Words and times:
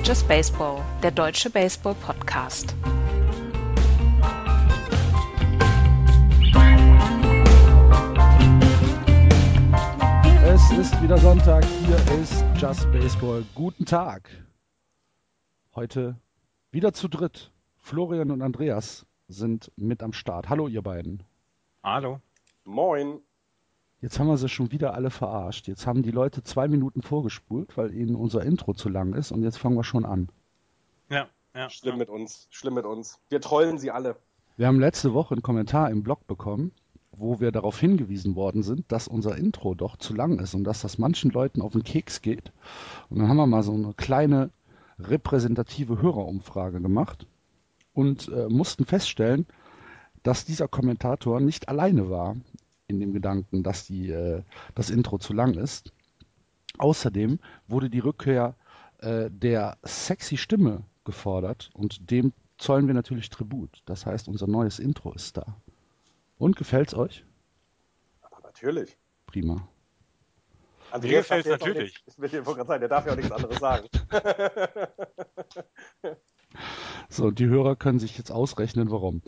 Ist 0.00 0.08
Just 0.08 0.28
Baseball, 0.28 0.82
der 1.02 1.10
deutsche 1.10 1.50
Baseball-Podcast. 1.50 2.74
Es 10.42 10.70
ist 10.70 11.02
wieder 11.02 11.18
Sonntag, 11.18 11.66
hier 11.66 11.96
ist 12.18 12.42
Just 12.56 12.90
Baseball. 12.92 13.44
Guten 13.54 13.84
Tag. 13.84 14.30
Heute 15.74 16.16
wieder 16.70 16.94
zu 16.94 17.08
dritt. 17.08 17.52
Florian 17.76 18.30
und 18.30 18.40
Andreas 18.40 19.04
sind 19.28 19.70
mit 19.76 20.02
am 20.02 20.14
Start. 20.14 20.48
Hallo 20.48 20.66
ihr 20.66 20.80
beiden. 20.80 21.22
Hallo. 21.82 22.20
Moin. 22.64 23.20
Jetzt 24.00 24.18
haben 24.18 24.28
wir 24.28 24.38
sie 24.38 24.48
schon 24.48 24.72
wieder 24.72 24.94
alle 24.94 25.10
verarscht. 25.10 25.68
Jetzt 25.68 25.86
haben 25.86 26.02
die 26.02 26.10
Leute 26.10 26.42
zwei 26.42 26.68
Minuten 26.68 27.02
vorgespult, 27.02 27.76
weil 27.76 27.94
ihnen 27.94 28.16
unser 28.16 28.42
Intro 28.42 28.72
zu 28.72 28.88
lang 28.88 29.12
ist 29.12 29.30
und 29.30 29.42
jetzt 29.42 29.58
fangen 29.58 29.76
wir 29.76 29.84
schon 29.84 30.06
an. 30.06 30.30
Ja, 31.10 31.28
ja. 31.54 31.68
Schlimm 31.68 31.94
ja. 31.94 31.98
mit 31.98 32.08
uns, 32.08 32.46
schlimm 32.50 32.74
mit 32.74 32.86
uns. 32.86 33.18
Wir 33.28 33.40
trollen 33.42 33.78
sie 33.78 33.90
alle. 33.90 34.16
Wir 34.56 34.66
haben 34.66 34.80
letzte 34.80 35.12
Woche 35.12 35.34
einen 35.34 35.42
Kommentar 35.42 35.90
im 35.90 36.02
Blog 36.02 36.26
bekommen, 36.26 36.72
wo 37.12 37.40
wir 37.40 37.52
darauf 37.52 37.78
hingewiesen 37.78 38.36
worden 38.36 38.62
sind, 38.62 38.90
dass 38.90 39.06
unser 39.06 39.36
Intro 39.36 39.74
doch 39.74 39.96
zu 39.96 40.14
lang 40.14 40.38
ist 40.38 40.54
und 40.54 40.64
dass 40.64 40.80
das 40.80 40.96
manchen 40.96 41.30
Leuten 41.30 41.60
auf 41.60 41.72
den 41.72 41.84
Keks 41.84 42.22
geht. 42.22 42.52
Und 43.10 43.18
dann 43.18 43.28
haben 43.28 43.36
wir 43.36 43.46
mal 43.46 43.62
so 43.62 43.72
eine 43.74 43.92
kleine 43.94 44.50
repräsentative 44.98 46.00
Hörerumfrage 46.00 46.80
gemacht 46.80 47.26
und 47.92 48.28
äh, 48.28 48.48
mussten 48.48 48.86
feststellen, 48.86 49.46
dass 50.22 50.44
dieser 50.44 50.68
Kommentator 50.68 51.40
nicht 51.40 51.68
alleine 51.68 52.08
war 52.08 52.36
in 52.90 53.00
dem 53.00 53.12
Gedanken, 53.12 53.62
dass 53.62 53.86
die, 53.86 54.10
äh, 54.10 54.42
das 54.74 54.90
Intro 54.90 55.18
zu 55.18 55.32
lang 55.32 55.54
ist. 55.54 55.92
Außerdem 56.78 57.38
wurde 57.68 57.90
die 57.90 57.98
Rückkehr 57.98 58.54
äh, 58.98 59.30
der 59.30 59.78
sexy 59.82 60.36
Stimme 60.36 60.84
gefordert 61.04 61.70
und 61.74 62.10
dem 62.10 62.32
zollen 62.58 62.86
wir 62.86 62.94
natürlich 62.94 63.30
Tribut. 63.30 63.82
Das 63.86 64.06
heißt, 64.06 64.28
unser 64.28 64.46
neues 64.46 64.78
Intro 64.78 65.12
ist 65.12 65.36
da. 65.36 65.56
Und 66.38 66.56
gefällt's 66.56 66.94
euch? 66.94 67.24
Aber 68.20 68.40
natürlich. 68.42 68.96
Prima. 69.26 69.68
Mir 70.92 71.00
gefällt's 71.00 71.28
darf 71.28 71.30
ja 71.30 71.52
jetzt 71.52 71.62
auch 71.62 71.66
natürlich. 71.66 71.94
Nicht, 71.94 72.04
ich 72.06 72.18
will 72.18 72.28
dir 72.28 72.42
gerade 72.42 72.66
sagen, 72.66 72.80
der 72.80 72.88
darf 72.88 73.06
ja 73.06 73.12
auch 73.12 73.16
nichts 73.16 73.32
anderes 73.32 73.58
sagen. 73.58 73.88
So, 77.08 77.26
und 77.26 77.38
die 77.38 77.46
Hörer 77.46 77.76
können 77.76 77.98
sich 77.98 78.16
jetzt 78.18 78.30
ausrechnen, 78.30 78.90
warum. 78.90 79.22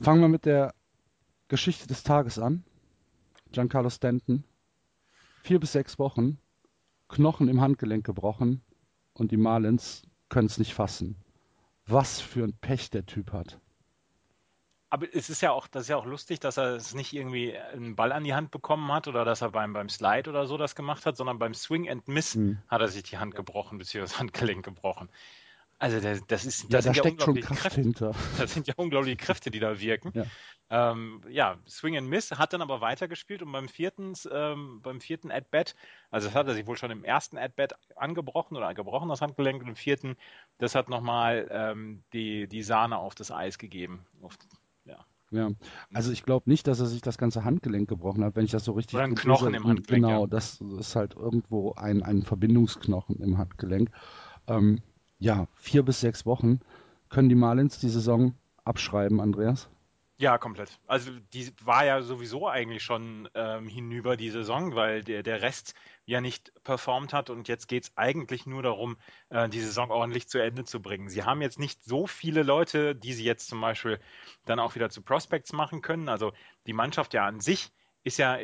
Fangen 0.00 0.20
wir 0.20 0.28
mit 0.28 0.44
der 0.44 0.74
Geschichte 1.54 1.86
des 1.86 2.02
Tages 2.02 2.40
an. 2.40 2.64
Giancarlo 3.52 3.88
Stanton. 3.88 4.42
Vier 5.44 5.60
bis 5.60 5.70
sechs 5.70 6.00
Wochen, 6.00 6.40
Knochen 7.08 7.46
im 7.46 7.60
Handgelenk 7.60 8.04
gebrochen 8.04 8.64
und 9.12 9.30
die 9.30 9.36
Marlins 9.36 10.02
können 10.28 10.48
es 10.48 10.58
nicht 10.58 10.74
fassen. 10.74 11.14
Was 11.86 12.20
für 12.20 12.42
ein 12.42 12.54
Pech 12.54 12.90
der 12.90 13.06
Typ 13.06 13.32
hat. 13.32 13.60
Aber 14.90 15.06
es 15.14 15.30
ist 15.30 15.42
ja 15.42 15.52
auch, 15.52 15.68
das 15.68 15.84
ist 15.84 15.90
ja 15.90 15.96
auch 15.96 16.06
lustig, 16.06 16.40
dass 16.40 16.56
er 16.56 16.74
es 16.74 16.92
nicht 16.92 17.12
irgendwie 17.12 17.56
einen 17.56 17.94
Ball 17.94 18.10
an 18.10 18.24
die 18.24 18.34
Hand 18.34 18.50
bekommen 18.50 18.90
hat 18.90 19.06
oder 19.06 19.24
dass 19.24 19.40
er 19.40 19.52
beim, 19.52 19.72
beim 19.74 19.88
Slide 19.88 20.28
oder 20.28 20.48
so 20.48 20.56
das 20.56 20.74
gemacht 20.74 21.06
hat, 21.06 21.16
sondern 21.16 21.38
beim 21.38 21.54
Swing 21.54 21.88
and 21.88 22.08
Miss 22.08 22.34
Hm. 22.34 22.58
hat 22.66 22.80
er 22.80 22.88
sich 22.88 23.04
die 23.04 23.18
Hand 23.18 23.36
gebrochen, 23.36 23.78
beziehungsweise 23.78 24.14
das 24.14 24.18
Handgelenk 24.18 24.64
gebrochen. 24.64 25.08
Also 25.78 26.00
das, 26.00 26.26
das 26.26 26.44
ist, 26.46 26.70
Ja, 26.70 26.80
da 26.80 26.82
sind 26.82 26.96
ja 26.96 27.02
steckt 27.02 27.22
schon 27.22 27.40
Kraft 27.40 27.60
Kräfte. 27.62 27.80
hinter. 27.80 28.12
Das 28.38 28.54
sind 28.54 28.66
ja 28.66 28.74
unglaubliche 28.76 29.16
Kräfte, 29.16 29.50
die 29.50 29.60
da 29.60 29.80
wirken. 29.80 30.12
Ja. 30.14 30.24
Ähm, 30.70 31.22
ja, 31.28 31.58
Swing 31.68 31.96
and 31.96 32.08
Miss 32.08 32.30
hat 32.32 32.52
dann 32.52 32.62
aber 32.62 32.80
weitergespielt 32.80 33.42
und 33.42 33.52
beim 33.52 33.68
vierten, 33.68 34.14
ähm, 34.30 34.80
beim 34.82 35.00
vierten 35.00 35.30
At-Bat, 35.30 35.74
also 36.10 36.28
das 36.28 36.34
hat 36.34 36.46
er 36.48 36.54
sich 36.54 36.66
wohl 36.66 36.76
schon 36.76 36.90
im 36.90 37.04
ersten 37.04 37.36
At-Bat 37.36 37.74
angebrochen 37.96 38.56
oder 38.56 38.72
gebrochen, 38.72 39.08
das 39.08 39.20
Handgelenk, 39.20 39.62
und 39.62 39.68
im 39.68 39.76
vierten, 39.76 40.16
das 40.58 40.74
hat 40.74 40.88
nochmal 40.88 41.48
ähm, 41.50 42.02
die, 42.12 42.48
die 42.48 42.62
Sahne 42.62 42.98
auf 42.98 43.14
das 43.14 43.30
Eis 43.30 43.58
gegeben. 43.58 44.06
Auf, 44.22 44.38
ja. 44.84 45.04
Ja, 45.30 45.50
also 45.92 46.12
ich 46.12 46.22
glaube 46.22 46.48
nicht, 46.48 46.66
dass 46.66 46.80
er 46.80 46.86
sich 46.86 47.02
das 47.02 47.18
ganze 47.18 47.44
Handgelenk 47.44 47.88
gebrochen 47.88 48.24
hat, 48.24 48.36
wenn 48.36 48.44
ich 48.44 48.52
das 48.52 48.64
so 48.64 48.72
richtig 48.72 48.94
Oder 48.94 49.08
gut 49.08 49.18
Knochen 49.20 49.52
im 49.54 49.66
Handgelenk, 49.66 50.04
Genau, 50.06 50.22
ja. 50.22 50.26
das 50.26 50.60
ist 50.78 50.94
halt 50.96 51.14
irgendwo 51.16 51.74
ein, 51.74 52.02
ein 52.02 52.22
Verbindungsknochen 52.22 53.16
im 53.20 53.36
Handgelenk. 53.38 53.90
Ähm, 54.46 54.80
ja, 55.18 55.46
vier 55.54 55.82
bis 55.82 56.00
sechs 56.00 56.26
Wochen. 56.26 56.60
Können 57.08 57.28
die 57.28 57.34
Marlins 57.34 57.78
die 57.78 57.88
Saison 57.88 58.34
abschreiben, 58.64 59.20
Andreas? 59.20 59.68
Ja, 60.16 60.38
komplett. 60.38 60.78
Also 60.86 61.10
die 61.32 61.52
war 61.64 61.84
ja 61.84 62.00
sowieso 62.00 62.48
eigentlich 62.48 62.84
schon 62.84 63.28
ähm, 63.34 63.66
hinüber 63.66 64.16
die 64.16 64.30
Saison, 64.30 64.76
weil 64.76 65.02
der, 65.02 65.24
der 65.24 65.42
Rest 65.42 65.74
ja 66.06 66.20
nicht 66.20 66.52
performt 66.62 67.12
hat 67.12 67.30
und 67.30 67.48
jetzt 67.48 67.66
geht 67.66 67.84
es 67.84 67.92
eigentlich 67.96 68.46
nur 68.46 68.62
darum, 68.62 68.96
äh, 69.30 69.48
die 69.48 69.60
Saison 69.60 69.90
ordentlich 69.90 70.28
zu 70.28 70.38
Ende 70.38 70.64
zu 70.64 70.80
bringen. 70.80 71.08
Sie 71.08 71.24
haben 71.24 71.42
jetzt 71.42 71.58
nicht 71.58 71.82
so 71.82 72.06
viele 72.06 72.44
Leute, 72.44 72.94
die 72.94 73.12
sie 73.12 73.24
jetzt 73.24 73.48
zum 73.48 73.60
Beispiel 73.60 73.98
dann 74.44 74.60
auch 74.60 74.76
wieder 74.76 74.88
zu 74.88 75.02
Prospects 75.02 75.52
machen 75.52 75.82
können. 75.82 76.08
Also 76.08 76.32
die 76.68 76.74
Mannschaft 76.74 77.12
ja 77.12 77.26
an 77.26 77.40
sich 77.40 77.72
ist 78.04 78.18
ja. 78.18 78.38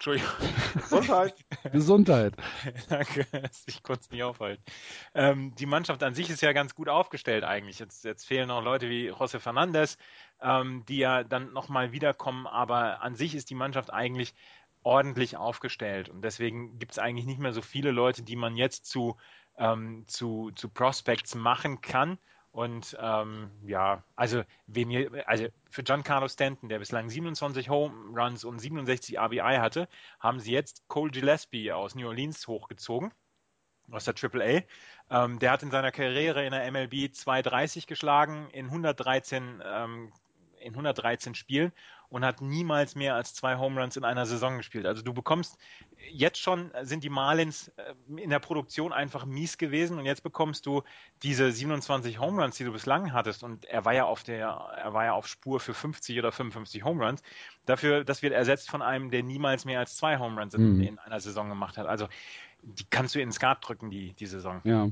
Entschuldigung. 0.00 0.30
Gesundheit. 0.76 1.34
Gesundheit. 1.72 2.34
Danke, 2.88 3.26
dass 3.32 3.64
ich 3.66 3.82
kurz 3.82 4.10
nicht 4.10 4.22
aufhalten. 4.22 4.62
Ähm, 5.14 5.54
die 5.56 5.66
Mannschaft 5.66 6.02
an 6.02 6.14
sich 6.14 6.30
ist 6.30 6.40
ja 6.40 6.54
ganz 6.54 6.74
gut 6.74 6.88
aufgestellt 6.88 7.44
eigentlich. 7.44 7.78
Jetzt, 7.78 8.06
jetzt 8.06 8.24
fehlen 8.24 8.48
noch 8.48 8.64
Leute 8.64 8.88
wie 8.88 9.12
José 9.12 9.40
Fernandez, 9.40 9.98
ähm, 10.40 10.84
die 10.88 10.96
ja 10.96 11.22
dann 11.22 11.52
nochmal 11.52 11.92
wiederkommen, 11.92 12.46
aber 12.46 13.02
an 13.02 13.14
sich 13.14 13.34
ist 13.34 13.50
die 13.50 13.54
Mannschaft 13.54 13.92
eigentlich 13.92 14.32
ordentlich 14.82 15.36
aufgestellt 15.36 16.08
und 16.08 16.22
deswegen 16.22 16.78
gibt 16.78 16.92
es 16.92 16.98
eigentlich 16.98 17.26
nicht 17.26 17.38
mehr 17.38 17.52
so 17.52 17.60
viele 17.60 17.90
Leute, 17.90 18.22
die 18.22 18.36
man 18.36 18.56
jetzt 18.56 18.86
zu, 18.86 19.18
ähm, 19.58 20.04
zu, 20.06 20.50
zu 20.54 20.70
Prospects 20.70 21.34
machen 21.34 21.82
kann. 21.82 22.16
Und 22.52 22.96
ähm, 23.00 23.50
ja, 23.62 24.02
also 24.16 24.42
wen 24.66 24.90
ihr, 24.90 25.28
also 25.28 25.46
für 25.70 25.84
Giancarlo 25.84 26.26
Stanton, 26.26 26.68
der 26.68 26.80
bislang 26.80 27.08
27 27.08 27.68
Home 27.68 28.18
Runs 28.20 28.44
und 28.44 28.58
67 28.58 29.18
RBI 29.18 29.58
hatte, 29.58 29.88
haben 30.18 30.40
sie 30.40 30.52
jetzt 30.52 30.82
Cole 30.88 31.12
Gillespie 31.12 31.70
aus 31.70 31.94
New 31.94 32.08
Orleans 32.08 32.48
hochgezogen, 32.48 33.12
aus 33.92 34.04
der 34.04 34.14
AAA. 34.14 34.62
Ähm, 35.10 35.38
der 35.38 35.52
hat 35.52 35.62
in 35.62 35.70
seiner 35.70 35.92
Karriere 35.92 36.44
in 36.44 36.50
der 36.50 36.68
MLB 36.72 37.14
230 37.14 37.86
geschlagen 37.86 38.48
in 38.50 38.66
113, 38.66 39.62
ähm, 39.64 40.12
in 40.58 40.72
113 40.72 41.36
Spielen 41.36 41.72
und 42.10 42.24
hat 42.24 42.40
niemals 42.42 42.94
mehr 42.96 43.14
als 43.14 43.34
zwei 43.34 43.56
Home 43.56 43.80
Runs 43.80 43.96
in 43.96 44.04
einer 44.04 44.26
Saison 44.26 44.58
gespielt. 44.58 44.84
Also 44.84 45.02
du 45.02 45.14
bekommst 45.14 45.56
jetzt 46.10 46.38
schon 46.38 46.70
sind 46.82 47.04
die 47.04 47.08
Marlins 47.08 47.68
äh, 47.76 47.94
in 48.20 48.30
der 48.30 48.40
Produktion 48.40 48.92
einfach 48.92 49.24
mies 49.24 49.58
gewesen 49.58 49.98
und 49.98 50.06
jetzt 50.06 50.22
bekommst 50.22 50.66
du 50.66 50.82
diese 51.22 51.52
27 51.52 52.18
Home 52.18 52.42
Runs, 52.42 52.56
die 52.56 52.64
du 52.64 52.72
bislang 52.72 53.12
hattest 53.12 53.42
und 53.44 53.64
er 53.66 53.84
war 53.84 53.94
ja 53.94 54.04
auf 54.04 54.22
der 54.24 54.48
er 54.76 54.92
war 54.92 55.04
ja 55.04 55.12
auf 55.12 55.26
Spur 55.28 55.60
für 55.60 55.72
50 55.74 56.18
oder 56.18 56.32
55 56.32 56.84
Home 56.84 57.04
Runs. 57.04 57.22
Dafür 57.64 58.04
das 58.04 58.22
wird 58.22 58.32
ersetzt 58.32 58.70
von 58.70 58.82
einem, 58.82 59.10
der 59.10 59.22
niemals 59.22 59.64
mehr 59.64 59.78
als 59.78 59.96
zwei 59.96 60.18
Home 60.18 60.40
Runs 60.40 60.54
in, 60.54 60.76
Mhm. 60.76 60.82
in 60.82 60.98
einer 60.98 61.20
Saison 61.20 61.48
gemacht 61.48 61.78
hat. 61.78 61.86
Also 61.86 62.08
die 62.62 62.84
kannst 62.90 63.14
du 63.14 63.20
in 63.20 63.28
den 63.28 63.32
Skat 63.32 63.66
drücken 63.66 63.90
die 63.90 64.12
die 64.14 64.26
Saison. 64.26 64.60
Ja. 64.64 64.88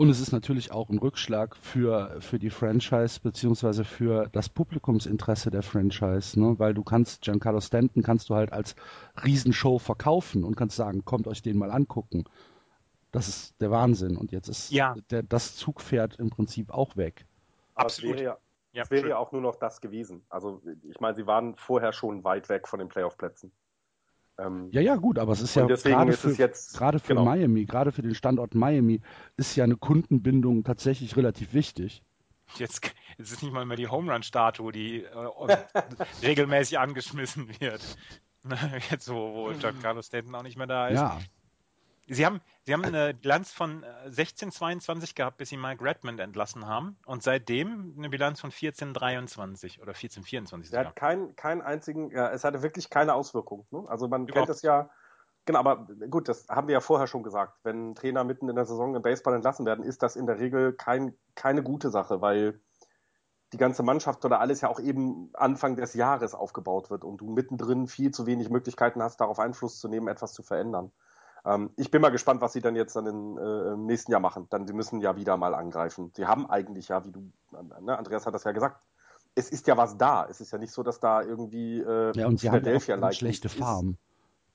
Und 0.00 0.08
es 0.08 0.18
ist 0.18 0.32
natürlich 0.32 0.72
auch 0.72 0.88
ein 0.88 0.96
Rückschlag 0.96 1.54
für, 1.56 2.22
für 2.22 2.38
die 2.38 2.48
Franchise 2.48 3.20
beziehungsweise 3.20 3.84
für 3.84 4.30
das 4.32 4.48
Publikumsinteresse 4.48 5.50
der 5.50 5.62
Franchise, 5.62 6.40
ne? 6.40 6.58
weil 6.58 6.72
du 6.72 6.82
kannst 6.82 7.20
Giancarlo 7.20 7.60
Stanton 7.60 8.02
kannst 8.02 8.30
du 8.30 8.34
halt 8.34 8.50
als 8.50 8.76
Riesenshow 9.22 9.78
verkaufen 9.78 10.42
und 10.42 10.56
kannst 10.56 10.76
sagen, 10.76 11.04
kommt 11.04 11.28
euch 11.28 11.42
den 11.42 11.58
mal 11.58 11.70
angucken. 11.70 12.24
Das 13.12 13.28
ist 13.28 13.60
der 13.60 13.70
Wahnsinn. 13.70 14.16
Und 14.16 14.32
jetzt 14.32 14.48
ist 14.48 14.70
Ja. 14.70 14.94
der, 15.10 15.22
das 15.22 15.54
Zugpferd 15.56 16.16
im 16.16 16.30
Prinzip 16.30 16.70
auch 16.70 16.96
weg. 16.96 17.26
Aber 17.74 17.84
Absolut. 17.84 18.14
es 18.14 18.20
wäre 18.22 18.30
ja, 18.30 18.38
Ja, 18.72 18.84
es 18.84 18.90
wäre 18.90 19.06
ja 19.10 19.18
auch 19.18 19.32
nur 19.32 19.42
noch 19.42 19.56
das 19.56 19.82
gewesen. 19.82 20.24
Also 20.30 20.62
ich 20.88 20.98
meine, 21.00 21.14
sie 21.14 21.26
waren 21.26 21.56
vorher 21.56 21.92
schon 21.92 22.24
weit 22.24 22.48
weg 22.48 22.68
von 22.68 22.78
den 22.78 22.88
Playoff-Plätzen. 22.88 23.52
Ähm, 24.40 24.68
Ja, 24.72 24.80
ja, 24.80 24.96
gut, 24.96 25.18
aber 25.18 25.32
es 25.32 25.40
ist 25.40 25.54
ja 25.54 25.66
gerade 25.66 26.12
für, 26.12 26.30
es 26.30 26.38
jetzt- 26.38 26.76
gerade 26.78 26.98
für 26.98 27.08
genau. 27.08 27.24
Miami, 27.24 27.64
gerade 27.64 27.92
für 27.92 28.02
den 28.02 28.14
Standort 28.14 28.54
Miami, 28.54 29.00
ist 29.36 29.54
ja 29.56 29.64
eine 29.64 29.76
Kundenbindung 29.76 30.64
tatsächlich 30.64 31.16
relativ 31.16 31.52
wichtig. 31.54 32.02
Jetzt, 32.56 32.84
jetzt 33.18 33.32
ist 33.32 33.42
nicht 33.42 33.52
mal 33.52 33.64
mehr 33.64 33.76
die 33.76 33.88
Home 33.88 34.12
Run 34.12 34.22
Statue, 34.22 34.72
die 34.72 35.04
äh, 35.04 35.08
regelmäßig 36.22 36.78
angeschmissen 36.78 37.48
wird. 37.60 37.96
Jetzt, 38.90 39.12
wo, 39.12 39.34
wo 39.34 39.52
Giancarlo 39.52 40.00
Stanton 40.00 40.34
auch 40.34 40.42
nicht 40.42 40.56
mehr 40.56 40.66
da 40.66 40.88
ist. 40.88 40.96
Ja, 40.98 41.18
Sie 42.12 42.26
haben, 42.26 42.40
Sie 42.64 42.72
haben 42.72 42.84
eine 42.84 43.14
Bilanz 43.14 43.52
von 43.52 43.84
äh, 43.84 44.08
16,22 44.08 45.14
gehabt, 45.14 45.36
bis 45.36 45.50
Sie 45.50 45.56
Mike 45.56 45.84
Redmond 45.84 46.18
entlassen 46.18 46.66
haben. 46.66 46.98
Und 47.06 47.22
seitdem 47.22 47.94
eine 47.96 48.10
Bilanz 48.10 48.40
von 48.40 48.50
14,23 48.50 49.80
oder 49.80 49.92
14,24 49.92 50.74
Er 50.74 50.86
hat 50.86 50.96
keinen 50.96 51.36
keinen 51.36 51.62
einzigen, 51.62 52.10
ja, 52.10 52.28
es 52.30 52.42
hatte 52.42 52.62
wirklich 52.62 52.90
keine 52.90 53.14
Auswirkung. 53.14 53.64
Ne? 53.70 53.84
Also 53.86 54.08
man 54.08 54.26
Überhaupt 54.26 54.48
kennt 54.48 54.56
es 54.56 54.62
ja, 54.62 54.90
genau, 55.44 55.60
aber 55.60 55.86
gut, 56.08 56.28
das 56.28 56.48
haben 56.48 56.66
wir 56.66 56.72
ja 56.72 56.80
vorher 56.80 57.06
schon 57.06 57.22
gesagt. 57.22 57.58
Wenn 57.62 57.94
Trainer 57.94 58.24
mitten 58.24 58.48
in 58.48 58.56
der 58.56 58.66
Saison 58.66 58.96
im 58.96 59.02
Baseball 59.02 59.34
entlassen 59.34 59.64
werden, 59.64 59.84
ist 59.84 60.02
das 60.02 60.16
in 60.16 60.26
der 60.26 60.40
Regel 60.40 60.72
kein, 60.72 61.14
keine 61.36 61.62
gute 61.62 61.90
Sache, 61.90 62.20
weil 62.20 62.60
die 63.52 63.58
ganze 63.58 63.84
Mannschaft 63.84 64.24
oder 64.24 64.40
alles 64.40 64.62
ja 64.62 64.68
auch 64.68 64.80
eben 64.80 65.30
Anfang 65.34 65.76
des 65.76 65.94
Jahres 65.94 66.34
aufgebaut 66.34 66.90
wird 66.90 67.04
und 67.04 67.18
du 67.18 67.30
mittendrin 67.30 67.86
viel 67.86 68.10
zu 68.10 68.26
wenig 68.26 68.50
Möglichkeiten 68.50 69.00
hast, 69.00 69.20
darauf 69.20 69.38
Einfluss 69.38 69.78
zu 69.78 69.86
nehmen, 69.86 70.08
etwas 70.08 70.32
zu 70.32 70.42
verändern. 70.42 70.90
Ähm, 71.44 71.70
ich 71.76 71.90
bin 71.90 72.02
mal 72.02 72.10
gespannt, 72.10 72.40
was 72.40 72.52
sie 72.52 72.60
dann 72.60 72.76
jetzt 72.76 72.96
dann 72.96 73.06
in, 73.06 73.38
äh, 73.38 73.72
im 73.72 73.86
nächsten 73.86 74.12
Jahr 74.12 74.20
machen. 74.20 74.46
Dann, 74.50 74.66
sie 74.66 74.72
müssen 74.72 75.00
ja 75.00 75.16
wieder 75.16 75.36
mal 75.36 75.54
angreifen. 75.54 76.12
Sie 76.14 76.26
haben 76.26 76.48
eigentlich 76.48 76.88
ja, 76.88 77.04
wie 77.04 77.12
du, 77.12 77.32
ne, 77.80 77.96
Andreas 77.96 78.26
hat 78.26 78.34
das 78.34 78.44
ja 78.44 78.52
gesagt, 78.52 78.80
es 79.34 79.50
ist 79.50 79.66
ja 79.66 79.76
was 79.76 79.96
da. 79.96 80.26
Es 80.28 80.40
ist 80.40 80.50
ja 80.52 80.58
nicht 80.58 80.72
so, 80.72 80.82
dass 80.82 81.00
da 81.00 81.22
irgendwie 81.22 81.80
äh, 81.80 82.12
ja, 82.14 82.26
und 82.26 82.40
sie 82.40 82.50
haben 82.50 82.64
ja 82.64 83.02
auch 83.02 83.12
schlechte 83.12 83.48
Farben. 83.48 83.98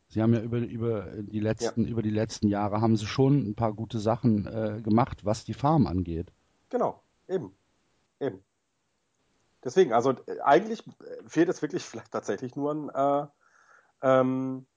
Sie 0.07 0.21
haben 0.21 0.33
ja 0.33 0.41
über, 0.41 0.59
über, 0.59 1.07
die 1.17 1.39
letzten, 1.39 1.85
ja. 1.85 1.89
über 1.89 2.01
die 2.01 2.11
letzten 2.11 2.47
Jahre 2.47 2.79
haben 2.79 2.95
sie 2.95 3.07
schon 3.07 3.49
ein 3.49 3.55
paar 3.55 3.73
gute 3.73 3.99
Sachen 3.99 4.45
äh, 4.45 4.81
gemacht, 4.81 5.25
was 5.25 5.43
die 5.45 5.53
Farm 5.53 5.87
angeht. 5.87 6.31
Genau, 6.69 7.01
eben. 7.27 7.55
Eben. 8.19 8.43
Deswegen, 9.63 9.93
also 9.93 10.11
äh, 10.11 10.39
eigentlich 10.43 10.83
fehlt 11.25 11.49
es 11.49 11.61
wirklich 11.61 11.83
vielleicht 11.83 12.11
tatsächlich 12.11 12.55
nur 12.55 12.71
ein, 12.73 12.89
äh, 12.89 13.27
ähm, 14.03 14.67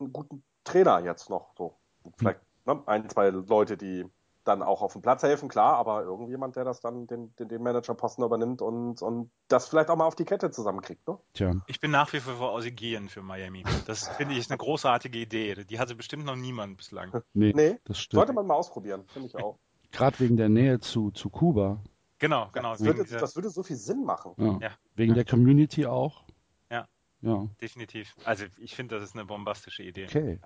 einen 0.00 0.12
guten 0.12 0.42
Trainer 0.68 1.00
jetzt 1.00 1.30
noch. 1.30 1.54
So. 1.56 1.74
Vielleicht 2.16 2.40
ne, 2.66 2.82
ein, 2.86 3.08
zwei 3.08 3.30
Leute, 3.30 3.76
die 3.76 4.04
dann 4.48 4.62
auch 4.62 4.80
auf 4.80 4.94
dem 4.94 5.02
Platz 5.02 5.22
helfen, 5.22 5.48
klar, 5.48 5.76
aber 5.76 6.02
irgendjemand, 6.02 6.56
der 6.56 6.64
das 6.64 6.80
dann 6.80 7.06
den, 7.06 7.34
den, 7.36 7.48
den 7.48 7.62
Managerposten 7.62 8.24
übernimmt 8.24 8.62
und, 8.62 9.02
und 9.02 9.30
das 9.48 9.68
vielleicht 9.68 9.90
auch 9.90 9.96
mal 9.96 10.06
auf 10.06 10.16
die 10.16 10.24
Kette 10.24 10.50
zusammenkriegt. 10.50 11.06
Ne? 11.06 11.18
Tja. 11.34 11.52
Ich 11.66 11.80
bin 11.80 11.90
nach 11.90 12.12
wie 12.12 12.20
vor 12.20 12.34
für 12.34 12.48
Aussie 12.48 12.98
für 13.08 13.22
Miami. 13.22 13.64
Das 13.86 14.08
finde 14.08 14.34
ich 14.34 14.48
eine 14.50 14.56
großartige 14.56 15.18
Idee. 15.18 15.64
Die 15.64 15.78
hatte 15.78 15.94
bestimmt 15.94 16.24
noch 16.24 16.36
niemand 16.36 16.78
bislang. 16.78 17.12
Nee, 17.34 17.52
nee 17.54 17.78
das 17.84 17.98
stimmt. 17.98 18.18
sollte 18.18 18.32
man 18.32 18.46
mal 18.46 18.54
ausprobieren, 18.54 19.04
finde 19.06 19.28
ich 19.28 19.36
auch. 19.36 19.58
Gerade 19.92 20.18
wegen 20.18 20.36
der 20.36 20.48
Nähe 20.48 20.80
zu, 20.80 21.10
zu 21.10 21.30
Kuba. 21.30 21.82
Genau, 22.18 22.48
genau. 22.52 22.72
Das 22.72 22.80
würde, 22.80 23.04
das 23.04 23.36
würde 23.36 23.50
so 23.50 23.62
viel 23.62 23.76
Sinn 23.76 24.04
machen. 24.04 24.32
Ja. 24.38 24.58
ja. 24.60 24.70
Wegen 24.96 25.14
der 25.14 25.24
Community 25.24 25.86
auch. 25.86 26.24
Ja. 27.20 27.48
Definitiv. 27.60 28.14
Also 28.24 28.46
ich 28.58 28.74
finde, 28.74 28.96
das 28.96 29.04
ist 29.04 29.14
eine 29.14 29.24
bombastische 29.24 29.82
Idee. 29.82 30.06
Okay. 30.06 30.38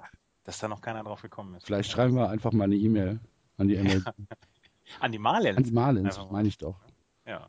Dass 0.45 0.59
da 0.59 0.69
noch 0.69 0.81
keiner 0.81 1.05
drauf 1.05 1.23
gekommen 1.23 1.55
ist. 1.55 1.67
Vielleicht 1.67 1.91
schreiben 1.91 2.15
wir 2.15 2.29
einfach 2.29 2.53
mal 2.53 2.65
eine 2.65 2.77
E-Mail 2.77 3.21
an 3.59 3.69
die 3.69 3.77
MLB. 3.77 4.07
an 5.01 5.13
die 5.13 5.19
Marlins. 5.19 5.57
An 5.57 5.65
die 5.65 5.73
Marlins, 5.73 6.19
also, 6.19 6.33
meine 6.33 6.49
ich 6.49 6.59
doch. 6.59 6.81
Ja. 7.27 7.49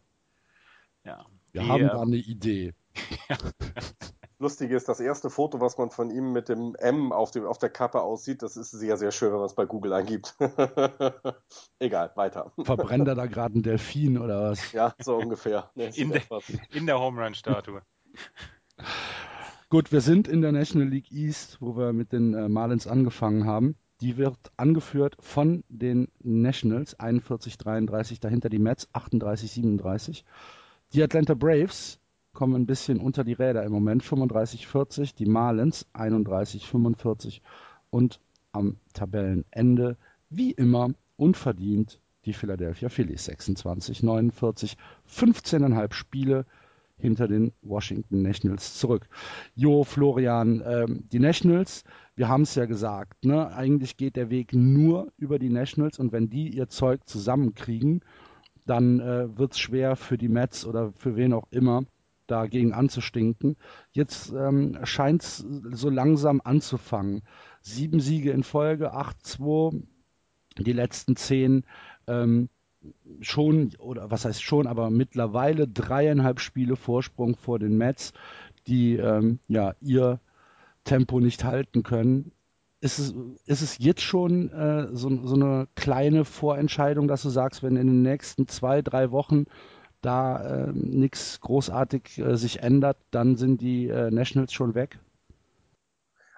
Ja. 1.03 1.25
Wir 1.51 1.61
die, 1.61 1.69
haben 1.69 1.87
da 1.87 2.01
eine 2.01 2.17
Idee. 2.17 2.73
Lustige 4.39 4.75
ist, 4.75 4.89
das 4.89 4.99
erste 4.99 5.29
Foto, 5.29 5.61
was 5.61 5.77
man 5.77 5.89
von 5.89 6.09
ihm 6.11 6.33
mit 6.33 6.49
dem 6.49 6.75
M 6.75 7.13
auf, 7.13 7.31
dem, 7.31 7.45
auf 7.45 7.57
der 7.57 7.69
Kappe 7.69 8.01
aussieht, 8.01 8.41
das 8.41 8.57
ist 8.57 8.71
sehr, 8.71 8.97
sehr 8.97 9.11
schön, 9.11 9.31
wenn 9.31 9.37
man 9.37 9.45
es 9.45 9.55
bei 9.55 9.65
Google 9.65 9.93
eingibt. 9.93 10.35
Egal, 11.79 12.11
weiter. 12.15 12.51
Verbrennt 12.61 13.07
er 13.07 13.15
da 13.15 13.25
gerade 13.25 13.53
einen 13.53 13.63
Delfin 13.63 14.17
oder 14.17 14.51
was? 14.51 14.73
Ja, 14.73 14.93
so 14.99 15.15
ungefähr. 15.15 15.71
Nee, 15.75 15.91
in, 15.95 16.11
der, 16.11 16.23
in 16.71 16.85
der 16.85 16.99
Home 16.99 17.23
Run 17.23 17.35
Statue. 17.35 17.81
Gut, 19.73 19.91
wir 19.91 20.01
sind 20.01 20.27
in 20.27 20.43
der 20.43 20.51
National 20.51 20.87
League 20.87 21.11
East, 21.11 21.57
wo 21.59 21.75
wir 21.75 21.93
mit 21.93 22.11
den 22.11 22.35
äh, 22.35 22.47
Marlins 22.47 22.85
angefangen 22.85 23.47
haben. 23.47 23.75
Die 24.01 24.17
wird 24.17 24.37
angeführt 24.55 25.17
von 25.19 25.63
den 25.67 26.09
Nationals, 26.21 26.99
41-33, 26.99 28.21
dahinter 28.21 28.49
die 28.49 28.59
Mets, 28.59 28.87
38-37. 28.93 30.25
Die 30.93 31.01
Atlanta 31.01 31.33
Braves 31.33 31.99
kommen 32.33 32.53
ein 32.53 32.67
bisschen 32.67 32.99
unter 32.99 33.23
die 33.23 33.33
Räder 33.33 33.63
im 33.63 33.71
Moment, 33.71 34.03
35-40, 34.03 35.15
die 35.15 35.25
Marlins 35.25 35.87
31-45 35.95 37.41
und 37.89 38.19
am 38.51 38.77
Tabellenende, 38.93 39.97
wie 40.29 40.51
immer, 40.51 40.91
unverdient 41.17 41.99
die 42.25 42.33
Philadelphia 42.33 42.89
Phillies 42.89 43.27
26-49, 43.27 44.75
15,5 45.09 45.93
Spiele, 45.93 46.45
hinter 46.97 47.27
den 47.27 47.51
Washington 47.61 48.21
Nationals 48.21 48.77
zurück. 48.77 49.07
Jo, 49.55 49.83
Florian, 49.83 50.63
ähm, 50.65 51.09
die 51.11 51.19
Nationals, 51.19 51.83
wir 52.15 52.27
haben 52.27 52.43
es 52.43 52.55
ja 52.55 52.65
gesagt, 52.65 53.25
ne? 53.25 53.53
eigentlich 53.53 53.97
geht 53.97 54.15
der 54.15 54.29
Weg 54.29 54.53
nur 54.53 55.11
über 55.17 55.39
die 55.39 55.49
Nationals 55.49 55.99
und 55.99 56.11
wenn 56.11 56.29
die 56.29 56.49
ihr 56.49 56.69
Zeug 56.69 57.01
zusammenkriegen, 57.07 58.01
dann 58.65 58.99
äh, 58.99 59.37
wird 59.37 59.53
es 59.53 59.59
schwer 59.59 59.95
für 59.95 60.17
die 60.17 60.29
Mets 60.29 60.65
oder 60.65 60.93
für 60.93 61.15
wen 61.15 61.33
auch 61.33 61.47
immer 61.51 61.83
dagegen 62.27 62.73
anzustinken. 62.73 63.57
Jetzt 63.91 64.31
ähm, 64.31 64.77
scheint 64.83 65.23
es 65.23 65.45
so 65.71 65.89
langsam 65.89 66.41
anzufangen. 66.43 67.23
Sieben 67.61 67.99
Siege 67.99 68.31
in 68.31 68.43
Folge, 68.43 68.93
8-2, 68.93 69.83
die 70.57 70.73
letzten 70.73 71.15
zehn. 71.15 71.65
Ähm, 72.07 72.49
schon, 73.21 73.71
oder 73.79 74.11
was 74.11 74.25
heißt 74.25 74.43
schon, 74.43 74.67
aber 74.67 74.89
mittlerweile 74.89 75.67
dreieinhalb 75.67 76.39
Spiele 76.39 76.75
Vorsprung 76.75 77.35
vor 77.35 77.59
den 77.59 77.77
Mets, 77.77 78.13
die 78.67 78.95
ähm, 78.95 79.39
ja 79.47 79.75
ihr 79.81 80.19
Tempo 80.83 81.19
nicht 81.19 81.43
halten 81.43 81.83
können. 81.83 82.31
Ist 82.81 82.99
es, 82.99 83.15
ist 83.45 83.61
es 83.61 83.77
jetzt 83.77 84.01
schon 84.01 84.49
äh, 84.51 84.89
so, 84.91 85.25
so 85.25 85.35
eine 85.35 85.67
kleine 85.75 86.25
Vorentscheidung, 86.25 87.07
dass 87.07 87.21
du 87.21 87.29
sagst, 87.29 87.63
wenn 87.63 87.77
in 87.77 87.87
den 87.87 88.01
nächsten 88.01 88.47
zwei, 88.47 88.81
drei 88.81 89.11
Wochen 89.11 89.45
da 90.01 90.65
äh, 90.65 90.71
nichts 90.73 91.39
großartig 91.39 92.19
äh, 92.19 92.35
sich 92.35 92.61
ändert, 92.61 92.97
dann 93.11 93.37
sind 93.37 93.61
die 93.61 93.87
äh, 93.87 94.11
Nationals 94.11 94.51
schon 94.51 94.75
weg? 94.75 94.99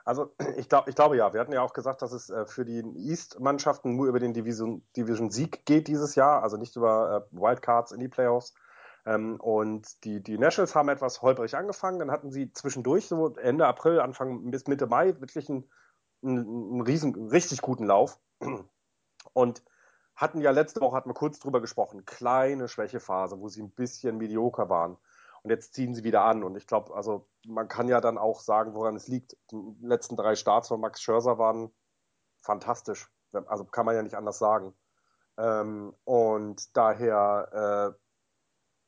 Also 0.05 0.33
ich 0.57 0.69
glaube, 0.69 0.89
ich 0.89 0.95
glaube 0.95 1.17
ja. 1.17 1.33
Wir 1.33 1.41
hatten 1.41 1.51
ja 1.51 1.61
auch 1.61 1.73
gesagt, 1.73 2.01
dass 2.01 2.13
es 2.13 2.29
äh, 2.29 2.45
für 2.45 2.63
die 2.63 2.81
East-Mannschaften 2.95 3.95
nur 3.95 4.07
über 4.07 4.19
den 4.19 4.33
Division, 4.33 4.87
Division 4.95 5.31
Sieg 5.31 5.65
geht 5.65 5.87
dieses 5.87 6.15
Jahr, 6.15 6.43
also 6.43 6.55
nicht 6.55 6.75
über 6.75 7.27
äh, 7.31 7.37
Wildcards 7.37 7.91
in 7.91 7.99
die 7.99 8.07
Playoffs. 8.07 8.53
Ähm, 9.05 9.39
und 9.39 10.03
die, 10.05 10.23
die 10.23 10.37
Nationals 10.37 10.75
haben 10.75 10.89
etwas 10.89 11.21
holprig 11.21 11.55
angefangen. 11.55 11.99
Dann 11.99 12.11
hatten 12.11 12.31
sie 12.31 12.53
zwischendurch, 12.53 13.07
so 13.07 13.35
Ende 13.35 13.67
April, 13.67 13.99
Anfang 13.99 14.49
bis 14.51 14.67
Mitte 14.67 14.87
Mai, 14.87 15.19
wirklich 15.19 15.49
einen, 15.49 15.69
einen, 16.23 16.39
einen 16.39 16.81
riesen, 16.81 17.29
richtig 17.29 17.61
guten 17.61 17.85
Lauf. 17.85 18.19
Und 19.33 19.63
hatten 20.15 20.39
ja 20.39 20.51
letzte 20.51 20.79
Woche, 20.81 20.95
hatten 20.95 21.09
wir 21.09 21.13
kurz 21.13 21.39
drüber 21.39 21.59
gesprochen, 21.59 22.05
kleine 22.05 22.69
Schwächephase, 22.69 23.39
wo 23.39 23.49
sie 23.49 23.61
ein 23.61 23.71
bisschen 23.71 24.17
medioker 24.17 24.69
waren. 24.69 24.97
Und 25.45 25.51
jetzt 25.51 25.75
ziehen 25.75 25.93
sie 25.93 26.03
wieder 26.03 26.23
an. 26.23 26.43
Und 26.43 26.55
ich 26.55 26.65
glaube, 26.65 26.95
also 26.95 27.29
man 27.45 27.67
kann 27.67 27.87
ja 27.87 28.01
dann 28.01 28.17
auch 28.17 28.39
sagen, 28.39 28.73
woran 28.73 28.95
es 28.95 29.07
liegt. 29.07 29.37
Die 29.51 29.75
letzten 29.79 30.15
drei 30.15 30.35
Starts 30.35 30.69
von 30.69 30.81
Max 30.81 31.03
Scherzer 31.03 31.37
waren 31.37 31.71
fantastisch. 32.41 33.11
Also 33.31 33.63
kann 33.65 33.85
man 33.85 33.93
ja 33.93 34.01
nicht 34.01 34.15
anders 34.15 34.39
sagen. 34.39 34.73
Ähm, 35.37 35.95
und 36.03 36.75
daher 36.75 37.95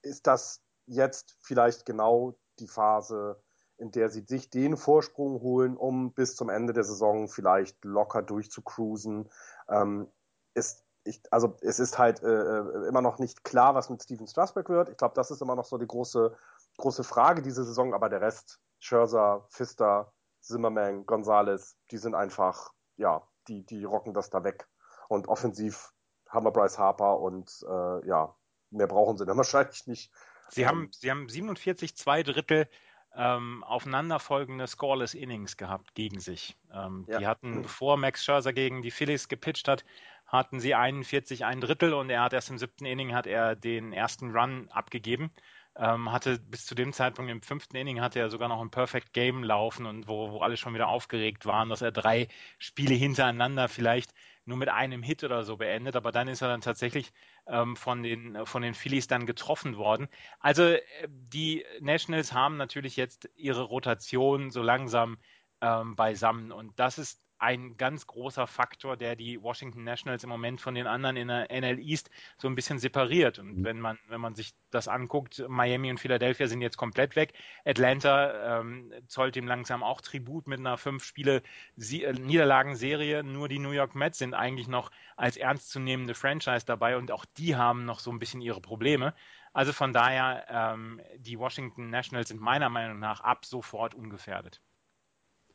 äh, 0.03 0.07
ist 0.07 0.25
das 0.25 0.63
jetzt 0.87 1.37
vielleicht 1.41 1.85
genau 1.85 2.39
die 2.57 2.67
Phase, 2.67 3.39
in 3.77 3.91
der 3.91 4.09
sie 4.09 4.21
sich 4.21 4.49
den 4.49 4.77
Vorsprung 4.77 5.41
holen, 5.41 5.77
um 5.77 6.11
bis 6.15 6.35
zum 6.35 6.49
Ende 6.49 6.73
der 6.73 6.85
Saison 6.85 7.27
vielleicht 7.27 7.85
locker 7.85 8.23
durchzucruisen. 8.23 9.29
Ähm, 9.69 10.11
ist 10.55 10.86
ich, 11.07 11.21
also 11.31 11.55
es 11.61 11.79
ist 11.79 11.97
halt 11.97 12.21
äh, 12.21 12.27
äh, 12.27 12.87
immer 12.87 13.01
noch 13.01 13.19
nicht 13.19 13.43
klar, 13.43 13.75
was 13.75 13.89
mit 13.89 14.03
Steven 14.03 14.27
Strasberg 14.27 14.69
wird. 14.69 14.89
Ich 14.89 14.97
glaube, 14.97 15.15
das 15.15 15.31
ist 15.31 15.41
immer 15.41 15.55
noch 15.55 15.65
so 15.65 15.77
die 15.77 15.87
große, 15.87 16.35
große 16.77 17.03
Frage 17.03 17.41
diese 17.41 17.63
Saison, 17.63 17.93
aber 17.93 18.09
der 18.09 18.21
Rest, 18.21 18.59
Scherzer, 18.79 19.47
Pfister, 19.49 20.13
Zimmerman, 20.41 21.05
Gonzalez, 21.05 21.77
die 21.91 21.97
sind 21.97 22.15
einfach, 22.15 22.73
ja, 22.97 23.27
die, 23.47 23.65
die 23.65 23.83
rocken 23.83 24.13
das 24.13 24.29
da 24.29 24.43
weg. 24.43 24.67
Und 25.07 25.27
offensiv 25.27 25.93
haben 26.29 26.45
wir 26.45 26.51
Bryce 26.51 26.77
Harper 26.77 27.19
und 27.19 27.65
äh, 27.67 28.07
ja, 28.07 28.35
mehr 28.69 28.87
brauchen 28.87 29.17
sie 29.17 29.25
dann 29.25 29.37
wahrscheinlich 29.37 29.87
nicht. 29.87 30.11
Sie 30.49 30.61
ähm, 30.61 30.67
haben, 30.67 30.89
sie 30.91 31.09
haben 31.09 31.29
47 31.29 31.95
zwei 31.95 32.23
Drittel 32.23 32.69
ähm, 33.15 33.63
aufeinanderfolgende 33.63 34.67
Scoreless 34.67 35.13
Innings 35.13 35.57
gehabt 35.57 35.95
gegen 35.95 36.19
sich. 36.19 36.55
Ähm, 36.71 37.05
ja. 37.07 37.17
Die 37.17 37.27
hatten, 37.27 37.63
bevor 37.63 37.97
Max 37.97 38.23
Scherzer 38.23 38.53
gegen 38.53 38.81
die 38.81 38.91
Phillies 38.91 39.27
gepitcht 39.27 39.67
hat, 39.67 39.83
hatten 40.27 40.59
sie 40.59 40.75
41 40.75 41.45
ein 41.45 41.61
Drittel 41.61 41.93
und 41.93 42.09
er 42.09 42.21
hat 42.21 42.33
erst 42.33 42.49
im 42.49 42.57
siebten 42.57 42.85
Inning 42.85 43.13
hat 43.13 43.27
er 43.27 43.55
den 43.55 43.93
ersten 43.93 44.31
Run 44.31 44.69
abgegeben. 44.69 45.31
Ähm, 45.75 46.11
hatte 46.11 46.39
bis 46.39 46.65
zu 46.65 46.73
dem 46.73 46.91
Zeitpunkt 46.91 47.31
im 47.31 47.41
fünften 47.41 47.75
Inning 47.75 48.01
hatte 48.01 48.19
er 48.19 48.29
sogar 48.31 48.49
noch 48.49 48.61
ein 48.61 48.71
Perfect 48.71 49.13
Game 49.13 49.43
laufen 49.43 49.85
und 49.85 50.07
wo, 50.07 50.31
wo 50.31 50.39
alle 50.39 50.57
schon 50.57 50.73
wieder 50.73 50.87
aufgeregt 50.87 51.45
waren, 51.45 51.69
dass 51.69 51.83
er 51.83 51.91
drei 51.91 52.27
Spiele 52.57 52.95
hintereinander 52.95 53.67
vielleicht 53.69 54.11
nur 54.45 54.57
mit 54.57 54.69
einem 54.69 55.03
Hit 55.03 55.23
oder 55.23 55.43
so 55.43 55.57
beendet, 55.57 55.95
aber 55.95 56.11
dann 56.11 56.27
ist 56.29 56.41
er 56.41 56.47
dann 56.47 56.61
tatsächlich 56.61 57.11
ähm, 57.47 57.75
von, 57.75 58.01
den, 58.01 58.45
von 58.45 58.61
den 58.63 58.73
Phillies 58.73 59.07
dann 59.07 59.25
getroffen 59.25 59.77
worden. 59.77 60.07
Also 60.39 60.63
äh, 60.63 60.79
die 61.09 61.65
Nationals 61.79 62.33
haben 62.33 62.57
natürlich 62.57 62.95
jetzt 62.95 63.29
ihre 63.35 63.63
Rotation 63.63 64.49
so 64.49 64.63
langsam 64.63 65.17
ähm, 65.61 65.95
beisammen 65.95 66.51
und 66.51 66.79
das 66.79 66.97
ist 66.97 67.21
ein 67.39 67.77
ganz 67.77 68.07
großer 68.07 68.47
Faktor, 68.47 68.97
der 68.97 69.15
die 69.15 69.41
Washington 69.41 69.83
Nationals 69.83 70.23
im 70.23 70.29
Moment 70.29 70.59
von 70.61 70.75
den 70.75 70.87
anderen 70.87 71.17
in 71.17 71.27
der 71.27 71.51
NL 71.51 71.79
East 71.79 72.09
so 72.37 72.47
ein 72.47 72.55
bisschen 72.55 72.79
separiert. 72.79 73.39
Und 73.39 73.59
mhm. 73.59 73.63
wenn 73.63 73.79
man, 73.79 73.99
wenn 74.07 74.21
man 74.21 74.35
sich 74.35 74.53
das 74.71 74.87
anguckt, 74.87 75.43
Miami 75.47 75.91
und 75.91 75.99
Philadelphia 75.99 76.47
sind 76.47 76.61
jetzt 76.61 76.77
komplett 76.77 77.15
weg. 77.15 77.33
Atlanta 77.65 78.59
ähm, 78.59 78.91
zollt 79.07 79.35
ihm 79.35 79.47
langsam 79.47 79.83
auch 79.83 80.01
Tribut 80.01 80.47
mit 80.47 80.59
einer 80.59 80.77
fünf 80.77 81.03
Spiele 81.03 81.43
äh, 81.77 82.13
Niederlagenserie. 82.13 83.23
Nur 83.23 83.47
die 83.49 83.59
New 83.59 83.71
York 83.71 83.95
Mets 83.95 84.17
sind 84.17 84.33
eigentlich 84.33 84.67
noch 84.67 84.91
als 85.15 85.37
ernstzunehmende 85.37 86.13
Franchise 86.13 86.65
dabei 86.65 86.97
und 86.97 87.11
auch 87.11 87.25
die 87.37 87.55
haben 87.55 87.85
noch 87.85 87.99
so 87.99 88.11
ein 88.11 88.19
bisschen 88.19 88.41
ihre 88.41 88.61
Probleme. 88.61 89.13
Also 89.53 89.73
von 89.73 89.93
daher, 89.93 90.45
ähm, 90.49 91.01
die 91.17 91.39
Washington 91.39 91.89
Nationals 91.89 92.29
sind 92.29 92.39
meiner 92.39 92.69
Meinung 92.69 92.99
nach 92.99 93.21
ab 93.21 93.45
sofort 93.45 93.95
ungefährdet. 93.95 94.61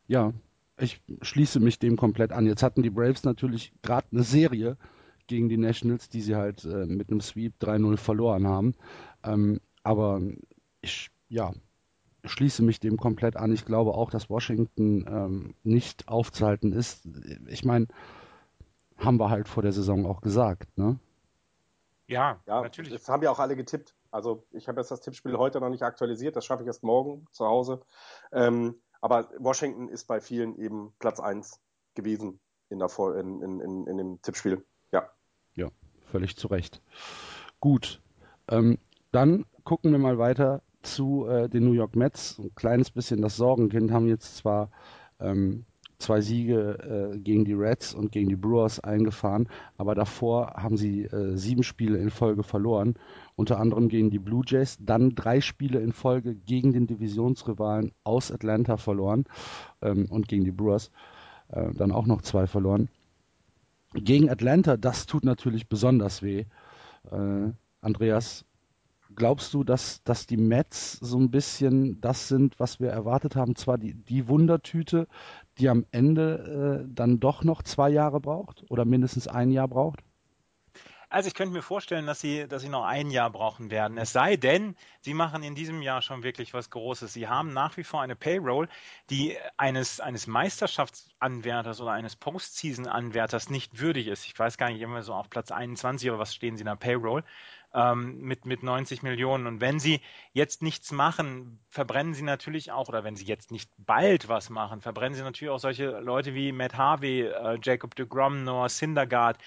Ja, 0.08 0.32
ich 0.82 1.00
schließe 1.22 1.60
mich 1.60 1.78
dem 1.78 1.96
komplett 1.96 2.32
an. 2.32 2.46
Jetzt 2.46 2.62
hatten 2.62 2.82
die 2.82 2.90
Braves 2.90 3.22
natürlich 3.24 3.72
gerade 3.82 4.06
eine 4.10 4.24
Serie 4.24 4.76
gegen 5.28 5.48
die 5.48 5.56
Nationals, 5.56 6.08
die 6.08 6.20
sie 6.20 6.34
halt 6.34 6.64
äh, 6.64 6.86
mit 6.86 7.10
einem 7.10 7.20
Sweep 7.20 7.54
3-0 7.60 7.96
verloren 7.96 8.48
haben. 8.48 8.74
Ähm, 9.22 9.60
aber 9.84 10.20
ich, 10.80 11.10
ja, 11.28 11.52
schließe 12.24 12.62
mich 12.62 12.80
dem 12.80 12.96
komplett 12.96 13.36
an. 13.36 13.52
Ich 13.52 13.64
glaube 13.64 13.94
auch, 13.94 14.10
dass 14.10 14.28
Washington 14.28 15.06
ähm, 15.08 15.54
nicht 15.62 16.08
aufzuhalten 16.08 16.72
ist. 16.72 17.06
Ich 17.46 17.64
meine, 17.64 17.86
haben 18.96 19.18
wir 19.18 19.30
halt 19.30 19.48
vor 19.48 19.62
der 19.62 19.72
Saison 19.72 20.04
auch 20.06 20.20
gesagt, 20.20 20.76
ne? 20.76 20.98
Ja, 22.08 22.40
ja, 22.46 22.60
natürlich. 22.60 22.92
Das 22.92 23.08
haben 23.08 23.22
ja 23.22 23.30
auch 23.30 23.38
alle 23.38 23.56
getippt. 23.56 23.94
Also 24.10 24.44
ich 24.50 24.68
habe 24.68 24.80
jetzt 24.80 24.90
das 24.90 25.00
Tippspiel 25.00 25.38
heute 25.38 25.60
noch 25.60 25.70
nicht 25.70 25.82
aktualisiert, 25.82 26.36
das 26.36 26.44
schaffe 26.44 26.62
ich 26.62 26.66
erst 26.66 26.82
morgen 26.82 27.26
zu 27.30 27.46
Hause. 27.46 27.80
Ähm, 28.32 28.74
aber 29.02 29.28
Washington 29.38 29.88
ist 29.88 30.06
bei 30.06 30.20
vielen 30.20 30.56
eben 30.56 30.94
Platz 30.98 31.20
1 31.20 31.60
gewesen 31.94 32.40
in, 32.70 32.78
der, 32.78 32.88
in, 33.16 33.42
in, 33.42 33.86
in, 33.86 33.98
dem 33.98 34.22
Tippspiel. 34.22 34.64
Ja. 34.92 35.10
Ja, 35.54 35.68
völlig 36.10 36.36
zu 36.36 36.46
Recht. 36.46 36.80
Gut. 37.60 38.00
Ähm, 38.48 38.78
dann 39.10 39.44
gucken 39.64 39.92
wir 39.92 39.98
mal 39.98 40.18
weiter 40.18 40.62
zu 40.82 41.26
äh, 41.26 41.48
den 41.48 41.64
New 41.64 41.72
York 41.72 41.96
Mets. 41.96 42.38
Ein 42.38 42.54
kleines 42.54 42.90
bisschen 42.90 43.20
das 43.20 43.36
Sorgenkind 43.36 43.90
haben 43.90 44.08
jetzt 44.08 44.36
zwar 44.36 44.70
ähm, 45.20 45.66
zwei 46.02 46.20
Siege 46.20 47.12
äh, 47.14 47.18
gegen 47.18 47.44
die 47.44 47.54
Reds 47.54 47.94
und 47.94 48.12
gegen 48.12 48.28
die 48.28 48.36
Brewers 48.36 48.80
eingefahren, 48.80 49.48
aber 49.78 49.94
davor 49.94 50.54
haben 50.56 50.76
sie 50.76 51.04
äh, 51.04 51.36
sieben 51.36 51.62
Spiele 51.62 51.98
in 51.98 52.10
Folge 52.10 52.42
verloren, 52.42 52.94
unter 53.36 53.58
anderem 53.58 53.88
gegen 53.88 54.10
die 54.10 54.18
Blue 54.18 54.44
Jays, 54.46 54.78
dann 54.80 55.14
drei 55.14 55.40
Spiele 55.40 55.80
in 55.80 55.92
Folge 55.92 56.34
gegen 56.34 56.72
den 56.72 56.86
Divisionsrivalen 56.86 57.92
aus 58.04 58.30
Atlanta 58.30 58.76
verloren 58.76 59.24
ähm, 59.80 60.06
und 60.10 60.28
gegen 60.28 60.44
die 60.44 60.52
Brewers 60.52 60.90
äh, 61.48 61.72
dann 61.72 61.92
auch 61.92 62.06
noch 62.06 62.22
zwei 62.22 62.46
verloren. 62.46 62.88
Gegen 63.94 64.30
Atlanta, 64.30 64.76
das 64.76 65.06
tut 65.06 65.24
natürlich 65.24 65.68
besonders 65.68 66.22
weh. 66.22 66.46
Äh, 67.10 67.52
Andreas, 67.80 68.44
glaubst 69.14 69.52
du, 69.54 69.64
dass, 69.64 70.02
dass 70.04 70.26
die 70.26 70.36
Mets 70.36 70.92
so 71.00 71.18
ein 71.18 71.30
bisschen 71.30 72.00
das 72.00 72.28
sind, 72.28 72.58
was 72.58 72.80
wir 72.80 72.90
erwartet 72.90 73.36
haben? 73.36 73.56
Zwar 73.56 73.78
die, 73.78 73.94
die 73.94 74.28
Wundertüte, 74.28 75.08
die 75.58 75.68
am 75.68 75.86
Ende 75.90 76.84
äh, 76.84 76.92
dann 76.92 77.20
doch 77.20 77.44
noch 77.44 77.62
zwei 77.62 77.90
Jahre 77.90 78.20
braucht 78.20 78.64
oder 78.70 78.84
mindestens 78.84 79.28
ein 79.28 79.50
Jahr 79.50 79.68
braucht? 79.68 80.00
Also 81.12 81.28
ich 81.28 81.34
könnte 81.34 81.52
mir 81.52 81.60
vorstellen, 81.60 82.06
dass 82.06 82.20
sie, 82.22 82.48
dass 82.48 82.62
sie 82.62 82.70
noch 82.70 82.84
ein 82.84 83.10
Jahr 83.10 83.28
brauchen 83.28 83.70
werden. 83.70 83.98
Es 83.98 84.14
sei 84.14 84.36
denn, 84.36 84.74
sie 85.02 85.12
machen 85.12 85.42
in 85.42 85.54
diesem 85.54 85.82
Jahr 85.82 86.00
schon 86.00 86.22
wirklich 86.22 86.54
was 86.54 86.70
Großes. 86.70 87.12
Sie 87.12 87.28
haben 87.28 87.52
nach 87.52 87.76
wie 87.76 87.84
vor 87.84 88.00
eine 88.00 88.16
Payroll, 88.16 88.66
die 89.10 89.36
eines, 89.58 90.00
eines 90.00 90.26
Meisterschaftsanwärters 90.26 91.82
oder 91.82 91.90
eines 91.92 92.16
Postseason-Anwärters 92.16 93.50
nicht 93.50 93.78
würdig 93.78 94.06
ist. 94.06 94.24
Ich 94.24 94.38
weiß 94.38 94.56
gar 94.56 94.70
nicht 94.70 94.80
immer 94.80 95.02
so 95.02 95.12
auf 95.12 95.28
Platz 95.28 95.50
21 95.50 96.08
oder 96.08 96.18
was 96.18 96.34
stehen 96.34 96.56
sie 96.56 96.62
in 96.62 96.66
der 96.66 96.76
Payroll 96.76 97.24
ähm, 97.74 98.20
mit, 98.20 98.44
mit 98.46 98.62
90 98.62 99.02
Millionen. 99.02 99.46
Und 99.46 99.60
wenn 99.60 99.78
sie 99.78 100.00
jetzt 100.32 100.62
nichts 100.62 100.92
machen, 100.92 101.60
verbrennen 101.68 102.14
sie 102.14 102.22
natürlich 102.22 102.72
auch, 102.72 102.88
oder 102.88 103.04
wenn 103.04 103.16
sie 103.16 103.24
jetzt 103.24 103.50
nicht 103.50 103.70
bald 103.78 104.28
was 104.28 104.50
machen, 104.50 104.80
verbrennen 104.80 105.14
sie 105.14 105.22
natürlich 105.22 105.50
auch 105.50 105.58
solche 105.58 106.00
Leute 106.00 106.34
wie 106.34 106.52
Matt 106.52 106.76
Harvey, 106.76 107.22
äh, 107.22 107.58
Jacob 107.62 107.94
de 107.94 108.06
Grom, 108.06 108.44
Noah 108.44 108.68
Syndergaard, 108.68 109.38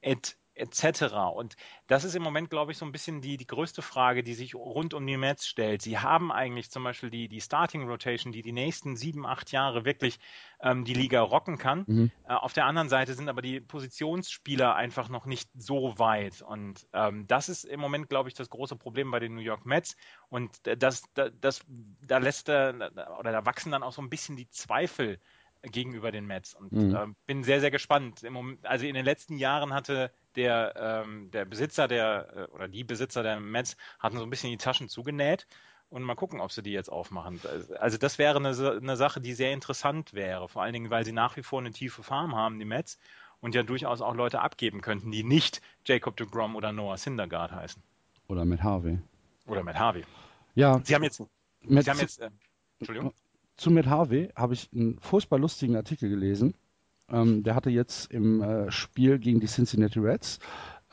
et 0.00 0.36
etc. 0.54 1.14
Und 1.34 1.56
das 1.86 2.04
ist 2.04 2.14
im 2.14 2.22
Moment, 2.22 2.50
glaube 2.50 2.72
ich, 2.72 2.78
so 2.78 2.84
ein 2.84 2.92
bisschen 2.92 3.20
die, 3.20 3.36
die 3.36 3.46
größte 3.46 3.82
Frage, 3.82 4.22
die 4.22 4.34
sich 4.34 4.54
rund 4.54 4.94
um 4.94 5.06
die 5.06 5.16
Mets 5.16 5.46
stellt. 5.46 5.82
Sie 5.82 5.98
haben 5.98 6.32
eigentlich 6.32 6.70
zum 6.70 6.84
Beispiel 6.84 7.10
die, 7.10 7.28
die 7.28 7.40
Starting 7.40 7.88
Rotation, 7.88 8.32
die 8.32 8.42
die 8.42 8.52
nächsten 8.52 8.96
sieben, 8.96 9.26
acht 9.26 9.52
Jahre 9.52 9.84
wirklich 9.84 10.18
ähm, 10.60 10.84
die 10.84 10.94
Liga 10.94 11.20
rocken 11.20 11.58
kann. 11.58 11.84
Mhm. 11.86 12.10
Äh, 12.28 12.34
auf 12.34 12.52
der 12.52 12.66
anderen 12.66 12.88
Seite 12.88 13.14
sind 13.14 13.28
aber 13.28 13.42
die 13.42 13.60
Positionsspieler 13.60 14.74
einfach 14.74 15.08
noch 15.08 15.26
nicht 15.26 15.50
so 15.54 15.98
weit. 15.98 16.42
Und 16.42 16.86
ähm, 16.92 17.26
das 17.26 17.48
ist 17.48 17.64
im 17.64 17.80
Moment, 17.80 18.08
glaube 18.08 18.28
ich, 18.28 18.34
das 18.34 18.50
große 18.50 18.76
Problem 18.76 19.10
bei 19.10 19.20
den 19.20 19.34
New 19.34 19.40
York 19.40 19.66
Mets. 19.66 19.96
Und 20.28 20.50
das, 20.64 21.02
das, 21.14 21.32
das 21.40 21.64
da 22.00 22.18
lässt 22.18 22.48
er, 22.48 22.90
oder 23.18 23.32
da 23.32 23.46
wachsen 23.46 23.72
dann 23.72 23.82
auch 23.82 23.92
so 23.92 24.02
ein 24.02 24.10
bisschen 24.10 24.36
die 24.36 24.48
Zweifel 24.48 25.18
gegenüber 25.70 26.10
den 26.12 26.26
Mets. 26.26 26.54
Und 26.54 26.72
mhm. 26.72 26.94
äh, 26.94 27.06
bin 27.26 27.44
sehr, 27.44 27.60
sehr 27.60 27.70
gespannt. 27.70 28.22
Moment, 28.28 28.64
also 28.66 28.86
in 28.86 28.94
den 28.94 29.04
letzten 29.04 29.38
Jahren 29.38 29.72
hatte 29.72 30.10
der, 30.36 31.04
ähm, 31.06 31.30
der 31.30 31.44
Besitzer 31.44 31.88
der, 31.88 32.48
äh, 32.50 32.54
oder 32.54 32.68
die 32.68 32.84
Besitzer 32.84 33.22
der 33.22 33.40
Mets 33.40 33.76
hatten 33.98 34.18
so 34.18 34.24
ein 34.24 34.30
bisschen 34.30 34.50
die 34.50 34.56
Taschen 34.56 34.88
zugenäht. 34.88 35.46
Und 35.90 36.02
mal 36.02 36.16
gucken, 36.16 36.40
ob 36.40 36.50
sie 36.50 36.62
die 36.62 36.72
jetzt 36.72 36.90
aufmachen. 36.90 37.40
Also 37.78 37.98
das 37.98 38.18
wäre 38.18 38.38
eine, 38.38 38.48
eine 38.48 38.96
Sache, 38.96 39.20
die 39.20 39.32
sehr 39.32 39.52
interessant 39.52 40.12
wäre. 40.12 40.48
Vor 40.48 40.62
allen 40.62 40.72
Dingen, 40.72 40.90
weil 40.90 41.04
sie 41.04 41.12
nach 41.12 41.36
wie 41.36 41.42
vor 41.42 41.60
eine 41.60 41.70
tiefe 41.70 42.02
Farm 42.02 42.34
haben, 42.34 42.58
die 42.58 42.64
Mets, 42.64 42.98
und 43.40 43.54
ja 43.54 43.62
durchaus 43.62 44.00
auch 44.00 44.14
Leute 44.14 44.40
abgeben 44.40 44.80
könnten, 44.80 45.12
die 45.12 45.22
nicht 45.22 45.60
Jacob 45.84 46.16
de 46.16 46.26
Grom 46.26 46.56
oder 46.56 46.72
Noah 46.72 46.96
Syndergaard 46.96 47.52
heißen. 47.52 47.82
Oder 48.26 48.44
mit 48.44 48.62
Harvey. 48.62 48.98
Oder 49.46 49.62
mit 49.62 49.78
Harvey. 49.78 50.04
Ja. 50.54 50.80
Sie 50.82 50.94
haben 50.94 51.04
jetzt. 51.04 51.22
Mit, 51.60 51.84
Sie 51.84 51.90
haben 51.90 52.00
jetzt 52.00 52.20
äh, 52.20 52.30
Entschuldigung. 52.78 53.12
Zu 53.56 53.70
Matt 53.70 53.86
Harvey 53.86 54.30
habe 54.36 54.54
ich 54.54 54.70
einen 54.74 54.98
furchtbar 54.98 55.38
lustigen 55.38 55.76
Artikel 55.76 56.08
gelesen. 56.08 56.54
Ähm, 57.08 57.42
der 57.42 57.54
hatte 57.54 57.70
jetzt 57.70 58.10
im 58.12 58.42
äh, 58.42 58.70
Spiel 58.70 59.18
gegen 59.18 59.40
die 59.40 59.46
Cincinnati 59.46 59.98
Reds 59.98 60.38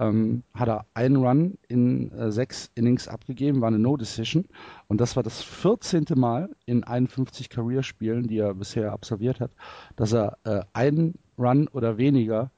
ähm, 0.02 0.44
hat 0.56 0.68
er 0.68 0.86
einen 0.96 1.18
Run 1.18 1.58
in 1.68 2.12
äh, 2.12 2.32
sechs 2.32 2.72
Innings 2.74 3.08
abgegeben, 3.08 3.62
war 3.62 3.68
eine 3.68 3.78
No-Decision. 3.78 4.46
Und 4.88 5.00
das 5.00 5.16
war 5.16 5.24
das 5.24 5.44
14. 5.44 6.06
Mal 6.16 6.50
in 6.66 6.84
51 6.84 7.50
Career-Spielen, 7.50 8.28
die 8.28 8.40
er 8.40 8.56
bisher 8.56 8.92
absolviert 8.92 9.40
hat, 9.40 9.52
dass 9.96 10.14
er 10.14 10.38
äh, 10.44 10.62
einen 10.74 11.20
Run 11.38 11.68
oder 11.68 11.98
weniger 11.98 12.52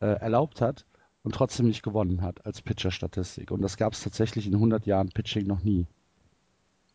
äh, 0.00 0.06
erlaubt 0.06 0.60
hat 0.60 0.86
und 1.24 1.34
trotzdem 1.34 1.66
nicht 1.66 1.82
gewonnen 1.82 2.22
hat 2.22 2.46
als 2.46 2.62
Pitcher-Statistik. 2.62 3.50
Und 3.50 3.62
das 3.62 3.76
gab 3.76 3.94
es 3.94 4.02
tatsächlich 4.02 4.46
in 4.46 4.54
100 4.54 4.86
Jahren 4.86 5.08
Pitching 5.08 5.46
noch 5.46 5.64
nie. 5.64 5.86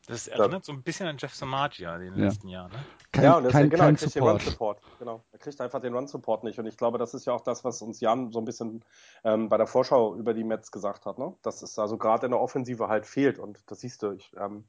Das 0.10 0.28
erinnert 0.28 0.66
so 0.66 0.72
ein 0.72 0.82
bisschen 0.82 1.08
an 1.08 1.18
Jeff 1.20 1.36
Samagia 1.36 1.96
in 1.98 2.02
den 2.02 2.18
ja. 2.18 2.26
letzten 2.26 2.48
Jahren. 2.48 2.72
Ne? 2.72 2.80
Kein, 3.12 3.24
ja, 3.24 3.38
und 3.38 3.44
das, 3.44 3.52
kein, 3.54 3.70
genau, 3.70 3.84
kein 3.84 3.94
er 3.94 4.00
kriegt 4.00 4.12
Support. 4.14 4.42
den 4.42 4.48
Run-Support. 4.48 4.82
Genau. 4.98 5.24
Er 5.32 5.40
kriegt 5.40 5.62
einfach 5.62 5.80
den 5.82 5.94
Run-Support 5.94 6.44
nicht. 6.44 6.58
Und 6.58 6.66
ich 6.66 6.78
glaube, 6.78 6.98
das 6.98 7.14
ist 7.14 7.28
ja 7.28 7.34
auch 7.34 7.42
das, 7.42 7.64
was 7.64 7.84
uns 7.84 8.00
Jan 8.00 8.32
so 8.32 8.40
ein 8.40 8.46
bisschen 8.46 8.84
ähm, 9.24 9.50
bei 9.50 9.58
der 9.58 9.68
Vorschau 9.68 10.16
über 10.16 10.34
die 10.34 10.44
Mets 10.44 10.72
gesagt 10.72 11.06
hat. 11.06 11.20
Ne? 11.20 11.36
Dass 11.44 11.62
es 11.62 11.78
also 11.78 11.98
gerade 12.00 12.26
in 12.26 12.32
der 12.32 12.42
Offensive 12.42 12.88
halt 12.88 13.06
fehlt. 13.06 13.38
Und 13.38 13.62
das 13.68 13.82
siehst 13.82 14.02
du. 14.02 14.14
Ich, 14.14 14.32
ähm, 14.36 14.68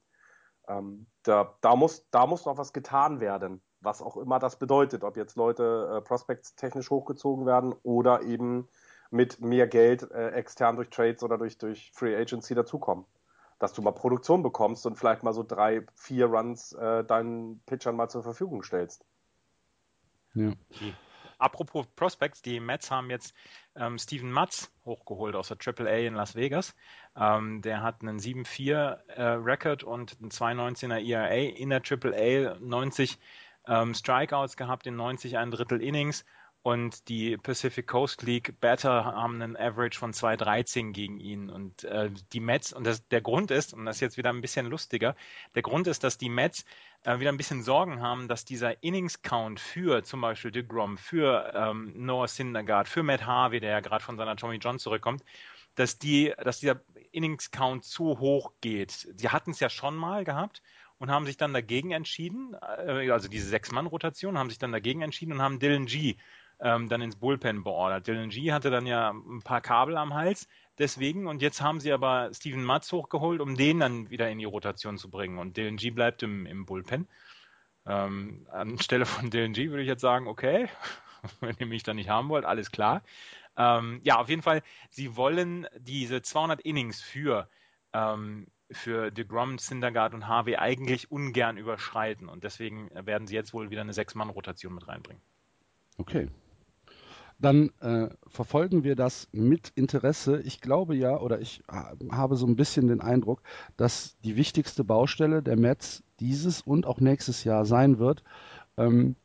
ähm, 0.68 1.06
da, 1.22 1.54
da, 1.62 1.74
muss, 1.74 2.06
da 2.10 2.26
muss 2.26 2.44
noch 2.44 2.58
was 2.58 2.74
getan 2.74 3.20
werden. 3.20 3.62
Was 3.80 4.02
auch 4.02 4.18
immer 4.18 4.38
das 4.40 4.58
bedeutet. 4.58 5.04
Ob 5.04 5.16
jetzt 5.16 5.36
Leute 5.36 5.96
äh, 5.96 6.00
Prospects 6.02 6.54
technisch 6.54 6.90
hochgezogen 6.90 7.46
werden 7.46 7.74
oder 7.82 8.20
eben 8.22 8.68
mit 9.10 9.40
mehr 9.40 9.66
Geld 9.66 10.10
äh, 10.10 10.32
extern 10.32 10.76
durch 10.76 10.90
Trades 10.90 11.22
oder 11.22 11.38
durch, 11.38 11.56
durch 11.56 11.92
Free 11.94 12.14
Agency 12.14 12.54
dazukommen 12.54 13.06
dass 13.60 13.72
du 13.72 13.82
mal 13.82 13.92
Produktion 13.92 14.42
bekommst 14.42 14.86
und 14.86 14.96
vielleicht 14.96 15.22
mal 15.22 15.32
so 15.32 15.44
drei, 15.44 15.86
vier 15.94 16.26
Runs 16.26 16.72
äh, 16.72 17.04
deinen 17.04 17.60
Pitchern 17.66 17.94
mal 17.94 18.08
zur 18.08 18.24
Verfügung 18.24 18.64
stellst. 18.64 19.04
Ja. 20.34 20.52
Apropos 21.38 21.86
Prospects, 21.96 22.42
die 22.42 22.60
Mets 22.60 22.90
haben 22.90 23.08
jetzt 23.08 23.34
ähm, 23.74 23.98
Steven 23.98 24.30
Matz 24.30 24.70
hochgeholt 24.84 25.34
aus 25.34 25.48
der 25.48 25.56
AAA 25.56 26.06
in 26.06 26.14
Las 26.14 26.34
Vegas. 26.34 26.74
Ähm, 27.16 27.62
der 27.62 27.82
hat 27.82 28.02
einen 28.02 28.18
7-4 28.18 28.74
äh, 29.08 29.22
Record 29.22 29.82
und 29.82 30.18
einen 30.20 30.30
2,19er 30.30 31.02
ERA 31.02 31.56
in 31.56 31.70
der 31.70 31.82
AAA, 31.82 32.58
90 32.60 33.18
ähm, 33.66 33.94
Strikeouts 33.94 34.56
gehabt 34.56 34.86
in 34.86 34.96
90 34.96 35.38
ein 35.38 35.50
Drittel 35.50 35.82
Innings 35.82 36.24
und 36.62 37.08
die 37.08 37.38
Pacific 37.38 37.86
Coast 37.86 38.22
League 38.22 38.60
Better 38.60 39.06
haben 39.06 39.40
einen 39.40 39.56
Average 39.56 39.98
von 39.98 40.12
2,13 40.12 40.92
gegen 40.92 41.18
ihn. 41.18 41.48
Und 41.48 41.84
äh, 41.84 42.10
die 42.32 42.40
Mets, 42.40 42.74
und 42.74 42.84
das, 42.84 43.06
der 43.08 43.22
Grund 43.22 43.50
ist, 43.50 43.72
und 43.72 43.86
das 43.86 43.96
ist 43.96 44.00
jetzt 44.00 44.16
wieder 44.18 44.30
ein 44.30 44.42
bisschen 44.42 44.66
lustiger, 44.66 45.16
der 45.54 45.62
Grund 45.62 45.86
ist, 45.86 46.04
dass 46.04 46.18
die 46.18 46.28
Mets 46.28 46.66
äh, 47.04 47.18
wieder 47.18 47.30
ein 47.30 47.38
bisschen 47.38 47.62
Sorgen 47.62 48.02
haben, 48.02 48.28
dass 48.28 48.44
dieser 48.44 48.82
Innings-Count 48.82 49.58
für 49.58 50.02
zum 50.02 50.20
Beispiel 50.20 50.50
DeGrom, 50.50 50.98
für 50.98 51.50
ähm, 51.54 51.92
Noah 51.96 52.28
Syndergaard, 52.28 52.88
für 52.88 53.02
Matt 53.02 53.24
Harvey, 53.24 53.60
der 53.60 53.70
ja 53.70 53.80
gerade 53.80 54.04
von 54.04 54.18
seiner 54.18 54.36
Tommy 54.36 54.56
John 54.56 54.78
zurückkommt, 54.78 55.24
dass, 55.76 55.98
die, 55.98 56.34
dass 56.44 56.60
dieser 56.60 56.82
Innings-Count 57.10 57.84
zu 57.84 58.18
hoch 58.18 58.52
geht. 58.60 59.08
Sie 59.16 59.30
hatten 59.30 59.52
es 59.52 59.60
ja 59.60 59.70
schon 59.70 59.96
mal 59.96 60.24
gehabt 60.24 60.60
und 60.98 61.10
haben 61.10 61.24
sich 61.24 61.38
dann 61.38 61.54
dagegen 61.54 61.92
entschieden, 61.92 62.54
äh, 62.60 63.10
also 63.10 63.28
diese 63.28 63.48
Sechs-Mann-Rotation, 63.48 64.36
haben 64.36 64.50
sich 64.50 64.58
dann 64.58 64.72
dagegen 64.72 65.00
entschieden 65.00 65.32
und 65.32 65.40
haben 65.40 65.58
Dylan 65.58 65.86
G 65.86 66.16
ähm, 66.60 66.88
dann 66.88 67.00
ins 67.00 67.16
Bullpen 67.16 67.62
beordert. 67.62 68.06
Dylan 68.06 68.30
G 68.30 68.52
hatte 68.52 68.70
dann 68.70 68.86
ja 68.86 69.10
ein 69.10 69.42
paar 69.42 69.60
Kabel 69.60 69.96
am 69.96 70.14
Hals, 70.14 70.48
deswegen. 70.78 71.26
Und 71.26 71.42
jetzt 71.42 71.60
haben 71.60 71.80
sie 71.80 71.92
aber 71.92 72.30
Steven 72.34 72.64
Matz 72.64 72.92
hochgeholt, 72.92 73.40
um 73.40 73.56
den 73.56 73.80
dann 73.80 74.10
wieder 74.10 74.30
in 74.30 74.38
die 74.38 74.44
Rotation 74.44 74.98
zu 74.98 75.10
bringen. 75.10 75.38
Und 75.38 75.56
Dylan 75.56 75.76
G 75.76 75.90
bleibt 75.90 76.22
im, 76.22 76.46
im 76.46 76.66
Bullpen. 76.66 77.08
Ähm, 77.86 78.46
anstelle 78.50 79.06
von 79.06 79.30
Dylan 79.30 79.52
G 79.52 79.70
würde 79.70 79.82
ich 79.82 79.88
jetzt 79.88 80.02
sagen, 80.02 80.26
okay, 80.26 80.68
wenn 81.40 81.56
ihr 81.58 81.66
mich 81.66 81.82
da 81.82 81.94
nicht 81.94 82.10
haben 82.10 82.28
wollt, 82.28 82.44
alles 82.44 82.70
klar. 82.70 83.02
Ähm, 83.56 84.00
ja, 84.04 84.18
auf 84.18 84.28
jeden 84.28 84.42
Fall, 84.42 84.62
sie 84.90 85.16
wollen 85.16 85.66
diese 85.78 86.22
200 86.22 86.60
Innings 86.60 87.00
für 87.00 87.48
ähm, 87.92 88.46
für 88.72 89.10
DeGrom, 89.10 89.58
Syndergaard 89.58 90.14
und 90.14 90.28
Harvey 90.28 90.56
eigentlich 90.56 91.10
ungern 91.10 91.56
überschreiten. 91.56 92.28
Und 92.28 92.44
deswegen 92.44 92.88
werden 92.94 93.26
sie 93.26 93.34
jetzt 93.34 93.52
wohl 93.52 93.70
wieder 93.70 93.80
eine 93.80 93.92
Sechs-Mann-Rotation 93.92 94.74
mit 94.74 94.86
reinbringen. 94.86 95.22
Okay. 95.98 96.28
Dann 97.40 97.70
äh, 97.80 98.10
verfolgen 98.28 98.84
wir 98.84 98.96
das 98.96 99.28
mit 99.32 99.72
Interesse. 99.74 100.42
Ich 100.42 100.60
glaube 100.60 100.94
ja, 100.94 101.18
oder 101.18 101.40
ich 101.40 101.62
habe 101.68 102.36
so 102.36 102.46
ein 102.46 102.56
bisschen 102.56 102.88
den 102.88 103.00
Eindruck, 103.00 103.42
dass 103.78 104.18
die 104.24 104.36
wichtigste 104.36 104.84
Baustelle 104.84 105.42
der 105.42 105.56
Mets 105.56 106.02
dieses 106.20 106.60
und 106.60 106.86
auch 106.86 107.00
nächstes 107.00 107.44
Jahr 107.44 107.64
sein 107.64 107.98
wird, 107.98 108.22
ähm, 108.76 109.16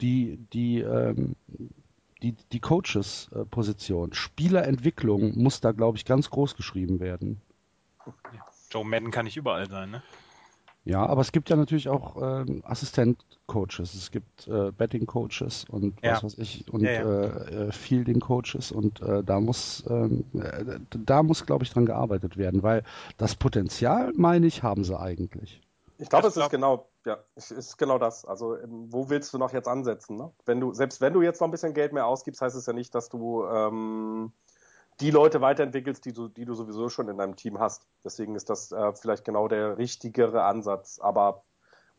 die, 0.00 0.38
die, 0.52 0.80
ähm, 0.80 1.36
die, 2.22 2.34
die 2.52 2.60
Coaches-Position. 2.60 4.14
Spielerentwicklung 4.14 5.38
muss 5.38 5.60
da, 5.60 5.72
glaube 5.72 5.98
ich, 5.98 6.06
ganz 6.06 6.30
groß 6.30 6.56
geschrieben 6.56 7.00
werden. 7.00 7.42
Joe 8.70 8.84
Madden 8.84 9.10
kann 9.10 9.26
nicht 9.26 9.36
überall 9.36 9.68
sein, 9.68 9.90
ne? 9.90 10.02
Ja, 10.86 11.04
aber 11.04 11.20
es 11.20 11.32
gibt 11.32 11.50
ja 11.50 11.56
natürlich 11.56 11.88
auch 11.88 12.16
äh, 12.16 12.44
Assistent-Coaches, 12.62 13.92
es 13.94 14.12
gibt 14.12 14.46
äh, 14.46 14.70
Betting-Coaches 14.70 15.64
und 15.68 16.00
was 16.00 16.22
weiß 16.22 16.38
ich 16.38 16.72
und 16.72 16.82
ja, 16.82 16.92
ja. 16.92 17.02
Äh, 17.02 17.66
äh, 17.68 17.72
Fielding-Coaches 17.72 18.70
und 18.70 19.02
äh, 19.02 19.24
da 19.24 19.40
muss 19.40 19.82
ähm, 19.90 20.24
äh, 20.34 20.78
da 20.90 21.24
muss, 21.24 21.44
glaube 21.44 21.64
ich, 21.64 21.72
dran 21.72 21.86
gearbeitet 21.86 22.36
werden, 22.36 22.62
weil 22.62 22.84
das 23.16 23.34
Potenzial, 23.34 24.12
meine 24.14 24.46
ich, 24.46 24.62
haben 24.62 24.84
sie 24.84 24.96
eigentlich. 24.96 25.60
Ich 25.98 26.08
glaube, 26.08 26.28
es 26.28 26.36
ist 26.36 26.50
genau, 26.50 26.88
ja, 27.04 27.18
es 27.34 27.50
ist 27.50 27.78
genau 27.78 27.98
das. 27.98 28.24
Also 28.24 28.56
ähm, 28.56 28.86
wo 28.92 29.08
willst 29.08 29.34
du 29.34 29.38
noch 29.38 29.52
jetzt 29.52 29.66
ansetzen? 29.66 30.16
Ne? 30.16 30.30
Wenn 30.44 30.60
du 30.60 30.72
selbst 30.72 31.00
wenn 31.00 31.14
du 31.14 31.20
jetzt 31.20 31.40
noch 31.40 31.48
ein 31.48 31.50
bisschen 31.50 31.74
Geld 31.74 31.94
mehr 31.94 32.06
ausgibst, 32.06 32.40
heißt 32.40 32.54
es 32.54 32.66
ja 32.66 32.72
nicht, 32.72 32.94
dass 32.94 33.08
du 33.08 33.44
ähm, 33.44 34.30
die 35.00 35.10
Leute 35.10 35.40
weiterentwickelst, 35.40 36.04
die 36.04 36.12
du, 36.12 36.28
die 36.28 36.44
du 36.44 36.54
sowieso 36.54 36.88
schon 36.88 37.08
in 37.08 37.18
deinem 37.18 37.36
Team 37.36 37.58
hast. 37.58 37.86
Deswegen 38.04 38.34
ist 38.34 38.48
das 38.48 38.72
äh, 38.72 38.92
vielleicht 38.94 39.24
genau 39.24 39.48
der 39.48 39.78
richtigere 39.78 40.44
Ansatz. 40.44 40.98
Aber 41.00 41.44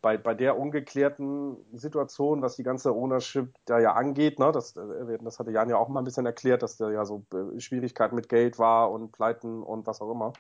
bei, 0.01 0.17
bei 0.17 0.33
der 0.33 0.57
ungeklärten 0.57 1.57
Situation, 1.73 2.41
was 2.41 2.55
die 2.55 2.63
ganze 2.63 2.93
Ownership 2.93 3.53
da 3.65 3.79
ja 3.79 3.93
angeht, 3.93 4.39
ne, 4.39 4.51
das, 4.51 4.75
äh, 4.75 5.17
das 5.21 5.39
hatte 5.39 5.51
Jan 5.51 5.69
ja 5.69 5.77
auch 5.77 5.89
mal 5.89 6.01
ein 6.01 6.05
bisschen 6.05 6.25
erklärt, 6.25 6.63
dass 6.63 6.77
da 6.77 6.89
ja 6.89 7.05
so 7.05 7.23
äh, 7.33 7.59
Schwierigkeiten 7.59 8.15
mit 8.15 8.29
Geld 8.29 8.57
war 8.57 8.91
und 8.91 9.11
Pleiten 9.11 9.63
und 9.63 9.85
was 9.85 10.01
auch 10.01 10.11
immer, 10.11 10.33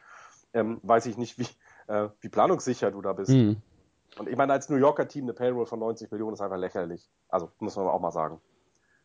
ähm, 0.53 0.79
weiß 0.83 1.05
ich 1.07 1.17
nicht, 1.17 1.37
wie, 1.37 1.47
äh, 1.91 2.09
wie 2.21 2.29
planungssicher 2.29 2.91
du 2.91 3.01
da 3.01 3.13
bist. 3.13 3.31
Mhm. 3.31 3.57
Und 4.17 4.29
ich 4.29 4.35
meine, 4.35 4.53
als 4.53 4.69
New 4.69 4.77
Yorker 4.77 5.07
Team 5.07 5.25
eine 5.25 5.33
Payroll 5.33 5.65
von 5.67 5.79
90 5.79 6.11
Millionen 6.11 6.33
ist 6.33 6.41
einfach 6.41 6.57
lächerlich. 6.57 7.09
Also 7.29 7.51
muss 7.59 7.75
man 7.75 7.87
auch 7.87 7.99
mal 7.99 8.11
sagen. 8.11 8.41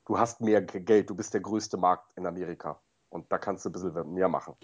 Du 0.07 0.19
hast 0.19 0.41
mehr 0.41 0.63
Geld, 0.63 1.11
du 1.11 1.15
bist 1.15 1.35
der 1.35 1.41
größte 1.41 1.77
Markt 1.77 2.13
in 2.17 2.27
Amerika. 2.27 2.81
Und 3.13 3.31
da 3.31 3.39
kannst 3.39 3.65
du 3.65 3.69
ein 3.69 3.73
bisschen 3.73 4.15
mehr 4.15 4.29
machen. 4.29 4.55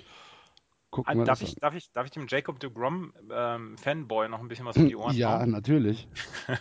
Gucken 0.91 1.25
darf, 1.27 1.43
ich, 1.43 1.55
darf, 1.57 1.75
ich, 1.75 1.93
darf 1.93 2.07
ich 2.07 2.13
dem 2.13 2.27
Jacob 2.29 2.59
de 2.61 2.71
Grom 2.71 3.13
ähm, 3.31 3.77
Fanboy 3.77 4.29
noch 4.31 4.41
ein 4.41 4.49
bisschen 4.49 4.65
was 4.65 4.77
um 4.77 4.89
die 4.89 4.97
Ohren 4.97 5.15
Ja, 5.17 5.39
hauen? 5.39 5.51
natürlich. 5.51 6.09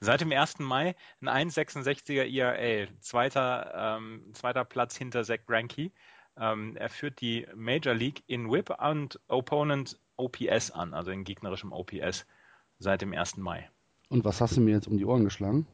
Seit 0.00 0.20
dem 0.20 0.30
1. 0.30 0.58
Mai 0.58 0.94
ein 1.22 1.50
1,66er 1.50 2.24
IRA, 2.24 2.88
zweiter, 3.00 3.96
ähm, 3.98 4.30
zweiter 4.34 4.64
Platz 4.66 4.96
hinter 4.96 5.24
Zach 5.24 5.38
Greinke. 5.46 5.90
Ähm, 6.36 6.76
er 6.76 6.90
führt 6.90 7.22
die 7.22 7.46
Major 7.56 7.94
League 7.94 8.22
in 8.26 8.50
Whip 8.50 8.70
und 8.78 9.18
Opponent 9.28 9.98
OPS 10.16 10.70
an, 10.70 10.92
also 10.92 11.10
in 11.10 11.24
gegnerischem 11.24 11.72
OPS 11.72 12.26
seit 12.78 13.00
dem 13.00 13.14
1. 13.14 13.38
Mai. 13.38 13.70
Und 14.10 14.24
was 14.26 14.42
hast 14.42 14.58
du 14.58 14.60
mir 14.60 14.74
jetzt 14.74 14.88
um 14.88 14.98
die 14.98 15.06
Ohren 15.06 15.24
geschlagen? 15.24 15.66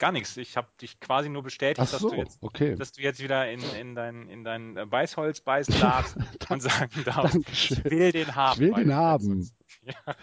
Gar 0.00 0.12
nichts. 0.12 0.34
Ich 0.38 0.56
habe 0.56 0.66
dich 0.80 0.98
quasi 0.98 1.28
nur 1.28 1.42
bestätigt, 1.42 1.86
so, 1.86 2.08
dass, 2.08 2.10
du 2.10 2.16
jetzt, 2.16 2.38
okay. 2.40 2.74
dass 2.74 2.92
du 2.92 3.02
jetzt 3.02 3.22
wieder 3.22 3.50
in, 3.50 3.60
in, 3.78 3.94
dein, 3.94 4.28
in 4.30 4.44
dein 4.44 4.76
äh, 4.78 4.86
Beißholz 4.86 5.42
beißen 5.42 5.74
darfst 5.80 6.16
und 6.48 6.62
sagen 6.62 7.04
darfst, 7.04 7.36
ich 7.52 7.84
will 7.84 8.10
den 8.10 8.34
haben. 8.34 8.54
Ich 8.54 8.60
will 8.60 8.74
den 8.74 8.94
haben. 8.94 9.48
Ja. 9.82 10.14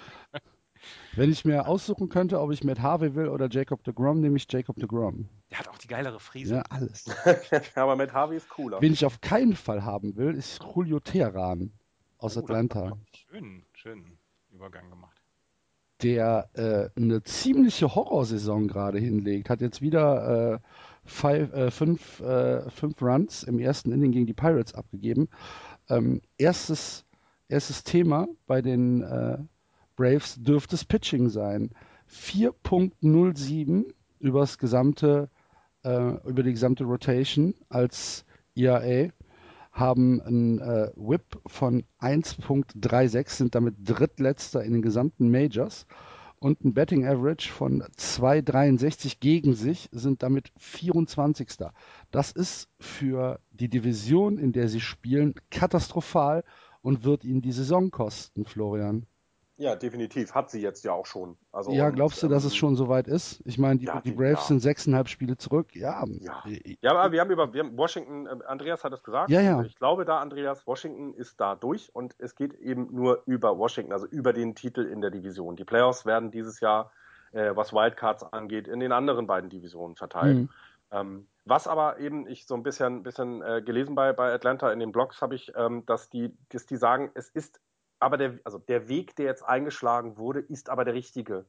Wenn 1.15 1.31
ich 1.31 1.43
mir 1.45 1.67
aussuchen 1.67 2.09
könnte, 2.09 2.39
ob 2.39 2.51
ich 2.51 2.63
Matt 2.63 2.79
Harvey 2.79 3.15
will 3.15 3.27
oder 3.29 3.49
Jacob 3.49 3.83
de 3.83 3.93
Grom, 3.93 4.19
nehme 4.19 4.37
ich 4.37 4.45
Jacob 4.51 4.75
de 4.75 4.87
Grom. 4.87 5.27
Der 5.49 5.59
hat 5.59 5.67
auch 5.67 5.77
die 5.79 5.87
geilere 5.87 6.19
Frise. 6.19 6.55
Ja, 6.55 6.63
alles. 6.69 7.05
Aber 7.75 7.95
Matt 7.95 8.13
Harvey 8.13 8.37
ist 8.37 8.49
cooler. 8.49 8.79
Wen 8.81 8.93
ich 8.93 9.03
auf 9.03 9.19
keinen 9.21 9.55
Fall 9.55 9.83
haben 9.83 10.15
will, 10.15 10.35
ist 10.35 10.61
Julio 10.75 10.99
Teheran 10.99 11.71
aus 12.19 12.37
oh, 12.37 12.41
Atlanta. 12.41 12.97
Schön, 13.13 13.65
schön 13.73 14.19
Übergang 14.51 14.89
gemacht 14.89 15.16
der 16.03 16.49
äh, 16.53 16.89
eine 16.99 17.23
ziemliche 17.23 17.95
Horrorsaison 17.95 18.67
gerade 18.67 18.99
hinlegt, 18.99 19.49
hat 19.49 19.61
jetzt 19.61 19.81
wieder 19.81 20.53
äh, 20.55 20.59
five, 21.05 21.53
äh, 21.53 21.71
fünf, 21.71 22.19
äh, 22.19 22.69
fünf 22.69 23.01
Runs 23.01 23.43
im 23.43 23.59
ersten 23.59 23.91
Inning 23.91 24.11
gegen 24.11 24.25
die 24.25 24.33
Pirates 24.33 24.75
abgegeben. 24.75 25.29
Ähm, 25.89 26.21
erstes, 26.37 27.05
erstes 27.47 27.83
Thema 27.83 28.27
bei 28.45 28.61
den 28.61 29.01
äh, 29.01 29.37
Braves 29.95 30.35
dürfte 30.41 30.75
es 30.75 30.85
Pitching 30.85 31.29
sein. 31.29 31.71
4.07 32.09 33.85
übers 34.19 34.57
gesamte, 34.57 35.29
äh, 35.83 36.13
über 36.27 36.43
die 36.43 36.51
gesamte 36.51 36.83
Rotation 36.83 37.55
als 37.69 38.25
ERA 38.55 39.09
haben 39.79 40.21
ein 40.21 40.59
äh, 40.59 40.91
Whip 40.95 41.39
von 41.45 41.83
1.36, 42.01 43.29
sind 43.29 43.55
damit 43.55 43.75
drittletzter 43.79 44.63
in 44.63 44.73
den 44.73 44.81
gesamten 44.81 45.29
Majors 45.29 45.85
und 46.39 46.63
ein 46.63 46.73
Betting 46.73 47.05
Average 47.05 47.51
von 47.51 47.83
2,63 47.83 49.17
gegen 49.19 49.53
sich, 49.53 49.89
sind 49.91 50.23
damit 50.23 50.51
24. 50.57 51.49
Das 52.11 52.31
ist 52.31 52.69
für 52.79 53.39
die 53.51 53.69
Division, 53.69 54.37
in 54.37 54.51
der 54.51 54.67
sie 54.67 54.81
spielen, 54.81 55.35
katastrophal 55.49 56.43
und 56.81 57.03
wird 57.03 57.23
ihnen 57.23 57.41
die 57.41 57.51
Saison 57.51 57.91
kosten, 57.91 58.45
Florian. 58.45 59.05
Ja, 59.59 59.75
definitiv. 59.75 60.35
Hat 60.35 60.51
sie 60.51 60.61
jetzt 60.61 60.85
ja 60.85 60.93
auch 60.93 61.07
schon. 61.07 61.35
Also 61.51 61.71
ja, 61.71 61.87
und, 61.87 61.95
glaubst 61.95 62.21
du, 62.21 62.27
dass 62.27 62.43
es 62.43 62.53
ähm, 62.53 62.57
schon 62.57 62.75
soweit 62.75 63.07
ist? 63.07 63.41
Ich 63.43 63.57
meine, 63.57 63.79
die, 63.79 63.87
ja, 63.87 64.01
die, 64.01 64.11
Braves 64.11 64.41
ja. 64.41 64.47
sind 64.47 64.59
sechseinhalb 64.59 65.09
Spiele 65.09 65.35
zurück. 65.35 65.75
Ja. 65.75 66.05
Ja, 66.19 66.43
ja 66.79 66.91
aber 66.91 67.11
wir 67.11 67.21
haben 67.21 67.31
über 67.31 67.51
wir 67.51 67.63
haben 67.63 67.75
Washington, 67.75 68.27
äh, 68.27 68.45
Andreas 68.45 68.83
hat 68.83 68.93
es 68.93 69.03
gesagt. 69.03 69.31
Ja, 69.31 69.41
ja. 69.41 69.63
Ich 69.63 69.75
glaube 69.75 70.05
da, 70.05 70.19
Andreas, 70.19 70.67
Washington 70.67 71.15
ist 71.15 71.39
da 71.41 71.55
durch 71.55 71.89
und 71.93 72.15
es 72.19 72.35
geht 72.35 72.53
eben 72.53 72.93
nur 72.93 73.23
über 73.25 73.57
Washington, 73.57 73.93
also 73.93 74.05
über 74.05 74.31
den 74.31 74.53
Titel 74.53 74.81
in 74.81 75.01
der 75.01 75.09
Division. 75.09 75.55
Die 75.55 75.65
Playoffs 75.65 76.05
werden 76.05 76.29
dieses 76.29 76.59
Jahr, 76.59 76.91
äh, 77.31 77.55
was 77.55 77.73
Wildcards 77.73 78.31
angeht, 78.31 78.67
in 78.67 78.79
den 78.79 78.91
anderen 78.91 79.25
beiden 79.25 79.49
Divisionen 79.49 79.95
verteilt. 79.95 80.37
Mhm. 80.37 80.49
Ähm, 80.91 81.27
was 81.45 81.67
aber 81.67 81.99
eben 81.99 82.27
ich 82.27 82.45
so 82.45 82.53
ein 82.53 82.63
bisschen, 82.63 83.01
bisschen 83.01 83.41
äh, 83.41 83.61
gelesen 83.65 83.95
bei, 83.95 84.13
bei 84.13 84.31
Atlanta 84.31 84.71
in 84.71 84.79
den 84.79 84.91
Blogs 84.91 85.21
habe 85.21 85.33
ich, 85.33 85.51
ähm, 85.55 85.83
dass 85.87 86.09
die, 86.09 86.37
dass 86.49 86.65
die 86.65 86.75
sagen, 86.75 87.09
es 87.15 87.29
ist 87.29 87.59
aber 87.99 88.17
der, 88.17 88.39
also 88.43 88.57
der 88.57 88.87
Weg, 88.87 89.15
der 89.15 89.25
jetzt 89.25 89.43
eingeschlagen 89.43 90.17
wurde, 90.17 90.39
ist 90.39 90.69
aber 90.69 90.85
der 90.85 90.93
richtige. 90.93 91.45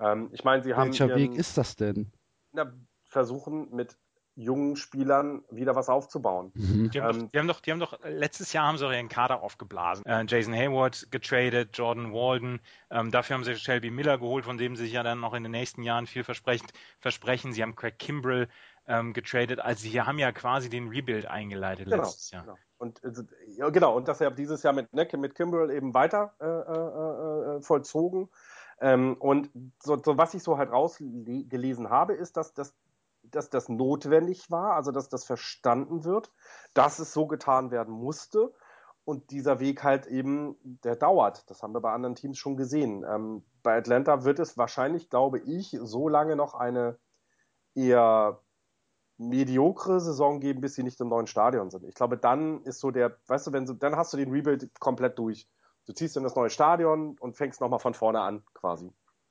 Ähm, 0.00 0.30
ich 0.32 0.44
meine, 0.44 0.62
sie 0.62 0.74
haben. 0.74 0.88
Welcher 0.88 1.08
ihren, 1.08 1.18
Weg 1.18 1.34
ist 1.34 1.56
das 1.56 1.76
denn? 1.76 2.12
Na, 2.52 2.72
versuchen 3.04 3.74
mit 3.74 3.96
jungen 4.36 4.74
Spielern 4.74 5.44
wieder 5.50 5.76
was 5.76 5.88
aufzubauen. 5.88 6.50
Mhm. 6.54 6.90
Die, 6.90 7.00
haben 7.00 7.20
ähm, 7.20 7.22
doch, 7.22 7.30
die, 7.30 7.38
haben 7.38 7.48
doch, 7.48 7.60
die 7.60 7.70
haben 7.70 7.80
doch, 7.80 7.98
letztes 8.02 8.52
Jahr 8.52 8.66
haben 8.66 8.78
sie 8.78 8.84
ihren 8.84 9.08
Kader 9.08 9.42
aufgeblasen. 9.42 10.04
Äh, 10.06 10.24
Jason 10.26 10.54
Hayward 10.54 11.10
getradet, 11.12 11.70
Jordan 11.76 12.12
Walden. 12.12 12.60
Ähm, 12.90 13.10
dafür 13.12 13.34
haben 13.34 13.44
sie 13.44 13.54
Shelby 13.54 13.90
Miller 13.90 14.18
geholt, 14.18 14.44
von 14.44 14.58
dem 14.58 14.74
sie 14.74 14.84
sich 14.84 14.92
ja 14.92 15.04
dann 15.04 15.20
noch 15.20 15.34
in 15.34 15.44
den 15.44 15.52
nächsten 15.52 15.82
Jahren 15.82 16.06
viel 16.06 16.24
versprechen. 16.24 16.66
versprechen. 16.98 17.52
Sie 17.52 17.62
haben 17.62 17.76
Craig 17.76 17.98
Kimbrell 17.98 18.48
ähm, 18.86 19.12
getradet. 19.12 19.60
Also 19.60 19.82
sie 19.82 20.00
haben 20.00 20.18
ja 20.18 20.32
quasi 20.32 20.68
den 20.68 20.88
Rebuild 20.88 21.26
eingeleitet 21.26 21.86
genau, 21.86 22.04
letztes 22.04 22.30
Jahr. 22.30 22.44
Genau. 22.44 22.58
Und 22.78 23.02
äh, 23.04 23.70
genau, 23.70 23.96
und 23.96 24.08
das 24.08 24.18
ja 24.18 24.30
dieses 24.30 24.62
Jahr 24.62 24.74
mit, 24.74 24.92
ne, 24.92 25.08
mit 25.16 25.34
Kimbrell 25.34 25.70
eben 25.70 25.94
weiter 25.94 26.34
äh, 26.40 26.46
äh, 26.46 27.56
äh, 27.56 27.62
vollzogen. 27.62 28.28
Ähm, 28.80 29.16
und 29.18 29.50
so, 29.82 30.00
so, 30.02 30.18
was 30.18 30.34
ich 30.34 30.42
so 30.42 30.58
halt 30.58 30.70
rausgelesen 30.70 31.90
habe, 31.90 32.14
ist, 32.14 32.36
dass, 32.36 32.52
dass, 32.54 32.74
dass 33.22 33.48
das 33.48 33.68
notwendig 33.68 34.50
war, 34.50 34.74
also 34.74 34.90
dass 34.90 35.08
das 35.08 35.24
verstanden 35.24 36.04
wird, 36.04 36.30
dass 36.74 36.98
es 36.98 37.12
so 37.12 37.26
getan 37.26 37.70
werden 37.70 37.94
musste. 37.94 38.52
Und 39.06 39.30
dieser 39.30 39.60
Weg 39.60 39.84
halt 39.84 40.06
eben, 40.06 40.56
der 40.82 40.96
dauert. 40.96 41.48
Das 41.50 41.62
haben 41.62 41.74
wir 41.74 41.82
bei 41.82 41.92
anderen 41.92 42.14
Teams 42.14 42.38
schon 42.38 42.56
gesehen. 42.56 43.04
Ähm, 43.06 43.44
bei 43.62 43.76
Atlanta 43.76 44.24
wird 44.24 44.38
es 44.38 44.56
wahrscheinlich, 44.56 45.10
glaube 45.10 45.40
ich, 45.40 45.76
so 45.82 46.08
lange 46.08 46.36
noch 46.36 46.54
eine 46.54 46.98
eher 47.74 48.40
mediokre 49.16 50.00
Saison 50.00 50.40
geben, 50.40 50.60
bis 50.60 50.74
sie 50.74 50.82
nicht 50.82 51.00
im 51.00 51.08
neuen 51.08 51.26
Stadion 51.26 51.70
sind. 51.70 51.84
Ich 51.84 51.94
glaube, 51.94 52.16
dann 52.16 52.62
ist 52.62 52.80
so 52.80 52.90
der, 52.90 53.16
weißt 53.26 53.46
du, 53.46 53.52
wenn 53.52 53.66
du, 53.66 53.74
dann 53.74 53.96
hast 53.96 54.12
du 54.12 54.16
den 54.16 54.30
Rebuild 54.30 54.68
komplett 54.80 55.18
durch. 55.18 55.46
Du 55.86 55.92
ziehst 55.92 56.16
in 56.16 56.22
das 56.22 56.34
neue 56.34 56.50
Stadion 56.50 57.16
und 57.18 57.36
fängst 57.36 57.60
nochmal 57.60 57.78
von 57.78 57.94
vorne 57.94 58.20
an, 58.20 58.42
quasi. 58.54 58.90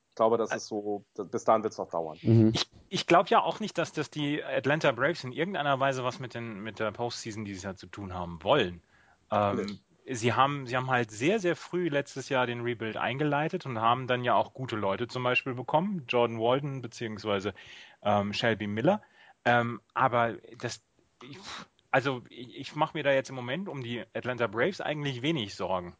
Ich 0.09 0.15
glaube, 0.15 0.37
das 0.37 0.53
ist 0.53 0.67
so, 0.67 1.03
bis 1.15 1.43
dahin 1.43 1.63
wird 1.63 1.73
es 1.73 1.79
noch 1.79 1.89
dauern. 1.89 2.17
Mhm. 2.21 2.51
Ich, 2.53 2.69
ich 2.89 3.07
glaube 3.07 3.29
ja 3.29 3.41
auch 3.41 3.59
nicht, 3.59 3.77
dass 3.79 3.91
das 3.91 4.11
die 4.11 4.43
Atlanta 4.43 4.91
Braves 4.91 5.23
in 5.23 5.31
irgendeiner 5.31 5.79
Weise 5.79 6.03
was 6.03 6.19
mit, 6.19 6.35
den, 6.35 6.59
mit 6.59 6.79
der 6.79 6.91
Postseason 6.91 7.45
dieses 7.45 7.63
Jahr 7.63 7.75
zu 7.75 7.87
tun 7.87 8.13
haben 8.13 8.37
wollen. 8.43 8.83
Ähm, 9.31 9.79
sie 10.07 10.33
haben, 10.33 10.67
sie 10.67 10.77
haben 10.77 10.91
halt 10.91 11.09
sehr, 11.09 11.39
sehr 11.39 11.55
früh 11.55 11.89
letztes 11.89 12.29
Jahr 12.29 12.45
den 12.45 12.61
Rebuild 12.61 12.97
eingeleitet 12.97 13.65
und 13.65 13.81
haben 13.81 14.05
dann 14.05 14.23
ja 14.23 14.35
auch 14.35 14.53
gute 14.53 14.75
Leute 14.75 15.07
zum 15.07 15.23
Beispiel 15.23 15.55
bekommen. 15.55 16.05
Jordan 16.07 16.39
Walden 16.39 16.81
beziehungsweise 16.83 17.55
ähm, 18.03 18.33
Shelby 18.33 18.67
Miller. 18.67 19.01
Ähm, 19.45 19.81
aber 19.93 20.33
das, 20.59 20.81
ich, 21.21 21.37
also 21.91 22.21
ich, 22.29 22.55
ich 22.57 22.75
mache 22.75 22.97
mir 22.97 23.03
da 23.03 23.11
jetzt 23.11 23.29
im 23.29 23.35
Moment 23.35 23.67
um 23.69 23.83
die 23.83 24.03
Atlanta 24.13 24.47
Braves 24.47 24.81
eigentlich 24.81 25.21
wenig 25.21 25.55
Sorgen. 25.55 25.95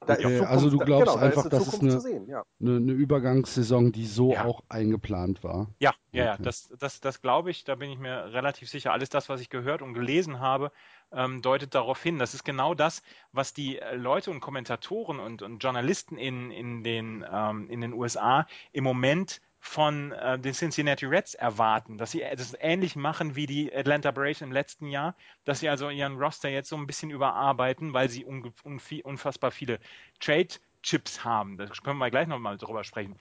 Da 0.00 0.14
Okay, 0.14 0.22
Zukunft- 0.22 0.46
also 0.50 0.70
du 0.70 0.78
da- 0.78 0.84
glaubst 0.84 1.06
genau, 1.12 1.18
da 1.18 1.26
einfach, 1.26 1.44
ist 1.44 1.52
dass 1.52 1.66
es 1.74 1.80
eine- 1.80 2.00
sehen, 2.00 2.28
ja. 2.28 2.44
Eine, 2.60 2.76
eine 2.76 2.92
Übergangssaison, 2.92 3.92
die 3.92 4.06
so 4.06 4.32
Ja. 4.32 4.44
auch 4.44 4.62
eingeplant 4.68 5.42
war. 5.44 5.68
Ja, 5.80 5.92
ja, 6.12 6.24
ja, 6.24 6.32
Okay. 6.34 6.42
das, 6.44 6.72
das, 6.78 7.00
das 7.00 7.20
glaube 7.20 7.50
ich, 7.50 7.64
da 7.64 7.74
bin 7.74 7.90
ich 7.90 7.98
mir 7.98 8.32
relativ 8.32 8.68
sicher. 8.68 8.92
Alles 8.92 9.10
das, 9.10 9.28
was 9.28 9.40
ich 9.40 9.48
gehört 9.50 9.82
und 9.82 9.94
gelesen 9.94 10.40
habe, 10.40 10.72
ähm, 11.12 11.42
deutet 11.42 11.74
darauf 11.74 12.02
hin. 12.02 12.18
Das 12.18 12.34
ist 12.34 12.44
genau 12.44 12.74
das, 12.74 13.02
was 13.32 13.54
die 13.54 13.78
äh, 13.78 13.94
Leute 13.96 14.30
und 14.30 14.40
Kommentatoren 14.40 15.18
und, 15.20 15.42
und 15.42 15.62
Journalisten 15.62 16.16
in, 16.16 16.50
in, 16.50 16.82
den, 16.84 17.24
ähm, 17.30 17.68
in 17.68 17.80
den 17.80 17.92
USA 17.92 18.46
im 18.72 18.84
Moment 18.84 19.40
von 19.60 20.12
äh, 20.12 20.38
den 20.38 20.54
Cincinnati 20.54 21.06
Reds 21.06 21.34
erwarten, 21.34 21.98
dass 21.98 22.12
sie 22.12 22.20
das 22.20 22.56
ähnlich 22.60 22.96
machen 22.96 23.34
wie 23.34 23.46
die 23.46 23.74
Atlanta 23.74 24.10
Braves 24.10 24.40
im 24.40 24.52
letzten 24.52 24.86
Jahr, 24.86 25.16
dass 25.44 25.60
sie 25.60 25.68
also 25.68 25.90
ihren 25.90 26.16
Roster 26.16 26.48
jetzt 26.48 26.68
so 26.68 26.76
ein 26.76 26.86
bisschen 26.86 27.10
überarbeiten, 27.10 27.92
weil 27.92 28.08
sie 28.08 28.24
unge- 28.24 28.52
unvi- 28.62 29.02
unfassbar 29.02 29.50
viele 29.50 29.80
Trade-Chips 30.20 31.24
haben. 31.24 31.56
Da 31.56 31.66
können 31.66 31.98
wir 31.98 32.10
gleich 32.10 32.28
nochmal 32.28 32.56
drüber 32.56 32.84
sprechen. 32.84 33.18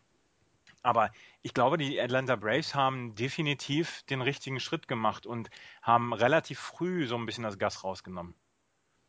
Aber 0.83 1.11
ich 1.41 1.53
glaube, 1.53 1.77
die 1.77 1.99
Atlanta 1.99 2.35
Braves 2.35 2.75
haben 2.75 3.15
definitiv 3.15 4.03
den 4.03 4.21
richtigen 4.21 4.59
Schritt 4.59 4.87
gemacht 4.87 5.25
und 5.25 5.49
haben 5.81 6.13
relativ 6.13 6.59
früh 6.59 7.07
so 7.07 7.17
ein 7.17 7.25
bisschen 7.25 7.43
das 7.43 7.57
Gas 7.57 7.83
rausgenommen. 7.83 8.35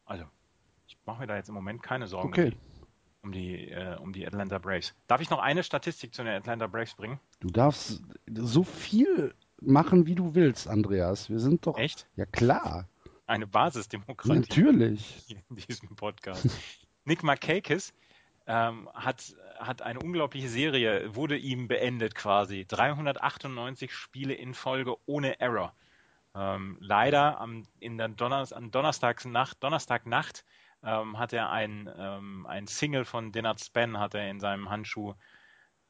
Also, 0.05 0.25
ich 0.87 0.97
mache 1.05 1.21
mir 1.21 1.27
da 1.27 1.37
jetzt 1.37 1.51
im 1.51 1.55
Moment 1.55 1.83
keine 1.83 2.07
Sorgen 2.07 2.31
Okay. 2.31 2.57
Um 3.29 3.33
die, 3.33 3.71
äh, 3.71 3.97
um 3.99 4.13
die 4.13 4.27
Atlanta 4.27 4.59
Braves. 4.59 4.95
Darf 5.07 5.21
ich 5.21 5.29
noch 5.29 5.39
eine 5.39 5.63
Statistik 5.63 6.15
zu 6.15 6.25
den 6.25 6.33
Atlanta 6.33 6.67
Braves 6.67 6.95
bringen? 6.95 7.21
Du 7.41 7.51
darfst 7.51 8.03
so 8.35 8.65
viel 8.65 9.35
machen, 9.61 10.07
wie 10.07 10.15
du 10.15 10.35
willst, 10.35 10.67
Andreas. 10.67 11.29
Wir 11.29 11.39
sind 11.39 11.67
doch. 11.67 11.77
Echt? 11.77 12.07
Ja, 12.17 12.25
klar. 12.25 12.89
Eine 13.27 13.47
Basisdemokratie 13.47 14.63
Natürlich. 14.63 15.37
in 15.51 15.57
diesem 15.57 15.95
Podcast. 15.95 16.49
Nick 17.05 17.23
Markakis 17.23 17.93
ähm, 18.47 18.89
hat, 18.95 19.37
hat 19.59 19.83
eine 19.83 19.99
unglaubliche 19.99 20.49
Serie, 20.49 21.15
wurde 21.15 21.37
ihm 21.37 21.69
beendet 21.69 22.15
quasi. 22.15 22.65
398 22.67 23.93
Spiele 23.93 24.33
in 24.33 24.55
Folge 24.55 24.97
ohne 25.05 25.39
Error. 25.39 25.75
Ähm, 26.35 26.79
leider 26.81 27.39
am, 27.41 27.65
in 27.79 27.99
der 27.99 28.09
Donners, 28.09 28.55
an 28.55 28.71
Donnerstagsnacht, 28.71 29.63
Donnerstagnacht 29.63 30.45
ähm, 30.83 31.19
hat 31.19 31.33
er 31.33 31.51
ein, 31.51 31.91
ähm, 31.99 32.47
ein 32.47 32.67
Single 32.67 33.05
von 33.05 33.33
Denard 33.33 33.61
Span 33.61 33.99
hat 33.99 34.15
er 34.15 34.31
in 34.31 34.41
seinem 34.41 34.71
Handschuh 34.71 35.15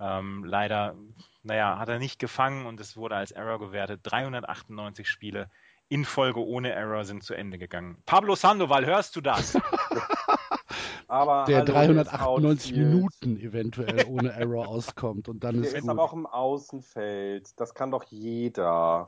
ähm, 0.00 0.44
leider, 0.44 0.94
naja, 1.42 1.78
hat 1.78 1.88
er 1.88 1.98
nicht 1.98 2.18
gefangen 2.18 2.66
und 2.66 2.80
es 2.80 2.96
wurde 2.96 3.16
als 3.16 3.32
Error 3.32 3.58
gewertet. 3.58 4.00
398 4.04 5.08
Spiele 5.08 5.50
in 5.88 6.04
Folge 6.04 6.40
ohne 6.44 6.70
Error 6.72 7.04
sind 7.04 7.22
zu 7.24 7.34
Ende 7.34 7.58
gegangen. 7.58 8.02
Pablo 8.06 8.34
Sandoval, 8.36 8.86
hörst 8.86 9.16
du 9.16 9.20
das? 9.20 9.56
Aber 11.08 11.44
Der 11.46 11.60
hallo, 11.60 11.72
398 11.72 12.70
jetzt 12.70 12.76
Outfield. 12.76 12.76
Minuten 12.76 13.36
eventuell 13.38 14.04
ohne 14.06 14.30
Error 14.32 14.68
auskommt 14.68 15.28
und 15.28 15.42
dann 15.42 15.62
Der 15.62 15.64
ist 15.64 15.74
ist 15.74 15.80
gut. 15.82 15.90
aber 15.90 16.02
auch 16.02 16.12
im 16.12 16.26
Außenfeld. 16.26 17.58
Das 17.58 17.74
kann 17.74 17.90
doch 17.90 18.04
jeder. 18.04 19.06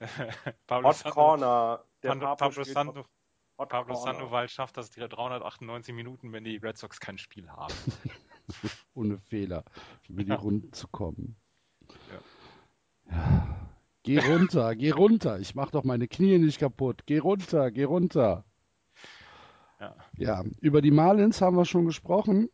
Pablo, 0.66 0.88
Hot 0.88 0.96
Sando, 0.96 1.14
Corner. 1.14 1.84
Der 2.02 2.08
Pablo, 2.08 2.26
Pablo 2.26 2.36
Pablo, 2.36 2.64
spielt 2.64 2.66
Sando, 2.74 3.00
Hot 3.00 3.06
Pablo 3.66 3.94
Corner. 3.94 4.14
Sandoval 4.14 4.48
schafft 4.48 4.76
das 4.76 4.90
die 4.90 5.00
398 5.00 5.94
Minuten, 5.94 6.32
wenn 6.32 6.44
die 6.44 6.56
Red 6.56 6.78
Sox 6.78 7.00
kein 7.00 7.18
Spiel 7.18 7.48
haben. 7.48 7.74
ohne 8.94 9.18
Fehler 9.18 9.64
über 10.08 10.24
die 10.24 10.30
Ja. 10.30 10.36
Runden 10.36 10.72
zu 10.72 10.88
kommen. 10.88 11.36
Ja. 13.10 13.58
Geh 14.02 14.18
runter, 14.18 14.74
geh 14.74 14.90
runter. 14.90 15.38
Ich 15.40 15.54
mach 15.54 15.70
doch 15.70 15.84
meine 15.84 16.08
Knie 16.08 16.38
nicht 16.38 16.58
kaputt. 16.58 17.02
Geh 17.06 17.18
runter, 17.18 17.70
geh 17.70 17.84
runter. 17.84 18.44
Ja. 19.80 19.96
Ja, 20.16 20.44
über 20.60 20.80
die 20.80 20.90
Marlins 20.90 21.40
haben 21.40 21.56
wir 21.56 21.64
schon 21.64 21.86
gesprochen. 21.86 22.48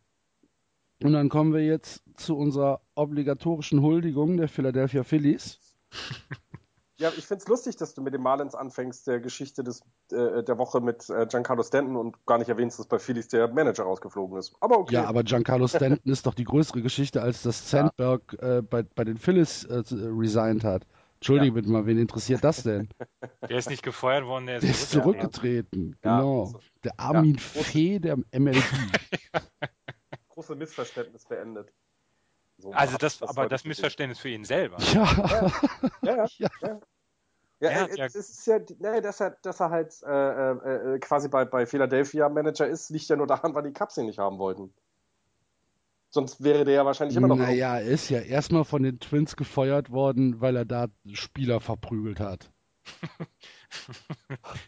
Und 1.03 1.13
dann 1.13 1.29
kommen 1.29 1.53
wir 1.53 1.65
jetzt 1.65 2.03
zu 2.15 2.37
unserer 2.37 2.81
obligatorischen 2.95 3.81
Huldigung 3.81 4.37
der 4.37 4.47
Philadelphia 4.47 5.03
Phillies. 5.03 5.59
Ja, 6.97 7.09
ich 7.17 7.25
find's 7.25 7.45
lustig, 7.47 7.75
dass 7.75 7.93
du 7.93 8.01
mit 8.01 8.13
dem 8.13 8.21
Marlins 8.21 8.55
anfängst, 8.55 9.05
der 9.07 9.19
Geschichte 9.19 9.63
des, 9.65 9.81
äh, 10.11 10.43
der 10.43 10.57
Woche 10.57 10.79
mit 10.79 11.09
äh, 11.09 11.25
Giancarlo 11.25 11.61
Stanton 11.61 11.97
und 11.97 12.25
gar 12.25 12.37
nicht 12.37 12.47
erwähnst, 12.47 12.79
dass 12.79 12.87
bei 12.87 12.99
Phillies 12.99 13.27
der 13.27 13.49
Manager 13.49 13.83
rausgeflogen 13.83 14.37
ist. 14.37 14.55
Aber 14.61 14.79
okay. 14.79 14.93
Ja, 14.95 15.05
aber 15.05 15.23
Giancarlo 15.23 15.67
Stanton 15.67 16.09
ist 16.11 16.25
doch 16.25 16.33
die 16.33 16.45
größere 16.45 16.81
Geschichte, 16.81 17.21
als 17.21 17.43
dass 17.43 17.69
Sandberg 17.69 18.37
äh, 18.41 18.61
bei, 18.61 18.83
bei 18.83 19.03
den 19.03 19.17
Phillies 19.17 19.65
äh, 19.65 19.83
resigned 19.91 20.63
hat. 20.63 20.85
Entschuldige 21.15 21.53
bitte 21.53 21.69
mal, 21.69 21.85
wen 21.85 21.97
interessiert 21.97 22.43
das 22.43 22.63
denn? 22.63 22.87
Der 23.49 23.57
ist 23.57 23.69
nicht 23.69 23.83
gefeuert 23.83 24.25
worden, 24.25 24.45
der 24.47 24.57
ist, 24.57 24.63
Der 24.63 24.69
ist 24.71 24.91
zurückgetreten. 24.91 25.71
zurückgetreten, 25.71 25.97
Ja, 26.03 26.17
genau. 26.19 26.41
also- 26.41 26.59
Der 26.83 26.99
Armin 26.99 27.35
Ja. 27.35 27.39
Fee 27.63 27.99
der 27.99 28.17
MLB. 28.31 28.55
Große 30.29 30.55
Missverständnis 30.55 31.25
beendet. 31.25 31.71
So, 32.57 32.71
Also 32.71 32.97
das, 32.97 33.21
ich 33.21 33.29
aber 33.29 33.47
das. 33.47 33.65
Missverständnis 33.65 34.19
für 34.19 34.29
ihn 34.29 34.45
selber. 34.45 34.77
ja, 34.79 35.05
Ja, 35.29 35.51
ja. 36.03 36.25
Ja. 36.39 36.49
ja. 36.61 36.79
Ja, 37.61 37.69
Er 37.69 37.81
hat 37.83 37.91
äh, 37.91 37.95
ja- 37.99 38.05
es 38.05 38.15
ist 38.15 38.45
ja, 38.47 38.59
nee, 38.79 38.99
dass 39.01 39.21
er, 39.21 39.31
dass 39.41 39.61
er 39.61 39.69
halt 39.69 39.93
äh, 40.03 40.51
äh, 40.95 40.99
quasi 40.99 41.29
bei, 41.29 41.45
bei 41.45 41.65
Philadelphia 41.65 42.27
Manager 42.27 42.67
ist, 42.67 42.89
liegt 42.89 43.07
ja 43.07 43.15
nur 43.15 43.27
daran, 43.27 43.55
weil 43.55 43.63
die 43.63 43.71
Cubs 43.71 43.97
ihn 43.97 44.07
nicht 44.07 44.19
haben 44.19 44.39
wollten. 44.39 44.73
Sonst 46.09 46.43
wäre 46.43 46.65
der 46.65 46.73
ja 46.75 46.85
wahrscheinlich 46.85 47.15
immer 47.17 47.27
noch. 47.29 47.37
naja, 47.37 47.77
er 47.77 47.85
ist 47.85 48.09
ja 48.09 48.19
erstmal 48.19 48.65
von 48.65 48.83
den 48.83 48.99
Twins 48.99 49.35
gefeuert 49.37 49.89
worden, 49.89 50.41
weil 50.41 50.55
er 50.57 50.65
da 50.65 50.87
Spieler 51.13 51.59
verprügelt 51.61 52.19
hat. 52.19 52.51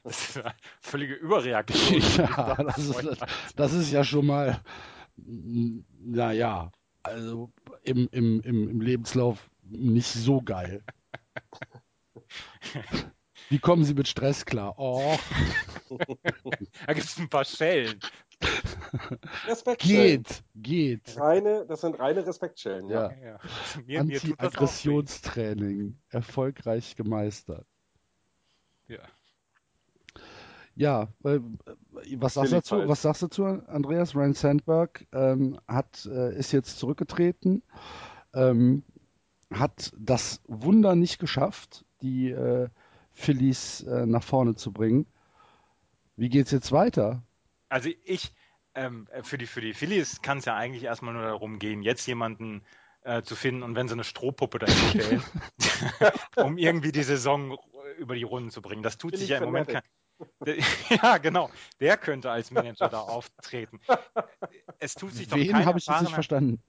Das 0.03 0.29
ist 0.29 0.37
eine 0.37 0.53
völlige 0.81 1.13
Überreaktion. 1.13 2.01
Ja, 2.17 2.55
das 2.55 2.77
ist, 2.77 3.25
das 3.55 3.73
ist 3.73 3.91
ja 3.91 4.03
schon 4.03 4.25
mal, 4.25 4.61
naja, 5.15 6.71
also 7.07 7.51
im, 7.83 8.07
im, 8.11 8.41
im, 8.41 8.69
im 8.69 8.81
Lebenslauf 8.81 9.49
nicht 9.63 10.11
so 10.11 10.41
geil. 10.41 10.83
Wie 13.49 13.59
kommen 13.59 13.85
Sie 13.85 13.93
mit 13.93 14.07
Stress 14.07 14.45
klar? 14.45 14.75
Oh, 14.77 15.17
Da 16.85 16.93
gibt 16.93 17.05
es 17.05 17.17
ein 17.17 17.29
paar 17.29 17.45
Schellen. 17.45 17.99
Respektschellen. 19.47 20.23
geht, 20.23 20.43
geht. 20.55 21.17
Reine, 21.17 21.65
das 21.67 21.81
sind 21.81 21.99
reine 21.99 22.25
Respektschellen, 22.25 22.89
ja. 22.89 23.11
Ja. 23.11 23.17
Ja. 23.23 23.39
Mir. 23.85 24.01
Anti-Aggressionstraining 24.01 25.99
erfolgreich 26.09 26.95
gemeistert. 26.95 27.65
Ja. 28.87 28.99
Ja, 30.77 31.07
äh, 31.23 31.39
was 32.17 32.35
sagst, 32.35 32.53
dazu, 32.53 32.87
was 32.87 33.01
sagst 33.01 33.23
du 33.23 33.27
dazu, 33.27 33.45
Andreas? 33.45 34.15
Ryan 34.15 34.33
Sandberg 34.33 35.07
ähm, 35.11 35.59
hat, 35.67 36.05
äh, 36.05 36.37
ist 36.37 36.51
jetzt 36.51 36.77
zurückgetreten, 36.77 37.63
ähm, 38.35 38.83
hat 39.51 39.91
das 39.97 40.39
Wunder 40.45 40.95
nicht 40.95 41.17
geschafft, 41.17 41.83
die 42.01 42.29
äh, 42.29 42.69
Phillies 43.11 43.81
äh, 43.81 44.05
nach 44.05 44.21
vorne 44.21 44.55
zu 44.55 44.71
bringen. 44.71 45.07
Wie 46.15 46.29
geht's 46.29 46.51
jetzt 46.51 46.71
weiter? 46.71 47.23
Also 47.69 47.89
ich, 48.03 48.31
ähm, 48.75 49.07
für 49.23 49.39
die, 49.39 49.47
für 49.47 49.61
die 49.61 49.73
Phillies 49.73 50.21
kann 50.21 50.37
es 50.37 50.45
ja 50.45 50.55
eigentlich 50.55 50.83
erstmal 50.83 51.15
nur 51.15 51.23
darum 51.23 51.57
gehen, 51.57 51.81
jetzt 51.81 52.05
jemanden 52.05 52.61
äh, 53.01 53.23
zu 53.23 53.35
finden 53.35 53.63
und 53.63 53.75
wenn 53.75 53.87
sie 53.87 53.93
eine 53.93 54.03
Strohpuppe 54.03 54.59
dahin 54.59 54.89
stellen, 54.89 55.23
um 56.35 56.59
irgendwie 56.59 56.91
die 56.91 57.03
Saison 57.03 57.57
über 57.97 58.13
die 58.13 58.23
Runden 58.23 58.51
zu 58.51 58.61
bringen. 58.61 58.83
Das 58.83 58.99
tut 58.99 59.11
Philly 59.11 59.21
sich 59.21 59.29
ja 59.29 59.37
im 59.37 59.45
Moment 59.45 59.71
Fanatic. 59.71 59.89
ja, 60.89 61.17
genau. 61.17 61.49
Der 61.79 61.97
könnte 61.97 62.31
als 62.31 62.51
Manager 62.51 62.89
da 62.89 62.99
auftreten. 62.99 63.79
Es 64.79 64.95
tut 64.95 65.13
sich 65.13 65.27
doch 65.27 65.37
Wen 65.37 65.65
habe 65.65 65.79
ich 65.79 65.87
jetzt 65.87 66.01
nicht 66.01 66.13
verstanden? 66.13 66.61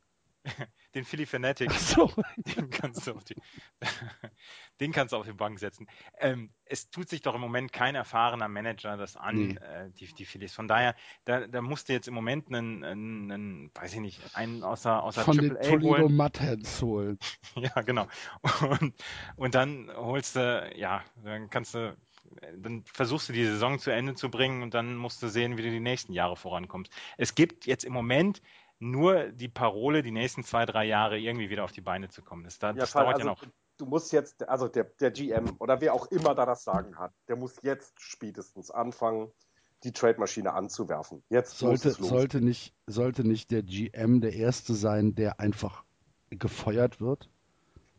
Den 0.94 1.04
Philly 1.04 1.26
Fanatic. 1.26 1.70
Ach 1.70 1.78
so. 1.78 2.10
Den 2.56 2.70
kannst 2.70 3.06
du 3.06 3.12
auf 3.12 3.24
die, 3.24 3.36
den 4.80 4.92
kannst 4.92 5.12
du 5.12 5.18
auf 5.18 5.26
die 5.26 5.32
Bank 5.32 5.58
setzen. 5.58 5.86
Ähm, 6.18 6.50
es 6.64 6.90
tut 6.90 7.08
sich 7.08 7.20
doch 7.20 7.34
im 7.34 7.40
Moment 7.40 7.72
kein 7.72 7.94
erfahrener 7.94 8.48
Manager 8.48 8.96
das 8.96 9.16
an, 9.16 9.34
Nee. 9.36 9.54
äh, 9.56 9.90
die, 9.90 10.06
die 10.14 10.24
Phillies. 10.24 10.54
Von 10.54 10.66
daher, 10.66 10.94
da, 11.24 11.46
da 11.46 11.60
musst 11.60 11.88
du 11.88 11.92
jetzt 11.92 12.08
im 12.08 12.14
Moment 12.14 12.48
einen, 12.48 12.84
einen, 12.84 13.30
einen 13.30 13.70
weiß 13.74 13.94
ich 13.94 14.00
nicht, 14.00 14.20
einen 14.34 14.62
außer, 14.62 15.02
außer 15.02 15.22
Von 15.24 15.36
den 15.38 15.56
AAA 15.56 15.62
Toledo 15.62 15.88
holen. 15.88 16.16
Mudheads 16.16 16.82
holen. 16.82 17.18
Ja, 17.56 17.82
genau. 17.82 18.06
Und, 18.80 18.94
und 19.36 19.54
dann 19.54 19.90
holst 19.94 20.36
du, 20.36 20.72
ja, 20.76 21.02
dann 21.22 21.50
kannst 21.50 21.74
du, 21.74 21.96
dann 22.56 22.84
versuchst 22.84 23.28
du 23.28 23.32
die 23.32 23.44
Saison 23.44 23.78
zu 23.78 23.90
Ende 23.90 24.14
zu 24.14 24.30
bringen 24.30 24.62
und 24.62 24.74
dann 24.74 24.96
musst 24.96 25.22
du 25.22 25.28
sehen, 25.28 25.56
wie 25.56 25.62
du 25.62 25.70
die 25.70 25.80
nächsten 25.80 26.12
Jahre 26.12 26.36
vorankommst. 26.36 26.92
Es 27.16 27.34
gibt 27.34 27.66
jetzt 27.66 27.84
im 27.84 27.92
Moment 27.92 28.42
nur 28.78 29.30
die 29.32 29.48
Parole, 29.48 30.02
die 30.02 30.10
nächsten 30.10 30.44
zwei, 30.44 30.66
drei 30.66 30.84
Jahre 30.84 31.18
irgendwie 31.18 31.50
wieder 31.50 31.64
auf 31.64 31.72
die 31.72 31.80
Beine 31.80 32.08
zu 32.08 32.22
kommen. 32.22 32.44
Das, 32.44 32.58
da- 32.58 32.68
Ja, 32.70 32.74
das 32.74 32.90
Fall, 32.90 33.04
dauert 33.04 33.14
also, 33.16 33.26
ja 33.26 33.32
noch. 33.32 33.44
Du 33.76 33.86
musst 33.86 34.12
jetzt, 34.12 34.48
also 34.48 34.66
der, 34.66 34.84
der 34.84 35.12
GM 35.12 35.54
oder 35.60 35.80
wer 35.80 35.94
auch 35.94 36.06
immer 36.10 36.34
da 36.34 36.44
das 36.44 36.64
Sagen 36.64 36.98
hat, 36.98 37.12
der 37.28 37.36
muss 37.36 37.54
jetzt 37.62 37.94
spätestens 38.00 38.72
anfangen, 38.72 39.30
die 39.84 39.92
Trade-Maschine 39.92 40.52
anzuwerfen. 40.52 41.22
Jetzt 41.28 41.58
Sollte, 41.58 41.88
muss 41.88 41.94
es 41.94 42.00
los. 42.00 42.08
sollte, 42.08 42.40
nicht, 42.40 42.74
sollte 42.86 43.22
nicht 43.22 43.52
der 43.52 43.62
GM 43.62 44.20
der 44.20 44.32
Erste 44.32 44.74
sein, 44.74 45.14
der 45.14 45.38
einfach 45.38 45.84
gefeuert 46.30 47.00
wird? 47.00 47.30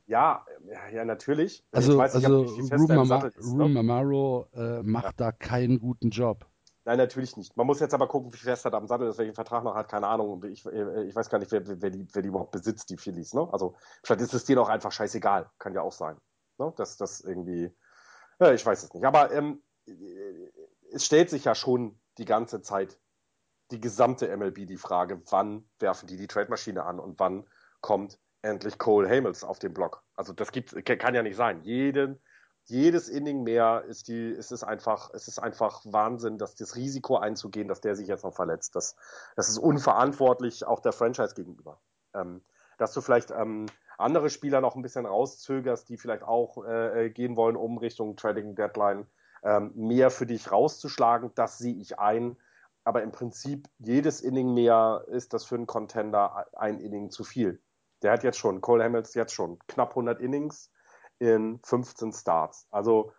Ja, 0.10 0.44
ja, 0.66 0.90
ja, 0.90 1.06
natürlich. 1.06 1.64
Also, 1.72 1.92
Ich 1.92 1.98
weiß 2.00 2.16
nicht, 2.16 2.26
also 2.26 2.42
Room, 2.42 2.88
Mama, 2.88 3.06
Sattel 3.06 3.32
ist, 3.38 3.54
ne? 3.54 3.64
Room 3.64 3.78
Amaro 3.78 4.48
äh, 4.54 4.82
macht 4.82 5.20
da 5.20 5.32
keinen 5.32 5.80
guten 5.80 6.10
Job. 6.10 6.48
Nein, 6.84 6.98
natürlich 6.98 7.38
nicht. 7.38 7.56
Man 7.56 7.68
muss 7.68 7.80
jetzt 7.80 7.94
aber 7.94 8.08
gucken, 8.08 8.34
wie 8.34 8.38
fest 8.38 8.66
er 8.66 8.72
da 8.72 8.80
am 8.80 8.88
Sattel 8.88 9.08
ist, 9.08 9.20
welchen 9.20 9.36
Vertrag 9.36 9.64
noch 9.64 9.76
hat, 9.76 9.88
keine 9.88 10.08
Ahnung. 10.08 10.44
Ich, 10.46 10.66
äh, 10.66 11.04
ich 11.04 11.16
weiß 11.16 11.30
gar 11.30 11.38
nicht, 11.38 11.52
wer, 11.52 11.62
wer, 11.80 11.92
die, 11.92 12.08
wer 12.12 12.24
die 12.24 12.28
überhaupt 12.28 12.50
besitzt, 12.50 12.90
die 12.90 12.98
Phillies. 12.98 13.36
Ne? 13.36 13.48
Also 13.52 13.76
vielleicht 14.04 14.22
ist 14.22 14.34
es 14.34 14.46
denen 14.46 14.58
auch 14.58 14.70
einfach 14.70 14.92
scheißegal. 14.92 15.48
Kann 15.60 15.76
ja 15.76 15.84
auch 15.84 15.92
sein. 15.92 16.18
Ne? 16.58 16.74
Dass 16.76 16.98
das 16.98 17.22
irgendwie. 17.22 17.72
Ja, 18.40 18.52
ich 18.52 18.66
weiß 18.66 18.82
es 18.82 18.92
nicht. 18.92 19.06
Aber 19.06 19.32
ähm, 19.32 19.62
es 20.92 21.06
stellt 21.06 21.30
sich 21.30 21.46
ja 21.46 21.54
schon 21.54 22.00
die 22.18 22.26
ganze 22.26 22.64
Zeit 22.64 23.00
die 23.70 23.80
gesamte 23.80 24.36
MLB 24.36 24.66
die 24.66 24.78
Frage, 24.78 25.22
wann 25.30 25.70
werfen 25.78 26.08
die 26.08 26.18
die 26.18 26.26
Trade-Maschine 26.26 26.84
an 26.84 27.00
und 27.00 27.20
wann 27.20 27.48
kommt 27.82 28.18
endlich 28.42 28.78
Cole 28.78 29.10
Hamels 29.10 29.44
auf 29.44 29.60
den 29.60 29.74
Block. 29.74 30.04
Also 30.16 30.34
das 30.34 30.52
gibt, 30.52 30.74
kann 30.86 31.16
ja 31.16 31.24
nicht 31.24 31.36
sein. 31.36 31.62
Jeden, 31.64 32.20
jedes 32.66 33.10
Inning 33.10 33.44
mehr 33.44 33.84
ist 33.88 34.08
die, 34.08 34.30
ist 34.30 34.52
es 34.52 34.64
einfach, 34.64 35.10
ist 35.12 35.28
es 35.28 35.40
einfach 35.40 35.82
Wahnsinn, 35.86 36.38
dass 36.38 36.56
das 36.56 36.76
Risiko 36.76 37.18
einzugehen, 37.18 37.68
dass 37.68 37.82
der 37.82 37.96
sich 37.96 38.08
jetzt 38.08 38.24
noch 38.24 38.36
verletzt. 38.36 38.76
Das, 38.76 38.96
das 39.36 39.50
ist 39.50 39.58
unverantwortlich 39.58 40.66
auch 40.66 40.80
der 40.80 40.94
Franchise 40.94 41.36
gegenüber. 41.36 41.80
Ähm, 42.14 42.42
dass 42.78 42.94
du 42.94 43.02
vielleicht 43.02 43.32
ähm, 43.32 43.66
andere 43.98 44.30
Spieler 44.30 44.62
noch 44.62 44.76
ein 44.76 44.82
bisschen 44.82 45.06
rauszögerst, 45.06 45.90
die 45.90 45.98
vielleicht 45.98 46.24
auch 46.24 46.64
äh, 46.64 47.08
äh 47.08 47.10
gehen 47.10 47.36
wollen, 47.36 47.58
um 47.58 47.78
Richtung 47.78 48.16
Trading 48.16 48.56
Deadline 48.56 49.06
ähm, 49.44 49.72
mehr 49.76 50.12
für 50.12 50.26
dich 50.26 50.52
rauszuschlagen, 50.52 51.32
das 51.36 51.58
sehe 51.58 51.76
ich 51.76 52.00
ein. 52.00 52.38
Aber 52.84 53.04
im 53.04 53.12
Prinzip 53.12 53.68
jedes 53.78 54.22
Inning 54.22 54.54
mehr 54.54 55.06
ist 55.08 55.34
das 55.34 55.44
für 55.44 55.56
einen 55.56 55.68
Contender 55.68 56.48
ein 56.54 56.80
Inning 56.80 57.10
zu 57.10 57.24
viel. 57.24 57.62
Der 58.02 58.12
hat 58.12 58.24
jetzt 58.24 58.38
schon, 58.38 58.62
Cole 58.62 58.84
Hamels 58.84 59.14
jetzt 59.14 59.34
schon 59.34 59.60
knapp 59.68 59.90
100 59.90 60.20
Innings 60.20 60.72
in 61.20 61.60
15 61.64 62.14
Starts. 62.14 62.68
Also 62.72 63.12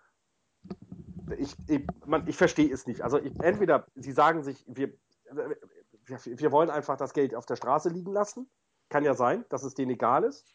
ich, 1.38 1.54
ich, 1.68 1.86
man, 2.06 2.26
ich 2.26 2.36
verstehe 2.36 2.72
es 2.72 2.86
nicht. 2.86 3.02
Also 3.02 3.18
ich, 3.18 3.38
entweder 3.40 3.86
sie 3.94 4.12
sagen 4.12 4.42
sich, 4.42 4.64
wir, 4.66 4.92
wir, 5.30 6.18
wir, 6.24 6.52
wollen 6.52 6.70
einfach 6.70 6.96
das 6.96 7.12
Geld 7.12 7.34
auf 7.34 7.46
der 7.46 7.56
Straße 7.56 7.88
liegen 7.88 8.12
lassen. 8.12 8.48
Kann 8.88 9.04
ja 9.04 9.14
sein, 9.14 9.44
dass 9.50 9.62
es 9.62 9.74
denen 9.74 9.92
egal 9.92 10.24
ist. 10.24 10.54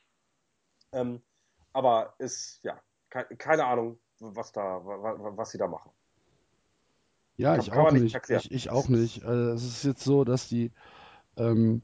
Ähm, 0.91 1.21
aber 1.71 2.15
ist, 2.17 2.59
ja, 2.63 2.79
keine, 3.09 3.27
keine 3.37 3.65
Ahnung, 3.65 3.99
was 4.19 4.51
da, 4.51 4.81
was 4.83 5.51
sie 5.51 5.57
da 5.57 5.67
machen. 5.67 5.91
Ja, 7.37 7.57
ich 7.57 7.71
auch 7.71 7.91
nicht. 7.91 8.17
Ich, 8.29 8.51
ich, 8.51 8.69
auch 8.69 8.87
nicht. 8.87 9.25
Also 9.25 9.51
es 9.51 9.63
ist 9.63 9.83
jetzt 9.83 10.03
so, 10.03 10.23
dass 10.23 10.47
die, 10.47 10.71
ähm, 11.37 11.81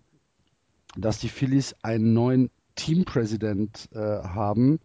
dass 0.97 1.19
die 1.19 1.30
Phillies 1.30 1.75
einen 1.82 2.13
neuen 2.13 2.49
Teampräsident 2.75 3.89
äh, 3.93 3.99
haben, 3.99 4.80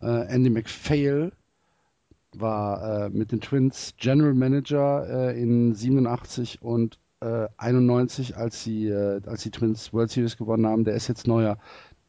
äh, 0.00 0.26
Andy 0.26 0.50
McPhail 0.50 1.32
war 2.34 3.06
äh, 3.06 3.10
mit 3.10 3.32
den 3.32 3.40
Twins 3.40 3.94
General 3.96 4.34
Manager 4.34 5.30
äh, 5.30 5.40
in 5.40 5.74
87 5.74 6.62
und 6.62 6.98
91, 7.18 8.32
äh, 8.32 8.34
als 8.34 8.62
sie 8.62 8.88
äh, 8.88 9.22
als 9.26 9.42
die 9.42 9.50
Twins 9.50 9.94
World 9.94 10.10
Series 10.10 10.36
gewonnen 10.36 10.66
haben. 10.66 10.84
Der 10.84 10.94
ist 10.94 11.08
jetzt 11.08 11.26
neuer 11.26 11.58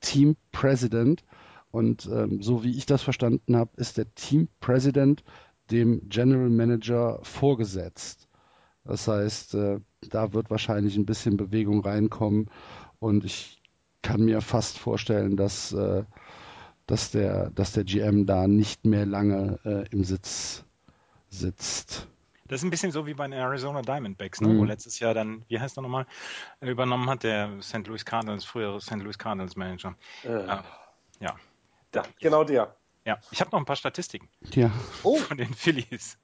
Team 0.01 0.35
President 0.51 1.23
und 1.71 2.09
ähm, 2.11 2.41
so 2.41 2.65
wie 2.65 2.77
ich 2.77 2.85
das 2.85 3.03
verstanden 3.03 3.55
habe, 3.55 3.71
ist 3.77 3.97
der 3.97 4.13
Team 4.15 4.49
President 4.59 5.23
dem 5.71 6.09
General 6.09 6.49
Manager 6.49 7.19
vorgesetzt. 7.23 8.27
Das 8.83 9.07
heißt, 9.07 9.53
da 9.53 10.33
wird 10.33 10.49
wahrscheinlich 10.49 10.95
ein 10.95 11.05
bisschen 11.05 11.35
Bewegung 11.35 11.81
reinkommen 11.81 12.49
und 12.99 13.25
ich 13.25 13.61
kann 14.01 14.21
mir 14.21 14.41
fast 14.41 14.77
vorstellen, 14.77 15.35
dass 15.37 15.71
äh, 15.73 16.03
dass 16.87 17.11
der, 17.11 17.51
dass 17.51 17.73
der 17.73 17.83
GM 17.83 18.25
da 18.25 18.47
nicht 18.47 18.85
mehr 18.85 19.05
lange 19.05 19.59
äh, 19.65 19.93
im 19.93 20.03
Sitz 20.03 20.63
sitzt. 21.29 22.07
Das 22.47 22.61
ist 22.61 22.63
ein 22.63 22.69
bisschen 22.69 22.93
so 22.93 23.05
wie 23.05 23.13
bei 23.13 23.25
den 23.25 23.33
Arizona 23.33 23.81
Diamondbacks, 23.81 24.39
ne? 24.39 24.47
mhm. 24.47 24.59
wo 24.59 24.63
letztes 24.63 24.99
Jahr 24.99 25.13
dann, 25.13 25.43
wie 25.49 25.59
heißt 25.59 25.77
er 25.77 25.81
nochmal, 25.81 26.07
übernommen 26.61 27.09
hat, 27.09 27.23
der 27.23 27.61
St. 27.61 27.85
Louis 27.87 28.05
Cardinals, 28.05 28.45
frühere 28.45 28.79
St. 28.79 28.95
Louis 28.95 29.17
Cardinals 29.17 29.57
Manager. 29.57 29.95
Äh. 30.23 30.29
Uh, 30.29 30.47
ja. 31.19 31.35
ja. 31.93 32.03
Genau 32.21 32.45
der. 32.45 32.77
Ja, 33.03 33.19
ich 33.31 33.41
habe 33.41 33.51
noch 33.51 33.59
ein 33.59 33.65
paar 33.65 33.75
Statistiken 33.75 34.29
ja. 34.53 34.71
oh. 35.03 35.17
von 35.17 35.37
den 35.37 35.53
Phillies. 35.53 36.17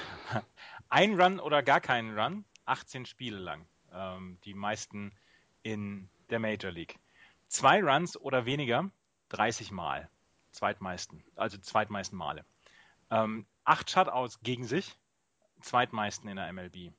ein 0.90 1.18
Run 1.18 1.40
oder 1.40 1.62
gar 1.62 1.80
keinen 1.80 2.18
Run, 2.18 2.44
18 2.66 3.06
Spiele 3.06 3.38
lang. 3.38 3.66
Ähm, 3.94 4.38
die 4.44 4.54
meisten 4.54 5.12
in 5.62 6.08
der 6.30 6.38
Major 6.38 6.70
League. 6.70 6.98
Zwei 7.48 7.82
Runs 7.82 8.16
oder 8.16 8.46
weniger, 8.46 8.90
30 9.30 9.70
Mal. 9.72 10.08
Zweitmeisten, 10.52 11.22
also 11.36 11.58
zweitmeisten 11.58 12.18
Male. 12.18 12.44
Ähm, 13.10 13.46
acht 13.64 13.90
Shutouts 13.90 14.40
gegen 14.40 14.64
sich, 14.64 14.96
zweitmeisten 15.60 16.28
in 16.28 16.36
der 16.36 16.52
MLB. 16.52 16.92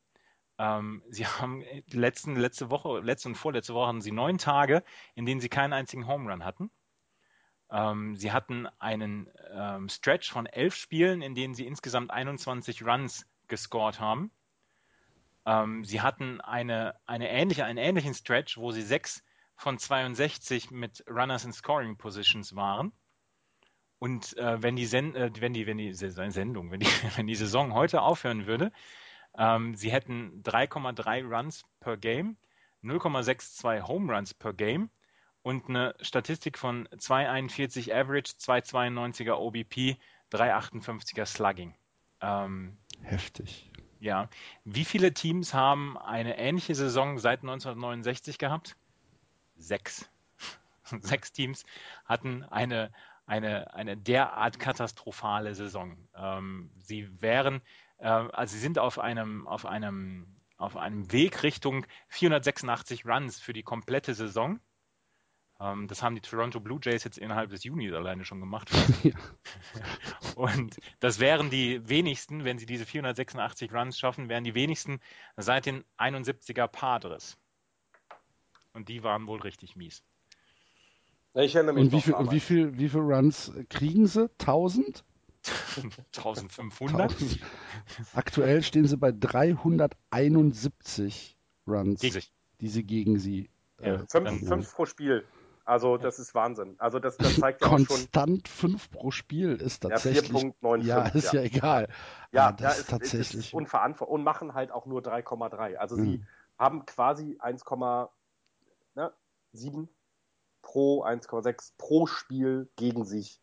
Ähm, 0.58 1.04
sie 1.10 1.26
haben 1.26 1.64
letzten, 1.88 2.36
letzte 2.36 2.70
Woche, 2.70 3.00
letzte 3.00 3.30
und 3.30 3.36
vorletzte 3.36 3.74
Woche 3.74 3.88
hatten 3.88 4.02
sie 4.02 4.12
neun 4.12 4.38
Tage, 4.38 4.84
in 5.16 5.26
denen 5.26 5.42
sie 5.42 5.50
keinen 5.50 5.74
einzigen 5.74 6.08
Home 6.08 6.32
Run 6.32 6.46
hatten. 6.46 6.72
Ähm, 7.72 8.16
sie 8.18 8.32
hatten 8.32 8.68
einen 8.80 9.30
ähm, 9.54 9.90
Stretch 9.90 10.32
von 10.32 10.46
elf 10.46 10.76
Spielen, 10.76 11.22
in 11.22 11.36
denen 11.36 11.56
sie 11.56 11.66
insgesamt 11.66 12.12
21 12.12 12.86
Runs 12.86 13.26
gescored 13.48 14.00
haben. 14.00 14.32
Ähm, 15.46 15.84
sie 15.86 16.02
hatten 16.02 16.42
eine, 16.42 16.96
eine 17.06 17.30
ähnliche, 17.30 17.66
einen 17.66 17.80
ähnlichen 17.80 18.14
Stretch, 18.14 18.58
wo 18.58 18.72
sie 18.72 18.82
sechs 18.82 19.24
von 19.56 19.78
62 19.78 20.72
mit 20.72 21.04
Runners 21.10 21.46
in 21.46 21.54
Scoring 21.54 21.98
Positions 21.98 22.56
waren. 22.56 22.92
Und 24.00 24.36
äh, 24.38 24.62
wenn, 24.62 24.76
die 24.76 24.88
Sen 24.88 25.16
äh, 25.16 25.32
wenn 25.40 25.54
die, 25.54 25.68
wenn 25.68 25.78
die 25.78 25.94
Sendung, 25.94 26.72
wenn 26.72 26.80
die, 26.80 26.88
wenn 27.16 27.28
die 27.28 27.36
Saison 27.36 27.74
heute 27.74 28.02
aufhören 28.02 28.48
würde, 28.48 28.72
ähm, 29.38 29.76
sie 29.76 29.92
hätten 29.92 30.42
3,3 30.44 31.28
Runs 31.28 31.64
per 31.80 31.98
Game, 31.98 32.38
0,62 32.84 33.88
Home 33.88 34.14
Runs 34.14 34.34
per 34.34 34.54
Game 34.54 34.90
und 35.44 35.70
eine 35.70 35.96
Statistik 36.02 36.58
von 36.58 36.88
2,41 36.90 37.94
Average, 37.94 38.34
2,92er 38.40 39.34
OBP, 39.34 39.98
3,58er 40.32 41.26
Slugging. 41.26 41.76
Ähm, 42.22 42.78
Heftig. 43.04 43.71
Ja. 44.02 44.30
Wie 44.66 44.84
viele 44.84 45.14
Teams 45.14 45.54
haben 45.54 45.98
eine 45.98 46.38
ähnliche 46.38 46.76
Saison 46.76 47.18
seit 47.20 47.42
1969 47.42 48.38
gehabt? 48.38 48.76
sechs, 49.62 50.10
sechs 51.02 51.32
Teams 51.32 51.66
hatten 52.06 52.44
eine, 52.44 52.92
eine, 53.26 53.74
eine 53.74 53.98
derart 53.98 54.60
katastrophale 54.60 55.56
Saison. 55.56 55.98
Ähm, 56.16 56.72
sie 56.78 57.10
wären, 57.22 57.62
äh, 58.00 58.08
also 58.08 58.54
sie 58.54 58.60
sind 58.60 58.80
auf 58.80 59.00
einem, 59.00 59.48
auf 59.48 59.66
einem, 59.66 60.28
auf 60.58 60.78
einem 60.78 61.12
Weg 61.12 61.44
Richtung 61.44 61.86
486 62.10 63.06
Runs 63.06 63.40
für 63.40 63.54
die 63.54 63.64
komplette 63.64 64.14
Saison. 64.14 64.60
Ähm, 65.62 65.88
das 65.88 66.02
haben 66.02 66.16
die 66.16 66.22
Toronto 66.22 66.60
Blue 66.60 66.80
Jays 66.82 67.04
jetzt 67.04 67.20
innerhalb 67.20 67.52
des 67.52 67.64
Junis 67.64 67.94
alleine 67.94 68.26
schon 68.26 68.40
gemacht. 68.40 68.72
Ja. 69.04 69.14
Und 70.36 70.78
das 71.00 71.20
wären 71.20 71.50
die 71.50 71.90
wenigsten, 71.90 72.44
wenn 72.44 72.60
sie 72.60 72.68
diese 72.68 72.86
486 72.86 73.74
Runs 73.74 73.98
schaffen, 73.98 74.30
wären 74.30 74.44
die 74.44 74.54
wenigsten 74.54 75.00
seit 75.38 75.66
den 75.66 75.84
71er 75.98 76.68
Padres. 76.68 77.36
Und 78.74 78.90
die 78.90 79.04
waren 79.04 79.26
wohl 79.28 79.42
richtig 79.42 79.76
mies. 79.76 80.04
Ich 81.34 81.56
erinnere 81.56 81.74
mich 81.76 81.86
und 81.86 81.94
wie 81.94 82.02
viel, 82.02 82.14
und 82.14 82.32
wie 82.32 82.40
viel, 82.40 82.78
wie 82.78 82.90
viel 82.90 83.02
Runs 83.02 83.52
kriegen 83.70 84.06
sie? 84.06 84.30
1000? 84.40 85.04
1500? 86.16 87.16
Aktuell 88.14 88.62
stehen 88.62 88.86
sie 88.86 88.98
bei 88.98 89.12
371 89.12 91.36
Runs, 91.68 92.02
die 92.02 92.68
sie 92.68 92.84
gegen 92.84 93.18
sie. 93.20 93.50
Äh, 93.80 93.94
ja, 93.94 94.06
fünf, 94.08 94.48
fünf, 94.48 94.72
pro 94.74 94.86
Spiel. 94.86 95.26
Also 95.66 95.98
das 95.98 96.20
ist 96.20 96.34
Wahnsinn. 96.34 96.76
Also 96.80 97.00
das, 97.00 97.18
das 97.18 97.40
zeigt 97.40 97.62
ja 97.62 97.68
auch 97.68 97.78
schon. 97.78 97.88
Konstant 97.88 98.48
5 98.48 98.92
pro 98.92 99.12
Spiel 99.12 99.56
ist 99.56 99.82
tatsächlich. 99.82 100.32
Ja, 100.32 100.40
4.95. 100.40 100.84
Ja, 100.84 101.08
ist 101.08 101.34
ja, 101.34 101.42
ja 101.42 101.46
egal. 101.46 101.88
Ja, 102.32 102.46
ja 102.48 102.52
das 102.52 102.74
ist, 102.74 102.80
ist 102.80 102.90
tatsächlich. 102.90 103.46
Ist 103.48 103.54
unverantwortlich 103.54 104.14
und 104.14 104.24
machen 104.24 104.54
halt 104.54 104.72
auch 104.72 104.86
nur 104.86 105.02
3,3. 105.02 105.76
Also 105.76 105.98
mhm. 105.98 106.04
sie 106.04 106.26
haben 106.58 106.86
quasi 106.86 107.38
1, 107.40 107.64
ne, 108.96 109.14
7 109.54 109.90
pro 110.62 111.04
1,6 111.04 111.74
pro 111.78 112.08
Spiel 112.08 112.70
gegen 112.76 113.06
sich. 113.06 113.42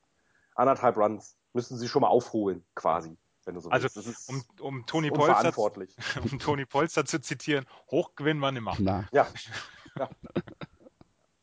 Anderthalb 0.54 0.96
Runs 0.96 1.36
müssen 1.52 1.76
sie 1.76 1.88
schon 1.88 2.02
mal 2.02 2.08
aufholen, 2.08 2.64
quasi. 2.74 3.16
Wenn 3.44 3.54
du 3.54 3.60
so 3.60 3.70
also, 3.70 3.88
um, 4.26 4.44
um, 4.60 4.86
Toni 4.86 5.10
Polster, 5.10 5.52
um 6.30 6.38
Toni 6.38 6.66
Polster 6.66 7.04
zu 7.04 7.20
zitieren, 7.20 7.64
hochgewinnen 7.90 8.40
wir 8.40 8.52
nimmer. 8.52 8.76
Ja. 8.78 9.04
ja. 9.96 10.08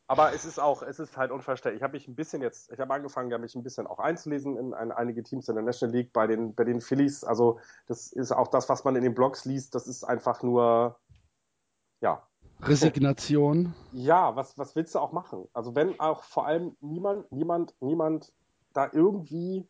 Aber 0.07 0.33
es 0.33 0.45
ist 0.45 0.59
auch, 0.59 0.83
es 0.83 0.99
ist 0.99 1.17
halt 1.17 1.31
unverständlich. 1.31 1.79
Ich 1.79 1.83
habe 1.83 1.93
mich 1.93 2.07
ein 2.07 2.15
bisschen 2.15 2.41
jetzt, 2.41 2.71
ich 2.71 2.79
habe 2.79 2.93
angefangen, 2.93 3.31
ja, 3.31 3.39
mich 3.39 3.55
ein 3.55 3.63
bisschen 3.63 3.87
auch 3.87 3.99
einzulesen 3.99 4.55
in 4.55 4.73
ein, 4.73 4.91
einige 4.91 5.23
Teams 5.23 5.49
in 5.49 5.55
der 5.55 5.63
National 5.63 5.95
League 5.95 6.13
bei 6.13 6.27
den, 6.27 6.53
bei 6.53 6.63
den 6.63 6.79
Phillies. 6.79 7.23
Also 7.23 7.59
das 7.87 8.11
ist 8.11 8.31
auch 8.31 8.49
das, 8.49 8.69
was 8.69 8.83
man 8.83 8.95
in 8.95 9.03
den 9.03 9.15
Blogs 9.15 9.45
liest, 9.45 9.73
das 9.73 9.87
ist 9.87 10.03
einfach 10.03 10.43
nur, 10.43 10.99
ja, 12.01 12.21
Resignation. 12.61 13.73
Ja, 13.91 14.35
was, 14.35 14.57
was 14.57 14.75
willst 14.75 14.95
du 14.95 14.99
auch 14.99 15.11
machen? 15.11 15.47
Also 15.53 15.75
wenn 15.75 15.99
auch 15.99 16.23
vor 16.23 16.45
allem 16.45 16.77
niemand, 16.79 17.31
niemand, 17.31 17.75
niemand 17.81 18.31
da 18.73 18.89
irgendwie 18.91 19.67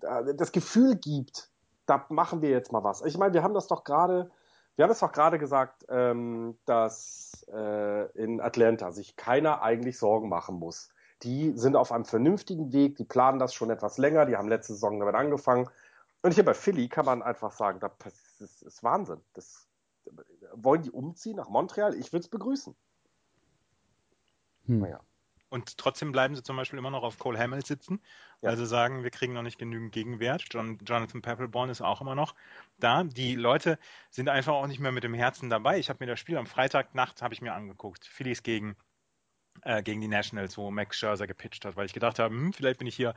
das 0.00 0.52
Gefühl 0.52 0.96
gibt, 0.96 1.50
da 1.86 2.04
machen 2.08 2.42
wir 2.42 2.50
jetzt 2.50 2.72
mal 2.72 2.84
was. 2.84 3.02
Ich 3.02 3.16
meine, 3.16 3.34
wir 3.34 3.42
haben 3.42 3.54
das 3.54 3.68
doch 3.68 3.84
gerade, 3.84 4.30
wir 4.76 4.84
haben 4.84 4.90
es 4.90 4.98
doch 4.98 5.12
gerade 5.12 5.38
gesagt, 5.38 5.86
ähm, 5.88 6.56
dass 6.64 7.46
äh, 7.52 8.10
in 8.12 8.40
Atlanta 8.40 8.92
sich 8.92 9.16
keiner 9.16 9.62
eigentlich 9.62 9.98
Sorgen 9.98 10.28
machen 10.28 10.58
muss. 10.58 10.90
Die 11.22 11.52
sind 11.56 11.76
auf 11.76 11.92
einem 11.92 12.04
vernünftigen 12.04 12.72
Weg, 12.72 12.96
die 12.96 13.04
planen 13.04 13.38
das 13.38 13.54
schon 13.54 13.70
etwas 13.70 13.98
länger, 13.98 14.26
die 14.26 14.36
haben 14.36 14.48
letzte 14.48 14.74
Saison 14.74 14.98
damit 14.98 15.14
angefangen. 15.14 15.68
Und 16.22 16.34
hier 16.34 16.44
bei 16.44 16.54
Philly 16.54 16.88
kann 16.88 17.06
man 17.06 17.22
einfach 17.22 17.52
sagen, 17.52 17.80
das 17.80 18.40
ist, 18.40 18.62
ist 18.62 18.82
Wahnsinn. 18.82 19.20
Das, 19.34 19.68
wollen 20.52 20.82
die 20.82 20.90
umziehen 20.90 21.36
nach 21.36 21.48
Montreal? 21.48 21.94
Ich 21.94 22.12
würde 22.12 22.24
es 22.24 22.28
begrüßen. 22.28 22.74
Hm. 24.66 24.78
Naja. 24.80 25.00
Und 25.54 25.78
trotzdem 25.78 26.10
bleiben 26.10 26.34
sie 26.34 26.42
zum 26.42 26.56
Beispiel 26.56 26.80
immer 26.80 26.90
noch 26.90 27.04
auf 27.04 27.16
Cole 27.16 27.38
Hamill 27.38 27.64
sitzen, 27.64 28.00
ja. 28.42 28.56
sie 28.56 28.66
sagen, 28.66 29.04
wir 29.04 29.10
kriegen 29.10 29.34
noch 29.34 29.44
nicht 29.44 29.56
genügend 29.56 29.92
Gegenwert. 29.92 30.46
John, 30.50 30.80
Jonathan 30.84 31.22
Peppelborn 31.22 31.70
ist 31.70 31.80
auch 31.80 32.00
immer 32.00 32.16
noch 32.16 32.34
da. 32.80 33.04
Die 33.04 33.36
Leute 33.36 33.78
sind 34.10 34.28
einfach 34.28 34.54
auch 34.54 34.66
nicht 34.66 34.80
mehr 34.80 34.90
mit 34.90 35.04
dem 35.04 35.14
Herzen 35.14 35.50
dabei. 35.50 35.78
Ich 35.78 35.90
habe 35.90 36.04
mir 36.04 36.10
das 36.10 36.18
Spiel 36.18 36.38
am 36.38 36.46
Freitagnacht 36.46 37.22
habe 37.22 37.34
ich 37.34 37.40
mir 37.40 37.54
angeguckt. 37.54 38.04
Phillies 38.04 38.42
gegen 38.42 38.74
äh, 39.62 39.84
gegen 39.84 40.00
die 40.00 40.08
Nationals, 40.08 40.58
wo 40.58 40.72
Max 40.72 40.98
Scherzer 40.98 41.28
gepitcht 41.28 41.64
hat, 41.64 41.76
weil 41.76 41.86
ich 41.86 41.92
gedacht 41.92 42.18
habe, 42.18 42.34
hm, 42.34 42.52
vielleicht 42.52 42.80
bin 42.80 42.88
ich 42.88 42.96
hier 42.96 43.14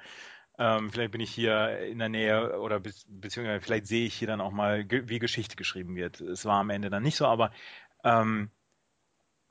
ähm, 0.59 0.91
vielleicht 0.91 1.11
bin 1.13 1.21
ich 1.21 1.31
hier 1.31 1.79
in 1.87 1.97
der 1.97 2.09
Nähe 2.09 2.59
oder 2.59 2.79
be 2.79 2.91
beziehungsweise 3.07 3.61
vielleicht 3.61 3.87
sehe 3.87 4.05
ich 4.05 4.13
hier 4.13 4.27
dann 4.27 4.41
auch 4.41 4.51
mal, 4.51 4.85
wie 4.87 5.17
Geschichte 5.17 5.55
geschrieben 5.55 5.95
wird. 5.95 6.21
Es 6.21 6.45
war 6.45 6.59
am 6.59 6.69
Ende 6.69 6.91
dann 6.91 7.01
nicht 7.01 7.17
so, 7.17 7.25
aber 7.25 7.49
ähm, 8.03 8.51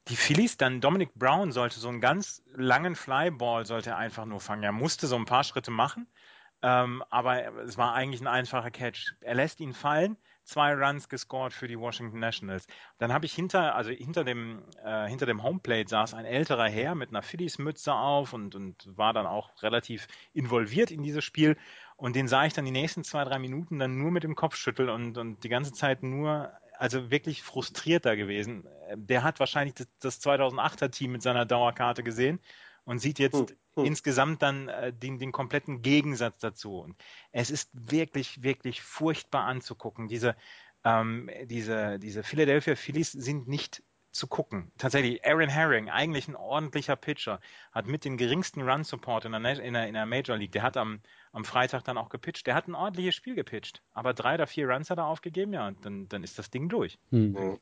die 0.09 0.17
Phillies, 0.17 0.57
dann 0.57 0.81
Dominic 0.81 1.15
Brown 1.15 1.53
sollte 1.53 1.81
so 1.81 1.89
einen 1.89 2.01
ganz 2.01 2.43
langen 2.55 2.95
Flyball 2.95 3.67
sollte 3.67 3.91
er 3.91 3.97
einfach 3.97 4.25
nur 4.25 4.41
fangen. 4.41 4.63
Er 4.63 4.73
musste 4.73 5.07
so 5.07 5.17
ein 5.17 5.25
paar 5.25 5.43
Schritte 5.45 5.71
machen, 5.71 6.07
ähm, 6.63 7.03
aber 7.11 7.55
es 7.65 7.77
war 7.77 7.95
eigentlich 7.95 8.21
ein 8.21 8.29
einfacher 8.29 8.71
Catch. 8.71 9.15
Er 9.21 9.35
lässt 9.35 9.61
ihn 9.61 9.75
fallen, 9.75 10.17
zwei 10.45 10.75
Runs 10.75 11.09
gescored 11.09 11.53
für 11.53 11.67
die 11.67 11.79
Washington 11.79 12.21
Nationals. 12.21 12.67
Dann 12.99 13.13
habe 13.13 13.27
ich 13.27 13.35
hinter, 13.35 13.75
also 13.75 13.91
hinter 13.91 14.23
dem, 14.23 14.63
äh, 14.85 15.09
hinter 15.09 15.27
dem 15.27 15.43
Homeplate 15.43 15.89
saß 15.89 16.15
ein 16.15 16.25
älterer 16.25 16.69
Herr 16.69 16.95
mit 16.95 17.11
einer 17.11 17.23
Phillies-Mütze 17.23 17.93
auf 17.93 18.33
und, 18.33 18.55
und 18.55 18.89
war 18.97 19.13
dann 19.13 19.27
auch 19.27 19.51
relativ 19.63 20.07
involviert 20.33 20.93
in 20.93 21.03
dieses 21.03 21.25
Spiel. 21.25 21.57
Und 21.97 22.15
den 22.15 22.29
sah 22.29 22.45
ich 22.45 22.53
dann 22.53 22.65
die 22.65 22.71
nächsten 22.71 23.03
zwei, 23.03 23.25
drei 23.25 23.39
Minuten 23.39 23.79
dann 23.79 23.99
nur 23.99 24.13
mit 24.13 24.23
dem 24.23 24.37
Kopf 24.37 24.55
schütteln 24.55 24.89
und, 24.89 25.19
und 25.19 25.43
die 25.43 25.49
ganze 25.49 25.73
Zeit 25.73 26.03
nur 26.03 26.53
also 26.79 27.11
wirklich 27.11 27.43
frustrierter 27.43 28.17
gewesen. 28.17 28.69
Der 28.95 29.23
hat 29.23 29.41
wahrscheinlich 29.41 29.75
das, 29.75 29.89
das 30.01 30.21
2008er 30.23 30.91
Team 30.91 31.13
mit 31.13 31.23
seiner 31.23 31.47
Dauerkarte 31.47 32.03
gesehen 32.03 32.41
und 32.85 32.99
sieht 32.99 33.19
jetzt 33.19 33.51
hm, 33.51 33.57
hm. 33.77 33.85
insgesamt 33.85 34.43
dann 34.43 34.69
äh, 34.69 34.93
den, 34.93 35.19
den 35.19 35.33
kompletten 35.33 35.83
Gegensatz 35.83 36.39
dazu. 36.39 36.79
Und 36.79 36.97
es 37.33 37.51
ist 37.51 37.71
wirklich, 37.73 38.43
wirklich 38.43 38.81
furchtbar 38.81 39.45
anzugucken. 39.45 40.09
Diese, 40.09 40.37
ähm, 40.85 41.29
diese, 41.45 41.99
diese 41.99 42.23
Philadelphia 42.23 42.77
Phillies 42.77 43.13
sind 43.13 43.49
nicht 43.49 43.83
zu 44.17 44.27
gucken. 44.27 44.73
Tatsächlich, 44.79 45.25
Aaron 45.25 45.49
Herring, 45.49 45.89
eigentlich 45.89 46.29
ein 46.29 46.37
ordentlicher 46.37 46.97
Pitcher, 46.97 47.41
hat 47.73 47.87
mit 47.87 48.05
den 48.05 48.17
geringsten 48.17 48.63
Run-Support 48.63 49.27
in 49.27 49.33
der, 49.33 49.61
in, 49.61 49.75
der, 49.75 49.87
in 49.87 49.95
der 49.95 50.07
Major 50.07 50.37
League, 50.37 50.53
der 50.53 50.63
hat 50.63 50.77
am, 50.77 51.01
am 51.33 51.45
Freitag 51.45 51.85
dann 51.85 51.99
auch 51.99 52.09
gepitcht. 52.09 52.47
Der 52.47 52.55
hat 52.55 52.69
ein 52.69 52.75
ordentliches 52.75 53.15
Spiel 53.15 53.35
gepitcht, 53.35 53.83
aber 53.93 54.15
drei 54.15 54.35
oder 54.35 54.47
vier 54.47 54.69
Runs 54.69 54.91
hat 54.91 54.99
er 54.99 55.07
aufgegeben, 55.07 55.53
ja, 55.53 55.69
und 55.69 55.85
dann, 55.85 56.09
dann 56.09 56.23
ist 56.25 56.39
das 56.39 56.51
Ding 56.51 56.69
durch. 56.69 56.99
Hm. 57.11 57.59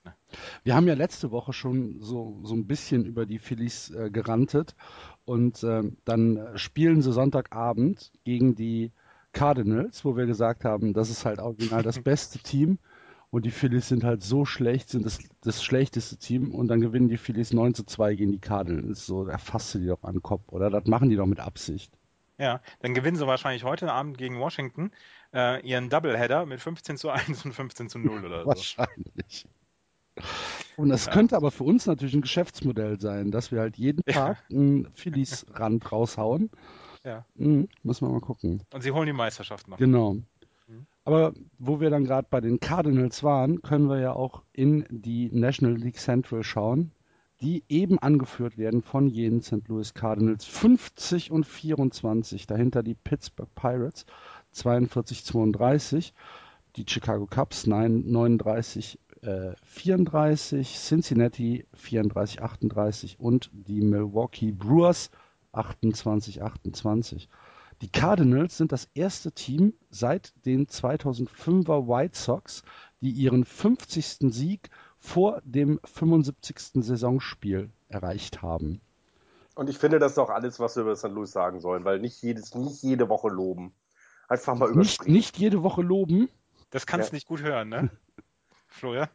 Wir 0.62 0.74
haben 0.74 0.86
ja 0.86 0.94
letzte 0.94 1.30
Woche 1.30 1.52
schon 1.52 2.00
so, 2.00 2.40
so 2.42 2.54
ein 2.54 2.66
bisschen 2.66 3.04
über 3.04 3.26
die 3.26 3.38
Phillies 3.38 3.90
äh, 3.90 4.10
gerantet 4.10 4.74
und 5.24 5.62
äh, 5.62 5.82
dann 6.04 6.56
spielen 6.56 7.02
sie 7.02 7.12
Sonntagabend 7.12 8.12
gegen 8.24 8.54
die 8.54 8.92
Cardinals, 9.32 10.04
wo 10.04 10.16
wir 10.16 10.26
gesagt 10.26 10.64
haben, 10.64 10.94
das 10.94 11.10
ist 11.10 11.24
halt 11.24 11.40
original 11.40 11.82
das 11.82 11.98
beste 12.02 12.38
Team. 12.38 12.78
Und 13.34 13.44
die 13.44 13.50
Phillies 13.50 13.88
sind 13.88 14.04
halt 14.04 14.22
so 14.22 14.44
schlecht, 14.44 14.90
sind 14.90 15.04
das, 15.04 15.18
das 15.40 15.64
schlechteste 15.64 16.16
Team. 16.16 16.54
Und 16.54 16.68
dann 16.68 16.80
gewinnen 16.80 17.08
die 17.08 17.16
Phillies 17.16 17.52
9 17.52 17.74
zu 17.74 17.82
2 17.82 18.14
gegen 18.14 18.30
die 18.30 18.38
Cardinals. 18.38 19.06
So, 19.06 19.24
da 19.24 19.38
fasst 19.38 19.74
du 19.74 19.80
die 19.80 19.88
doch 19.88 20.04
an 20.04 20.14
den 20.14 20.22
Kopf, 20.22 20.52
oder? 20.52 20.70
Das 20.70 20.84
machen 20.84 21.10
die 21.10 21.16
doch 21.16 21.26
mit 21.26 21.40
Absicht. 21.40 21.92
Ja, 22.38 22.60
dann 22.78 22.94
gewinnen 22.94 23.16
sie 23.16 23.26
wahrscheinlich 23.26 23.64
heute 23.64 23.92
Abend 23.92 24.18
gegen 24.18 24.38
Washington 24.38 24.92
äh, 25.32 25.60
ihren 25.66 25.90
Doubleheader 25.90 26.46
mit 26.46 26.60
15 26.60 26.96
zu 26.96 27.10
1 27.10 27.44
und 27.44 27.52
15 27.54 27.88
zu 27.88 27.98
0 27.98 28.24
oder 28.24 28.42
so. 28.42 28.46
Wahrscheinlich. 28.46 29.48
Und 30.76 30.90
das 30.90 31.06
ja. 31.06 31.12
könnte 31.12 31.34
aber 31.34 31.50
für 31.50 31.64
uns 31.64 31.86
natürlich 31.86 32.14
ein 32.14 32.22
Geschäftsmodell 32.22 33.00
sein, 33.00 33.32
dass 33.32 33.50
wir 33.50 33.58
halt 33.58 33.76
jeden 33.76 34.04
Tag 34.04 34.44
ja. 34.48 34.56
einen 34.56 34.92
Phillies-Rand 34.94 35.90
raushauen. 35.90 36.50
Ja. 37.02 37.26
Mhm, 37.34 37.68
müssen 37.82 38.06
wir 38.06 38.12
mal 38.12 38.20
gucken. 38.20 38.62
Und 38.72 38.82
sie 38.82 38.92
holen 38.92 39.06
die 39.06 39.12
Meisterschaft 39.12 39.68
noch. 39.68 39.76
Genau. 39.76 40.18
Aber 41.04 41.34
wo 41.58 41.80
wir 41.80 41.90
dann 41.90 42.04
gerade 42.04 42.26
bei 42.30 42.40
den 42.40 42.60
Cardinals 42.60 43.22
waren, 43.22 43.60
können 43.60 43.88
wir 43.88 44.00
ja 44.00 44.14
auch 44.14 44.42
in 44.52 44.86
die 44.88 45.30
National 45.32 45.76
League 45.76 45.98
Central 45.98 46.42
schauen, 46.42 46.92
die 47.42 47.62
eben 47.68 47.98
angeführt 47.98 48.56
werden 48.56 48.80
von 48.80 49.08
jenen 49.08 49.42
St. 49.42 49.68
Louis 49.68 49.92
Cardinals 49.92 50.46
50 50.46 51.30
und 51.30 51.44
24. 51.44 52.46
Dahinter 52.46 52.82
die 52.82 52.94
Pittsburgh 52.94 53.54
Pirates 53.54 54.06
42-32, 54.54 56.12
die 56.76 56.86
Chicago 56.88 57.26
Cubs 57.26 57.66
39 57.66 58.98
äh, 59.20 59.52
34, 59.62 60.74
Cincinnati 60.74 61.66
34-38 61.76 63.18
und 63.18 63.50
die 63.52 63.82
Milwaukee 63.82 64.52
Brewers 64.52 65.10
28-28. 65.52 67.28
Die 67.80 67.90
Cardinals 67.90 68.56
sind 68.56 68.72
das 68.72 68.88
erste 68.94 69.32
Team 69.32 69.74
seit 69.90 70.32
den 70.46 70.66
2005er 70.66 71.86
White 71.86 72.16
Sox, 72.16 72.62
die 73.00 73.10
ihren 73.10 73.44
50. 73.44 74.32
Sieg 74.32 74.70
vor 74.98 75.42
dem 75.44 75.80
75. 75.84 76.82
Saisonspiel 76.84 77.70
erreicht 77.88 78.42
haben. 78.42 78.80
Und 79.54 79.68
ich 79.68 79.78
finde, 79.78 79.98
das 79.98 80.12
ist 80.12 80.18
auch 80.18 80.30
alles, 80.30 80.58
was 80.58 80.76
wir 80.76 80.82
über 80.82 80.96
St. 80.96 81.08
Louis 81.08 81.30
sagen 81.30 81.60
sollen, 81.60 81.84
weil 81.84 82.00
nicht, 82.00 82.22
jedes, 82.22 82.54
nicht 82.54 82.82
jede 82.82 83.08
Woche 83.08 83.28
loben. 83.28 83.74
Einfach 84.28 84.54
mal 84.54 84.70
überspringen. 84.70 85.12
Nicht, 85.12 85.34
nicht 85.34 85.38
jede 85.38 85.62
Woche 85.62 85.82
loben? 85.82 86.28
Das 86.70 86.86
kannst 86.86 87.08
du 87.08 87.12
ja. 87.12 87.16
nicht 87.16 87.28
gut 87.28 87.42
hören, 87.42 87.68
ne? 87.68 87.90
Florian? 88.66 89.08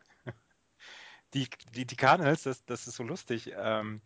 Die, 1.33 1.47
die, 1.75 1.85
die 1.85 1.95
Cardinals, 1.95 2.43
das, 2.43 2.65
das 2.65 2.87
ist 2.87 2.95
so 2.95 3.03
lustig. 3.03 3.51
Ähm, 3.55 4.01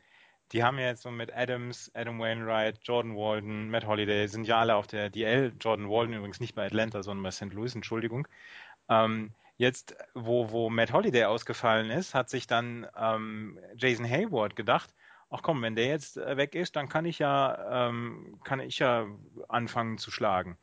die 0.53 0.63
haben 0.63 0.77
ja 0.77 0.85
jetzt 0.85 1.01
so 1.01 1.09
mit 1.09 1.35
Adams, 1.35 1.91
Adam 1.95 2.19
Wainwright, 2.19 2.79
Jordan 2.83 3.15
Walden, 3.15 3.69
Matt 3.71 3.87
Holiday, 3.87 4.27
sind 4.27 4.47
ja 4.47 4.59
alle 4.59 4.75
auf 4.75 4.85
der 4.85 5.09
DL. 5.09 5.51
Jordan 5.59 5.89
Walden 5.89 6.13
übrigens 6.13 6.39
nicht 6.39 6.53
bei 6.53 6.67
Atlanta, 6.67 7.01
sondern 7.01 7.23
bei 7.23 7.31
St. 7.31 7.53
Louis, 7.53 7.73
Entschuldigung. 7.73 8.27
Ähm, 8.87 9.31
jetzt, 9.57 9.95
wo, 10.13 10.51
wo 10.51 10.69
Matt 10.69 10.93
Holiday 10.93 11.25
ausgefallen 11.25 11.89
ist, 11.89 12.13
hat 12.13 12.29
sich 12.29 12.45
dann 12.45 12.85
ähm, 12.95 13.57
Jason 13.75 14.07
Hayward 14.07 14.55
gedacht, 14.55 14.93
ach 15.31 15.41
komm, 15.41 15.63
wenn 15.63 15.75
der 15.75 15.87
jetzt 15.87 16.17
äh, 16.17 16.37
weg 16.37 16.53
ist, 16.53 16.75
dann 16.75 16.87
kann 16.87 17.05
ich 17.05 17.17
ja, 17.17 17.87
ähm, 17.89 18.39
kann 18.43 18.59
ich 18.59 18.77
ja 18.77 19.07
anfangen 19.49 19.97
zu 19.97 20.11
schlagen. 20.11 20.57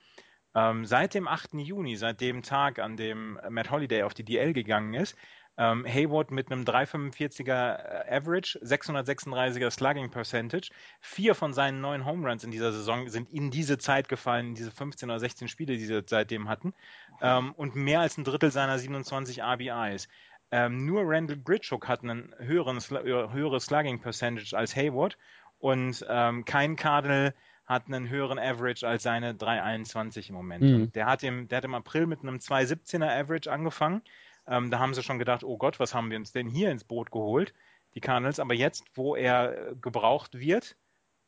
Ähm, 0.55 0.85
seit 0.85 1.15
dem 1.15 1.27
8. 1.27 1.55
Juni, 1.55 1.97
seit 1.97 2.21
dem 2.21 2.43
Tag, 2.43 2.79
an 2.79 2.97
dem 2.97 3.41
Matt 3.49 3.71
Holiday 3.71 4.05
auf 4.05 4.15
die 4.15 4.25
DL 4.25 4.53
gegangen 4.53 4.95
ist, 4.95 5.17
ähm, 5.61 5.85
Hayward 5.87 6.31
mit 6.31 6.51
einem 6.51 6.65
345er 6.65 8.07
äh, 8.07 8.17
Average, 8.17 8.59
636er 8.65 9.71
Slugging 9.71 10.11
Percentage. 10.11 10.71
Vier 11.01 11.35
von 11.35 11.53
seinen 11.53 11.83
neun 11.83 12.07
Home 12.07 12.27
Runs 12.27 12.45
in 12.45 12.51
dieser 12.51 12.73
Saison 12.73 13.11
sind 13.11 13.31
in 13.31 13.51
diese 13.51 13.77
Zeit 13.77 14.09
gefallen, 14.09 14.49
in 14.49 14.55
diese 14.55 14.71
15 14.71 15.11
oder 15.11 15.21
16 15.21 15.49
Spiele, 15.49 15.77
die 15.77 15.85
sie 15.85 16.01
seitdem 16.07 16.49
hatten. 16.49 16.73
Ähm, 17.21 17.53
und 17.53 17.77
mehr 17.77 18.01
als 18.01 18.17
ein 18.17 18.25
Drittel 18.25 18.51
seiner 18.51 18.79
27 18.79 19.43
RBIs. 19.43 20.09
Ähm, 20.51 20.87
nur 20.87 21.03
Randall 21.05 21.37
Gritchuk 21.37 21.89
hat 21.89 22.03
einen 22.03 22.35
höheren, 22.39 22.79
äh, 22.79 23.31
höheres 23.31 23.67
Slugging 23.67 24.01
Percentage 24.01 24.57
als 24.57 24.75
Hayward 24.75 25.19
und 25.59 26.05
ähm, 26.09 26.47
kein 26.47 26.75
Cardinal 26.77 27.35
hat 27.67 27.87
einen 27.87 28.09
höheren 28.09 28.39
Average 28.39 28.89
als 28.89 29.03
seine 29.03 29.35
321 29.35 30.31
im 30.31 30.35
Moment. 30.35 30.63
Mhm. 30.63 30.93
Der, 30.93 31.05
hat 31.05 31.23
im, 31.23 31.49
der 31.49 31.59
hat 31.59 31.65
im 31.65 31.75
April 31.75 32.07
mit 32.07 32.23
einem 32.23 32.37
217er 32.37 33.09
Average 33.09 33.53
angefangen 33.53 34.03
ähm, 34.51 34.71
da 34.71 34.81
haben 34.81 34.93
sie 34.95 35.03
schon 35.03 35.21
gedacht, 35.21 35.45
oh 35.45 35.57
Gott, 35.57 35.79
was 35.79 35.95
haben 35.95 36.11
wir 36.11 36.19
uns 36.19 36.33
denn 36.33 36.49
hier 36.49 36.71
ins 36.71 36.85
Boot 36.85 37.13
geholt, 37.13 37.55
die 37.95 38.01
Cardinals. 38.01 38.41
Aber 38.41 38.53
jetzt, 38.53 38.85
wo 38.95 39.15
er 39.15 39.71
äh, 39.71 39.75
gebraucht 39.81 40.39
wird, 40.39 40.77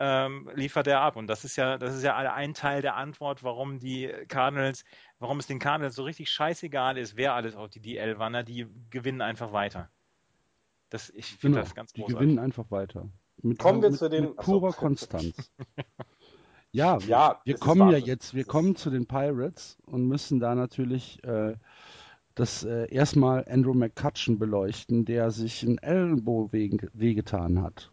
ähm, 0.01 0.51
liefert 0.55 0.89
er 0.89 1.01
ab. 1.01 1.15
Und 1.15 1.29
das 1.29 1.45
ist 1.45 1.55
ja, 1.55 1.79
das 1.79 1.95
ist 1.95 2.03
ja 2.03 2.17
ein 2.17 2.55
Teil 2.55 2.83
der 2.83 2.97
Antwort, 2.97 3.45
warum 3.45 3.79
die 3.79 4.13
Cardinals, 4.27 4.85
warum 5.21 5.39
es 5.39 5.47
den 5.47 5.61
Cardinals 5.61 5.95
so 5.95 6.03
richtig 6.03 6.31
scheißegal 6.31 6.99
ist, 6.99 7.17
wer 7.17 7.35
alles 7.35 7.55
auf 7.55 7.71
die 7.71 7.81
DL 7.81 8.19
wandert, 8.19 8.49
die 8.49 8.67
gewinnen 8.91 9.21
einfach 9.21 9.53
weiter. 9.53 9.89
Das, 10.91 11.09
ich 11.11 11.27
finde 11.27 11.59
genau, 11.59 11.61
das 11.61 11.75
ganz 11.77 11.93
großartig. 11.93 12.17
Die 12.17 12.25
gewinnen 12.25 12.39
einfach 12.41 12.71
weiter. 12.73 13.09
Mit, 13.41 13.59
kommen 13.59 13.83
wir 13.83 13.91
mit, 13.91 13.99
zu 13.99 14.11
den 14.11 14.25
mit 14.25 14.37
purer 14.37 14.71
achso. 14.71 14.81
Konstanz. 14.81 15.53
ja, 16.73 16.99
ja, 16.99 17.41
wir 17.45 17.57
kommen 17.57 17.89
ja 17.91 17.99
jetzt, 17.99 18.35
wir 18.35 18.45
kommen 18.45 18.75
zu 18.75 18.91
den 18.91 19.07
Pirates 19.07 19.79
und 19.87 20.07
müssen 20.09 20.41
da 20.41 20.57
natürlich 20.57 21.23
äh, 21.23 21.55
das 22.35 22.65
äh, 22.65 22.93
erstmal 22.93 23.45
Andrew 23.49 23.75
McCutcheon 23.75 24.39
beleuchten, 24.39 25.05
der 25.05 25.31
sich 25.31 25.63
ein 25.63 25.79
Ellenbogen 25.79 26.79
wehgetan 26.93 27.63
hat. 27.63 27.91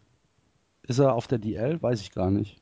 Ist 0.82 0.98
er 0.98 1.14
auf 1.14 1.26
der 1.26 1.38
DL? 1.38 1.80
Weiß 1.82 2.00
ich 2.00 2.12
gar 2.12 2.30
nicht. 2.30 2.60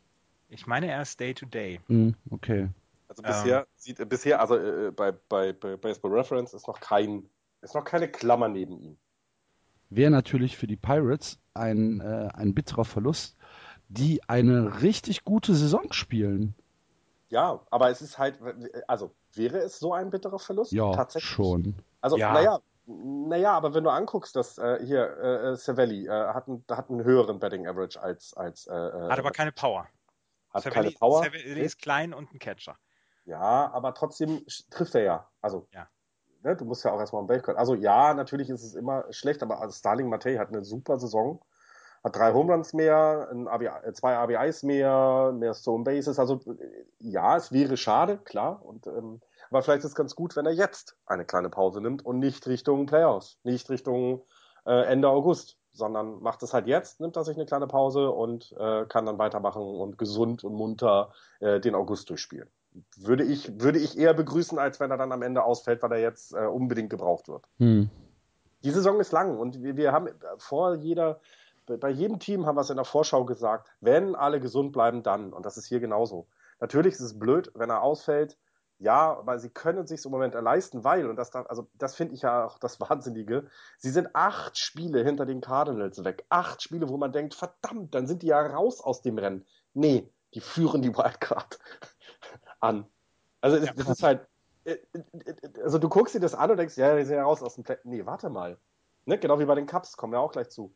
Ich 0.48 0.66
meine, 0.66 0.90
er 0.90 1.02
ist 1.02 1.20
Day-to-Day. 1.20 1.80
Mm, 1.88 2.10
okay. 2.30 2.68
Also 3.08 3.22
bisher 3.22 3.60
ähm, 3.60 3.66
sieht 3.76 4.08
bisher, 4.08 4.40
also 4.40 4.56
äh, 4.56 4.90
bei, 4.90 5.12
bei, 5.12 5.52
bei 5.52 5.76
Baseball 5.76 6.12
Reference 6.12 6.52
ist 6.52 6.66
noch 6.66 6.80
kein, 6.80 7.28
ist 7.62 7.74
noch 7.74 7.84
keine 7.84 8.08
Klammer 8.08 8.48
neben 8.48 8.78
ihm. 8.80 8.96
Wäre 9.90 10.10
natürlich 10.10 10.56
für 10.56 10.66
die 10.66 10.76
Pirates 10.76 11.38
ein, 11.54 12.00
äh, 12.00 12.28
ein 12.34 12.54
bitterer 12.54 12.84
Verlust, 12.84 13.36
die 13.88 14.22
eine 14.28 14.82
richtig 14.82 15.24
gute 15.24 15.54
Saison 15.54 15.92
spielen. 15.92 16.54
Ja, 17.30 17.60
aber 17.70 17.90
es 17.90 18.02
ist 18.02 18.18
halt, 18.18 18.38
also 18.86 19.14
wäre 19.38 19.58
es 19.58 19.78
so 19.78 19.94
ein 19.94 20.10
bitterer 20.10 20.38
Verlust? 20.38 20.72
Ja, 20.72 20.92
Tatsächlich? 20.92 21.30
schon. 21.30 21.74
Also, 22.00 22.16
ja. 22.16 22.32
naja, 22.32 22.60
naja, 22.86 23.52
aber 23.52 23.74
wenn 23.74 23.84
du 23.84 23.90
anguckst, 23.90 24.34
dass 24.34 24.56
äh, 24.56 24.78
hier 24.84 25.18
äh, 25.18 25.56
Cervelli 25.56 26.06
äh, 26.06 26.10
hat, 26.10 26.48
einen, 26.48 26.64
hat 26.70 26.88
einen 26.88 27.04
höheren 27.04 27.38
Betting 27.38 27.66
Average 27.66 28.00
als. 28.00 28.34
als 28.34 28.66
äh, 28.66 28.74
äh 28.74 29.10
hat 29.10 29.18
aber 29.18 29.30
keine 29.30 29.52
Power. 29.52 29.86
Hat 30.52 30.62
Cervelli, 30.62 30.94
keine 30.94 30.98
Power. 30.98 31.22
Cervelli 31.22 31.60
ist 31.60 31.78
klein 31.80 32.14
und 32.14 32.32
ein 32.32 32.38
Catcher. 32.38 32.76
Ja, 33.26 33.70
aber 33.72 33.92
trotzdem 33.92 34.42
trifft 34.70 34.94
er 34.94 35.02
ja. 35.02 35.28
Also, 35.42 35.68
ja. 35.72 35.86
Ne, 36.42 36.56
du 36.56 36.64
musst 36.64 36.84
ja 36.84 36.92
auch 36.92 37.00
erstmal 37.00 37.20
im 37.20 37.26
Base 37.26 37.58
Also, 37.58 37.74
ja, 37.74 38.14
natürlich 38.14 38.48
ist 38.48 38.62
es 38.62 38.74
immer 38.74 39.04
schlecht, 39.10 39.42
aber 39.42 39.60
also 39.60 39.74
Starling 39.74 40.08
Matei 40.08 40.38
hat 40.38 40.48
eine 40.48 40.64
super 40.64 40.98
Saison. 40.98 41.44
Hat 42.02 42.16
drei 42.16 42.32
Home 42.32 42.52
Runs 42.52 42.72
mehr, 42.72 43.28
RBI, 43.32 43.66
äh, 43.66 43.92
zwei 43.92 44.14
RBIs 44.14 44.62
mehr, 44.62 45.32
mehr 45.34 45.52
Stone 45.52 45.84
Bases. 45.84 46.18
Also, 46.18 46.40
ja, 46.98 47.36
es 47.36 47.52
wäre 47.52 47.76
schade, 47.76 48.16
klar. 48.16 48.64
Und 48.64 48.86
ähm, 48.86 49.20
aber 49.50 49.62
vielleicht 49.62 49.80
ist 49.80 49.90
es 49.90 49.94
ganz 49.94 50.14
gut, 50.14 50.36
wenn 50.36 50.46
er 50.46 50.52
jetzt 50.52 50.96
eine 51.06 51.24
kleine 51.24 51.50
Pause 51.50 51.80
nimmt 51.80 52.04
und 52.04 52.18
nicht 52.18 52.46
Richtung 52.46 52.86
Playoffs, 52.86 53.38
nicht 53.42 53.68
Richtung 53.70 54.22
äh, 54.66 54.84
Ende 54.84 55.08
August, 55.08 55.58
sondern 55.72 56.20
macht 56.22 56.42
es 56.42 56.52
halt 56.52 56.66
jetzt, 56.66 57.00
nimmt 57.00 57.16
er 57.16 57.24
sich 57.24 57.36
eine 57.36 57.46
kleine 57.46 57.66
Pause 57.66 58.10
und 58.10 58.52
äh, 58.58 58.84
kann 58.86 59.06
dann 59.06 59.18
weitermachen 59.18 59.62
und 59.62 59.96
gesund 59.96 60.44
und 60.44 60.54
munter 60.54 61.12
äh, 61.40 61.60
den 61.60 61.74
August 61.74 62.10
durchspielen. 62.10 62.48
Würde 62.96 63.24
ich, 63.24 63.60
würde 63.60 63.78
ich 63.78 63.96
eher 63.96 64.14
begrüßen, 64.14 64.58
als 64.58 64.78
wenn 64.80 64.90
er 64.90 64.98
dann 64.98 65.12
am 65.12 65.22
Ende 65.22 65.42
ausfällt, 65.42 65.82
weil 65.82 65.92
er 65.92 66.00
jetzt 66.00 66.34
äh, 66.34 66.46
unbedingt 66.46 66.90
gebraucht 66.90 67.28
wird. 67.28 67.44
Hm. 67.58 67.90
Die 68.64 68.70
Saison 68.70 69.00
ist 69.00 69.12
lang 69.12 69.38
und 69.38 69.62
wir, 69.62 69.76
wir 69.76 69.92
haben 69.92 70.08
vor 70.36 70.74
jeder, 70.74 71.20
bei 71.66 71.90
jedem 71.90 72.18
Team 72.18 72.44
haben 72.44 72.56
wir 72.56 72.62
es 72.62 72.70
in 72.70 72.76
der 72.76 72.84
Vorschau 72.84 73.24
gesagt, 73.24 73.68
wenn 73.80 74.14
alle 74.14 74.40
gesund 74.40 74.72
bleiben, 74.72 75.02
dann. 75.02 75.32
Und 75.32 75.46
das 75.46 75.56
ist 75.56 75.66
hier 75.66 75.80
genauso. 75.80 76.26
Natürlich 76.60 76.94
ist 76.94 77.00
es 77.00 77.18
blöd, 77.18 77.52
wenn 77.54 77.70
er 77.70 77.82
ausfällt, 77.82 78.36
ja, 78.78 79.18
aber 79.18 79.38
sie 79.38 79.50
können 79.50 79.86
sich 79.86 80.04
im 80.04 80.12
Moment 80.12 80.34
leisten, 80.34 80.84
weil, 80.84 81.08
und 81.08 81.16
das, 81.16 81.34
also 81.34 81.68
das 81.74 81.96
finde 81.96 82.14
ich 82.14 82.22
ja 82.22 82.46
auch 82.46 82.58
das 82.58 82.80
Wahnsinnige, 82.80 83.48
sie 83.76 83.90
sind 83.90 84.14
acht 84.14 84.56
Spiele 84.58 85.02
hinter 85.02 85.26
den 85.26 85.40
Cardinals 85.40 86.04
weg. 86.04 86.24
Acht 86.28 86.62
Spiele, 86.62 86.88
wo 86.88 86.96
man 86.96 87.12
denkt, 87.12 87.34
verdammt, 87.34 87.94
dann 87.94 88.06
sind 88.06 88.22
die 88.22 88.28
ja 88.28 88.40
raus 88.40 88.80
aus 88.80 89.02
dem 89.02 89.18
Rennen. 89.18 89.44
Nee, 89.74 90.08
die 90.34 90.40
führen 90.40 90.82
die 90.82 90.96
Wildcard 90.96 91.58
an. 92.60 92.86
Also 93.40 93.56
ja. 93.58 93.72
das 93.72 93.88
ist 93.88 94.02
halt, 94.02 94.26
äh, 94.64 94.78
äh, 94.92 95.62
also 95.62 95.78
du 95.78 95.88
guckst 95.88 96.14
dir 96.14 96.20
das 96.20 96.34
an 96.34 96.50
und 96.50 96.56
denkst, 96.56 96.76
ja, 96.76 96.96
die 96.96 97.04
sind 97.04 97.16
ja 97.16 97.24
raus 97.24 97.42
aus 97.42 97.56
dem 97.56 97.64
Play. 97.64 97.78
Nee, 97.84 98.06
warte 98.06 98.30
mal. 98.30 98.58
Ne? 99.06 99.18
Genau 99.18 99.38
wie 99.40 99.44
bei 99.44 99.54
den 99.54 99.66
Cups, 99.66 99.96
kommen 99.96 100.12
wir 100.12 100.20
auch 100.20 100.32
gleich 100.32 100.50
zu. 100.50 100.74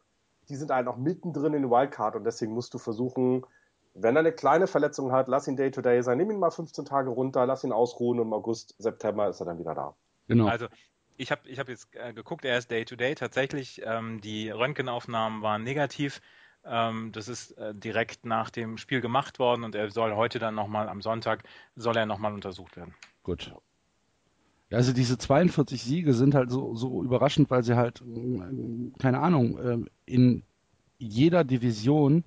Die 0.48 0.56
sind 0.56 0.72
halt 0.72 0.86
noch 0.86 0.96
mittendrin 0.96 1.54
in 1.54 1.62
den 1.62 1.70
Wildcard 1.70 2.16
und 2.16 2.24
deswegen 2.24 2.52
musst 2.52 2.74
du 2.74 2.78
versuchen, 2.78 3.46
wenn 3.94 4.16
er 4.16 4.20
eine 4.20 4.32
kleine 4.32 4.66
Verletzung 4.66 5.12
hat, 5.12 5.28
lass 5.28 5.48
ihn 5.48 5.56
Day-to-Day 5.56 5.98
-Day 5.98 6.02
sein, 6.02 6.18
nimm 6.18 6.30
ihn 6.30 6.38
mal 6.38 6.50
15 6.50 6.84
Tage 6.84 7.10
runter, 7.10 7.46
lass 7.46 7.64
ihn 7.64 7.72
ausruhen 7.72 8.18
und 8.20 8.28
im 8.28 8.32
August, 8.32 8.74
September 8.78 9.28
ist 9.28 9.40
er 9.40 9.46
dann 9.46 9.58
wieder 9.58 9.74
da. 9.74 9.94
Genau. 10.28 10.46
Also 10.46 10.66
ich 11.16 11.30
habe 11.30 11.48
ich 11.48 11.58
hab 11.58 11.68
jetzt 11.68 11.94
äh, 11.94 12.12
geguckt, 12.12 12.44
er 12.44 12.58
ist 12.58 12.70
Day-to-Day. 12.70 13.12
-Day. 13.12 13.16
Tatsächlich, 13.16 13.82
ähm, 13.84 14.20
die 14.20 14.50
Röntgenaufnahmen 14.50 15.42
waren 15.42 15.62
negativ. 15.62 16.20
Ähm, 16.64 17.10
das 17.12 17.28
ist 17.28 17.52
äh, 17.58 17.74
direkt 17.74 18.24
nach 18.24 18.50
dem 18.50 18.78
Spiel 18.78 19.00
gemacht 19.00 19.38
worden 19.38 19.64
und 19.64 19.74
er 19.74 19.90
soll 19.90 20.14
heute 20.14 20.38
dann 20.38 20.54
nochmal 20.54 20.88
am 20.88 21.02
Sonntag, 21.02 21.42
soll 21.74 21.96
er 21.96 22.06
nochmal 22.06 22.32
untersucht 22.32 22.76
werden. 22.76 22.94
Gut. 23.24 23.52
Ja, 24.70 24.78
also 24.78 24.92
diese 24.92 25.18
42 25.18 25.82
Siege 25.82 26.14
sind 26.14 26.34
halt 26.34 26.50
so, 26.50 26.74
so 26.74 27.02
überraschend, 27.02 27.50
weil 27.50 27.62
sie 27.62 27.76
halt, 27.76 28.00
äh, 28.00 28.92
keine 28.98 29.20
Ahnung, 29.20 29.58
äh, 29.58 29.78
in 30.06 30.44
jeder 30.98 31.44
Division 31.44 32.24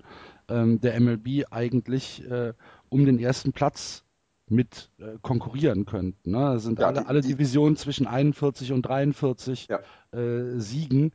ähm, 0.48 0.80
der 0.80 0.98
MLB 1.00 1.44
eigentlich 1.50 2.28
äh, 2.30 2.52
um 2.88 3.04
den 3.04 3.18
ersten 3.18 3.52
Platz 3.52 4.04
mit 4.48 4.90
äh, 4.98 5.18
konkurrieren 5.22 5.86
könnten. 5.86 6.30
Ne? 6.30 6.54
Das 6.54 6.62
sind 6.62 6.78
ja, 6.78 6.86
alle, 6.86 7.00
die, 7.00 7.06
alle 7.06 7.20
Divisionen 7.20 7.76
zwischen 7.76 8.06
41 8.06 8.72
und 8.72 8.82
43 8.82 9.68
ja. 9.68 9.80
äh, 10.18 10.58
Siegen, 10.58 11.12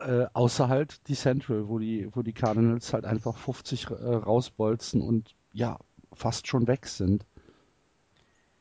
äh, 0.00 0.26
außer 0.32 0.68
halt 0.68 1.06
die 1.08 1.14
Central, 1.14 1.68
wo 1.68 1.78
die, 1.78 2.08
wo 2.12 2.22
die 2.22 2.32
Cardinals 2.32 2.92
halt 2.92 3.04
einfach 3.04 3.36
50 3.36 3.90
äh, 3.90 3.94
rausbolzen 3.94 5.00
und 5.00 5.34
ja, 5.52 5.78
fast 6.12 6.48
schon 6.48 6.66
weg 6.66 6.86
sind. 6.86 7.24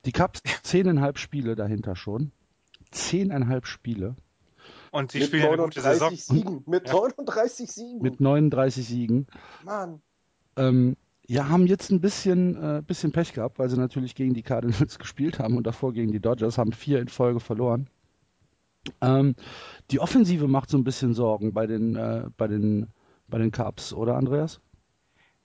Die 0.05 0.11
Cubs 0.11 0.41
zehneinhalb 0.63 1.17
Spiele 1.17 1.55
dahinter 1.55 1.95
schon. 1.95 2.31
Zehneinhalb 2.91 3.65
Spiele. 3.65 4.15
Und 4.93 5.11
sie 5.11 5.19
mit 5.19 5.27
spielen 5.27 5.47
eine 5.47 5.57
gute 5.57 5.81
Saison. 5.81 6.15
Siegen. 6.15 6.63
Mit 6.67 6.87
ja. 6.87 6.93
39 6.93 7.71
Siegen. 7.71 8.01
Mit 8.03 8.21
39 8.21 8.85
Siegen. 8.85 9.27
Mann. 9.65 10.03
Ähm, 10.55 10.95
ja, 11.25 11.49
haben 11.49 11.65
jetzt 11.65 11.89
ein 11.89 11.99
bisschen, 11.99 12.55
äh, 12.61 12.83
bisschen 12.85 13.11
Pech 13.11 13.33
gehabt, 13.33 13.57
weil 13.57 13.69
sie 13.69 13.77
natürlich 13.77 14.13
gegen 14.13 14.35
die 14.35 14.43
Cardinals 14.43 14.99
gespielt 14.99 15.39
haben 15.39 15.57
und 15.57 15.65
davor 15.65 15.93
gegen 15.93 16.11
die 16.11 16.19
Dodgers, 16.19 16.59
haben 16.59 16.73
vier 16.73 16.99
in 16.99 17.07
Folge 17.07 17.39
verloren. 17.39 17.89
Ähm, 19.01 19.35
die 19.89 19.99
Offensive 19.99 20.47
macht 20.47 20.69
so 20.69 20.77
ein 20.77 20.83
bisschen 20.83 21.15
Sorgen 21.15 21.53
bei 21.53 21.65
den, 21.65 21.95
äh, 21.95 22.25
bei 22.37 22.47
den, 22.47 22.87
bei 23.27 23.39
den 23.39 23.51
Cubs, 23.51 23.93
oder 23.93 24.15
Andreas? 24.15 24.61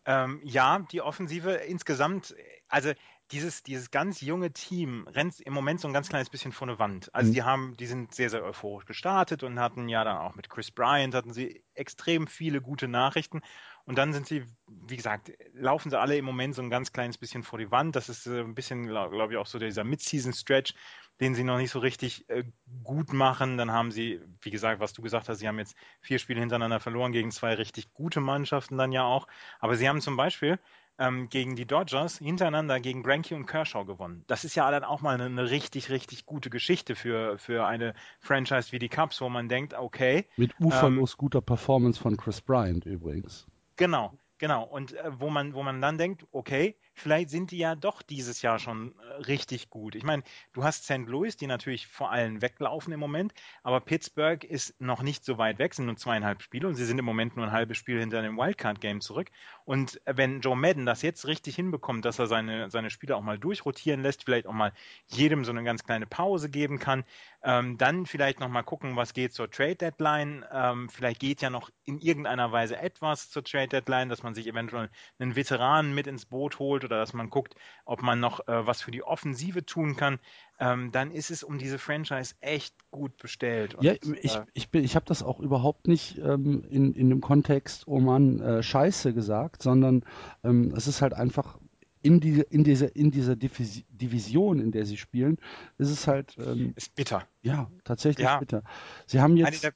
Ähm, 0.05 0.43
ja, 0.45 0.81
die 0.93 1.01
Offensive 1.01 1.53
insgesamt, 1.53 2.35
also 2.69 2.91
dieses, 3.31 3.63
dieses 3.63 3.91
ganz 3.91 4.21
junge 4.21 4.53
Team 4.53 5.07
rennt 5.09 5.41
im 5.41 5.53
Moment 5.53 5.81
so 5.81 5.89
ein 5.89 5.95
ganz 5.95 6.09
kleines 6.09 6.31
bisschen 6.31 6.53
vor 6.53 6.69
eine 6.69 6.79
Wand. 6.79 7.15
Also 7.15 7.31
mhm. 7.31 7.35
die 7.35 7.43
haben, 7.43 7.77
die 7.77 7.87
sind 7.87 8.15
sehr, 8.15 8.31
sehr 8.31 8.43
euphorisch 8.43 8.87
gestartet 8.87 9.43
und 9.43 9.61
hatten 9.61 9.89
ja 9.89 10.03
dann 10.05 10.17
auch 10.17 10.35
mit 10.35 10.49
Chris 10.49 10.71
Bryant 10.71 11.15
hatten 11.15 11.33
sie 11.33 11.63
extrem 11.75 12.27
viele 12.27 12.61
gute 12.61 12.89
Nachrichten. 12.89 13.43
Und 13.85 13.97
dann 13.97 14.13
sind 14.13 14.27
sie, 14.27 14.45
wie 14.67 14.97
gesagt, 14.97 15.33
laufen 15.55 15.91
sie 15.91 15.99
alle 15.99 16.17
im 16.17 16.25
Moment 16.25 16.55
so 16.55 16.63
ein 16.63 16.71
ganz 16.71 16.93
kleines 16.93 17.17
bisschen 17.17 17.43
vor 17.43 17.59
die 17.59 17.71
Wand. 17.71 17.97
Das 17.97 18.09
ist 18.09 18.27
äh, 18.27 18.41
ein 18.41 18.55
bisschen, 18.55 18.87
glaube 18.87 19.15
glaub 19.15 19.31
ich, 19.31 19.37
auch 19.37 19.47
so 19.47 19.59
dieser 19.59 19.85
Mid-Season-Stretch, 19.85 20.75
den 21.21 21.35
sie 21.35 21.45
noch 21.45 21.57
nicht 21.57 21.71
so 21.71 21.79
richtig 21.79 22.29
äh, 22.29 22.45
gut 22.85 23.13
machen. 23.13 23.57
Dann 23.57 23.73
haben 23.73 23.91
sie, 23.91 24.21
wie 24.43 24.51
gesagt, 24.51 24.81
was 24.81 24.93
du 24.93 25.01
gesagt 25.01 25.29
hast, 25.29 25.39
sie 25.39 25.49
haben 25.49 25.59
jetzt 25.59 25.75
vier 26.01 26.19
Spiele 26.19 26.41
hintereinander 26.41 26.81
verloren 26.81 27.13
gegen 27.13 27.31
zwei 27.31 27.55
richtig 27.55 27.93
gute 27.93 28.21
Mannschaften 28.21 28.77
dann 28.77 28.93
ja 28.93 29.05
auch. 29.05 29.27
Aber 29.59 29.77
sie 29.77 29.89
haben 29.89 30.01
zum 30.01 30.17
Beispiel 30.17 30.59
ähm, 30.99 31.29
gegen 31.29 31.57
die 31.57 31.67
Dodgers 31.67 32.19
hintereinander 32.19 32.81
gegen 32.81 33.03
Granke 33.03 33.35
und 33.35 33.47
Kershaw 33.47 33.85
gewonnen. 33.85 34.25
Das 34.27 34.45
ist 34.45 34.55
ja 34.55 34.71
dann 34.71 34.85
auch 34.85 35.01
mal 35.01 35.15
eine, 35.15 35.25
eine, 35.25 35.51
richtig, 35.51 35.91
richtig 35.91 36.27
gute 36.27 36.51
Geschichte 36.51 36.95
für, 36.95 37.39
für 37.39 37.67
eine 37.67 37.95
Franchise 38.21 38.73
wie 38.73 38.79
die 38.79 38.89
Cubs, 38.89 39.21
wo 39.21 39.29
man 39.29 39.49
denkt, 39.49 39.75
okay. 39.75 40.27
Mit 40.37 40.53
uferlos 40.61 41.13
ähm, 41.13 41.19
guter 41.19 41.41
Performance 41.41 42.01
von 42.01 42.17
Chris 42.17 42.41
Bryant 42.41 42.87
übrigens. 42.87 43.47
Genau, 43.77 44.13
genau. 44.39 44.65
Und 44.65 44.95
äh, 44.95 45.11
wo 45.19 45.31
man, 45.31 45.55
wo 45.55 45.63
man 45.63 45.81
dann 45.81 45.99
denkt, 45.99 46.27
okay, 46.33 46.77
vielleicht 46.99 47.31
sind 47.31 47.51
die 47.51 47.59
ja 47.59 47.75
doch 47.75 48.03
dieses 48.03 48.43
Jahr 48.43 48.59
schon 48.59 48.95
äh, 48.99 49.23
richtig 49.23 49.71
gut. 49.71 49.95
Ich 49.95 50.05
meine, 50.05 50.23
du 50.53 50.65
hast 50.65 50.85
St. 50.85 51.07
Louis, 51.07 51.37
die 51.37 51.47
natürlich 51.47 51.87
vor 51.87 52.11
allem 52.11 52.43
weglaufen 52.43 52.93
im 52.93 53.01
Moment, 53.01 53.33
aber 53.63 53.81
Pittsburgh 53.81 54.45
ist 54.45 54.81
noch 54.81 55.03
nicht 55.03 55.25
so 55.25 55.39
weit 55.39 55.59
weg, 55.59 55.75
sind 55.75 55.87
nur 55.87 55.97
zweieinhalb 55.97 56.43
Spiele 56.43 56.69
und 56.69 56.75
sie 56.75 56.85
sind 56.85 56.99
im 56.99 57.05
Moment 57.05 57.37
nur 57.37 57.47
ein 57.47 57.53
halbes 57.53 57.79
Spiel 57.79 58.01
hinter 58.01 58.23
dem 58.23 58.37
Wildcard-Game 58.37 59.01
zurück. 59.01 59.31
Und 59.65 60.01
wenn 60.05 60.41
Joe 60.41 60.57
Madden 60.57 60.87
das 60.87 61.03
jetzt 61.03 61.27
richtig 61.27 61.57
hinbekommt, 61.57 62.05
dass 62.05 62.19
er 62.19 62.27
seine, 62.27 62.71
seine 62.71 62.91
Spieler 62.91 63.17
auch 63.17 63.23
mal 63.23 63.39
durchrotieren 63.39 64.03
lässt, 64.03 64.25
vielleicht 64.25 64.47
auch 64.47 64.53
mal 64.53 64.73
jedem 65.07 65.45
so 65.45 65.53
eine 65.53 65.65
ganz 65.65 65.85
kleine 65.85 66.07
Pause 66.07 66.49
geben 66.51 66.79
kann, 66.79 67.05
ähm, 67.43 67.79
dann 67.79 68.07
vielleicht 68.07 68.41
noch 68.41 68.49
mal 68.49 68.63
gucken, 68.63 68.97
was 68.97 69.13
geht 69.13 69.33
zur 69.33 69.51
Trade 69.51 69.77
Deadline. 69.77 70.45
Ähm, 70.53 70.89
vielleicht 70.89 71.21
geht 71.21 71.41
ja 71.41 71.51
noch 71.51 71.71
in 71.85 72.01
irgendeiner 72.01 72.51
Weise 72.53 72.77
etwas 72.77 73.31
zur 73.31 73.45
Trade 73.45 73.69
Deadline, 73.69 74.09
dass 74.09 74.23
man 74.23 74.35
sich 74.35 74.47
eventuell 74.47 74.91
einen 75.19 75.37
Veteranen 75.37 75.95
mit 75.95 76.07
ins 76.07 76.27
Boot 76.27 76.59
holt 76.59 76.85
oder 76.89 76.99
dass 76.99 77.13
man 77.13 77.31
guckt, 77.31 77.55
ob 77.85 78.03
man 78.03 78.21
noch 78.21 78.41
äh, 78.49 78.67
was 78.67 78.83
für 78.83 78.91
die 78.91 79.03
Offensive 79.03 79.65
tun 79.65 79.97
kann, 79.97 80.19
ähm, 80.59 80.91
dann 80.91 81.11
ist 81.11 81.31
es 81.31 81.43
um 81.43 81.59
diese 81.59 81.79
Franchise 81.79 82.35
echt 82.41 82.75
gut 82.91 83.17
bestellt. 83.19 83.75
Und, 83.75 83.85
ja, 83.85 83.93
ich, 83.93 84.35
äh, 84.35 84.45
ich, 84.55 84.69
ich 84.73 84.97
habe 84.97 85.07
das 85.07 85.23
auch 85.23 85.41
überhaupt 85.41 85.87
nicht 85.87 86.19
ähm, 86.19 86.65
in, 86.69 86.95
in 86.95 87.11
dem 87.11 87.21
Kontext, 87.21 87.87
oh 87.87 88.01
man, 88.01 88.41
äh, 88.41 88.63
Scheiße 88.63 89.15
gesagt, 89.15 89.63
sondern 89.63 90.05
ähm, 90.43 90.73
es 90.77 90.87
ist 90.89 91.03
halt 91.03 91.15
einfach 91.15 91.59
in, 92.03 92.21
die, 92.21 92.45
in, 92.49 92.65
dieser, 92.65 92.95
in 92.95 93.11
dieser 93.11 93.37
Division, 93.37 94.61
in 94.61 94.73
der 94.73 94.87
sie 94.87 94.97
spielen, 94.97 95.39
ist 95.79 95.91
es 95.91 96.07
halt. 96.07 96.37
Ähm, 96.39 96.73
ist 96.77 96.95
bitter. 96.95 97.27
Ja, 97.43 97.71
tatsächlich 97.85 98.25
ja. 98.25 98.39
bitter. 98.39 98.63
Sie 99.07 99.21
haben 99.21 99.37
jetzt. 99.37 99.73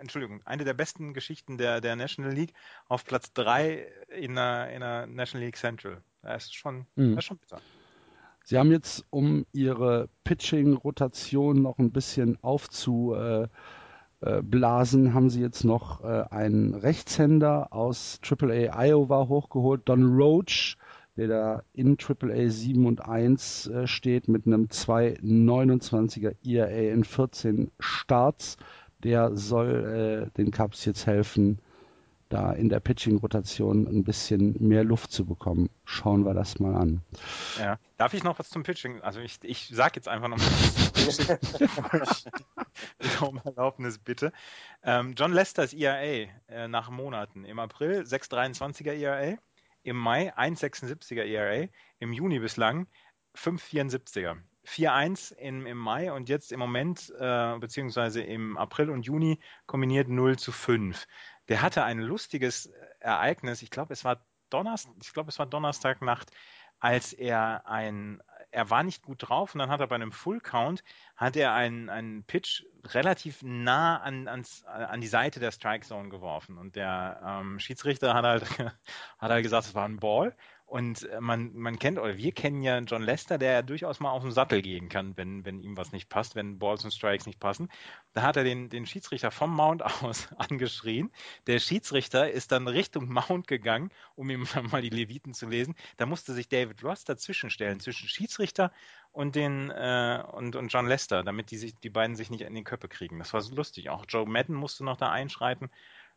Entschuldigung, 0.00 0.42
eine 0.44 0.64
der 0.64 0.74
besten 0.74 1.14
Geschichten 1.14 1.58
der, 1.58 1.80
der 1.80 1.96
National 1.96 2.32
League 2.32 2.54
auf 2.88 3.04
Platz 3.04 3.32
3 3.32 3.86
in 4.08 4.34
der, 4.34 4.70
in 4.72 4.80
der 4.80 5.06
National 5.06 5.44
League 5.44 5.56
Central. 5.56 6.02
Das 6.22 6.44
ist 6.44 6.54
schon, 6.54 6.86
mhm. 6.96 7.14
das 7.14 7.18
ist 7.18 7.24
schon 7.24 7.38
bitter. 7.38 7.60
Sie 8.44 8.58
haben 8.58 8.72
jetzt, 8.72 9.04
um 9.10 9.46
ihre 9.52 10.08
Pitching-Rotation 10.24 11.62
noch 11.62 11.78
ein 11.78 11.92
bisschen 11.92 12.36
aufzublasen, 12.42 13.48
haben 15.14 15.30
sie 15.30 15.40
jetzt 15.40 15.62
noch 15.62 16.02
äh, 16.02 16.24
einen 16.30 16.74
Rechtshänder 16.74 17.72
aus 17.72 18.18
AAA 18.28 18.74
Iowa 18.76 19.28
hochgeholt, 19.28 19.82
Don 19.88 20.16
Roach, 20.16 20.76
der 21.16 21.28
da 21.28 21.62
in 21.72 21.96
AAA 21.98 22.48
7 22.48 22.86
und 22.86 23.06
1 23.06 23.66
äh, 23.66 23.86
steht 23.86 24.26
mit 24.26 24.46
einem 24.46 24.66
2,29er 24.66 26.34
ERA 26.44 26.92
in 26.92 27.04
14 27.04 27.70
Starts. 27.78 28.56
Der 29.02 29.36
soll 29.36 30.30
äh, 30.30 30.36
den 30.36 30.50
Cubs 30.50 30.84
jetzt 30.84 31.06
helfen, 31.06 31.60
da 32.30 32.52
in 32.52 32.68
der 32.68 32.80
Pitching-Rotation 32.80 33.86
ein 33.86 34.04
bisschen 34.04 34.56
mehr 34.66 34.84
Luft 34.84 35.10
zu 35.10 35.26
bekommen. 35.26 35.68
Schauen 35.84 36.24
wir 36.24 36.32
das 36.32 36.60
mal 36.60 36.76
an. 36.76 37.02
Ja. 37.58 37.78
Darf 37.96 38.14
ich 38.14 38.22
noch 38.22 38.38
was 38.38 38.48
zum 38.48 38.62
Pitching? 38.62 39.00
Also 39.02 39.20
ich, 39.20 39.38
ich 39.42 39.68
sage 39.68 39.96
jetzt 39.96 40.08
einfach 40.08 40.28
noch 40.28 40.38
mal 40.38 40.46
um 43.28 43.40
Erlaubnis 43.44 43.98
bitte. 43.98 44.32
Ähm, 44.82 45.14
John 45.16 45.32
Lester's 45.32 45.74
ERA 45.74 46.30
äh, 46.48 46.68
nach 46.68 46.88
Monaten. 46.88 47.44
Im 47.44 47.58
April 47.58 48.02
6,23er 48.02 48.92
ERA, 48.92 49.36
im 49.82 49.96
Mai 49.96 50.32
1,76er 50.34 51.24
ERA, 51.24 51.68
im 51.98 52.12
Juni 52.12 52.38
bislang 52.38 52.86
5,74er. 53.36 54.36
4-1 54.70 55.34
im, 55.36 55.66
im 55.66 55.78
Mai 55.78 56.12
und 56.12 56.28
jetzt 56.28 56.52
im 56.52 56.60
Moment, 56.60 57.12
äh, 57.18 57.58
beziehungsweise 57.58 58.22
im 58.22 58.56
April 58.56 58.90
und 58.90 59.04
Juni 59.04 59.40
kombiniert 59.66 60.08
0 60.08 60.38
zu 60.38 60.52
5 60.52 61.06
der 61.50 61.62
hatte 61.62 61.82
ein 61.82 61.98
lustiges 61.98 62.72
Ereignis. 63.00 63.60
Ich 63.62 63.70
glaube, 63.70 63.92
es 63.92 64.04
war 64.04 64.24
Donnerstag, 64.50 64.94
ich 65.02 65.12
glaube, 65.12 65.30
es 65.30 65.38
war 65.38 65.46
Donnerstagnacht, 65.46 66.30
als 66.78 67.12
er 67.12 67.66
ein, 67.66 68.22
er 68.52 68.70
war 68.70 68.84
nicht 68.84 69.02
gut 69.02 69.28
drauf 69.28 69.54
und 69.54 69.58
dann 69.58 69.68
hat 69.68 69.80
er 69.80 69.88
bei 69.88 69.96
einem 69.96 70.12
Full 70.12 70.40
Count 70.40 70.84
hat 71.16 71.36
er 71.36 71.52
einen, 71.52 71.88
einen 71.88 72.24
Pitch 72.24 72.64
relativ 72.84 73.42
nah 73.42 73.98
an, 73.98 74.28
ans, 74.28 74.64
an 74.64 75.00
die 75.00 75.08
Seite 75.08 75.40
der 75.40 75.50
Strike 75.50 75.84
Zone 75.84 76.08
geworfen. 76.08 76.56
Und 76.56 76.76
der 76.76 77.20
ähm, 77.24 77.58
Schiedsrichter 77.58 78.14
hat 78.14 78.24
halt, 78.24 78.44
hat 79.18 79.30
halt 79.30 79.42
gesagt, 79.42 79.66
es 79.66 79.74
war 79.74 79.86
ein 79.86 79.98
Ball 79.98 80.36
und 80.70 81.02
äh, 81.10 81.20
man, 81.20 81.52
man 81.56 81.80
kennt, 81.80 81.98
oder 81.98 82.16
wir 82.16 82.30
kennen 82.30 82.62
ja 82.62 82.78
John 82.78 83.02
Lester, 83.02 83.38
der 83.38 83.52
ja 83.52 83.62
durchaus 83.62 83.98
mal 83.98 84.12
auf 84.12 84.22
den 84.22 84.30
Sattel 84.30 84.62
gehen 84.62 84.88
kann, 84.88 85.16
wenn, 85.16 85.44
wenn 85.44 85.60
ihm 85.60 85.76
was 85.76 85.90
nicht 85.90 86.08
passt, 86.08 86.36
wenn 86.36 86.60
Balls 86.60 86.84
und 86.84 86.92
Strikes 86.92 87.26
nicht 87.26 87.40
passen. 87.40 87.68
Da 88.12 88.22
hat 88.22 88.36
er 88.36 88.44
den, 88.44 88.68
den 88.68 88.86
Schiedsrichter 88.86 89.32
vom 89.32 89.52
Mount 89.52 89.82
aus 90.04 90.28
angeschrien. 90.38 91.10
Der 91.48 91.58
Schiedsrichter 91.58 92.30
ist 92.30 92.52
dann 92.52 92.68
Richtung 92.68 93.08
Mount 93.08 93.48
gegangen, 93.48 93.90
um 94.14 94.30
ihm 94.30 94.46
mal 94.70 94.80
die 94.80 94.90
Leviten 94.90 95.34
zu 95.34 95.48
lesen. 95.48 95.74
Da 95.96 96.06
musste 96.06 96.34
sich 96.34 96.48
David 96.48 96.84
Ross 96.84 97.04
dazwischen 97.04 97.50
stellen, 97.50 97.80
zwischen 97.80 98.08
Schiedsrichter 98.08 98.70
und 99.10 99.34
den 99.34 99.70
äh, 99.70 100.22
und, 100.30 100.54
und 100.54 100.68
John 100.68 100.86
Lester, 100.86 101.24
damit 101.24 101.50
die 101.50 101.58
sich, 101.58 101.74
die 101.80 101.90
beiden 101.90 102.14
sich 102.14 102.30
nicht 102.30 102.42
in 102.42 102.54
den 102.54 102.62
Köpfe 102.62 102.86
kriegen. 102.86 103.18
Das 103.18 103.32
war 103.32 103.40
so 103.40 103.52
lustig. 103.56 103.90
Auch 103.90 104.04
Joe 104.08 104.24
Madden 104.24 104.54
musste 104.54 104.84
noch 104.84 104.96
da 104.96 105.10
einschreiten. 105.10 105.68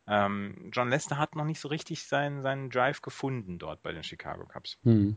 Ähm, 0.07 0.69
John 0.73 0.89
Lester 0.89 1.17
hat 1.17 1.35
noch 1.35 1.45
nicht 1.45 1.59
so 1.59 1.69
richtig 1.69 2.03
seinen, 2.03 2.41
seinen 2.41 2.69
Drive 2.69 3.01
gefunden 3.01 3.57
dort 3.57 3.81
bei 3.81 3.91
den 3.91 4.03
Chicago 4.03 4.45
Cubs. 4.45 4.77
Hm. 4.83 5.15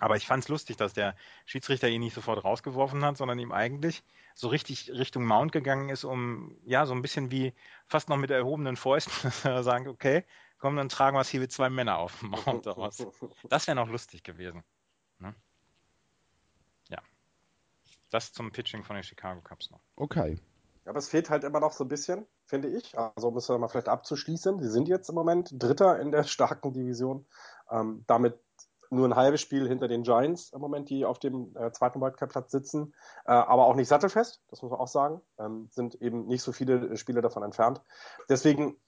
Aber 0.00 0.16
ich 0.16 0.26
fand 0.26 0.44
es 0.44 0.48
lustig, 0.48 0.76
dass 0.76 0.92
der 0.92 1.14
Schiedsrichter 1.46 1.88
ihn 1.88 2.00
nicht 2.00 2.14
sofort 2.14 2.42
rausgeworfen 2.44 3.04
hat, 3.04 3.16
sondern 3.16 3.38
ihm 3.38 3.52
eigentlich 3.52 4.02
so 4.34 4.48
richtig 4.48 4.90
Richtung 4.90 5.24
Mount 5.24 5.52
gegangen 5.52 5.88
ist, 5.88 6.04
um 6.04 6.56
ja 6.64 6.86
so 6.86 6.94
ein 6.94 7.02
bisschen 7.02 7.30
wie 7.30 7.52
fast 7.86 8.08
noch 8.08 8.16
mit 8.16 8.30
erhobenen 8.30 8.76
Fäusten 8.76 9.30
sagen, 9.62 9.88
okay, 9.88 10.24
komm, 10.58 10.76
dann 10.76 10.88
tragen 10.88 11.16
wir 11.16 11.20
es 11.20 11.28
hier 11.28 11.40
wie 11.40 11.48
zwei 11.48 11.70
Männer 11.70 11.98
auf 11.98 12.18
dem 12.20 12.30
Mount 12.30 12.66
aus. 12.68 13.06
Das 13.48 13.66
wäre 13.66 13.76
noch 13.76 13.88
lustig 13.88 14.22
gewesen. 14.22 14.62
Ne? 15.18 15.34
Ja. 16.88 16.98
Das 18.10 18.32
zum 18.32 18.52
Pitching 18.52 18.84
von 18.84 18.94
den 18.94 19.02
Chicago 19.02 19.40
Cubs 19.40 19.70
noch. 19.70 19.80
Okay. 19.96 20.38
Aber 20.84 20.98
es 20.98 21.08
fehlt 21.08 21.30
halt 21.30 21.44
immer 21.44 21.60
noch 21.60 21.72
so 21.72 21.84
ein 21.84 21.88
bisschen, 21.88 22.26
finde 22.48 22.68
ich. 22.68 22.98
Also 22.98 23.30
müssen 23.30 23.54
wir 23.54 23.58
mal 23.58 23.68
vielleicht 23.68 23.88
abzuschließen. 23.88 24.60
Sie 24.60 24.70
sind 24.70 24.88
jetzt 24.88 25.08
im 25.08 25.14
Moment 25.14 25.50
Dritter 25.52 26.00
in 26.00 26.10
der 26.10 26.22
starken 26.24 26.72
Division. 26.72 27.26
Ähm, 27.70 28.04
damit 28.06 28.40
nur 28.90 29.06
ein 29.06 29.16
halbes 29.16 29.40
Spiel 29.40 29.68
hinter 29.68 29.86
den 29.86 30.02
Giants 30.02 30.50
im 30.52 30.60
Moment, 30.60 30.88
die 30.88 31.04
auf 31.04 31.18
dem 31.18 31.54
äh, 31.56 31.70
zweiten 31.72 32.00
Wildcard-Platz 32.00 32.50
sitzen, 32.50 32.94
äh, 33.26 33.32
aber 33.32 33.66
auch 33.66 33.74
nicht 33.74 33.88
sattelfest, 33.88 34.42
das 34.48 34.62
muss 34.62 34.70
man 34.70 34.80
auch 34.80 34.88
sagen, 34.88 35.20
ähm, 35.38 35.68
sind 35.70 36.00
eben 36.00 36.26
nicht 36.26 36.42
so 36.42 36.52
viele 36.52 36.96
Spiele 36.96 37.20
davon 37.20 37.42
entfernt. 37.42 37.82
Deswegen 38.30 38.78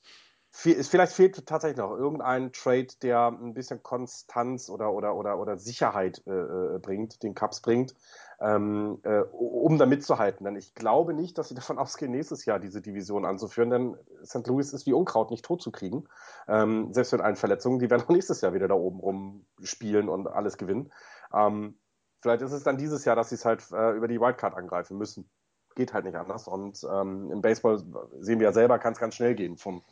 vielleicht 0.53 1.13
fehlt 1.13 1.47
tatsächlich 1.47 1.79
noch 1.79 1.97
irgendein 1.97 2.53
Trade, 2.53 2.89
der 3.03 3.29
ein 3.29 3.55
bisschen 3.55 3.83
Konstanz 3.83 4.69
oder, 4.69 4.93
oder, 4.93 5.15
oder, 5.15 5.39
oder 5.39 5.57
Sicherheit 5.57 6.23
äh, 6.27 6.31
äh, 6.31 6.79
bringt, 6.79 7.23
den 7.23 7.35
Cups 7.35 7.61
bringt, 7.61 7.95
ähm, 8.41 8.99
äh, 9.05 9.21
um 9.21 9.79
da 9.79 9.87
mitzuhalten. 9.87 10.45
Denn 10.45 10.57
ich 10.57 10.75
glaube 10.75 11.15
nicht, 11.15 11.39
dass 11.39 11.49
sie 11.49 11.55
davon 11.57 11.79
ausgehen, 11.79 12.11
nächstes 12.11 12.45
Jahr 12.45 12.59
diese 12.59 12.81
Division 12.81 13.25
anzuführen, 13.25 13.71
denn 13.71 13.97
St. 14.25 14.47
Louis 14.49 14.73
ist 14.73 14.87
wie 14.87 14.93
Unkraut 14.93 15.31
nicht 15.31 15.45
tot 15.45 15.63
zu 15.63 15.71
kriegen. 15.71 16.09
Ähm, 16.49 16.93
selbst 16.93 17.13
mit 17.13 17.21
allen 17.21 17.37
Verletzungen, 17.37 17.79
die 17.79 17.89
werden 17.89 18.03
auch 18.07 18.09
nächstes 18.09 18.41
Jahr 18.41 18.53
wieder 18.53 18.69
da 18.69 18.75
oben 18.75 18.99
rumspielen 18.99 20.09
und 20.09 20.27
alles 20.27 20.59
gewinnen. 20.59 20.93
Ähm, 21.33 21.79
vielleicht 22.23 22.43
ist 22.43 22.53
es 22.53 22.65
dann 22.65 22.77
dieses 22.77 23.05
Jahr, 23.05 23.15
dass 23.15 23.29
sie 23.29 23.37
es 23.37 23.45
halt 23.45 23.65
äh, 23.71 23.93
über 23.93 24.09
die 24.09 24.21
Wildcard 24.21 24.57
angreifen 24.57 24.99
müssen. 24.99 25.31
Geht 25.77 25.95
halt 25.95 26.05
nicht 26.05 26.17
anders. 26.17 26.49
Und 26.49 26.85
ähm, 26.91 27.31
im 27.31 27.41
Baseball 27.41 27.81
sehen 28.19 28.41
wir 28.41 28.49
ja 28.49 28.53
selber, 28.53 28.81
kann 28.81 28.95
es 28.95 28.99
ganz 28.99 29.15
schnell 29.15 29.37
gehen. 29.37 29.57
Vom 29.57 29.83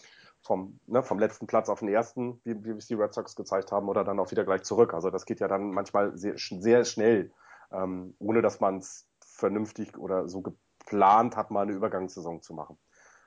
vom, 0.48 0.80
ne, 0.86 1.02
vom 1.02 1.18
letzten 1.18 1.46
Platz 1.46 1.68
auf 1.68 1.80
den 1.80 1.88
ersten, 1.88 2.40
wie, 2.42 2.64
wie 2.64 2.70
es 2.70 2.86
die 2.86 2.94
Red 2.94 3.12
Sox 3.12 3.36
gezeigt 3.36 3.70
haben, 3.70 3.86
oder 3.88 4.02
dann 4.02 4.18
auch 4.18 4.30
wieder 4.30 4.44
gleich 4.44 4.62
zurück. 4.62 4.94
Also 4.94 5.10
das 5.10 5.26
geht 5.26 5.40
ja 5.40 5.46
dann 5.46 5.72
manchmal 5.72 6.16
sehr, 6.16 6.38
sehr 6.38 6.84
schnell, 6.86 7.30
ähm, 7.70 8.14
ohne 8.18 8.40
dass 8.40 8.58
man 8.58 8.78
es 8.78 9.06
vernünftig 9.20 9.98
oder 9.98 10.26
so 10.26 10.40
geplant 10.40 11.36
hat, 11.36 11.50
mal 11.50 11.62
eine 11.62 11.72
Übergangssaison 11.72 12.40
zu 12.40 12.54
machen. 12.54 12.78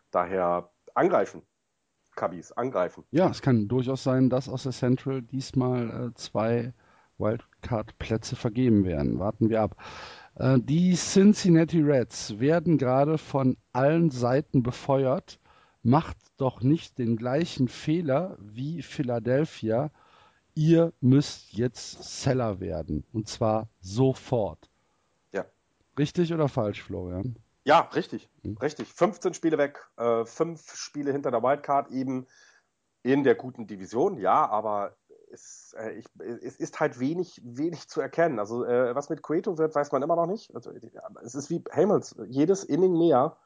Daher 0.09 0.71
angreifen. 0.95 1.43
Kabis, 2.15 2.51
angreifen. 2.51 3.05
Ja, 3.11 3.29
es 3.29 3.43
kann 3.43 3.67
durchaus 3.67 4.03
sein, 4.03 4.29
dass 4.31 4.49
aus 4.49 4.63
der 4.63 4.73
Central 4.73 5.21
diesmal 5.21 6.07
äh, 6.09 6.13
zwei 6.15 6.73
Wildcard-Plätze 7.19 8.35
vergeben 8.35 8.83
werden. 8.83 9.19
Warten 9.19 9.49
wir 9.49 9.61
ab. 9.61 9.75
Äh, 10.35 10.57
die 10.59 10.95
Cincinnati 10.95 11.81
Reds 11.81 12.39
werden 12.39 12.79
gerade 12.79 13.19
von 13.19 13.57
allen 13.73 14.09
Seiten 14.09 14.63
befeuert 14.63 15.39
macht 15.83 16.17
doch 16.37 16.61
nicht 16.61 16.97
den 16.97 17.17
gleichen 17.17 17.67
Fehler 17.67 18.37
wie 18.39 18.81
Philadelphia. 18.81 19.91
Ihr 20.53 20.93
müsst 20.99 21.53
jetzt 21.53 22.21
Seller 22.21 22.59
werden. 22.59 23.05
Und 23.13 23.27
zwar 23.27 23.69
sofort. 23.79 24.69
Ja. 25.31 25.45
Richtig 25.97 26.33
oder 26.33 26.49
falsch, 26.49 26.83
Florian? 26.83 27.35
Ja, 27.63 27.81
richtig. 27.95 28.29
Hm. 28.43 28.57
Richtig. 28.57 28.91
15 28.93 29.33
Spiele 29.33 29.57
weg, 29.57 29.87
äh, 29.97 30.25
fünf 30.25 30.75
Spiele 30.75 31.11
hinter 31.11 31.31
der 31.31 31.43
Wildcard, 31.43 31.91
eben 31.91 32.27
in 33.03 33.23
der 33.23 33.35
guten 33.35 33.67
Division, 33.67 34.17
ja, 34.17 34.47
aber 34.47 34.95
es, 35.31 35.75
äh, 35.77 35.91
ich, 35.91 36.05
es 36.43 36.57
ist 36.57 36.79
halt 36.79 36.99
wenig, 36.99 37.41
wenig 37.43 37.87
zu 37.87 38.01
erkennen. 38.01 38.39
Also, 38.39 38.65
äh, 38.65 38.95
was 38.95 39.09
mit 39.09 39.21
Cueto 39.21 39.57
wird, 39.57 39.73
weiß 39.73 39.91
man 39.91 40.01
immer 40.01 40.15
noch 40.15 40.27
nicht. 40.27 40.53
Also, 40.55 40.71
es 41.23 41.35
ist 41.35 41.49
wie 41.49 41.63
Hamels, 41.71 42.15
jedes 42.27 42.63
Inning 42.63 42.97
mehr 42.97 43.37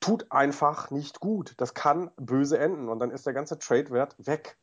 tut 0.00 0.32
einfach 0.32 0.90
nicht 0.90 1.20
gut. 1.20 1.54
Das 1.58 1.74
kann 1.74 2.10
böse 2.16 2.58
enden 2.58 2.88
und 2.88 2.98
dann 2.98 3.10
ist 3.10 3.26
der 3.26 3.34
ganze 3.34 3.58
Trade-Wert 3.58 4.16
weg. 4.26 4.58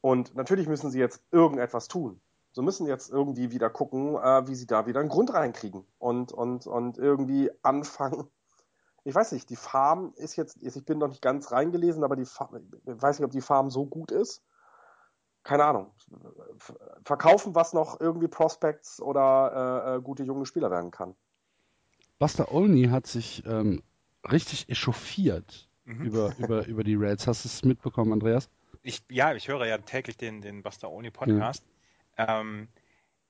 Und 0.00 0.34
natürlich 0.36 0.68
müssen 0.68 0.90
sie 0.90 1.00
jetzt 1.00 1.22
irgendetwas 1.32 1.88
tun. 1.88 2.20
Sie 2.52 2.62
müssen 2.62 2.86
jetzt 2.86 3.10
irgendwie 3.10 3.50
wieder 3.50 3.68
gucken, 3.68 4.16
äh, 4.16 4.46
wie 4.46 4.54
sie 4.54 4.66
da 4.66 4.86
wieder 4.86 5.00
einen 5.00 5.08
Grund 5.08 5.32
reinkriegen 5.32 5.84
und, 5.98 6.32
und, 6.32 6.66
und 6.66 6.96
irgendwie 6.96 7.50
anfangen. 7.62 8.28
Ich 9.04 9.14
weiß 9.14 9.32
nicht, 9.32 9.50
die 9.50 9.56
Farm 9.56 10.12
ist 10.16 10.36
jetzt, 10.36 10.56
ich 10.62 10.84
bin 10.84 10.98
noch 10.98 11.08
nicht 11.08 11.22
ganz 11.22 11.52
reingelesen, 11.52 12.02
aber 12.02 12.16
die 12.16 12.24
Farm, 12.24 12.56
ich 12.56 13.02
weiß 13.02 13.18
nicht, 13.18 13.26
ob 13.26 13.30
die 13.30 13.40
Farm 13.40 13.70
so 13.70 13.86
gut 13.86 14.10
ist. 14.10 14.42
Keine 15.42 15.64
Ahnung. 15.64 15.92
Verkaufen, 17.04 17.54
was 17.54 17.72
noch 17.72 18.00
irgendwie 18.00 18.26
Prospects 18.26 19.00
oder 19.00 19.84
äh, 19.86 19.96
äh 19.96 20.02
gute 20.02 20.24
junge 20.24 20.44
Spieler 20.44 20.70
werden 20.70 20.90
kann. 20.90 21.14
Buster 22.18 22.52
Olney 22.52 22.88
hat 22.88 23.06
sich 23.06 23.44
ähm, 23.46 23.82
richtig 24.32 24.68
echauffiert 24.68 25.68
mhm. 25.84 26.04
über, 26.04 26.34
über, 26.38 26.66
über 26.66 26.84
die 26.84 26.94
Reds. 26.94 27.26
Hast 27.26 27.44
du 27.44 27.48
es 27.48 27.64
mitbekommen, 27.64 28.12
Andreas? 28.12 28.50
Ich, 28.82 29.02
ja, 29.10 29.34
ich 29.34 29.48
höre 29.48 29.66
ja 29.66 29.78
täglich 29.78 30.16
den, 30.16 30.40
den 30.40 30.62
Bastaoni 30.62 31.10
Podcast. 31.10 31.64
Ja. 32.18 32.40
Ähm, 32.40 32.68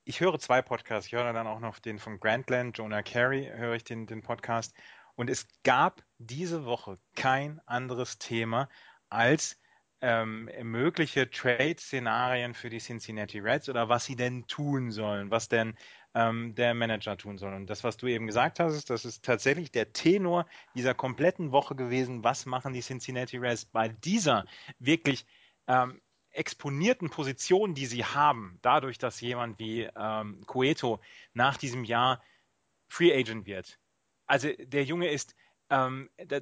ich 0.04 0.20
höre 0.20 0.38
zwei 0.38 0.62
Podcasts. 0.62 1.06
Ich 1.06 1.14
höre 1.14 1.32
dann 1.32 1.46
auch 1.46 1.60
noch 1.60 1.78
den 1.78 1.98
von 1.98 2.20
Grantland, 2.20 2.78
Jonah 2.78 3.02
Carey, 3.02 3.50
höre 3.54 3.74
ich 3.74 3.84
den, 3.84 4.06
den 4.06 4.22
Podcast. 4.22 4.74
Und 5.16 5.30
es 5.30 5.46
gab 5.64 6.02
diese 6.18 6.64
Woche 6.64 6.98
kein 7.14 7.60
anderes 7.66 8.18
Thema 8.18 8.68
als 9.08 9.58
ähm, 10.00 10.50
mögliche 10.62 11.30
Trade-Szenarien 11.30 12.54
für 12.54 12.68
die 12.68 12.78
Cincinnati 12.78 13.38
Reds 13.38 13.68
oder 13.68 13.88
was 13.88 14.04
sie 14.04 14.16
denn 14.16 14.46
tun 14.46 14.90
sollen, 14.90 15.30
was 15.30 15.48
denn 15.48 15.76
ähm, 16.14 16.54
der 16.54 16.74
Manager 16.74 17.16
tun 17.16 17.38
soll. 17.38 17.54
Und 17.54 17.66
das, 17.68 17.84
was 17.84 17.96
du 17.96 18.06
eben 18.06 18.26
gesagt 18.26 18.60
hast, 18.60 18.90
das 18.90 19.04
ist 19.04 19.24
tatsächlich 19.24 19.70
der 19.70 19.92
Tenor 19.92 20.46
dieser 20.74 20.94
kompletten 20.94 21.52
Woche 21.52 21.74
gewesen. 21.74 22.24
Was 22.24 22.46
machen 22.46 22.72
die 22.72 22.82
Cincinnati 22.82 23.38
Reds 23.38 23.64
bei 23.64 23.88
dieser 23.88 24.44
wirklich 24.78 25.26
ähm, 25.66 26.00
exponierten 26.30 27.10
Position, 27.10 27.74
die 27.74 27.86
sie 27.86 28.04
haben, 28.04 28.58
dadurch, 28.62 28.98
dass 28.98 29.20
jemand 29.20 29.58
wie 29.58 29.88
ähm, 29.96 30.44
Cueto 30.46 31.00
nach 31.32 31.56
diesem 31.56 31.84
Jahr 31.84 32.22
Free 32.88 33.12
Agent 33.12 33.46
wird. 33.46 33.78
Also 34.26 34.48
der 34.58 34.84
Junge 34.84 35.08
ist, 35.08 35.34
ähm, 35.70 36.10
da, 36.16 36.38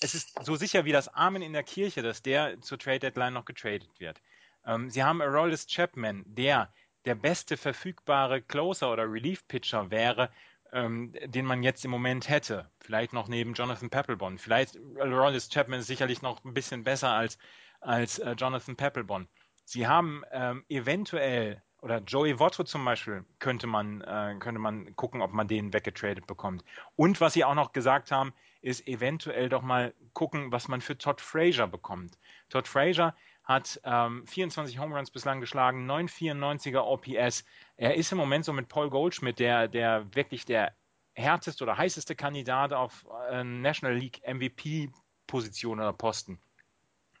es 0.00 0.14
ist 0.14 0.44
so 0.44 0.56
sicher 0.56 0.84
wie 0.84 0.92
das 0.92 1.08
Amen 1.08 1.42
in 1.42 1.52
der 1.52 1.62
Kirche, 1.62 2.02
dass 2.02 2.22
der 2.22 2.60
zur 2.60 2.78
Trade 2.78 3.00
Deadline 3.00 3.34
noch 3.34 3.44
getradet 3.44 3.90
wird. 3.98 4.20
Ähm, 4.64 4.90
sie 4.90 5.02
haben 5.02 5.22
Aroldis 5.22 5.66
Chapman, 5.66 6.24
der 6.26 6.72
der 7.04 7.14
beste 7.14 7.56
verfügbare 7.56 8.42
Closer 8.42 8.92
oder 8.92 9.10
Relief-Pitcher 9.10 9.90
wäre, 9.90 10.30
ähm, 10.72 11.12
den 11.24 11.46
man 11.46 11.62
jetzt 11.62 11.84
im 11.84 11.90
Moment 11.90 12.28
hätte. 12.28 12.68
Vielleicht 12.80 13.12
noch 13.12 13.28
neben 13.28 13.54
Jonathan 13.54 13.90
Peppelbon. 13.90 14.38
Vielleicht 14.38 14.76
Rollins 14.96 15.48
Chapman 15.48 15.80
ist 15.80 15.86
sicherlich 15.86 16.22
noch 16.22 16.44
ein 16.44 16.52
bisschen 16.52 16.82
besser 16.82 17.10
als, 17.10 17.38
als 17.80 18.18
äh, 18.18 18.32
Jonathan 18.32 18.76
Peppelbon. 18.76 19.28
Sie 19.64 19.86
haben 19.86 20.24
ähm, 20.32 20.64
eventuell 20.68 21.62
oder 21.82 21.98
Joey 22.00 22.38
Votto 22.38 22.64
zum 22.64 22.84
Beispiel 22.84 23.24
könnte 23.38 23.66
man, 23.66 24.00
äh, 24.00 24.34
könnte 24.40 24.60
man 24.60 24.96
gucken, 24.96 25.22
ob 25.22 25.32
man 25.32 25.46
den 25.46 25.72
weggetradet 25.72 26.26
bekommt. 26.26 26.64
Und 26.96 27.20
was 27.20 27.34
sie 27.34 27.44
auch 27.44 27.54
noch 27.54 27.72
gesagt 27.72 28.10
haben, 28.10 28.32
ist 28.66 28.88
eventuell 28.88 29.48
doch 29.48 29.62
mal 29.62 29.94
gucken, 30.12 30.50
was 30.50 30.66
man 30.66 30.80
für 30.80 30.98
Todd 30.98 31.20
Frazier 31.20 31.68
bekommt. 31.68 32.18
Todd 32.48 32.66
Frazier 32.66 33.14
hat 33.44 33.80
ähm, 33.84 34.26
24 34.26 34.80
Home 34.80 34.96
Runs 34.96 35.12
bislang 35.12 35.40
geschlagen, 35.40 35.88
994er 35.88 36.80
OPS. 36.80 37.44
Er 37.76 37.94
ist 37.94 38.10
im 38.10 38.18
Moment 38.18 38.44
so 38.44 38.52
mit 38.52 38.68
Paul 38.68 38.90
Goldschmidt 38.90 39.38
der, 39.38 39.68
der 39.68 40.12
wirklich 40.16 40.46
der 40.46 40.74
härteste 41.14 41.62
oder 41.62 41.78
heißeste 41.78 42.16
Kandidat 42.16 42.72
auf 42.72 43.06
äh, 43.30 43.44
National 43.44 43.96
League 43.96 44.20
MVP-Position 44.26 45.78
oder 45.78 45.92
Posten. 45.92 46.40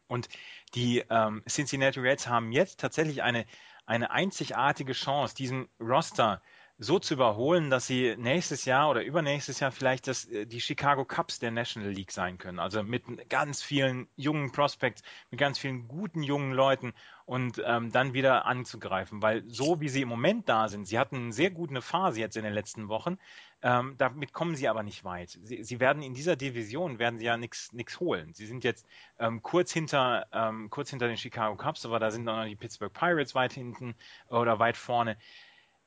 Und 0.08 0.28
die 0.74 1.04
ähm, 1.10 1.44
Cincinnati 1.48 2.00
Reds 2.00 2.26
haben 2.26 2.50
jetzt 2.50 2.80
tatsächlich 2.80 3.22
eine, 3.22 3.46
eine 3.86 4.10
einzigartige 4.10 4.94
Chance, 4.94 5.36
diesen 5.36 5.68
Roster 5.78 6.42
so 6.78 6.98
zu 6.98 7.14
überholen, 7.14 7.70
dass 7.70 7.86
sie 7.86 8.16
nächstes 8.18 8.66
Jahr 8.66 8.90
oder 8.90 9.02
übernächstes 9.02 9.60
Jahr 9.60 9.72
vielleicht 9.72 10.06
das, 10.08 10.26
äh, 10.26 10.46
die 10.46 10.60
Chicago 10.60 11.04
Cubs 11.06 11.38
der 11.38 11.50
National 11.50 11.90
League 11.90 12.12
sein 12.12 12.36
können. 12.36 12.58
Also 12.58 12.82
mit 12.82 13.04
ganz 13.30 13.62
vielen 13.62 14.08
jungen 14.16 14.52
Prospects, 14.52 15.02
mit 15.30 15.40
ganz 15.40 15.58
vielen 15.58 15.88
guten 15.88 16.22
jungen 16.22 16.52
Leuten 16.52 16.92
und 17.24 17.62
ähm, 17.64 17.92
dann 17.92 18.12
wieder 18.12 18.44
anzugreifen. 18.44 19.22
Weil 19.22 19.42
so 19.48 19.80
wie 19.80 19.88
sie 19.88 20.02
im 20.02 20.08
Moment 20.08 20.48
da 20.50 20.68
sind, 20.68 20.86
sie 20.86 20.98
hatten 20.98 21.16
eine 21.16 21.32
sehr 21.32 21.50
gute 21.50 21.80
Phase 21.80 22.20
jetzt 22.20 22.36
in 22.36 22.44
den 22.44 22.52
letzten 22.52 22.88
Wochen, 22.88 23.18
ähm, 23.62 23.94
damit 23.96 24.34
kommen 24.34 24.54
sie 24.54 24.68
aber 24.68 24.82
nicht 24.82 25.02
weit. 25.02 25.30
Sie, 25.42 25.64
sie 25.64 25.80
werden 25.80 26.02
in 26.02 26.12
dieser 26.12 26.36
Division 26.36 26.98
werden 26.98 27.18
sie 27.18 27.24
ja 27.24 27.38
nichts 27.38 28.00
holen. 28.00 28.34
Sie 28.34 28.46
sind 28.46 28.64
jetzt 28.64 28.86
ähm, 29.18 29.42
kurz 29.42 29.72
hinter 29.72 30.26
ähm, 30.30 30.68
kurz 30.68 30.90
hinter 30.90 31.08
den 31.08 31.16
Chicago 31.16 31.56
Cubs, 31.56 31.86
aber 31.86 31.98
da 31.98 32.10
sind 32.10 32.24
noch 32.24 32.44
die 32.44 32.54
Pittsburgh 32.54 32.92
Pirates 32.92 33.34
weit 33.34 33.54
hinten 33.54 33.94
oder 34.28 34.58
weit 34.58 34.76
vorne. 34.76 35.16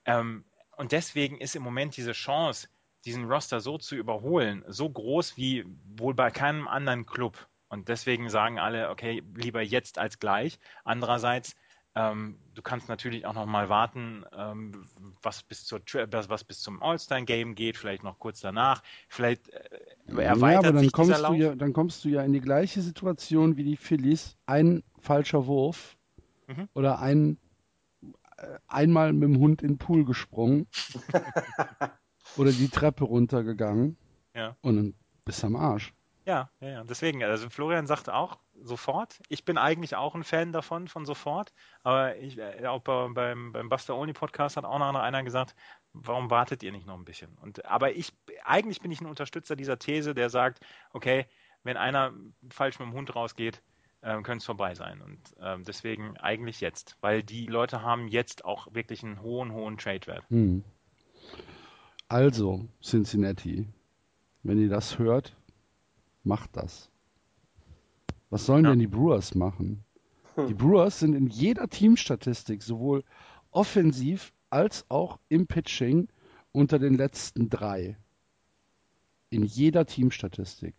Ähm, 0.06 0.46
und 0.80 0.94
deswegen 0.94 1.38
ist 1.38 1.58
im 1.58 1.64
Moment 1.64 1.98
diese 1.98 2.14
Chance, 2.14 2.70
diesen 3.04 3.26
Roster 3.26 3.60
so 3.60 3.78
zu 3.78 3.98
überholen, 3.98 4.64
so 4.66 4.90
groß 4.90 5.36
wie 5.36 5.66
wohl 5.98 6.14
bei 6.14 6.32
keinem 6.32 6.70
anderen 6.70 7.06
Club. 7.06 7.50
Und 7.68 7.90
deswegen 7.90 8.30
sagen 8.30 8.60
alle, 8.60 8.90
okay, 8.90 9.22
lieber 9.36 9.62
jetzt 9.62 10.00
als 10.00 10.20
gleich. 10.20 10.58
Andererseits, 10.86 11.58
ähm, 11.96 12.40
du 12.54 12.62
kannst 12.62 12.88
natürlich 12.88 13.26
auch 13.26 13.34
noch 13.34 13.46
mal 13.46 13.68
warten, 13.68 14.24
ähm, 14.34 14.88
was, 15.22 15.44
bis 15.44 15.66
zur, 15.66 15.82
was 15.82 16.46
bis 16.46 16.62
zum 16.62 16.82
All-Star-Game 16.82 17.56
geht, 17.56 17.76
vielleicht 17.76 18.04
noch 18.04 18.18
kurz 18.18 18.40
danach. 18.40 18.82
Vielleicht 19.10 19.50
äh, 19.50 19.82
erweitert 20.08 20.64
ja, 20.64 20.70
aber 20.70 20.80
dann 20.80 20.92
kommst 20.94 21.28
du 21.28 21.34
ja, 21.34 21.56
dann 21.56 21.74
kommst 21.74 22.06
du 22.06 22.10
ja 22.10 22.24
in 22.24 22.32
die 22.32 22.40
gleiche 22.40 22.82
Situation 22.82 23.58
wie 23.58 23.66
die 23.66 23.76
Phillies. 23.78 24.38
Ein 24.46 24.82
falscher 25.02 25.46
Wurf 25.46 25.98
mhm. 26.48 26.70
oder 26.74 27.00
ein 27.00 27.38
einmal 28.68 29.14
mit 29.14 29.24
dem 29.24 29.40
Hund 29.40 29.62
in 29.62 29.74
den 29.74 29.78
Pool 29.78 30.06
gesprungen 30.06 30.68
oder 32.38 32.52
die 32.52 32.70
Treppe 32.70 33.04
runtergegangen 33.04 33.98
ja. 34.34 34.56
und 34.62 34.76
dann 34.76 34.94
bist 35.26 35.44
du 35.44 35.48
am 35.48 35.56
Arsch. 35.56 35.94
Ja, 36.26 36.52
ja, 36.60 36.70
ja. 36.70 36.84
Deswegen, 36.84 37.24
also 37.24 37.50
Florian 37.50 37.88
sagte 37.88 38.14
auch 38.14 38.38
sofort. 38.62 39.20
Ich 39.30 39.46
bin 39.46 39.58
eigentlich 39.58 39.96
auch 39.96 40.14
ein 40.14 40.24
Fan 40.24 40.52
davon, 40.52 40.88
von 40.88 41.04
sofort. 41.04 41.54
Aber 41.82 42.18
ich, 42.18 42.38
äh, 42.38 42.68
auch 42.68 42.82
beim, 42.82 43.16
beim 43.52 43.70
Buster 43.70 43.96
Only 43.96 44.14
Podcast 44.14 44.56
hat 44.56 44.64
auch 44.64 44.78
noch 44.78 44.94
einer 44.94 45.24
gesagt, 45.24 45.56
warum 45.94 46.30
wartet 46.30 46.62
ihr 46.62 46.72
nicht 46.72 46.86
noch 46.86 46.94
ein 46.94 47.06
bisschen? 47.06 47.36
Und, 47.40 47.66
aber 47.66 47.94
ich, 47.94 48.14
eigentlich 48.44 48.80
bin 48.80 48.92
ich 48.92 49.02
ein 49.02 49.08
Unterstützer 49.08 49.56
dieser 49.56 49.80
These, 49.80 50.14
der 50.14 50.30
sagt, 50.30 50.64
okay, 50.94 51.26
wenn 51.64 51.78
einer 51.78 52.14
falsch 52.52 52.78
mit 52.78 52.88
dem 52.88 52.94
Hund 52.94 53.16
rausgeht, 53.16 53.64
ähm, 54.02 54.24
könnte 54.24 54.40
es 54.40 54.46
vorbei 54.46 54.76
sein. 54.76 55.02
Und 55.02 55.20
ähm, 55.42 55.64
deswegen 55.64 56.18
eigentlich 56.18 56.62
jetzt, 56.62 56.98
weil 57.02 57.24
die 57.24 57.46
Leute 57.46 57.82
haben 57.82 58.08
jetzt 58.08 58.46
auch 58.46 58.74
wirklich 58.74 59.04
einen 59.04 59.22
hohen, 59.22 59.52
hohen 59.52 59.78
Trade-Wert. 59.78 60.24
Hm. 60.30 60.64
Also, 62.08 62.68
Cincinnati, 62.82 63.68
wenn 64.44 64.60
ihr 64.60 64.70
das 64.70 64.98
hört, 64.98 65.36
macht 66.24 66.56
das. 66.56 66.90
Was 68.30 68.46
sollen 68.46 68.66
ja. 68.66 68.72
denn 68.72 68.80
die 68.80 68.88
Brewers 68.88 69.36
machen? 69.36 69.84
Hm. 70.36 70.48
Die 70.48 70.54
Brewers 70.54 71.00
sind 71.00 71.14
in 71.14 71.28
jeder 71.28 71.68
Teamstatistik, 71.68 72.64
sowohl 72.64 73.04
offensiv 73.52 74.34
als 74.50 74.86
auch 74.90 75.20
im 75.30 75.48
Pitching, 75.48 76.08
unter 76.52 76.80
den 76.80 76.96
letzten 76.96 77.50
drei. 77.50 77.98
In 79.30 79.44
jeder 79.44 79.86
Teamstatistik. 79.86 80.76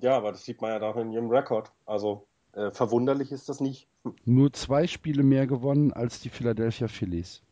Ja, 0.00 0.16
aber 0.16 0.32
das 0.32 0.44
sieht 0.44 0.60
man 0.60 0.70
ja 0.70 0.78
da 0.78 0.92
in 1.00 1.12
ihrem 1.12 1.30
Rekord. 1.30 1.72
Also 1.86 2.26
äh, 2.52 2.70
verwunderlich 2.70 3.32
ist 3.32 3.48
das 3.48 3.60
nicht. 3.60 3.88
Nur 4.24 4.52
zwei 4.52 4.86
Spiele 4.86 5.22
mehr 5.22 5.46
gewonnen 5.46 5.92
als 5.92 6.20
die 6.20 6.30
Philadelphia 6.30 6.88
Phillies. 6.88 7.42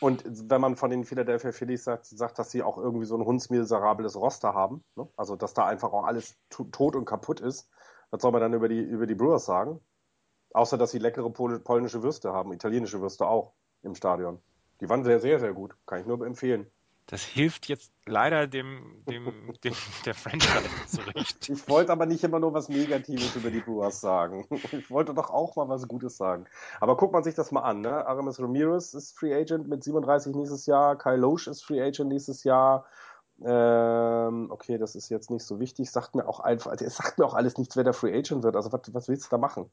Und 0.00 0.24
wenn 0.50 0.60
man 0.60 0.76
von 0.76 0.90
den 0.90 1.04
Philadelphia 1.04 1.52
Phillies 1.52 1.84
sagt, 1.84 2.06
sagt 2.06 2.38
dass 2.38 2.50
sie 2.50 2.62
auch 2.62 2.76
irgendwie 2.76 3.06
so 3.06 3.16
ein 3.16 3.24
hundsmiserables 3.24 4.16
Roster 4.16 4.52
haben, 4.52 4.82
ne? 4.96 5.08
also 5.16 5.36
dass 5.36 5.54
da 5.54 5.66
einfach 5.66 5.92
auch 5.92 6.04
alles 6.04 6.36
tot 6.50 6.94
und 6.96 7.04
kaputt 7.06 7.40
ist, 7.40 7.70
was 8.10 8.20
soll 8.20 8.32
man 8.32 8.40
dann 8.40 8.52
über 8.52 8.68
die, 8.68 8.80
über 8.80 9.06
die 9.06 9.14
Brewers 9.14 9.46
sagen? 9.46 9.80
Außer, 10.52 10.78
dass 10.78 10.90
sie 10.90 10.98
leckere 10.98 11.30
pol 11.30 11.58
polnische 11.58 12.02
Würste 12.02 12.32
haben, 12.32 12.52
italienische 12.52 13.00
Würste 13.00 13.26
auch 13.26 13.54
im 13.82 13.94
Stadion. 13.94 14.40
Die 14.80 14.88
waren 14.88 15.04
sehr, 15.04 15.20
sehr, 15.20 15.40
sehr 15.40 15.52
gut. 15.52 15.74
Kann 15.86 16.00
ich 16.00 16.06
nur 16.06 16.24
empfehlen. 16.26 16.66
Das 17.06 17.22
hilft 17.22 17.68
jetzt 17.68 17.92
leider 18.06 18.46
dem, 18.46 19.04
dem, 19.06 19.52
dem 19.62 19.74
der 20.06 20.14
Franchise 20.14 20.64
so 20.86 21.02
richtig. 21.02 21.50
Ich 21.50 21.68
wollte 21.68 21.92
aber 21.92 22.06
nicht 22.06 22.24
immer 22.24 22.40
nur 22.40 22.54
was 22.54 22.70
Negatives 22.70 23.36
über 23.36 23.50
die 23.50 23.60
Brewers 23.60 24.00
sagen. 24.00 24.46
Ich 24.72 24.90
wollte 24.90 25.12
doch 25.12 25.28
auch 25.28 25.54
mal 25.56 25.68
was 25.68 25.86
Gutes 25.86 26.16
sagen. 26.16 26.46
Aber 26.80 26.96
guckt 26.96 27.12
man 27.12 27.22
sich 27.22 27.34
das 27.34 27.52
mal 27.52 27.60
an. 27.60 27.82
Ne? 27.82 28.06
Aramis 28.06 28.40
Ramirez 28.40 28.94
ist 28.94 29.18
Free 29.18 29.34
Agent 29.34 29.68
mit 29.68 29.84
37 29.84 30.34
nächstes 30.34 30.64
Jahr. 30.64 30.96
Kyle 30.96 31.16
Loesch 31.16 31.46
ist 31.46 31.62
Free 31.62 31.82
Agent 31.82 32.08
nächstes 32.08 32.42
Jahr. 32.42 32.86
Ähm, 33.44 34.50
okay, 34.50 34.78
das 34.78 34.94
ist 34.94 35.10
jetzt 35.10 35.30
nicht 35.30 35.44
so 35.44 35.60
wichtig. 35.60 35.90
Sagt 35.90 36.14
mir 36.14 36.26
auch 36.26 36.40
einfach, 36.40 36.70
also 36.70 36.86
es 36.86 36.96
sagt 36.96 37.18
mir 37.18 37.26
auch 37.26 37.34
alles 37.34 37.58
nichts, 37.58 37.76
wer 37.76 37.84
der 37.84 37.92
Free 37.92 38.16
Agent 38.16 38.42
wird. 38.42 38.56
Also 38.56 38.72
was, 38.72 38.94
was 38.94 39.08
willst 39.08 39.26
du 39.26 39.30
da 39.30 39.38
machen? 39.38 39.70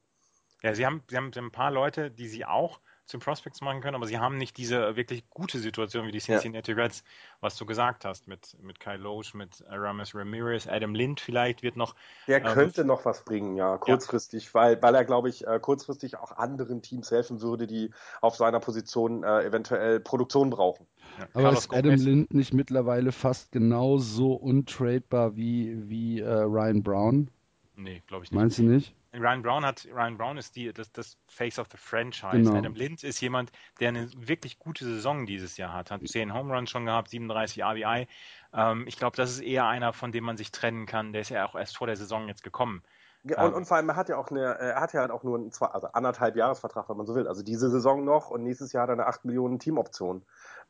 Ja, 0.63 0.75
sie 0.75 0.85
haben, 0.85 1.01
sie 1.09 1.15
haben 1.15 1.31
ein 1.33 1.51
paar 1.51 1.71
Leute, 1.71 2.11
die 2.11 2.27
sie 2.27 2.45
auch 2.45 2.81
zum 3.05 3.19
Prospects 3.19 3.61
machen 3.61 3.81
können, 3.81 3.95
aber 3.95 4.07
sie 4.07 4.19
haben 4.19 4.37
nicht 4.37 4.57
diese 4.57 4.95
wirklich 4.95 5.29
gute 5.29 5.59
Situation 5.59 6.07
wie 6.07 6.11
die 6.11 6.19
Cincinnati 6.19 6.71
ja. 6.71 6.77
Reds, 6.77 7.03
was 7.39 7.57
du 7.57 7.65
gesagt 7.65 8.05
hast, 8.05 8.27
mit, 8.27 8.57
mit 8.61 8.79
Kyle 8.79 8.97
Loesch, 8.97 9.33
mit 9.33 9.65
Aramis 9.67 10.15
Ramirez, 10.15 10.67
Adam 10.67 10.95
Lind 10.95 11.19
vielleicht 11.19 11.63
wird 11.63 11.75
noch. 11.75 11.95
Der 12.27 12.37
äh, 12.37 12.53
könnte 12.53 12.85
noch 12.85 13.05
was 13.05 13.25
bringen, 13.25 13.55
ja, 13.57 13.77
kurzfristig, 13.77 14.45
ja. 14.45 14.53
Weil, 14.53 14.81
weil 14.81 14.95
er, 14.95 15.05
glaube 15.05 15.29
ich, 15.29 15.45
äh, 15.45 15.59
kurzfristig 15.59 16.17
auch 16.17 16.31
anderen 16.37 16.81
Teams 16.81 17.11
helfen 17.11 17.41
würde, 17.41 17.67
die 17.67 17.91
auf 18.21 18.35
seiner 18.35 18.59
Position 18.59 19.23
äh, 19.23 19.43
eventuell 19.43 19.99
Produktion 19.99 20.49
brauchen. 20.49 20.87
Ja. 21.17 21.27
Aber 21.33 21.43
Carlos 21.43 21.59
ist 21.59 21.73
Adam 21.73 21.83
Gomez. 21.83 22.03
Lind 22.03 22.33
nicht 22.33 22.53
mittlerweile 22.53 23.11
fast 23.11 23.51
genauso 23.51 24.33
untradebar 24.33 25.35
wie, 25.35 25.89
wie 25.89 26.21
äh, 26.21 26.29
Ryan 26.29 26.83
Brown? 26.83 27.29
Nee, 27.75 28.01
glaube 28.07 28.23
ich 28.23 28.31
nicht. 28.31 28.39
Meinst 28.39 28.59
du 28.59 28.63
nicht? 28.63 28.95
Ryan 29.13 29.41
Brown 29.41 29.65
hat, 29.65 29.87
Ryan 29.91 30.17
Brown 30.17 30.37
ist 30.37 30.55
die, 30.55 30.71
das, 30.71 30.91
das 30.91 31.17
Face 31.27 31.59
of 31.59 31.67
the 31.71 31.77
Franchise. 31.77 32.43
Genau. 32.43 32.55
Adam 32.55 32.75
Lind 32.75 33.03
ist 33.03 33.19
jemand, 33.19 33.51
der 33.79 33.89
eine 33.89 34.09
wirklich 34.15 34.57
gute 34.57 34.85
Saison 34.85 35.25
dieses 35.25 35.57
Jahr 35.57 35.73
hat. 35.73 35.91
Hat 35.91 36.07
10 36.07 36.33
Home 36.33 36.53
Runs 36.53 36.69
schon 36.69 36.85
gehabt, 36.85 37.09
37 37.09 37.63
RBI. 37.63 38.07
Ähm, 38.53 38.85
ich 38.87 38.97
glaube, 38.97 39.17
das 39.17 39.31
ist 39.31 39.41
eher 39.41 39.67
einer, 39.67 39.91
von 39.91 40.11
dem 40.11 40.23
man 40.23 40.37
sich 40.37 40.51
trennen 40.51 40.85
kann. 40.85 41.11
Der 41.11 41.21
ist 41.21 41.29
ja 41.29 41.45
auch 41.45 41.55
erst 41.55 41.75
vor 41.75 41.87
der 41.87 41.97
Saison 41.97 42.27
jetzt 42.29 42.43
gekommen. 42.43 42.83
Ja, 43.23 43.43
und, 43.43 43.49
ähm, 43.49 43.53
und, 43.57 43.65
vor 43.65 43.77
allem, 43.77 43.89
er 43.89 43.95
hat 43.97 44.09
ja 44.09 44.17
auch 44.17 44.31
eine, 44.31 44.41
er 44.41 44.79
hat 44.81 44.93
ja 44.93 45.01
halt 45.01 45.11
auch 45.11 45.23
nur 45.23 45.37
einen 45.37 45.51
zwei, 45.51 45.67
also 45.67 45.87
anderthalb 45.87 46.35
Jahresvertrag, 46.35 46.89
wenn 46.89 46.97
man 46.97 47.05
so 47.05 47.13
will. 47.13 47.27
Also 47.27 47.43
diese 47.43 47.69
Saison 47.69 48.03
noch 48.05 48.29
und 48.29 48.43
nächstes 48.43 48.71
Jahr 48.71 48.83
hat 48.83 48.89
er 48.89 48.93
eine 48.93 49.07
8 49.07 49.25
Millionen 49.25 49.59
Teamoption. 49.59 50.25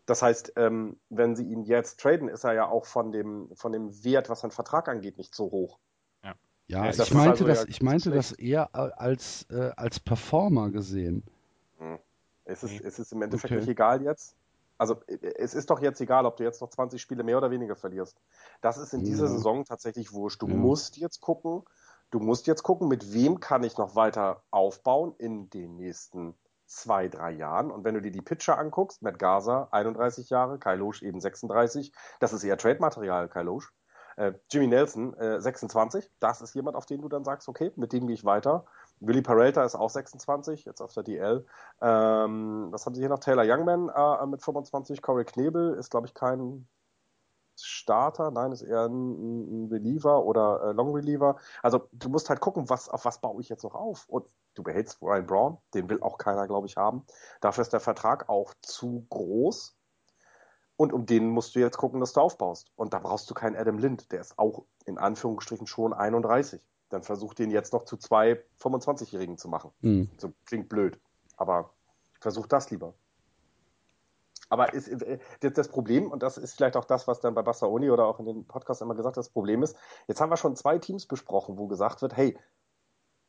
Das 0.05 0.21
heißt, 0.21 0.53
ähm, 0.55 0.99
wenn 1.09 1.35
sie 1.35 1.45
ihn 1.45 1.63
jetzt 1.63 1.99
traden, 1.99 2.27
ist 2.27 2.43
er 2.43 2.53
ja 2.53 2.67
auch 2.67 2.85
von 2.85 3.11
dem, 3.11 3.49
von 3.55 3.71
dem 3.71 4.03
Wert, 4.03 4.29
was 4.29 4.41
seinen 4.41 4.51
Vertrag 4.51 4.87
angeht, 4.89 5.17
nicht 5.17 5.35
so 5.35 5.51
hoch. 5.51 5.79
Ja, 6.67 6.89
ich 6.89 7.13
meinte, 7.13 7.31
also 7.31 7.47
das, 7.47 7.65
ich 7.65 7.81
meinte 7.81 8.11
das 8.11 8.31
eher 8.31 8.73
als, 8.73 9.45
äh, 9.49 9.71
als 9.75 9.99
Performer 9.99 10.69
gesehen. 10.69 11.23
Hm. 11.79 11.99
Es 12.45 12.63
ist, 12.63 12.81
es 12.81 12.99
ist 12.99 13.11
im 13.11 13.21
Endeffekt 13.21 13.51
okay. 13.51 13.59
nicht 13.59 13.69
egal 13.69 14.01
jetzt. 14.01 14.35
Also 14.77 14.99
es 15.37 15.53
ist 15.53 15.69
doch 15.69 15.79
jetzt 15.79 16.01
egal, 16.01 16.25
ob 16.25 16.37
du 16.37 16.43
jetzt 16.43 16.59
noch 16.59 16.69
20 16.69 16.99
Spiele 16.99 17.23
mehr 17.23 17.37
oder 17.37 17.51
weniger 17.51 17.75
verlierst. 17.75 18.17
Das 18.61 18.79
ist 18.79 18.93
in 18.93 19.03
dieser 19.03 19.25
ja. 19.25 19.31
Saison 19.31 19.63
tatsächlich 19.63 20.11
wurscht. 20.11 20.41
Du 20.41 20.47
ja. 20.47 20.55
musst 20.55 20.97
jetzt 20.97 21.21
gucken, 21.21 21.63
du 22.09 22.19
musst 22.19 22.47
jetzt 22.47 22.63
gucken, 22.63 22.87
mit 22.87 23.13
wem 23.13 23.39
kann 23.39 23.63
ich 23.63 23.77
noch 23.77 23.95
weiter 23.95 24.41
aufbauen 24.49 25.13
in 25.19 25.51
den 25.51 25.75
nächsten 25.75 26.33
zwei, 26.65 27.09
drei 27.09 27.31
Jahren. 27.31 27.69
Und 27.69 27.83
wenn 27.83 27.93
du 27.93 28.01
dir 28.01 28.11
die 28.11 28.21
Pitcher 28.21 28.57
anguckst, 28.57 29.01
Matt 29.01 29.19
Gaza, 29.19 29.67
31 29.71 30.29
Jahre, 30.29 30.57
Kai 30.57 30.75
Losch 30.75 31.03
eben 31.03 31.19
36, 31.19 31.91
das 32.19 32.33
ist 32.33 32.43
eher 32.43 32.57
Trade-Material, 32.57 33.27
Kai 33.27 33.43
Losch. 33.43 33.71
Äh, 34.15 34.33
Jimmy 34.49 34.67
Nelson, 34.67 35.13
äh, 35.15 35.39
26, 35.41 36.11
das 36.19 36.41
ist 36.41 36.53
jemand, 36.55 36.75
auf 36.75 36.85
den 36.85 37.01
du 37.01 37.09
dann 37.09 37.23
sagst, 37.23 37.47
okay, 37.47 37.71
mit 37.75 37.93
dem 37.93 38.07
gehe 38.07 38.13
ich 38.13 38.25
weiter. 38.25 38.65
Willie 38.99 39.21
Peralta 39.21 39.63
ist 39.63 39.75
auch 39.75 39.89
26, 39.89 40.65
jetzt 40.65 40.81
auf 40.81 40.93
der 40.93 41.03
DL. 41.03 41.45
Ähm, 41.81 42.67
was 42.71 42.85
haben 42.85 42.93
sie 42.93 43.01
hier 43.01 43.09
noch? 43.09 43.19
Taylor 43.19 43.43
Youngman 43.45 43.89
äh, 43.89 44.25
mit 44.27 44.41
25. 44.43 45.01
Corey 45.01 45.25
Knebel 45.25 45.73
ist, 45.73 45.89
glaube 45.89 46.07
ich, 46.07 46.13
kein 46.13 46.67
Starter, 47.55 48.31
nein, 48.31 48.51
ist 48.51 48.61
eher 48.61 48.85
ein, 48.85 49.65
ein 49.65 49.67
Reliever 49.71 50.23
oder 50.23 50.61
äh, 50.63 50.71
Long 50.71 50.93
Reliever. 50.93 51.37
Also 51.61 51.87
du 51.91 52.09
musst 52.09 52.29
halt 52.29 52.39
gucken, 52.39 52.69
was, 52.69 52.89
auf 52.89 53.05
was 53.05 53.19
baue 53.19 53.41
ich 53.41 53.49
jetzt 53.49 53.63
noch 53.63 53.75
auf. 53.75 54.07
Und 54.07 54.25
du 54.55 54.63
behältst 54.63 55.01
Ryan 55.01 55.25
Brown, 55.25 55.57
den 55.73 55.89
will 55.89 56.01
auch 56.01 56.17
keiner, 56.17 56.47
glaube 56.47 56.67
ich, 56.67 56.77
haben. 56.77 57.05
Dafür 57.41 57.61
ist 57.63 57.73
der 57.73 57.79
Vertrag 57.79 58.29
auch 58.29 58.53
zu 58.61 59.05
groß. 59.09 59.75
Und 60.81 60.93
um 60.93 61.05
den 61.05 61.29
musst 61.29 61.53
du 61.53 61.59
jetzt 61.59 61.77
gucken, 61.77 61.99
dass 61.99 62.13
du 62.13 62.21
aufbaust. 62.21 62.71
Und 62.75 62.91
da 62.91 62.97
brauchst 62.97 63.29
du 63.29 63.35
keinen 63.35 63.55
Adam 63.55 63.77
Lind, 63.77 64.11
der 64.11 64.19
ist 64.19 64.39
auch 64.39 64.63
in 64.85 64.97
Anführungsstrichen 64.97 65.67
schon 65.67 65.93
31. 65.93 66.59
Dann 66.89 67.03
versuch 67.03 67.35
den 67.35 67.51
jetzt 67.51 67.71
noch 67.71 67.85
zu 67.85 67.97
zwei 67.97 68.43
25-Jährigen 68.59 69.37
zu 69.37 69.47
machen. 69.47 69.69
Mhm. 69.81 70.09
So 70.17 70.33
klingt 70.45 70.69
blöd. 70.69 70.99
Aber 71.37 71.69
versuch 72.19 72.47
das 72.47 72.71
lieber. 72.71 72.95
Aber 74.49 74.73
ist, 74.73 74.87
äh, 74.87 75.19
das 75.39 75.67
Problem, 75.67 76.09
und 76.09 76.23
das 76.23 76.39
ist 76.39 76.55
vielleicht 76.55 76.75
auch 76.75 76.85
das, 76.85 77.07
was 77.07 77.19
dann 77.19 77.35
bei 77.35 77.43
Bassaoni 77.43 77.91
oder 77.91 78.07
auch 78.07 78.17
in 78.17 78.25
den 78.25 78.47
Podcasts 78.47 78.81
immer 78.81 78.95
gesagt 78.95 79.17
das 79.17 79.29
Problem 79.29 79.61
ist, 79.61 79.77
jetzt 80.07 80.19
haben 80.19 80.31
wir 80.31 80.37
schon 80.37 80.55
zwei 80.55 80.79
Teams 80.79 81.05
besprochen, 81.05 81.59
wo 81.59 81.67
gesagt 81.67 82.01
wird, 82.01 82.17
hey, 82.17 82.35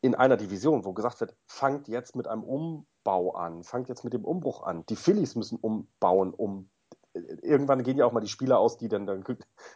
in 0.00 0.14
einer 0.14 0.38
Division, 0.38 0.86
wo 0.86 0.94
gesagt 0.94 1.20
wird, 1.20 1.36
fangt 1.46 1.86
jetzt 1.86 2.16
mit 2.16 2.28
einem 2.28 2.44
Umbau 2.44 3.32
an, 3.32 3.62
fangt 3.62 3.90
jetzt 3.90 4.04
mit 4.04 4.14
dem 4.14 4.24
Umbruch 4.24 4.62
an. 4.62 4.86
Die 4.86 4.96
Phillies 4.96 5.34
müssen 5.34 5.58
umbauen, 5.58 6.32
um 6.32 6.70
irgendwann 7.14 7.82
gehen 7.82 7.98
ja 7.98 8.06
auch 8.06 8.12
mal 8.12 8.20
die 8.20 8.28
Spieler 8.28 8.58
aus, 8.58 8.78
die 8.78 8.88
dann, 8.88 9.06
dann 9.06 9.24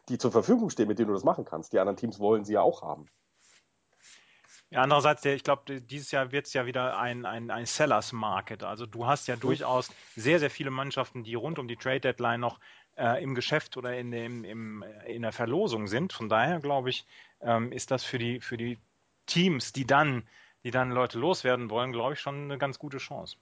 die 0.08 0.18
zur 0.18 0.32
Verfügung 0.32 0.70
stehen, 0.70 0.88
mit 0.88 0.98
denen 0.98 1.08
du 1.08 1.14
das 1.14 1.24
machen 1.24 1.44
kannst. 1.44 1.72
Die 1.72 1.78
anderen 1.78 1.96
Teams 1.96 2.18
wollen 2.18 2.44
sie 2.44 2.54
ja 2.54 2.62
auch 2.62 2.82
haben. 2.82 3.06
Ja, 4.70 4.82
andererseits, 4.82 5.24
ich 5.24 5.44
glaube, 5.44 5.80
dieses 5.80 6.10
Jahr 6.10 6.32
wird 6.32 6.46
es 6.46 6.52
ja 6.52 6.66
wieder 6.66 6.98
ein, 6.98 7.24
ein, 7.24 7.50
ein 7.50 7.66
Sellers 7.66 8.12
Market. 8.12 8.64
Also 8.64 8.84
du 8.84 9.06
hast 9.06 9.28
ja 9.28 9.36
durchaus 9.36 9.92
sehr, 10.16 10.40
sehr 10.40 10.50
viele 10.50 10.70
Mannschaften, 10.70 11.22
die 11.22 11.34
rund 11.34 11.60
um 11.60 11.68
die 11.68 11.76
Trade 11.76 12.00
Deadline 12.00 12.40
noch 12.40 12.58
äh, 12.96 13.22
im 13.22 13.36
Geschäft 13.36 13.76
oder 13.76 13.96
in, 13.96 14.10
dem, 14.10 14.42
im, 14.42 14.84
in 15.06 15.22
der 15.22 15.32
Verlosung 15.32 15.86
sind. 15.86 16.12
Von 16.12 16.28
daher, 16.28 16.58
glaube 16.58 16.90
ich, 16.90 17.06
ähm, 17.40 17.70
ist 17.70 17.92
das 17.92 18.02
für 18.02 18.18
die, 18.18 18.40
für 18.40 18.56
die 18.56 18.78
Teams, 19.26 19.72
die 19.72 19.86
dann, 19.86 20.28
die 20.64 20.72
dann 20.72 20.90
Leute 20.90 21.18
loswerden 21.18 21.70
wollen, 21.70 21.92
glaube 21.92 22.14
ich, 22.14 22.20
schon 22.20 22.44
eine 22.44 22.58
ganz 22.58 22.78
gute 22.80 22.98
Chance. 22.98 23.36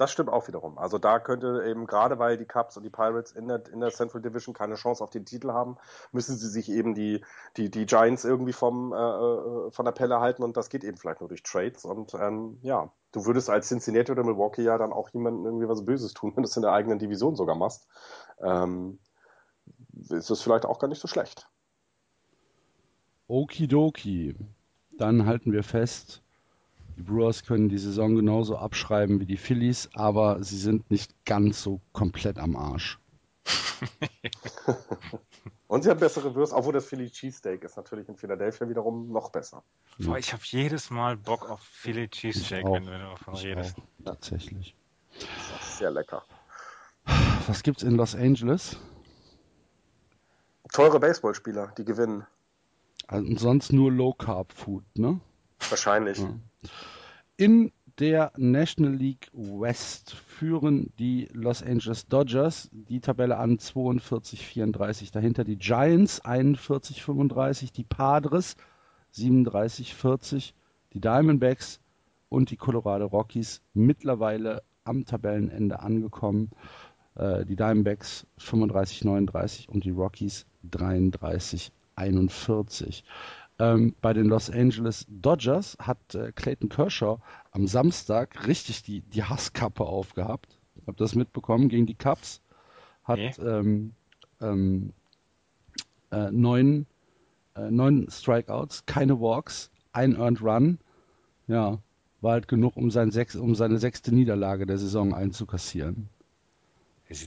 Das 0.00 0.10
stimmt 0.10 0.30
auch 0.30 0.48
wiederum. 0.48 0.78
Also 0.78 0.96
da 0.96 1.18
könnte 1.18 1.62
eben 1.68 1.86
gerade, 1.86 2.18
weil 2.18 2.38
die 2.38 2.46
Cubs 2.46 2.74
und 2.78 2.84
die 2.84 2.88
Pirates 2.88 3.32
in 3.32 3.48
der, 3.48 3.62
in 3.70 3.80
der 3.80 3.90
Central 3.90 4.22
Division 4.22 4.54
keine 4.54 4.76
Chance 4.76 5.04
auf 5.04 5.10
den 5.10 5.26
Titel 5.26 5.52
haben, 5.52 5.76
müssen 6.10 6.38
sie 6.38 6.48
sich 6.48 6.70
eben 6.70 6.94
die, 6.94 7.22
die, 7.58 7.70
die 7.70 7.84
Giants 7.84 8.24
irgendwie 8.24 8.54
vom, 8.54 8.94
äh, 8.94 8.96
äh, 8.96 9.70
von 9.70 9.84
der 9.84 9.92
Pelle 9.92 10.18
halten 10.20 10.42
und 10.42 10.56
das 10.56 10.70
geht 10.70 10.84
eben 10.84 10.96
vielleicht 10.96 11.20
nur 11.20 11.28
durch 11.28 11.42
Trades. 11.42 11.84
Und 11.84 12.14
ähm, 12.14 12.58
ja, 12.62 12.90
du 13.12 13.26
würdest 13.26 13.50
als 13.50 13.68
Cincinnati 13.68 14.10
oder 14.10 14.24
Milwaukee 14.24 14.62
ja 14.62 14.78
dann 14.78 14.90
auch 14.94 15.10
jemandem 15.10 15.44
irgendwie 15.44 15.68
was 15.68 15.84
Böses 15.84 16.14
tun, 16.14 16.32
wenn 16.34 16.44
du 16.44 16.48
es 16.48 16.56
in 16.56 16.62
der 16.62 16.72
eigenen 16.72 16.98
Division 16.98 17.36
sogar 17.36 17.54
machst. 17.54 17.86
Ähm, 18.42 19.00
ist 20.08 20.30
das 20.30 20.40
vielleicht 20.40 20.64
auch 20.64 20.78
gar 20.78 20.88
nicht 20.88 21.02
so 21.02 21.08
schlecht. 21.08 21.46
Okidoki. 23.28 24.34
Dann 24.96 25.26
halten 25.26 25.52
wir 25.52 25.62
fest, 25.62 26.22
die 27.00 27.06
Brewers 27.06 27.44
können 27.44 27.70
die 27.70 27.78
Saison 27.78 28.14
genauso 28.14 28.58
abschreiben 28.58 29.20
wie 29.20 29.24
die 29.24 29.38
Phillies, 29.38 29.88
aber 29.94 30.44
sie 30.44 30.58
sind 30.58 30.90
nicht 30.90 31.24
ganz 31.24 31.62
so 31.62 31.80
komplett 31.94 32.38
am 32.38 32.56
Arsch. 32.56 32.98
Und 35.66 35.82
sie 35.82 35.88
haben 35.88 35.98
bessere 35.98 36.34
Würste, 36.34 36.54
obwohl 36.56 36.74
das 36.74 36.84
Philly 36.84 37.08
Cheesesteak 37.08 37.64
ist 37.64 37.78
natürlich 37.78 38.06
in 38.10 38.16
Philadelphia 38.16 38.68
wiederum 38.68 39.10
noch 39.12 39.30
besser. 39.30 39.62
Boah, 39.98 40.18
ich 40.18 40.34
habe 40.34 40.42
jedes 40.44 40.90
Mal 40.90 41.16
Bock 41.16 41.48
auf 41.48 41.60
Philly 41.62 42.06
Cheesesteak, 42.08 42.66
wenn 42.66 42.84
du 42.84 42.90
davon 42.90 43.34
redest. 43.34 43.78
Auch, 43.78 44.04
tatsächlich. 44.04 44.76
Sehr 45.62 45.90
lecker. 45.90 46.22
Was 47.46 47.62
gibt's 47.62 47.82
in 47.82 47.94
Los 47.94 48.14
Angeles? 48.14 48.76
Teure 50.70 51.00
Baseballspieler, 51.00 51.72
die 51.78 51.86
gewinnen. 51.86 52.26
Also 53.06 53.34
sonst 53.38 53.72
nur 53.72 53.90
Low 53.90 54.12
Carb 54.12 54.52
Food, 54.52 54.84
ne? 54.98 55.18
Wahrscheinlich. 55.70 56.18
Ja. 56.18 56.34
In 57.36 57.72
der 57.98 58.32
National 58.36 58.94
League 58.94 59.28
West 59.32 60.12
führen 60.12 60.92
die 60.98 61.28
Los 61.32 61.62
Angeles 61.62 62.06
Dodgers 62.06 62.68
die 62.72 63.00
Tabelle 63.00 63.36
an 63.36 63.58
42-34. 63.58 65.12
Dahinter 65.12 65.44
die 65.44 65.58
Giants 65.58 66.24
41-35, 66.24 67.72
die 67.72 67.84
Padres 67.84 68.56
37-40, 69.14 70.52
die 70.94 71.00
Diamondbacks 71.00 71.80
und 72.28 72.50
die 72.50 72.56
Colorado 72.56 73.06
Rockies 73.06 73.62
mittlerweile 73.74 74.62
am 74.84 75.04
Tabellenende 75.04 75.80
angekommen. 75.80 76.50
Äh, 77.16 77.44
die 77.44 77.56
Diamondbacks 77.56 78.26
35-39 78.38 79.68
und 79.68 79.84
die 79.84 79.90
Rockies 79.90 80.46
33-41. 80.70 83.02
Ähm, 83.60 83.94
bei 84.00 84.14
den 84.14 84.24
Los 84.24 84.48
Angeles 84.48 85.06
Dodgers 85.10 85.76
hat 85.78 86.14
äh, 86.14 86.32
Clayton 86.32 86.70
Kershaw 86.70 87.18
am 87.50 87.66
Samstag 87.66 88.46
richtig 88.46 88.82
die, 88.82 89.02
die 89.02 89.22
Hasskappe 89.22 89.84
aufgehabt. 89.84 90.58
Ich 90.76 90.86
habe 90.86 90.96
das 90.96 91.14
mitbekommen 91.14 91.68
gegen 91.68 91.84
die 91.84 91.94
Cubs. 91.94 92.40
Hat 93.04 93.18
okay. 93.18 93.34
ähm, 93.46 93.92
ähm, 94.40 94.94
äh, 96.10 96.30
neun, 96.30 96.86
äh, 97.54 97.70
neun 97.70 98.08
Strikeouts, 98.10 98.86
keine 98.86 99.20
Walks, 99.20 99.70
ein 99.92 100.16
Earned 100.16 100.40
Run. 100.40 100.78
Ja, 101.46 101.80
war 102.22 102.32
halt 102.32 102.48
genug, 102.48 102.78
um, 102.78 102.90
sein 102.90 103.10
sechs, 103.10 103.36
um 103.36 103.54
seine 103.54 103.76
sechste 103.76 104.14
Niederlage 104.14 104.64
der 104.64 104.78
Saison 104.78 105.12
einzukassieren. 105.12 106.08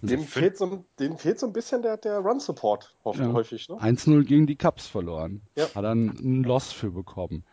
Dem 0.01 0.23
fehlt, 0.23 0.57
so, 0.57 0.86
dem 0.99 1.17
fehlt 1.17 1.39
so 1.39 1.47
ein 1.47 1.53
bisschen 1.53 1.81
der, 1.81 1.97
der 1.97 2.19
Run-Support 2.19 2.95
ja. 3.05 3.34
häufig. 3.34 3.67
Ne? 3.67 3.75
1-0 3.75 4.23
gegen 4.23 4.47
die 4.47 4.55
Cubs 4.55 4.88
verloren. 4.88 5.41
Ja. 5.57 5.65
Hat 5.75 5.84
dann 5.84 6.17
einen 6.17 6.43
Loss 6.43 6.71
für 6.71 6.91
bekommen. 6.91 7.43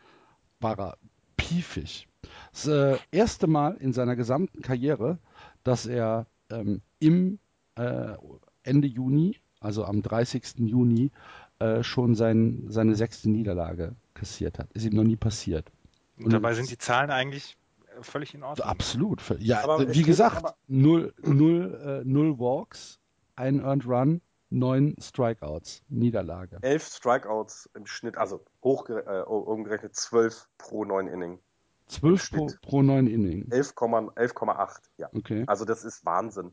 War 0.60 0.78
er 0.78 0.98
piefig. 1.36 2.06
Das 2.52 2.66
äh, 2.68 2.98
erste 3.10 3.48
Mal 3.48 3.76
in 3.78 3.92
seiner 3.92 4.14
gesamten 4.14 4.62
Karriere, 4.62 5.18
dass 5.64 5.86
er 5.86 6.26
ähm, 6.50 6.82
im 7.00 7.40
äh, 7.74 8.14
Ende 8.62 8.86
Juni, 8.86 9.36
also 9.58 9.84
am 9.84 10.02
30. 10.02 10.58
Juni, 10.58 11.10
äh, 11.58 11.82
schon 11.82 12.14
sein, 12.14 12.66
seine 12.68 12.94
sechste 12.94 13.28
Niederlage 13.28 13.96
kassiert 14.14 14.58
hat. 14.58 14.72
Ist 14.72 14.84
ihm 14.84 14.94
noch 14.94 15.04
nie 15.04 15.16
passiert. 15.16 15.70
Und 16.16 16.32
dabei 16.32 16.54
sind 16.54 16.70
die 16.70 16.78
Zahlen 16.78 17.10
eigentlich 17.10 17.56
völlig 18.02 18.34
in 18.34 18.42
Ordnung. 18.42 18.66
Absolut. 18.66 19.22
Ja, 19.38 19.62
aber 19.62 19.92
wie 19.92 20.02
gesagt, 20.02 20.54
null, 20.66 21.14
null, 21.22 22.02
äh, 22.02 22.08
null 22.08 22.38
Walks, 22.38 22.98
ein 23.36 23.60
Earned 23.60 23.86
Run, 23.86 24.20
neun 24.50 24.96
Strikeouts, 25.00 25.82
Niederlage. 25.88 26.58
Elf 26.62 26.86
Strikeouts 26.86 27.70
im 27.74 27.86
Schnitt, 27.86 28.16
also 28.18 28.44
hoch 28.62 28.88
äh, 28.88 29.22
umgerechnet 29.22 29.94
zwölf 29.94 30.48
pro 30.58 30.84
neun 30.84 31.06
Inning. 31.06 31.38
Zwölf 31.86 32.30
pro, 32.30 32.50
pro 32.62 32.82
neun 32.82 33.06
Inning. 33.06 33.48
11,8, 33.50 34.80
ja. 34.96 35.08
Okay. 35.12 35.44
Also 35.46 35.64
das 35.64 35.84
ist 35.84 36.04
Wahnsinn. 36.04 36.52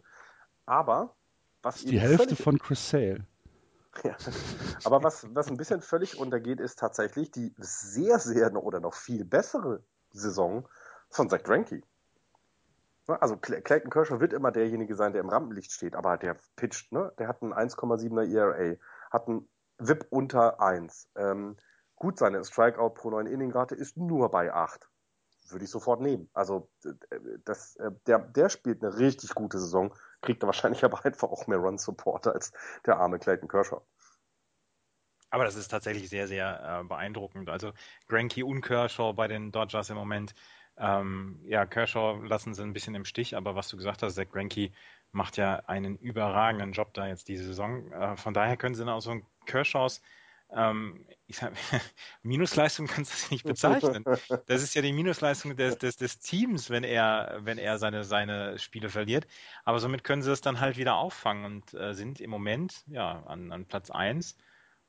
Aber 0.66 1.16
was 1.62 1.84
die 1.84 2.00
Hälfte 2.00 2.36
von 2.36 2.60
Chris 2.60 2.90
Sale. 2.90 3.26
Ja. 4.04 4.16
Aber 4.84 5.02
was, 5.02 5.26
was 5.34 5.48
ein 5.48 5.58
bisschen 5.58 5.82
völlig 5.82 6.20
untergeht, 6.20 6.60
ist 6.60 6.78
tatsächlich 6.78 7.32
die 7.32 7.56
sehr, 7.58 8.20
sehr 8.20 8.56
oder 8.56 8.80
noch 8.80 8.94
viel 8.94 9.26
bessere 9.26 9.82
Saison 10.12 10.68
von 11.10 11.30
Zach 11.30 11.44
Greinke. 11.44 11.82
Also 13.08 13.38
Clayton 13.38 13.90
Kershaw 13.90 14.20
wird 14.20 14.34
immer 14.34 14.52
derjenige 14.52 14.94
sein, 14.96 15.14
der 15.14 15.22
im 15.22 15.30
Rampenlicht 15.30 15.72
steht, 15.72 15.96
aber 15.96 16.18
der 16.18 16.36
pitcht, 16.58 16.92
ne? 16.92 17.14
Der 17.18 17.30
hat 17.30 17.42
einen 17.42 17.54
1,7er 17.54 18.30
ERA, 18.30 18.76
hat 19.12 19.30
einen 19.30 19.48
VIP 19.78 20.08
unter 20.10 20.60
1. 20.62 21.10
Ähm, 21.16 21.56
gut, 21.96 22.18
seine 22.18 22.44
Strikeout 22.44 22.90
pro 22.96 23.12
9 23.12 23.28
Inning-Rate 23.28 23.76
ist 23.76 23.96
nur 23.96 24.30
bei 24.30 24.54
8. 24.54 24.90
Würde 25.50 25.64
ich 25.64 25.72
sofort 25.72 26.02
nehmen. 26.02 26.30
Also 26.34 26.70
das, 27.46 27.78
äh, 27.78 27.92
der, 28.08 28.20
der 28.20 28.50
spielt 28.50 28.84
eine 28.84 28.98
richtig 28.98 29.34
gute 29.34 29.58
Saison, 29.58 29.94
kriegt 30.22 30.44
wahrscheinlich 30.44 30.84
aber 30.86 31.06
einfach 31.06 31.30
auch 31.30 31.48
mehr 31.48 31.60
Run-Support 31.60 32.28
als 32.28 32.52
der 32.86 32.98
arme 32.98 33.20
Clayton 33.20 33.48
Kershaw. 33.48 33.82
Aber 35.30 35.44
das 35.44 35.56
ist 35.56 35.68
tatsächlich 35.68 36.10
sehr, 36.10 36.28
sehr 36.28 36.82
äh, 36.82 36.88
beeindruckend. 36.88 37.50
Also 37.50 37.74
Granky 38.08 38.44
und 38.44 38.62
Kershaw 38.62 39.14
bei 39.14 39.28
den 39.28 39.52
Dodgers 39.52 39.90
im 39.90 39.98
Moment 39.98 40.34
ähm, 40.80 41.40
ja, 41.46 41.66
Kershaw 41.66 42.24
lassen 42.26 42.54
sie 42.54 42.64
ein 42.64 42.74
bisschen 42.74 42.96
im 42.96 43.06
Stich, 43.06 43.36
aber 43.36 43.56
was 43.56 43.68
du 43.70 43.78
gesagt 43.78 44.04
hast, 44.04 44.16
Zach 44.16 44.30
Greinke 44.32 44.72
macht 45.12 45.38
ja 45.38 45.64
einen 45.68 45.98
überragenden 45.98 46.74
Job 46.74 46.94
da 46.94 47.08
jetzt 47.08 47.28
diese 47.28 47.46
Saison. 47.46 47.92
Äh, 47.92 48.18
von 48.18 48.34
daher 48.34 48.58
können 48.58 48.76
sie 48.76 48.86
dann 48.86 48.94
auch 48.94 49.02
so 49.02 49.12
ein 49.12 49.26
Kershaws 49.46 50.02
ähm, 50.50 51.06
ich 51.28 51.38
sag, 51.38 51.52
Minusleistung 52.24 52.88
kannst 52.88 53.12
du 53.12 53.16
das 53.16 53.32
nicht 53.32 53.44
bezeichnen. 53.44 54.04
Das 54.48 54.64
ist 54.64 54.76
ja 54.76 54.82
die 54.82 54.94
Minusleistung 54.94 55.56
des, 55.58 55.78
des, 55.78 55.98
des 55.98 56.20
Teams, 56.20 56.70
wenn 56.70 56.84
er, 56.84 57.40
wenn 57.42 57.58
er 57.58 57.78
seine, 57.78 58.04
seine 58.04 58.58
Spiele 58.58 58.90
verliert. 58.90 59.28
Aber 59.66 59.80
somit 59.80 60.04
können 60.04 60.22
sie 60.22 60.32
es 60.32 60.42
dann 60.42 60.60
halt 60.60 60.78
wieder 60.78 60.96
auffangen 60.96 61.46
und 61.46 61.74
äh, 61.74 61.94
sind 61.94 62.22
im 62.22 62.30
Moment 62.30 62.84
ja 62.88 63.24
an, 63.26 63.52
an 63.52 63.66
Platz 63.66 63.90
1 63.90 64.38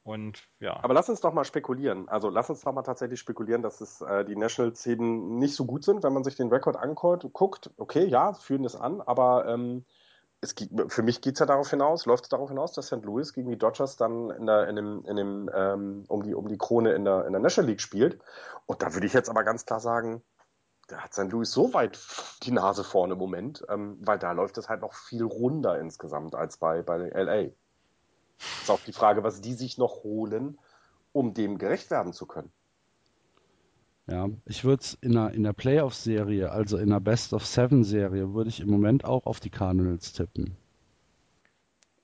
Und 0.08 0.48
ja. 0.58 0.82
Aber 0.82 0.94
lass 0.94 1.10
uns 1.10 1.20
doch 1.20 1.34
mal 1.34 1.44
spekulieren. 1.44 2.08
Also 2.08 2.30
lass 2.30 2.48
uns 2.48 2.62
doch 2.62 2.72
mal 2.72 2.80
tatsächlich 2.82 3.20
spekulieren, 3.20 3.60
dass 3.60 3.82
es 3.82 4.00
äh, 4.00 4.24
die 4.24 4.36
Nationals 4.36 4.86
eben 4.86 5.38
nicht 5.38 5.54
so 5.54 5.66
gut 5.66 5.84
sind, 5.84 6.02
wenn 6.02 6.14
man 6.14 6.24
sich 6.24 6.34
den 6.34 6.48
Rekord 6.48 6.78
anguckt. 6.78 7.70
Okay, 7.76 8.06
ja, 8.06 8.32
führen 8.32 8.64
es 8.64 8.74
an, 8.74 9.02
aber 9.02 9.46
ähm, 9.46 9.84
es, 10.40 10.54
für 10.86 11.02
mich 11.02 11.20
geht 11.20 11.34
es 11.34 11.40
ja 11.40 11.44
darauf 11.44 11.68
hinaus, 11.68 12.06
läuft 12.06 12.24
es 12.24 12.30
darauf 12.30 12.48
hinaus, 12.48 12.72
dass 12.72 12.86
St. 12.86 13.04
Louis 13.04 13.34
gegen 13.34 13.50
die 13.50 13.58
Dodgers 13.58 13.98
dann 13.98 14.30
in 14.30 14.46
der, 14.46 14.66
in 14.68 14.76
dem, 14.76 15.04
in 15.04 15.16
dem, 15.16 15.50
ähm, 15.54 16.04
um, 16.08 16.22
die, 16.22 16.34
um 16.34 16.48
die 16.48 16.56
Krone 16.56 16.94
in 16.94 17.04
der, 17.04 17.26
in 17.26 17.32
der 17.32 17.42
National 17.42 17.68
League 17.68 17.82
spielt. 17.82 18.18
Und 18.64 18.80
da 18.80 18.94
würde 18.94 19.06
ich 19.06 19.12
jetzt 19.12 19.28
aber 19.28 19.44
ganz 19.44 19.66
klar 19.66 19.80
sagen, 19.80 20.22
da 20.86 21.00
hat 21.00 21.12
St. 21.12 21.30
Louis 21.30 21.52
so 21.52 21.74
weit 21.74 22.00
die 22.44 22.52
Nase 22.52 22.82
vorne 22.82 23.12
im 23.12 23.18
Moment, 23.18 23.62
ähm, 23.68 23.98
weil 24.00 24.18
da 24.18 24.32
läuft 24.32 24.56
es 24.56 24.70
halt 24.70 24.80
noch 24.80 24.94
viel 24.94 25.22
runder 25.22 25.78
insgesamt 25.78 26.34
als 26.34 26.56
bei, 26.56 26.80
bei 26.80 26.96
LA. 27.10 27.50
Ist 28.38 28.70
auch 28.70 28.80
die 28.80 28.92
Frage, 28.92 29.22
was 29.22 29.40
die 29.40 29.54
sich 29.54 29.78
noch 29.78 30.04
holen, 30.04 30.58
um 31.12 31.34
dem 31.34 31.58
gerecht 31.58 31.90
werden 31.90 32.12
zu 32.12 32.26
können. 32.26 32.50
Ja, 34.06 34.28
ich 34.46 34.64
würde 34.64 34.82
es 34.82 34.94
in 35.02 35.12
der, 35.12 35.32
in 35.32 35.42
der 35.42 35.52
Playoff-Serie, 35.52 36.50
also 36.50 36.78
in 36.78 36.88
der 36.88 37.00
Best-of-Seven-Serie, 37.00 38.32
würde 38.32 38.48
ich 38.48 38.60
im 38.60 38.70
Moment 38.70 39.04
auch 39.04 39.26
auf 39.26 39.38
die 39.38 39.50
Cardinals 39.50 40.14
tippen. 40.14 40.56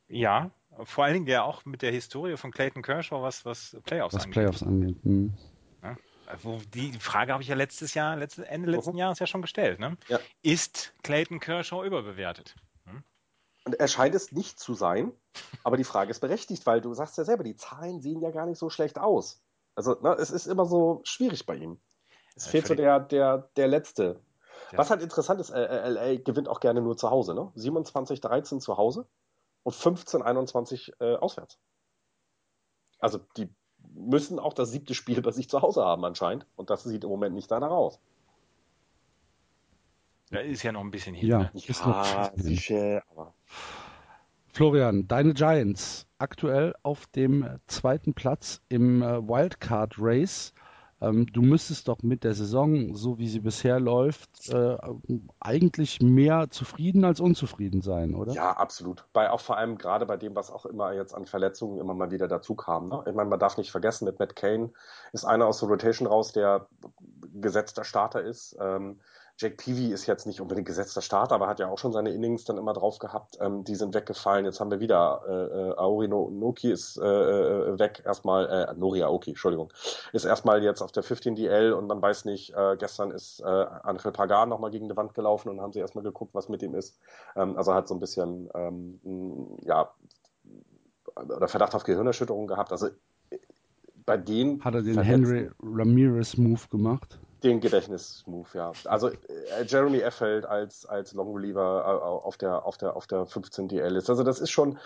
Ja, 0.09 0.51
vor 0.83 1.05
allen 1.05 1.15
Dingen 1.15 1.27
ja 1.27 1.45
auch 1.45 1.65
mit 1.65 1.81
der 1.81 1.93
Historie 1.93 2.37
von 2.37 2.51
Clayton 2.51 2.83
Kershaw, 2.83 3.23
was, 3.23 3.47
was 3.47 3.77
Playoffs 3.85 4.15
was 4.15 4.25
angeht. 4.25 4.35
Playoffs 4.35 4.63
angeht. 4.63 4.97
Hm. 5.03 5.33
Ja, 5.83 5.97
also 6.27 6.59
die 6.75 6.93
Frage 6.95 7.33
habe 7.33 7.43
ich 7.43 7.49
ja 7.49 7.55
letztes 7.55 7.95
Jahr, 7.95 8.17
letzte, 8.17 8.47
Ende 8.49 8.71
letzten 8.71 8.93
mhm. 8.93 8.99
Jahres 8.99 9.19
ja 9.19 9.27
schon 9.27 9.43
gestellt. 9.43 9.79
Ne? 9.79 9.97
Ja. 10.09 10.19
Ist 10.43 10.95
Clayton 11.03 11.41
Kershaw 11.41 11.85
überbewertet? 11.85 12.55
Und 13.65 13.75
er 13.81 13.89
scheint 13.89 14.15
es 14.15 14.31
nicht 14.31 14.61
zu 14.61 14.75
sein, 14.75 15.13
aber 15.63 15.77
die 15.77 15.85
Frage 15.85 16.11
ist 16.11 16.21
berechtigt, 16.21 16.67
weil 16.67 16.81
du 16.81 16.93
sagst 16.93 17.17
ja 17.17 17.25
selber, 17.25 17.45
die 17.45 17.57
Zahlen 17.57 18.01
sehen 18.01 18.21
ja 18.21 18.31
gar 18.31 18.47
nicht 18.47 18.59
so 18.59 18.69
schlecht 18.69 18.99
aus. 18.99 19.43
Also 19.75 19.97
ne, 20.01 20.15
es 20.15 20.31
ist 20.31 20.47
immer 20.47 20.67
so 20.67 21.01
schwierig 21.05 21.47
bei 21.47 21.57
ihm. 21.57 21.81
Es 22.37 22.47
fehlt 22.47 22.67
so 22.67 22.75
der, 22.75 23.01
der, 23.01 23.51
der 23.57 23.69
letzte. 23.69 24.21
Ja. 24.71 24.79
Was 24.79 24.91
halt 24.91 25.03
interessant 25.03 25.41
ist, 25.41 25.51
äh, 25.51 25.89
LA 25.89 26.17
gewinnt 26.17 26.49
auch 26.49 26.61
gerne 26.61 26.81
nur 26.81 26.97
zu 26.97 27.11
Hause, 27.11 27.35
ne? 27.35 27.51
27, 27.55 28.21
13 28.21 28.61
zu 28.61 28.77
Hause 28.77 29.07
und 29.63 29.75
15, 29.75 30.23
21 30.23 30.93
äh, 31.01 31.17
auswärts. 31.17 31.59
Also 32.99 33.21
die 33.37 33.49
müssen 33.95 34.39
auch 34.39 34.53
das 34.53 34.71
siebte 34.71 34.95
Spiel 34.95 35.21
bei 35.23 35.31
sich 35.31 35.49
zu 35.49 35.63
Hause 35.63 35.85
haben 35.85 36.05
anscheinend 36.05 36.47
und 36.57 36.71
das 36.71 36.85
sieht 36.85 37.05
im 37.05 37.11
Moment 37.11 37.35
nicht 37.35 37.51
danach 37.51 37.71
aus. 37.71 38.01
Da 40.31 40.41
ist 40.41 40.63
ja 40.63 40.73
noch 40.73 40.81
ein 40.81 40.91
bisschen 40.91 41.15
hin. 41.15 41.29
Ja, 41.29 41.39
ne? 41.39 41.51
ist 41.55 41.81
ja 41.81 41.87
noch 41.87 42.33
sicher, 42.37 43.03
aber 43.11 43.35
Florian, 44.55 45.09
deine 45.09 45.35
Giants 45.35 46.07
aktuell 46.19 46.77
auf 46.85 47.07
dem 47.07 47.59
zweiten 47.67 48.15
Platz 48.15 48.61
im 48.69 49.03
äh, 49.03 49.21
Wildcard 49.21 49.97
Race. 49.99 50.55
Ähm, 51.01 51.27
du 51.27 51.43
müsstest 51.43 51.89
doch 51.89 52.03
mit 52.03 52.23
der 52.23 52.35
Saison, 52.35 52.95
so 52.95 53.19
wie 53.19 53.29
sie 53.29 53.41
bisher 53.41 53.81
läuft, 53.81 54.49
äh, 54.51 54.77
eigentlich 55.41 56.01
mehr 56.01 56.51
zufrieden 56.51 57.05
als 57.05 57.19
unzufrieden 57.19 57.83
sein, 57.83 58.15
oder? 58.15 58.33
Ja, 58.33 58.53
absolut. 58.53 59.05
Bei 59.13 59.29
auch 59.29 59.41
vor 59.41 59.57
allem 59.57 59.77
gerade 59.77 60.07
bei 60.07 60.17
dem, 60.17 60.37
was 60.37 60.53
auch 60.53 60.67
immer 60.67 60.93
jetzt 60.93 61.15
an 61.15 61.27
Verletzungen 61.27 61.81
immer 61.81 61.95
mal 61.95 62.13
wieder 62.13 62.29
dazu 62.29 62.55
kam. 62.55 62.91
Ne? 62.91 63.03
Ich 63.09 63.15
meine, 63.15 63.29
man 63.29 63.41
darf 63.41 63.57
nicht 63.57 63.73
vergessen, 63.73 64.05
mit 64.05 64.21
Matt 64.21 64.37
Kane 64.37 64.71
ist 65.13 65.25
einer 65.25 65.47
aus 65.47 65.59
der 65.59 65.69
Rotation 65.69 66.07
raus, 66.07 66.33
der 66.33 66.69
gesetzter 67.35 67.83
Starter 67.83 68.23
ist. 68.23 68.57
Ähm, 68.61 69.01
Jake 69.37 69.57
Peavy 69.57 69.93
ist 69.93 70.07
jetzt 70.07 70.27
nicht 70.27 70.41
unbedingt 70.41 70.69
gesetzter 70.69 71.03
Starter, 71.03 71.35
aber 71.35 71.49
hat 71.49 71.59
ja 71.59 71.69
auch 71.69 71.79
schon 71.79 71.93
seine 71.93 72.11
Innings 72.11 72.45
dann 72.45 72.57
immer 72.57 72.73
drauf 72.73 73.01
gehabt. 73.01 73.37
Ähm, 73.41 73.65
die 73.65 73.75
sind 73.75 73.93
weggefallen. 73.93 74.45
Jetzt 74.45 74.61
haben 74.61 74.71
wir 74.71 74.79
wieder 74.79 75.23
äh, 75.27 75.33
äh 75.33 75.75
Aori 75.77 76.07
no, 76.07 76.31
Noki 76.31 76.71
ist 76.71 76.97
äh, 76.99 77.03
äh, 77.05 77.79
weg 77.79 78.03
erstmal, 78.05 78.49
äh, 78.49 78.75
Nori 78.79 79.03
Aoki, 79.03 79.31
Entschuldigung, 79.31 79.73
ist 80.13 80.25
erstmal 80.25 80.63
jetzt 80.63 80.83
auf 80.83 80.93
der 80.93 81.03
15 81.03 81.35
DL 81.35 81.73
und 81.73 81.89
man 81.89 82.01
weiß 82.01 82.27
nicht, 82.27 82.55
äh, 82.55 82.77
gestern 82.79 83.11
ist 83.11 83.41
äh, 83.41 83.45
Angel 83.45 84.13
Pagan 84.13 84.49
nochmal 84.49 84.71
gegen 84.71 84.89
die 84.89 84.97
Wand 84.97 85.15
gelaufen 85.15 85.49
und 85.49 85.61
haben 85.61 85.73
sie 85.73 85.81
erstmal 85.81 86.05
geguckt, 86.05 86.35
was 86.35 86.49
mit 86.49 86.63
ihm 86.63 86.75
ist. 86.77 87.01
Ähm, 87.35 87.57
also 87.57 87.75
hat 87.75 87.89
so 87.89 87.95
ein 87.95 88.01
bisschen, 88.01 88.49
ähm, 88.55 89.01
ja, 89.63 89.91
oder 91.17 91.49
Verdacht 91.49 91.75
auf 91.75 91.83
Gehirnerschütterung 91.83 92.47
gehabt. 92.47 92.71
Also 92.71 92.87
äh, 93.31 93.39
bei 94.07 94.17
denen. 94.17 94.65
Hat 94.65 94.75
er 94.75 94.83
den 94.83 95.01
Henry 95.01 95.51
Ramirez 95.61 96.37
Move 96.37 96.69
gemacht? 96.71 97.19
Den 97.45 97.61
Gedächtnismove, 97.61 98.55
ja. 98.55 98.73
Also 98.87 99.11
äh, 99.11 99.65
Jeremy 99.67 100.01
Effeld 100.01 100.47
als, 100.47 100.87
als 100.87 101.13
Long 101.13 101.35
Reliever 101.35 101.85
äh, 101.85 102.27
auf 102.27 102.39
der, 102.39 102.65
auf 102.65 102.79
der, 102.79 102.97
auf 102.97 103.07
der 103.07 103.27
15 103.27 103.69
DL 103.69 103.97
ist. 103.97 104.09
Also 104.09 104.23
das 104.23 104.41
ist 104.41 104.51
schon 104.51 104.79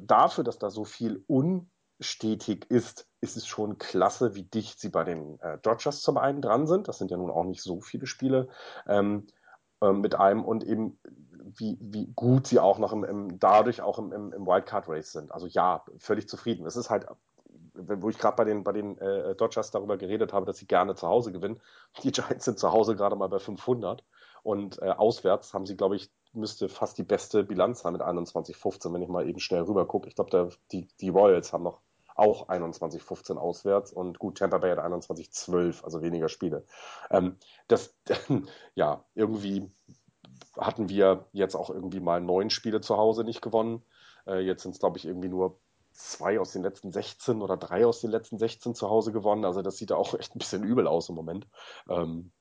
dafür, 0.00 0.42
dass 0.42 0.58
da 0.58 0.70
so 0.70 0.84
viel 0.84 1.22
unstetig 1.28 2.68
ist, 2.70 3.06
ist 3.20 3.36
es 3.36 3.46
schon 3.46 3.78
klasse, 3.78 4.34
wie 4.34 4.42
dicht 4.42 4.80
sie 4.80 4.88
bei 4.88 5.04
den 5.04 5.38
äh, 5.40 5.58
Dodgers 5.58 6.02
zum 6.02 6.18
einen 6.18 6.42
dran 6.42 6.66
sind. 6.66 6.88
Das 6.88 6.98
sind 6.98 7.12
ja 7.12 7.16
nun 7.16 7.30
auch 7.30 7.44
nicht 7.44 7.62
so 7.62 7.80
viele 7.80 8.08
Spiele 8.08 8.48
ähm, 8.88 9.28
äh, 9.80 9.92
mit 9.92 10.16
einem 10.16 10.44
und 10.44 10.64
eben 10.64 10.98
wie, 11.56 11.78
wie 11.80 12.06
gut 12.14 12.48
sie 12.48 12.58
auch 12.58 12.78
noch 12.78 12.92
im, 12.92 13.04
im 13.04 13.38
dadurch 13.38 13.80
auch 13.80 14.00
im, 14.00 14.12
im, 14.12 14.32
im 14.32 14.44
Wildcard 14.44 14.88
Race 14.88 15.12
sind. 15.12 15.30
Also 15.30 15.46
ja, 15.46 15.84
völlig 15.98 16.28
zufrieden. 16.28 16.66
Es 16.66 16.74
ist 16.74 16.90
halt 16.90 17.06
wo 17.74 18.08
ich 18.08 18.18
gerade 18.18 18.36
bei 18.36 18.44
den, 18.44 18.64
bei 18.64 18.72
den 18.72 18.98
äh, 18.98 19.34
Dodgers 19.34 19.70
darüber 19.70 19.96
geredet 19.96 20.32
habe, 20.32 20.46
dass 20.46 20.58
sie 20.58 20.66
gerne 20.66 20.94
zu 20.94 21.08
Hause 21.08 21.32
gewinnen. 21.32 21.60
Die 22.02 22.12
Giants 22.12 22.44
sind 22.44 22.58
zu 22.58 22.72
Hause 22.72 22.96
gerade 22.96 23.16
mal 23.16 23.28
bei 23.28 23.38
500 23.38 24.04
und 24.42 24.80
äh, 24.82 24.90
auswärts 24.90 25.54
haben 25.54 25.66
sie, 25.66 25.76
glaube 25.76 25.96
ich, 25.96 26.10
müsste 26.32 26.68
fast 26.68 26.98
die 26.98 27.04
beste 27.04 27.44
Bilanz 27.44 27.84
haben 27.84 27.94
mit 27.94 28.02
21-15, 28.02 28.92
wenn 28.92 29.02
ich 29.02 29.08
mal 29.08 29.28
eben 29.28 29.38
schnell 29.38 29.62
rüber 29.62 29.86
gucke. 29.86 30.08
Ich 30.08 30.16
glaube, 30.16 30.50
die, 30.72 30.88
die 31.00 31.08
Royals 31.08 31.52
haben 31.52 31.62
noch 31.62 31.80
auch 32.16 32.48
21-15 32.48 33.36
auswärts 33.36 33.92
und 33.92 34.18
gut, 34.18 34.38
Tampa 34.38 34.58
Bay 34.58 34.70
hat 34.70 34.78
21-12, 34.78 35.82
also 35.82 36.02
weniger 36.02 36.28
Spiele. 36.28 36.64
Ähm, 37.10 37.38
das, 37.66 37.96
ja, 38.74 39.04
irgendwie 39.14 39.70
hatten 40.56 40.88
wir 40.88 41.26
jetzt 41.32 41.56
auch 41.56 41.70
irgendwie 41.70 42.00
mal 42.00 42.20
neun 42.20 42.50
Spiele 42.50 42.80
zu 42.80 42.96
Hause 42.96 43.24
nicht 43.24 43.42
gewonnen. 43.42 43.82
Äh, 44.26 44.40
jetzt 44.40 44.62
sind 44.62 44.72
es, 44.72 44.78
glaube 44.78 44.98
ich, 44.98 45.06
irgendwie 45.06 45.28
nur 45.28 45.58
zwei 45.94 46.40
aus 46.40 46.52
den 46.52 46.62
letzten 46.62 46.92
16 46.92 47.40
oder 47.40 47.56
drei 47.56 47.86
aus 47.86 48.00
den 48.00 48.10
letzten 48.10 48.38
16 48.38 48.74
zu 48.74 48.90
Hause 48.90 49.12
gewonnen. 49.12 49.44
Also 49.44 49.62
das 49.62 49.78
sieht 49.78 49.90
ja 49.90 49.96
auch 49.96 50.14
echt 50.14 50.34
ein 50.34 50.38
bisschen 50.38 50.64
übel 50.64 50.86
aus 50.86 51.08
im 51.08 51.14
Moment. 51.14 51.46
Ähm, 51.88 52.32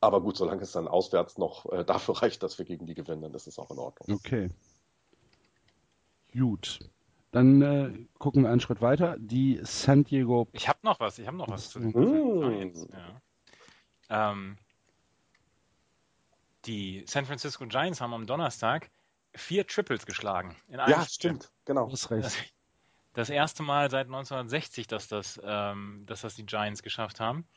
aber 0.00 0.20
gut, 0.20 0.36
solange 0.36 0.62
es 0.62 0.72
dann 0.72 0.88
auswärts 0.88 1.38
noch 1.38 1.70
äh, 1.72 1.84
dafür 1.86 2.22
reicht, 2.22 2.42
dass 2.42 2.58
wir 2.58 2.64
gegen 2.64 2.86
die 2.86 2.94
gewinnen, 2.94 3.22
dann 3.22 3.34
ist 3.34 3.46
es 3.46 3.58
auch 3.58 3.70
in 3.70 3.78
Ordnung. 3.78 4.18
Okay. 4.18 4.50
Gut. 6.32 6.80
Dann 7.32 7.62
äh, 7.62 8.06
gucken 8.18 8.42
wir 8.42 8.50
einen 8.50 8.60
Schritt 8.60 8.80
weiter. 8.80 9.16
Die 9.18 9.60
San 9.62 10.04
Diego. 10.04 10.48
Ich 10.52 10.68
habe 10.68 10.78
noch 10.82 11.00
was. 11.00 11.18
Ich 11.18 11.26
habe 11.26 11.36
noch 11.36 11.48
was 11.48 11.70
zu 11.70 11.80
den 11.80 11.92
Giants. 11.92 12.88
Ja. 14.08 14.32
Ähm, 14.32 14.58
die 16.66 17.04
San 17.06 17.26
Francisco 17.26 17.66
Giants 17.66 18.00
haben 18.00 18.12
am 18.12 18.26
Donnerstag 18.26 18.90
vier 19.34 19.66
Triples 19.66 20.06
geschlagen. 20.06 20.56
ja, 20.68 21.04
stimmt. 21.06 21.50
Genau. 21.64 21.88
Das 21.88 22.10
recht 22.10 22.55
das 23.16 23.30
erste 23.30 23.62
Mal 23.62 23.90
seit 23.90 24.06
1960, 24.06 24.86
dass 24.86 25.08
das, 25.08 25.40
ähm, 25.42 26.04
dass 26.06 26.20
das 26.20 26.34
die 26.34 26.44
Giants 26.44 26.82
geschafft 26.82 27.18
haben. 27.18 27.48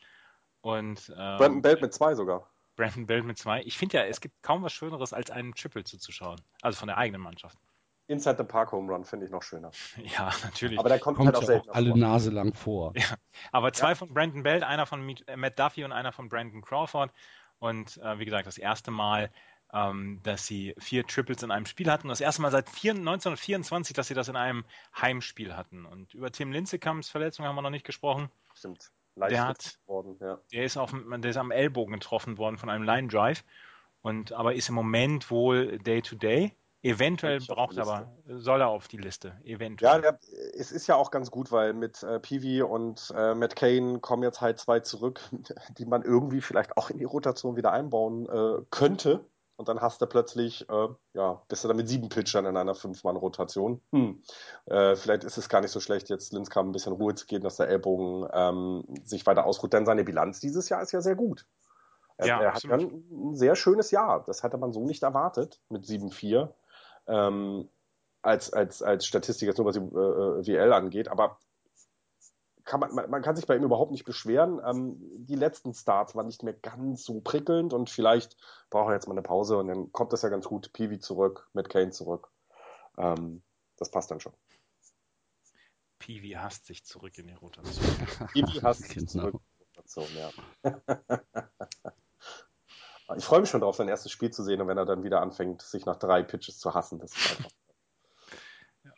Und, 0.62 1.10
ähm, 1.10 1.36
Brandon 1.36 1.62
Belt 1.62 1.82
mit 1.82 1.92
zwei 1.92 2.14
sogar. 2.14 2.50
Brandon 2.76 3.06
Belt 3.06 3.24
mit 3.24 3.36
zwei. 3.36 3.62
Ich 3.62 3.76
finde 3.76 3.98
ja, 3.98 4.04
es 4.04 4.20
gibt 4.20 4.42
kaum 4.42 4.62
was 4.62 4.72
Schöneres, 4.72 5.12
als 5.12 5.30
einen 5.30 5.54
Triple 5.54 5.84
zuzuschauen. 5.84 6.40
Also 6.62 6.78
von 6.78 6.88
der 6.88 6.96
eigenen 6.96 7.20
Mannschaft. 7.20 7.58
Inside 8.06 8.38
the 8.38 8.44
Park 8.44 8.72
Home 8.72 8.90
Run 8.90 9.04
finde 9.04 9.26
ich 9.26 9.32
noch 9.32 9.42
schöner. 9.42 9.70
Ja, 10.16 10.30
natürlich. 10.42 10.78
Aber 10.78 10.88
der 10.88 10.98
kommt, 10.98 11.18
kommt 11.18 11.26
halt 11.26 11.36
auch 11.36 11.42
selten 11.42 11.70
alle 11.70 11.90
vor. 11.90 11.98
Nase 11.98 12.30
lang 12.30 12.54
vor. 12.54 12.92
Ja. 12.96 13.14
Aber 13.52 13.72
zwei 13.74 13.90
ja. 13.90 13.94
von 13.96 14.12
Brandon 14.14 14.42
Belt, 14.42 14.62
einer 14.62 14.86
von 14.86 15.14
Matt 15.36 15.58
Duffy 15.58 15.84
und 15.84 15.92
einer 15.92 16.10
von 16.10 16.30
Brandon 16.30 16.62
Crawford. 16.62 17.12
Und 17.58 17.98
äh, 17.98 18.18
wie 18.18 18.24
gesagt, 18.24 18.46
das 18.46 18.56
erste 18.56 18.90
Mal 18.90 19.30
ähm, 19.72 20.20
dass 20.22 20.46
sie 20.46 20.74
vier 20.78 21.06
Triples 21.06 21.42
in 21.42 21.50
einem 21.50 21.66
Spiel 21.66 21.90
hatten. 21.90 22.08
Das 22.08 22.20
erste 22.20 22.42
Mal 22.42 22.50
seit 22.50 22.68
1924, 22.68 23.94
dass 23.94 24.08
sie 24.08 24.14
das 24.14 24.28
in 24.28 24.36
einem 24.36 24.64
Heimspiel 25.00 25.56
hatten. 25.56 25.86
Und 25.86 26.14
über 26.14 26.30
Tim 26.30 26.52
Linzekams 26.52 27.08
Verletzung 27.08 27.46
haben 27.46 27.54
wir 27.54 27.62
noch 27.62 27.70
nicht 27.70 27.86
gesprochen. 27.86 28.30
Stimmt. 28.54 28.90
Leicht 29.16 29.32
der, 29.32 29.46
hat, 29.46 29.78
worden, 29.86 30.16
ja. 30.20 30.38
der, 30.52 30.64
ist 30.64 30.76
auf, 30.76 30.94
der 30.94 31.30
ist 31.30 31.36
am 31.36 31.50
Ellbogen 31.50 31.94
getroffen 31.94 32.38
worden 32.38 32.58
von 32.58 32.70
einem 32.70 32.84
Line 32.84 33.08
Drive. 33.08 33.44
Und, 34.02 34.32
aber 34.32 34.54
ist 34.54 34.68
im 34.68 34.74
Moment 34.74 35.30
wohl 35.30 35.78
Day-to-Day. 35.78 36.46
-Day. 36.46 36.52
Eventuell 36.82 37.40
braucht 37.40 37.76
er 37.76 37.82
aber, 37.82 38.10
soll 38.26 38.62
er 38.62 38.68
auf 38.68 38.88
die 38.88 38.96
Liste. 38.96 39.38
Eventuell. 39.44 39.96
Ja, 39.96 40.00
der, 40.00 40.18
es 40.54 40.72
ist 40.72 40.86
ja 40.86 40.96
auch 40.96 41.10
ganz 41.10 41.30
gut, 41.30 41.52
weil 41.52 41.74
mit 41.74 42.02
äh, 42.02 42.18
Peavy 42.20 42.62
und 42.62 43.12
äh, 43.14 43.34
Matt 43.34 43.54
Kane 43.54 43.98
kommen 43.98 44.22
jetzt 44.22 44.40
halt 44.40 44.58
zwei 44.58 44.80
zurück, 44.80 45.20
die 45.78 45.84
man 45.84 46.02
irgendwie 46.02 46.40
vielleicht 46.40 46.78
auch 46.78 46.88
in 46.88 46.96
die 46.96 47.04
Rotation 47.04 47.56
wieder 47.56 47.72
einbauen 47.72 48.26
äh, 48.30 48.62
könnte 48.70 49.26
und 49.60 49.68
dann 49.68 49.82
hast 49.82 50.00
du 50.00 50.06
plötzlich, 50.06 50.66
äh, 50.70 50.88
ja, 51.12 51.42
bist 51.48 51.62
du 51.62 51.68
dann 51.68 51.76
mit 51.76 51.86
sieben 51.86 52.08
Pitchern 52.08 52.46
in 52.46 52.56
einer 52.56 52.74
Fünf-Mann-Rotation. 52.74 53.82
Hm. 53.92 54.22
Äh, 54.64 54.96
vielleicht 54.96 55.22
ist 55.22 55.36
es 55.36 55.50
gar 55.50 55.60
nicht 55.60 55.70
so 55.70 55.80
schlecht, 55.80 56.08
jetzt 56.08 56.32
Linskram 56.32 56.70
ein 56.70 56.72
bisschen 56.72 56.94
Ruhe 56.94 57.14
zu 57.14 57.26
geben, 57.26 57.44
dass 57.44 57.58
der 57.58 57.68
Ellbogen 57.68 58.26
ähm, 58.32 58.84
sich 59.04 59.26
weiter 59.26 59.44
ausruht, 59.44 59.74
denn 59.74 59.84
seine 59.84 60.02
Bilanz 60.02 60.40
dieses 60.40 60.70
Jahr 60.70 60.80
ist 60.80 60.92
ja 60.92 61.02
sehr 61.02 61.14
gut. 61.14 61.44
Er, 62.16 62.26
ja, 62.26 62.40
er 62.40 62.54
hat 62.54 62.62
ja 62.62 62.70
ein, 62.70 63.04
ein, 63.10 63.36
sehr 63.36 63.54
schönes 63.54 63.90
Jahr. 63.90 64.24
Das 64.24 64.42
hatte 64.42 64.56
man 64.56 64.72
so 64.72 64.86
nicht 64.86 65.02
erwartet 65.02 65.60
mit 65.68 65.84
7-4. 65.84 66.48
Ähm, 67.06 67.68
als, 68.22 68.54
als, 68.54 68.82
als 68.82 69.04
Statistik, 69.04 69.46
jetzt 69.46 69.58
nur 69.58 69.66
was 69.66 69.74
die 69.74 69.80
äh, 69.82 70.58
WL 70.58 70.72
angeht, 70.72 71.08
aber 71.08 71.36
kann 72.64 72.80
man, 72.80 72.94
man, 72.94 73.10
man, 73.10 73.22
kann 73.22 73.36
sich 73.36 73.46
bei 73.46 73.56
ihm 73.56 73.64
überhaupt 73.64 73.90
nicht 73.90 74.04
beschweren. 74.04 74.60
Ähm, 74.64 74.96
die 75.26 75.34
letzten 75.34 75.74
Starts 75.74 76.14
waren 76.14 76.26
nicht 76.26 76.42
mehr 76.42 76.54
ganz 76.54 77.04
so 77.04 77.20
prickelnd 77.20 77.72
und 77.72 77.90
vielleicht 77.90 78.36
braucht 78.70 78.90
er 78.90 78.94
jetzt 78.94 79.06
mal 79.06 79.14
eine 79.14 79.22
Pause 79.22 79.58
und 79.58 79.68
dann 79.68 79.92
kommt 79.92 80.12
das 80.12 80.22
ja 80.22 80.28
ganz 80.28 80.46
gut. 80.46 80.72
Peavy 80.72 80.98
zurück, 80.98 81.48
mit 81.52 81.68
Kane 81.68 81.90
zurück. 81.90 82.30
Ähm, 82.98 83.42
das 83.76 83.90
passt 83.90 84.10
dann 84.10 84.20
schon. 84.20 84.32
Peavy 85.98 86.30
hasst 86.30 86.66
sich 86.66 86.84
zurück 86.84 87.16
in 87.18 87.26
die 87.26 87.34
Rotation. 87.34 87.84
Peavy 88.32 88.60
hasst 88.60 88.82
sich 88.84 88.94
genau. 88.94 89.10
zurück 89.10 89.34
in 89.34 89.40
die 89.58 89.64
Rotation, 89.76 90.08
ja. 90.16 90.30
ich 93.16 93.24
freue 93.24 93.40
mich 93.40 93.50
schon 93.50 93.60
darauf, 93.60 93.76
sein 93.76 93.88
erstes 93.88 94.10
Spiel 94.12 94.30
zu 94.30 94.42
sehen 94.42 94.60
und 94.60 94.68
wenn 94.68 94.78
er 94.78 94.86
dann 94.86 95.02
wieder 95.04 95.20
anfängt, 95.20 95.62
sich 95.62 95.84
nach 95.86 95.96
drei 95.96 96.22
Pitches 96.22 96.58
zu 96.58 96.74
hassen. 96.74 96.98
Das 96.98 97.12
ist 97.12 97.30
einfach. 97.30 97.50
Ja. 98.84 98.92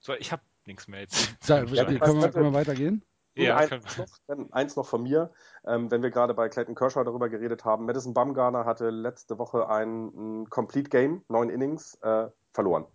So, 0.00 0.14
ich 0.14 0.32
habe 0.32 0.42
nichts 0.66 0.88
mehr 0.88 1.00
jetzt. 1.00 1.36
Sag, 1.40 1.68
ja, 1.70 1.84
können, 1.84 2.20
wir, 2.20 2.30
können 2.30 2.46
wir 2.46 2.52
weitergehen? 2.52 3.02
Ja, 3.34 3.56
eins, 3.56 3.98
noch, 3.98 4.52
eins 4.52 4.76
noch 4.76 4.86
von 4.86 5.02
mir, 5.02 5.30
ähm, 5.66 5.90
wenn 5.90 6.02
wir 6.02 6.10
gerade 6.10 6.32
bei 6.32 6.48
Clayton 6.48 6.74
Kershaw 6.74 7.04
darüber 7.04 7.28
geredet 7.28 7.66
haben. 7.66 7.84
Madison 7.84 8.14
Bumgarner 8.14 8.64
hatte 8.64 8.88
letzte 8.88 9.38
Woche 9.38 9.68
ein, 9.68 10.06
ein 10.06 10.48
Complete 10.48 10.88
Game, 10.88 11.22
neun 11.28 11.50
Innings, 11.50 11.98
äh, 12.00 12.28
verloren. 12.54 12.86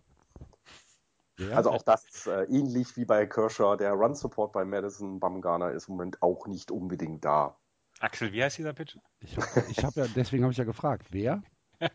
Ja. 1.38 1.56
Also 1.56 1.70
auch 1.72 1.84
das 1.84 2.06
ist 2.06 2.28
äh, 2.28 2.44
ähnlich 2.46 2.98
wie 2.98 3.06
bei 3.06 3.28
Kershaw. 3.28 3.76
Der 3.76 3.94
Run 3.94 4.16
Support 4.16 4.52
bei 4.52 4.66
Madison 4.66 5.20
Bumgarner 5.20 5.72
ist 5.72 5.88
im 5.90 5.96
Moment 5.96 6.22
auch 6.24 6.48
nicht 6.48 6.72
unbedingt 6.72 7.24
da. 7.24 7.58
Axel, 8.00 8.34
wie 8.34 8.44
heißt 8.44 8.58
dieser 8.58 8.74
Pitch? 8.74 8.98
Ich 9.20 9.38
habe 9.38 9.48
hab 9.48 9.96
ja, 9.96 10.08
deswegen 10.16 10.44
habe 10.44 10.52
ich 10.52 10.58
ja 10.58 10.64
gefragt, 10.64 11.08
wer? 11.12 11.44
ja, 11.80 11.90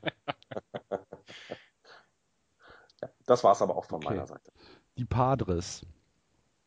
das 3.27 3.43
war 3.43 3.53
es 3.53 3.63
aber 3.63 3.77
auch 3.77 3.87
von 3.87 3.97
okay. 3.97 4.15
meiner 4.15 4.27
Seite. 4.27 4.53
Die 4.99 5.05
Padres. 5.05 5.85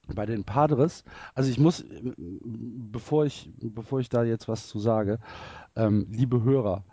Bei 0.08 0.26
den 0.26 0.44
Padres, 0.44 1.04
also 1.36 1.52
ich 1.52 1.60
muss, 1.60 1.86
bevor 2.18 3.26
ich, 3.26 3.52
bevor 3.58 4.00
ich 4.00 4.10
da 4.10 4.24
jetzt 4.24 4.48
was 4.48 4.68
zu 4.68 4.80
sage, 4.80 5.20
ähm, 5.76 6.08
liebe 6.10 6.42
Hörer, 6.42 6.84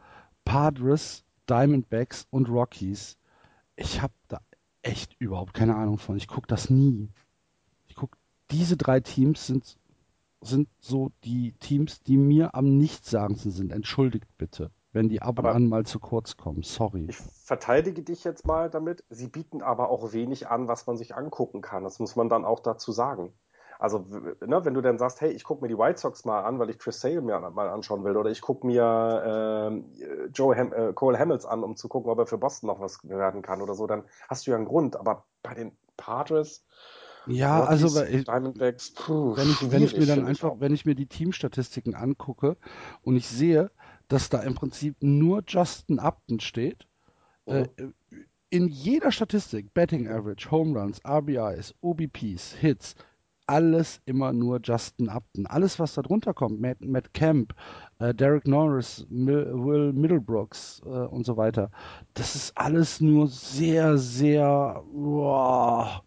Padres, 0.44 1.24
Diamondbacks 1.48 2.26
und 2.30 2.50
Rockies, 2.50 3.16
ich 3.74 4.02
habe 4.02 4.12
da 4.28 4.40
echt 4.82 5.16
überhaupt 5.18 5.54
keine 5.54 5.76
Ahnung 5.76 5.96
von. 5.96 6.18
Ich 6.18 6.28
gucke 6.28 6.46
das 6.46 6.68
nie. 6.68 7.08
Ich 7.86 7.94
gucke, 7.94 8.18
diese 8.50 8.76
drei 8.76 9.00
Teams 9.00 9.46
sind 9.46 9.78
sind 10.42 10.68
so 10.78 11.12
die 11.24 11.52
Teams, 11.60 12.02
die 12.02 12.16
mir 12.16 12.54
am 12.54 12.76
nichtssagendsten 12.76 13.52
sind. 13.52 13.72
Entschuldigt 13.72 14.28
bitte, 14.38 14.70
wenn 14.96 15.08
die 15.08 15.22
ab 15.22 15.38
und 15.38 15.46
an 15.46 15.68
mal 15.68 15.84
zu 15.84 16.00
kurz 16.00 16.36
kommen. 16.36 16.62
Sorry. 16.62 17.06
Ich 17.08 17.18
verteidige 17.18 18.02
dich 18.02 18.24
jetzt 18.24 18.46
mal 18.46 18.70
damit. 18.70 19.04
Sie 19.10 19.28
bieten 19.28 19.62
aber 19.62 19.90
auch 19.90 20.12
wenig 20.12 20.48
an, 20.48 20.66
was 20.66 20.86
man 20.86 20.96
sich 20.96 21.14
angucken 21.14 21.60
kann. 21.60 21.84
Das 21.84 22.00
muss 22.00 22.16
man 22.16 22.28
dann 22.28 22.44
auch 22.44 22.60
dazu 22.60 22.90
sagen. 22.90 23.32
Also, 23.78 23.98
ne, 23.98 24.64
wenn 24.64 24.72
du 24.72 24.80
dann 24.80 24.96
sagst, 24.98 25.20
hey, 25.20 25.30
ich 25.30 25.44
gucke 25.44 25.62
mir 25.62 25.68
die 25.68 25.76
White 25.76 26.00
Sox 26.00 26.24
mal 26.24 26.44
an, 26.44 26.58
weil 26.58 26.70
ich 26.70 26.78
Chris 26.78 26.98
Sale 26.98 27.20
mir 27.20 27.38
mal 27.38 27.68
anschauen 27.68 28.04
will, 28.04 28.16
oder 28.16 28.30
ich 28.30 28.40
gucke 28.40 28.66
mir 28.66 29.82
äh, 30.02 30.28
Joe 30.28 30.56
Ham 30.56 30.72
äh, 30.72 30.94
Cole 30.94 31.18
Hamels 31.18 31.44
an, 31.44 31.62
um 31.62 31.76
zu 31.76 31.88
gucken, 31.88 32.10
ob 32.10 32.18
er 32.18 32.26
für 32.26 32.38
Boston 32.38 32.68
noch 32.68 32.80
was 32.80 32.98
werden 33.04 33.42
kann 33.42 33.60
oder 33.60 33.74
so, 33.74 33.86
dann 33.86 34.04
hast 34.30 34.46
du 34.46 34.52
ja 34.52 34.56
einen 34.56 34.64
Grund. 34.64 34.96
Aber 34.96 35.26
bei 35.42 35.52
den 35.52 35.76
Padres, 35.98 36.64
ja, 37.26 37.64
also 37.64 37.88
Diamondbacks, 38.02 38.94
puh, 38.94 39.36
wenn 39.36 39.50
ich, 39.50 39.72
wenn 39.72 39.82
ich 39.82 39.96
mir 39.96 40.06
dann 40.06 40.26
einfach, 40.26 40.54
wenn 40.58 40.72
ich 40.72 40.86
mir 40.86 40.94
die 40.94 41.06
Teamstatistiken 41.06 41.94
angucke 41.94 42.56
und 43.02 43.16
ich 43.16 43.28
sehe, 43.28 43.70
dass 44.08 44.28
da 44.28 44.40
im 44.40 44.54
Prinzip 44.54 44.96
nur 45.00 45.42
Justin 45.46 45.98
Upton 45.98 46.40
steht, 46.40 46.86
oh. 47.46 47.52
äh, 47.52 47.66
in 48.50 48.68
jeder 48.68 49.10
Statistik, 49.10 49.74
Betting 49.74 50.08
Average, 50.08 50.50
Home 50.50 50.78
Runs, 50.78 51.00
RBIs, 51.04 51.74
OBPs, 51.80 52.54
Hits, 52.54 52.94
alles 53.46 54.00
immer 54.06 54.32
nur 54.32 54.60
Justin 54.62 55.08
Upton. 55.08 55.46
Alles, 55.46 55.78
was 55.78 55.94
da 55.94 56.02
drunter 56.02 56.34
kommt, 56.34 56.60
Matt, 56.60 56.80
Matt 56.80 57.14
Camp, 57.14 57.54
äh, 57.98 58.14
Derek 58.14 58.46
Norris, 58.46 59.06
Mil 59.08 59.46
Will 59.52 59.92
Middlebrooks 59.92 60.82
äh, 60.84 60.88
und 60.88 61.24
so 61.24 61.36
weiter, 61.36 61.70
das 62.14 62.34
ist 62.34 62.56
alles 62.56 63.00
nur 63.00 63.28
sehr, 63.28 63.98
sehr, 63.98 64.82
wow, 64.92 66.02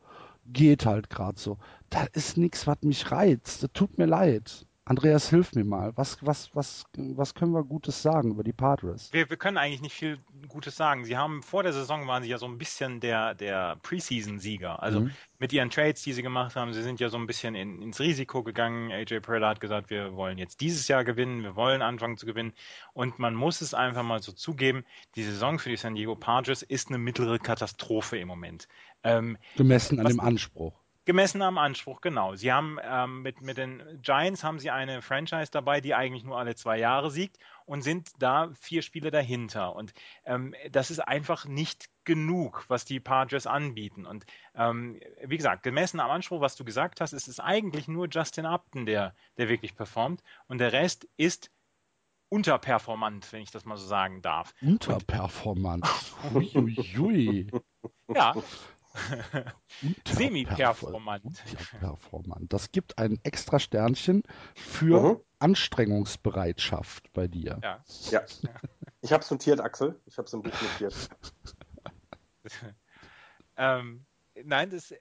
geht 0.48 0.86
halt 0.86 1.10
gerade 1.10 1.40
so. 1.40 1.58
Da 1.90 2.06
ist 2.14 2.38
nichts, 2.38 2.68
was 2.68 2.78
mich 2.82 3.12
reizt. 3.12 3.64
Das 3.64 3.72
tut 3.74 3.98
mir 3.98 4.06
leid. 4.06 4.66
Andreas, 4.90 5.30
hilf 5.30 5.54
mir 5.54 5.66
mal. 5.66 5.92
Was, 5.98 6.18
was, 6.26 6.50
was, 6.56 6.84
was 6.98 7.36
können 7.36 7.52
wir 7.52 7.64
Gutes 7.64 8.02
sagen 8.02 8.32
über 8.32 8.44
die 8.44 8.54
Padres? 8.54 9.14
Wir, 9.14 9.30
wir 9.30 9.38
können 9.38 9.58
eigentlich 9.58 9.84
nicht 9.84 9.94
viel 9.94 10.18
Gutes 10.48 10.76
sagen. 10.76 11.06
Sie 11.06 11.16
haben 11.16 11.44
vor 11.44 11.62
der 11.62 11.74
Saison 11.74 12.08
waren 12.08 12.24
sie 12.24 12.30
ja 12.30 12.40
so 12.40 12.48
ein 12.48 12.58
bisschen 12.58 13.00
der, 13.00 13.36
der 13.36 13.78
Preseason-Sieger. 13.84 14.82
Also 14.82 15.02
mhm. 15.02 15.12
mit 15.38 15.54
ihren 15.54 15.70
Trades, 15.70 16.02
die 16.02 16.14
sie 16.14 16.24
gemacht 16.24 16.56
haben, 16.56 16.74
sie 16.74 16.82
sind 16.82 17.00
ja 17.00 17.10
so 17.10 17.18
ein 17.18 17.28
bisschen 17.28 17.54
in, 17.54 17.84
ins 17.84 18.00
Risiko 18.00 18.42
gegangen. 18.42 18.92
AJ 18.92 19.20
Preller 19.20 19.50
hat 19.50 19.62
gesagt, 19.62 19.92
wir 19.92 20.16
wollen 20.16 20.40
jetzt 20.40 20.60
dieses 20.60 20.88
Jahr 20.88 21.04
gewinnen, 21.04 21.44
wir 21.44 21.56
wollen 21.56 21.84
anfangen 21.84 22.18
zu 22.18 22.26
gewinnen. 22.26 22.54
Und 22.94 23.20
man 23.20 23.36
muss 23.36 23.62
es 23.62 23.76
einfach 23.76 24.02
mal 24.02 24.24
so 24.24 24.32
zugeben, 24.32 24.86
die 25.16 25.22
Saison 25.22 25.60
für 25.60 25.70
die 25.70 25.78
San 25.78 25.94
Diego 25.94 26.16
Padres 26.16 26.64
ist 26.64 26.90
eine 26.90 26.98
mittlere 26.98 27.38
Katastrophe 27.38 28.18
im 28.18 28.28
Moment. 28.28 28.68
Ähm, 29.04 29.38
Gemessen 29.56 30.00
an 30.00 30.08
dem 30.08 30.20
Anspruch. 30.20 30.74
Gemessen 31.10 31.42
am 31.42 31.58
Anspruch, 31.58 32.02
genau. 32.02 32.36
Sie 32.36 32.54
haben 32.54 32.78
ähm, 32.84 33.24
mit, 33.24 33.42
mit 33.42 33.58
den 33.58 33.82
Giants 34.04 34.44
haben 34.44 34.60
sie 34.60 34.70
eine 34.70 35.02
Franchise 35.02 35.50
dabei, 35.50 35.82
die 35.82 35.96
eigentlich 35.96 36.24
nur 36.24 36.38
alle 36.38 36.54
zwei 36.54 36.78
Jahre 36.78 37.10
siegt 37.10 37.40
und 37.66 37.82
sind 37.82 38.12
da 38.20 38.52
vier 38.54 38.84
Spiele 38.84 39.10
dahinter. 39.10 39.76
Und 39.76 39.92
ähm, 40.24 40.54
das 40.70 40.92
ist 40.92 41.00
einfach 41.00 41.46
nicht 41.48 41.90
genug, 42.04 42.66
was 42.68 42.86
die 42.86 43.00
Padres 43.00 43.48
anbieten. 43.48 44.06
Und 44.06 44.28
ähm, 44.54 45.00
wie 45.26 45.38
gesagt, 45.38 45.64
gemessen 45.64 46.00
am 46.00 46.12
Anspruch, 46.12 46.42
was 46.42 46.56
du 46.56 46.64
gesagt 46.64 47.02
hast, 47.02 47.14
ist 47.14 47.28
es 47.28 47.40
eigentlich 47.40 47.88
nur 47.88 48.08
Justin 48.08 48.46
Upton, 48.46 48.86
der, 48.86 49.16
der 49.40 49.50
wirklich 49.50 49.76
performt. 49.76 50.22
Und 50.46 50.60
der 50.60 50.74
Rest 50.74 51.08
ist 51.18 51.50
unterperformant, 52.30 53.34
wenn 53.34 53.42
ich 53.42 53.50
das 53.50 53.66
mal 53.66 53.78
so 53.78 53.88
sagen 53.88 54.22
darf. 54.22 54.54
Unterperformant. 54.62 55.88
Uiuiui. 56.36 57.50
ja, 58.14 58.36
Semi-performant. 60.08 61.44
Performant. 61.80 62.52
Das 62.52 62.72
gibt 62.72 62.98
ein 62.98 63.20
extra 63.24 63.60
Sternchen 63.60 64.24
für 64.56 65.02
mhm. 65.02 65.20
Anstrengungsbereitschaft 65.40 67.12
bei 67.14 67.28
dir. 67.28 67.60
Ja. 67.62 67.84
ja. 68.10 68.26
Ich 69.02 69.14
habe 69.14 69.24
es 69.24 69.32
notiert, 69.32 69.62
Axel. 69.62 70.00
Ich 70.06 70.18
habe 70.18 70.26
es 70.26 70.34
im 70.34 70.42
Buch 70.42 70.62
notiert. 70.62 71.10
ähm, 73.58 74.06
nein, 74.44 74.70
das, 74.70 74.94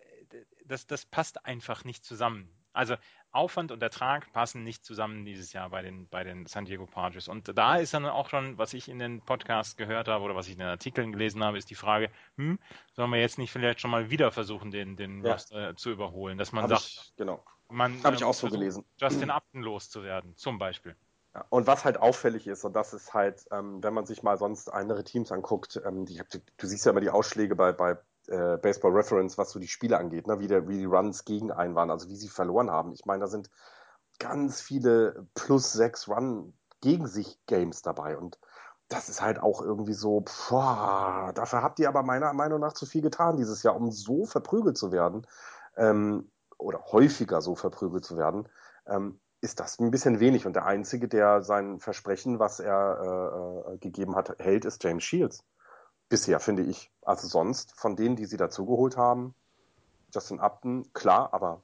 das, 0.65 0.87
das 0.87 1.07
passt 1.07 1.45
einfach 1.45 1.85
nicht 1.85 2.05
zusammen. 2.05 2.49
Also 2.73 2.95
Aufwand 3.39 3.73
und 3.73 3.83
Ertrag 3.83 4.33
passen 4.33 4.65
nicht 4.65 4.85
zusammen 4.85 5.25
dieses 5.25 5.53
Jahr 5.53 5.71
bei 5.71 5.81
den, 5.81 6.09
bei 6.09 6.25
den 6.25 6.47
San 6.47 6.65
Diego 6.65 6.87
Padres. 6.87 7.29
Und 7.29 7.57
da 7.57 7.77
ist 7.77 7.95
dann 7.95 8.05
auch 8.05 8.29
schon, 8.29 8.59
was 8.59 8.75
ich 8.75 8.89
in 8.89 8.99
den 8.99 9.21
Podcasts 9.21 9.77
gehört 9.77 10.09
habe 10.09 10.25
oder 10.25 10.35
was 10.35 10.47
ich 10.47 10.55
in 10.55 10.59
den 10.59 10.69
Artikeln 10.69 11.13
gelesen 11.13 11.43
habe, 11.43 11.57
ist 11.57 11.71
die 11.71 11.75
Frage, 11.75 12.11
hm, 12.37 12.59
sollen 12.93 13.11
wir 13.11 13.21
jetzt 13.21 13.39
nicht 13.39 13.53
vielleicht 13.53 13.81
schon 13.81 13.91
mal 13.91 14.11
wieder 14.11 14.33
versuchen, 14.33 14.71
den, 14.71 14.97
den 14.97 15.25
ja. 15.25 15.33
Roster 15.33 15.77
zu 15.77 15.91
überholen? 15.91 16.37
Dass 16.37 16.53
man 16.53 16.65
Hab 16.65 16.71
sagt, 16.71 16.83
ich, 16.83 17.13
genau. 17.17 17.43
man 17.69 18.03
habe 18.03 18.17
ich 18.17 18.25
auch 18.25 18.35
so 18.35 18.49
gelesen. 18.49 18.85
Justin 18.99 19.31
Upton 19.31 19.63
loszuwerden, 19.63 20.37
zum 20.37 20.59
Beispiel. 20.59 20.97
Ja, 21.35 21.45
und 21.51 21.67
was 21.67 21.85
halt 21.85 21.99
auffällig 21.99 22.47
ist, 22.47 22.65
und 22.65 22.75
das 22.75 22.93
ist 22.93 23.15
halt, 23.15 23.47
ähm, 23.53 23.83
wenn 23.83 23.95
man 23.95 24.07
sich 24.07 24.23
mal 24.23 24.39
sonst 24.39 24.73
andere 24.73 25.05
Teams 25.05 25.31
anguckt, 25.31 25.81
ähm, 25.87 26.07
die, 26.07 26.21
du 26.57 26.67
siehst 26.67 26.85
ja 26.87 26.91
immer 26.91 27.01
die 27.01 27.11
Ausschläge 27.11 27.55
bei, 27.55 27.73
bei 27.73 27.99
äh, 28.29 28.59
Baseball 28.59 28.93
Reference, 28.93 29.39
was 29.39 29.51
so 29.51 29.59
die 29.59 29.69
Spiele 29.69 29.99
angeht, 29.99 30.27
ne? 30.27 30.39
wie, 30.41 30.47
der, 30.47 30.69
wie 30.69 30.79
die 30.79 30.85
Runs 30.85 31.25
gegen 31.25 31.51
einen 31.51 31.75
waren, 31.75 31.91
also 31.91 32.09
wie 32.09 32.17
sie 32.17 32.29
verloren 32.29 32.71
haben. 32.71 32.93
Ich 32.93 33.05
meine, 33.07 33.21
da 33.21 33.27
sind 33.27 33.51
ganz 34.19 34.61
viele 34.61 35.27
plus 35.35 35.73
sechs 35.73 36.09
Run 36.09 36.55
gegen 36.81 37.07
sich 37.07 37.39
Games 37.47 37.83
dabei 37.83 38.17
und 38.17 38.39
das 38.89 39.09
ist 39.09 39.21
halt 39.21 39.39
auch 39.39 39.61
irgendwie 39.61 39.93
so, 39.93 40.25
boah, 40.49 41.33
dafür 41.35 41.63
habt 41.63 41.79
ihr 41.79 41.89
aber 41.89 42.03
meiner 42.03 42.33
Meinung 42.33 42.61
nach 42.61 42.73
zu 42.73 42.87
viel 42.87 43.03
getan 43.03 43.37
dieses 43.37 43.63
Jahr, 43.63 43.77
um 43.77 43.91
so 43.91 44.25
verprügelt 44.25 44.79
zu 44.79 44.93
werden 44.93 45.27
ähm, 45.77 46.31
oder 46.57 46.85
häufiger 46.91 47.41
so 47.43 47.55
verprügelt 47.55 48.05
zu 48.05 48.17
werden, 48.17 48.49
ähm, 48.87 49.21
ist 49.41 49.61
das 49.61 49.79
ein 49.79 49.91
bisschen 49.91 50.21
wenig. 50.21 50.47
Und 50.47 50.55
der 50.55 50.65
Einzige, 50.65 51.07
der 51.07 51.43
sein 51.43 51.81
Versprechen, 51.81 52.39
was 52.39 52.61
er 52.61 53.69
äh, 53.69 53.75
äh 53.75 53.79
gegeben 53.79 54.17
hat, 54.17 54.39
hält, 54.39 54.65
ist 54.65 54.83
James 54.83 55.05
Shields. 55.05 55.45
Bisher, 56.09 56.41
finde 56.41 56.63
ich. 56.63 56.91
Also 57.03 57.29
sonst, 57.29 57.77
von 57.77 57.97
denen, 57.97 58.17
die 58.17 58.25
sie 58.25 58.37
dazugeholt 58.37 58.97
haben, 58.97 59.35
Justin 60.15 60.41
Upton, 60.41 60.91
klar, 60.93 61.33
aber 61.33 61.63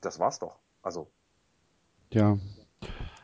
das 0.00 0.18
war's 0.18 0.38
doch. 0.38 0.56
Also. 0.82 1.08
Ja, 2.10 2.38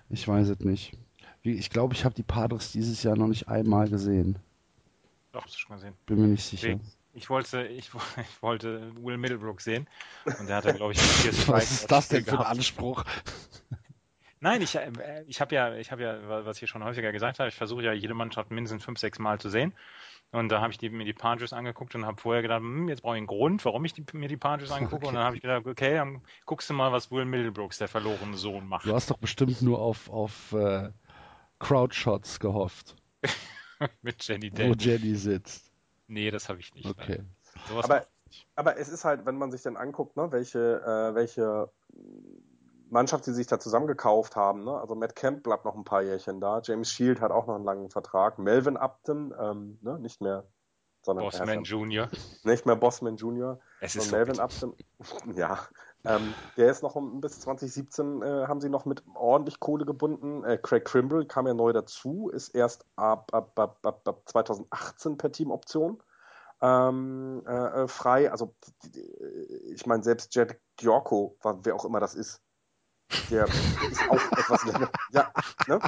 ich 0.09 0.27
weiß 0.27 0.49
es 0.49 0.61
nicht. 0.61 0.97
Ich 1.43 1.71
glaube, 1.71 1.95
ich 1.95 2.05
habe 2.05 2.15
die 2.15 2.23
Padres 2.23 2.73
dieses 2.73 3.03
Jahr 3.03 3.17
noch 3.17 3.27
nicht 3.27 3.49
einmal 3.49 3.89
gesehen. 3.89 4.39
Doch, 5.33 5.45
hast 5.45 5.55
du 5.55 5.59
schon 5.59 5.77
gesehen. 5.77 5.95
Bin 6.07 6.21
mir 6.21 6.29
nicht 6.29 6.45
sicher. 6.45 6.79
Ich 7.15 7.31
wollte, 7.31 7.67
ich, 7.67 7.91
ich 8.17 8.43
wollte 8.43 8.93
Will 9.03 9.19
Middlebrook 9.19 9.61
sehen 9.61 9.89
und 10.39 10.49
der 10.49 10.57
hatte, 10.57 10.75
glaube 10.75 10.93
ich, 10.93 10.99
Was 11.49 11.71
ist 11.71 11.91
das 11.91 12.09
denn 12.09 12.25
für 12.25 12.39
ein 12.39 12.47
Anspruch? 12.47 13.05
Nein, 14.41 14.63
ich, 14.63 14.75
äh, 14.77 15.25
ich 15.27 15.41
habe 15.41 15.55
ja, 15.55 15.75
ich 15.75 15.91
habe 15.91 16.03
ja, 16.03 16.45
was 16.45 16.63
ich 16.63 16.69
schon 16.69 16.85
häufiger 16.85 17.13
gesagt 17.13 17.39
habe, 17.39 17.49
ich 17.49 17.55
versuche 17.55 17.83
ja 17.83 17.93
jede 17.93 18.15
Mannschaft 18.15 18.51
mindestens 18.51 18.85
fünf, 18.85 18.99
sechs 18.99 19.19
Mal 19.19 19.41
zu 19.41 19.49
sehen. 19.49 19.75
Und 20.31 20.51
da 20.51 20.61
habe 20.61 20.71
ich 20.73 20.79
die, 20.79 20.91
mir 20.91 21.05
die 21.05 21.15
Padres 21.15 21.55
angeguckt 21.55 21.95
und 21.95 22.05
habe 22.05 22.21
vorher 22.21 22.43
gedacht, 22.43 22.61
hm, 22.61 22.89
jetzt 22.89 23.01
brauche 23.01 23.15
ich 23.15 23.19
einen 23.19 23.27
Grund, 23.27 23.65
warum 23.65 23.85
ich 23.87 23.95
die, 23.95 24.05
mir 24.13 24.29
die 24.29 24.37
Padres 24.37 24.71
angucke. 24.71 24.97
Okay. 24.97 25.09
Und 25.09 25.15
dann 25.15 25.25
habe 25.25 25.37
ich 25.37 25.43
gedacht, 25.43 25.67
okay, 25.67 25.95
dann 25.95 26.23
guckst 26.45 26.69
du 26.69 26.75
mal, 26.75 26.93
was 26.93 27.11
Will 27.11 27.25
Middlebrooks, 27.25 27.79
der 27.79 27.89
verlorene 27.89 28.37
Sohn, 28.37 28.67
macht. 28.67 28.85
Du 28.85 28.95
hast 28.95 29.11
doch 29.11 29.17
bestimmt 29.17 29.63
nur 29.63 29.81
auf, 29.81 30.11
auf 30.11 30.53
äh, 30.53 30.91
Crowdshots 31.59 32.41
gehofft. 32.41 32.97
Mit 34.03 34.23
Jenny 34.27 34.53
Wo 34.53 34.75
Jenny 34.75 35.15
sitzt. 35.15 35.73
Nee, 36.09 36.31
das 36.31 36.49
habe 36.49 36.61
ich 36.61 36.75
nicht. 36.75 36.87
Okay. 36.87 37.23
Aber, 37.83 38.07
aber 38.55 38.77
es 38.77 38.89
ist 38.89 39.05
halt, 39.05 39.25
wenn 39.25 39.37
man 39.37 39.51
sich 39.51 39.63
dann 39.63 39.77
anguckt, 39.77 40.17
ne, 40.17 40.31
welche, 40.31 40.83
äh, 40.83 41.15
welche 41.15 41.71
Mannschaft, 42.91 43.27
die 43.27 43.33
sich 43.33 43.47
da 43.47 43.59
zusammengekauft 43.59 44.37
haben. 44.37 44.65
Ne? 44.65 44.73
Also 44.73 44.95
Matt 44.95 45.17
Camp 45.17 45.43
bleibt 45.43 45.65
noch 45.65 45.75
ein 45.75 45.85
paar 45.85 46.03
Jährchen 46.03 46.41
da. 46.41 46.61
James 46.63 46.91
Shield 46.91 47.21
hat 47.21 47.31
auch 47.31 47.47
noch 47.47 47.55
einen 47.55 47.65
langen 47.65 47.91
Vertrag. 47.91 48.39
Melvin 48.39 48.77
Upton, 48.77 49.35
ähm, 49.39 49.79
ne? 49.83 49.99
nicht 49.99 50.21
mehr. 50.21 50.47
Sondern 51.03 51.25
Bossman 51.27 51.63
Jr. 51.63 52.09
Nicht 52.43 52.67
mehr 52.67 52.77
Bossman 52.77 53.17
Jr. 53.17 53.61
Es 53.81 53.95
ist 53.95 54.11
so 54.11 54.17
Melvin 54.17 54.41
Upton, 54.41 54.75
ja, 55.37 55.59
ähm, 56.05 56.35
der 56.57 56.71
ist 56.71 56.83
noch 56.83 56.95
um, 56.95 57.21
bis 57.21 57.41
2017 57.41 58.23
äh, 58.23 58.47
haben 58.47 58.61
sie 58.61 58.69
noch 58.69 58.85
mit 58.85 59.03
ordentlich 59.15 59.59
Kohle 59.59 59.85
gebunden. 59.85 60.45
Äh, 60.45 60.59
Craig 60.59 60.85
Crimble 60.85 61.27
kam 61.27 61.47
ja 61.47 61.55
neu 61.55 61.73
dazu, 61.73 62.31
ist 62.31 62.51
erst 62.51 62.85
ab, 62.97 63.33
ab, 63.33 63.59
ab, 63.59 63.79
ab, 63.83 64.07
ab 64.07 64.23
2018 64.27 65.19
per 65.19 65.33
Teamoption 65.33 66.03
ähm, 66.61 67.43
äh, 67.47 67.83
äh 67.83 67.89
frei. 67.89 68.31
Also 68.31 68.55
ich 69.73 69.87
meine, 69.87 70.03
selbst 70.05 70.35
Jed 70.35 70.59
Giorco, 70.77 71.37
wer 71.43 71.75
auch 71.75 71.85
immer 71.85 72.01
das 72.01 72.15
ist, 72.15 72.43
der 73.31 73.45
ist 73.45 74.11
auch 74.11 74.39
etwas 74.39 74.65
länger. 74.65 74.91
Ja, 75.13 75.33
ne? 75.67 75.81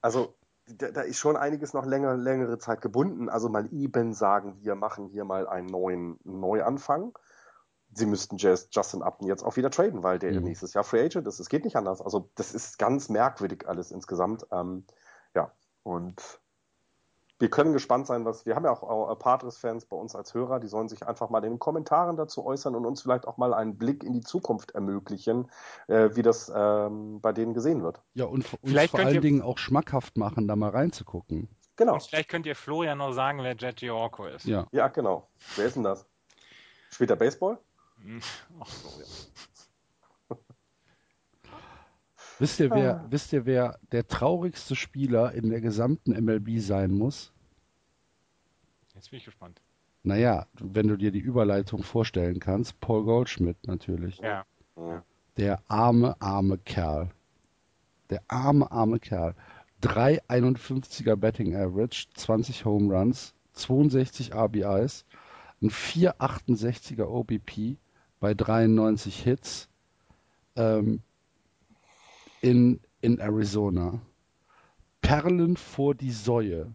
Also, 0.00 0.34
da, 0.66 0.90
da, 0.90 1.00
ist 1.02 1.18
schon 1.18 1.36
einiges 1.36 1.72
noch 1.72 1.84
länger, 1.84 2.16
längere 2.16 2.58
Zeit 2.58 2.80
gebunden. 2.80 3.28
Also 3.28 3.48
mal 3.48 3.68
eben 3.72 4.14
sagen, 4.14 4.58
wir 4.60 4.74
machen 4.74 5.08
hier 5.08 5.24
mal 5.24 5.48
einen 5.48 5.66
neuen 5.66 6.18
Neuanfang. 6.24 7.16
Sie 7.92 8.06
müssten 8.06 8.36
Justin 8.36 9.02
Upton 9.02 9.26
jetzt 9.26 9.42
auch 9.42 9.56
wieder 9.56 9.70
traden, 9.70 10.02
weil 10.02 10.20
der 10.20 10.32
mhm. 10.32 10.44
nächstes 10.44 10.74
Jahr 10.74 10.84
Free 10.84 11.04
Agent 11.04 11.26
ist. 11.26 11.40
Es 11.40 11.48
geht 11.48 11.64
nicht 11.64 11.76
anders. 11.76 12.00
Also, 12.00 12.30
das 12.36 12.54
ist 12.54 12.78
ganz 12.78 13.08
merkwürdig 13.08 13.68
alles 13.68 13.90
insgesamt. 13.90 14.46
Ähm, 14.52 14.84
ja, 15.34 15.52
und 15.82 16.40
wir 17.40 17.48
können 17.48 17.72
gespannt 17.72 18.06
sein, 18.06 18.24
was 18.26 18.44
wir 18.44 18.54
haben 18.54 18.64
ja 18.64 18.70
auch 18.70 19.18
Padres-Fans 19.18 19.86
bei 19.86 19.96
uns 19.96 20.14
als 20.14 20.34
Hörer, 20.34 20.60
die 20.60 20.68
sollen 20.68 20.88
sich 20.88 21.06
einfach 21.06 21.30
mal 21.30 21.42
in 21.42 21.52
den 21.52 21.58
Kommentaren 21.58 22.16
dazu 22.16 22.44
äußern 22.44 22.74
und 22.74 22.84
uns 22.84 23.02
vielleicht 23.02 23.26
auch 23.26 23.38
mal 23.38 23.54
einen 23.54 23.78
Blick 23.78 24.04
in 24.04 24.12
die 24.12 24.20
Zukunft 24.20 24.72
ermöglichen, 24.72 25.50
äh, 25.88 26.10
wie 26.14 26.22
das 26.22 26.52
ähm, 26.54 27.20
bei 27.22 27.32
denen 27.32 27.54
gesehen 27.54 27.82
wird. 27.82 28.02
Ja, 28.12 28.26
und 28.26 28.44
vielleicht 28.62 28.90
vor 28.90 29.00
allen 29.00 29.14
ihr... 29.14 29.20
Dingen 29.22 29.40
auch 29.40 29.56
schmackhaft 29.56 30.18
machen, 30.18 30.46
da 30.46 30.54
mal 30.54 30.70
reinzugucken. 30.70 31.48
Genau. 31.76 31.94
Und 31.94 32.02
vielleicht 32.02 32.28
könnt 32.28 32.44
ihr 32.44 32.54
Florian 32.54 32.98
noch 32.98 33.12
sagen, 33.12 33.42
wer 33.42 33.56
Jet 33.56 33.76
Giorco 33.76 34.26
ist. 34.26 34.44
Ja. 34.44 34.66
ja, 34.70 34.88
genau. 34.88 35.26
Wer 35.56 35.64
ist 35.64 35.76
denn 35.76 35.82
das? 35.82 36.06
Spielt 36.90 37.08
er 37.08 37.16
Baseball? 37.16 37.58
Hm. 38.02 38.20
Ach 38.60 38.66
so, 38.66 39.00
ja. 39.00 39.06
Wisst 42.40 42.58
ihr, 42.58 42.70
wer, 42.70 42.96
ah. 42.96 43.06
wisst 43.10 43.34
ihr, 43.34 43.44
wer 43.44 43.78
der 43.92 44.08
traurigste 44.08 44.74
Spieler 44.74 45.32
in 45.34 45.50
der 45.50 45.60
gesamten 45.60 46.12
MLB 46.12 46.58
sein 46.58 46.90
muss? 46.90 47.34
Jetzt 48.94 49.10
bin 49.10 49.18
ich 49.18 49.26
gespannt. 49.26 49.60
Naja, 50.04 50.46
wenn 50.58 50.88
du 50.88 50.96
dir 50.96 51.10
die 51.10 51.20
Überleitung 51.20 51.82
vorstellen 51.82 52.40
kannst, 52.40 52.80
Paul 52.80 53.04
Goldschmidt 53.04 53.66
natürlich. 53.66 54.18
Ja. 54.20 54.46
ja. 54.76 55.04
Der 55.36 55.62
arme, 55.68 56.18
arme 56.22 56.56
Kerl. 56.56 57.10
Der 58.08 58.22
arme, 58.28 58.72
arme 58.72 59.00
Kerl. 59.00 59.34
3,51er 59.82 61.16
Betting 61.16 61.54
Average, 61.54 62.06
20 62.14 62.64
Home 62.64 62.94
Runs, 62.94 63.34
62 63.52 64.34
RBIs, 64.34 65.04
ein 65.60 65.70
4,68er 65.70 67.04
OBP 67.04 67.76
bei 68.18 68.32
93 68.32 69.22
Hits. 69.22 69.68
Ähm, 70.56 71.02
in, 72.40 72.80
in 73.00 73.18
Arizona. 73.18 74.00
Perlen 75.00 75.56
vor 75.56 75.94
die 75.94 76.12
Säue. 76.12 76.72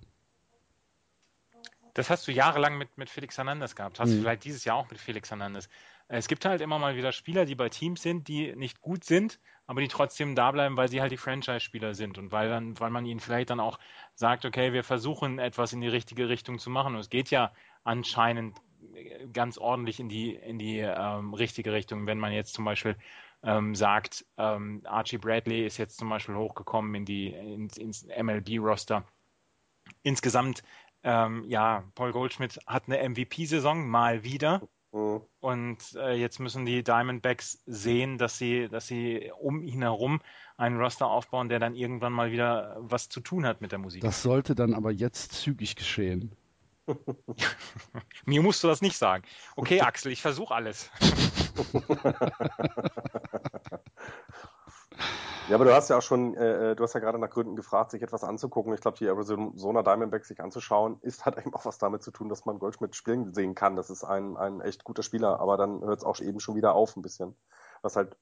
Das 1.93 2.09
hast 2.09 2.27
du 2.27 2.31
jahrelang 2.31 2.77
mit, 2.77 2.97
mit 2.97 3.09
Felix 3.09 3.37
Hernandez 3.37 3.75
gehabt. 3.75 3.99
Hast 3.99 4.09
mhm. 4.09 4.15
du 4.15 4.21
vielleicht 4.21 4.43
dieses 4.43 4.65
Jahr 4.65 4.75
auch 4.75 4.89
mit 4.89 4.99
Felix 4.99 5.29
Hernandez. 5.29 5.69
Es 6.07 6.27
gibt 6.27 6.45
halt 6.45 6.61
immer 6.61 6.77
mal 6.77 6.95
wieder 6.95 7.11
Spieler, 7.11 7.45
die 7.45 7.55
bei 7.55 7.69
Teams 7.69 8.01
sind, 8.01 8.27
die 8.27 8.55
nicht 8.55 8.81
gut 8.81 9.03
sind, 9.03 9.39
aber 9.65 9.81
die 9.81 9.87
trotzdem 9.87 10.35
da 10.35 10.51
bleiben, 10.51 10.77
weil 10.77 10.89
sie 10.89 11.01
halt 11.01 11.11
die 11.11 11.17
Franchise-Spieler 11.17 11.95
sind 11.95 12.17
und 12.17 12.31
weil 12.31 12.49
dann, 12.49 12.79
weil 12.79 12.91
man 12.91 13.05
ihnen 13.05 13.19
vielleicht 13.19 13.49
dann 13.49 13.59
auch 13.59 13.79
sagt, 14.13 14.45
okay, 14.45 14.73
wir 14.73 14.83
versuchen 14.83 15.39
etwas 15.39 15.73
in 15.73 15.81
die 15.81 15.87
richtige 15.87 16.29
Richtung 16.29 16.59
zu 16.59 16.69
machen. 16.69 16.93
Und 16.93 16.99
es 16.99 17.09
geht 17.09 17.31
ja 17.31 17.53
anscheinend 17.83 18.59
ganz 19.33 19.57
ordentlich 19.57 19.99
in 19.99 20.09
die, 20.09 20.35
in 20.35 20.59
die 20.59 20.79
ähm, 20.79 21.33
richtige 21.33 21.73
Richtung, 21.73 22.07
wenn 22.07 22.19
man 22.19 22.31
jetzt 22.31 22.53
zum 22.53 22.65
Beispiel 22.65 22.95
ähm, 23.43 23.75
sagt, 23.75 24.25
ähm, 24.37 24.81
Archie 24.85 25.17
Bradley 25.17 25.65
ist 25.65 25.77
jetzt 25.77 25.97
zum 25.97 26.09
Beispiel 26.09 26.35
hochgekommen 26.35 26.93
in 26.95 27.05
die, 27.05 27.27
ins, 27.27 27.77
ins 27.77 28.05
MLB-Roster. 28.05 29.03
Insgesamt, 30.03 30.63
ähm, 31.03 31.45
ja, 31.47 31.83
Paul 31.95 32.11
Goldschmidt 32.11 32.59
hat 32.65 32.83
eine 32.87 33.07
MVP-Saison 33.07 33.87
mal 33.87 34.23
wieder. 34.23 34.61
Mhm. 34.91 35.21
Und 35.39 35.77
äh, 35.95 36.13
jetzt 36.13 36.39
müssen 36.39 36.65
die 36.65 36.83
Diamondbacks 36.83 37.61
sehen, 37.65 38.17
dass 38.17 38.37
sie, 38.37 38.69
dass 38.69 38.87
sie 38.87 39.31
um 39.39 39.61
ihn 39.61 39.81
herum 39.81 40.21
einen 40.57 40.77
Roster 40.77 41.07
aufbauen, 41.07 41.49
der 41.49 41.59
dann 41.59 41.75
irgendwann 41.75 42.13
mal 42.13 42.31
wieder 42.31 42.77
was 42.79 43.09
zu 43.09 43.19
tun 43.19 43.45
hat 43.45 43.61
mit 43.61 43.71
der 43.71 43.79
Musik. 43.79 44.01
Das 44.01 44.21
sollte 44.21 44.55
dann 44.55 44.73
aber 44.73 44.91
jetzt 44.91 45.33
zügig 45.33 45.75
geschehen. 45.75 46.31
Mir 48.25 48.41
musst 48.41 48.63
du 48.63 48.67
das 48.67 48.81
nicht 48.81 48.97
sagen. 48.97 49.23
Okay, 49.55 49.81
Axel, 49.81 50.11
ich 50.11 50.21
versuche 50.21 50.53
alles. 50.53 50.89
ja, 55.49 55.55
aber 55.55 55.65
du 55.65 55.73
hast 55.73 55.89
ja 55.89 55.97
auch 55.97 56.01
schon, 56.01 56.35
äh, 56.35 56.71
äh, 56.71 56.75
du 56.75 56.83
hast 56.83 56.93
ja 56.93 56.99
gerade 56.99 57.17
nach 57.19 57.29
Gründen 57.29 57.55
gefragt, 57.55 57.91
sich 57.91 58.01
etwas 58.01 58.23
anzugucken. 58.23 58.73
Ich 58.73 58.81
glaube, 58.81 58.97
die 58.97 59.05
Arizona 59.05 59.83
Diamondbacks 59.83 60.27
sich 60.27 60.41
anzuschauen, 60.41 60.99
ist 61.01 61.25
halt 61.25 61.37
eben 61.37 61.53
auch 61.53 61.65
was 61.65 61.77
damit 61.77 62.03
zu 62.03 62.11
tun, 62.11 62.29
dass 62.29 62.45
man 62.45 62.59
Goldschmidt 62.59 62.95
spielen 62.95 63.33
sehen 63.33 63.55
kann. 63.55 63.75
Das 63.75 63.89
ist 63.89 64.03
ein, 64.03 64.37
ein 64.37 64.61
echt 64.61 64.83
guter 64.83 65.03
Spieler, 65.03 65.39
aber 65.39 65.57
dann 65.57 65.81
hört 65.81 65.99
es 65.99 66.05
auch 66.05 66.19
eben 66.19 66.39
schon 66.39 66.55
wieder 66.55 66.73
auf 66.73 66.95
ein 66.95 67.01
bisschen. 67.01 67.35
Was 67.81 67.95
halt 67.95 68.15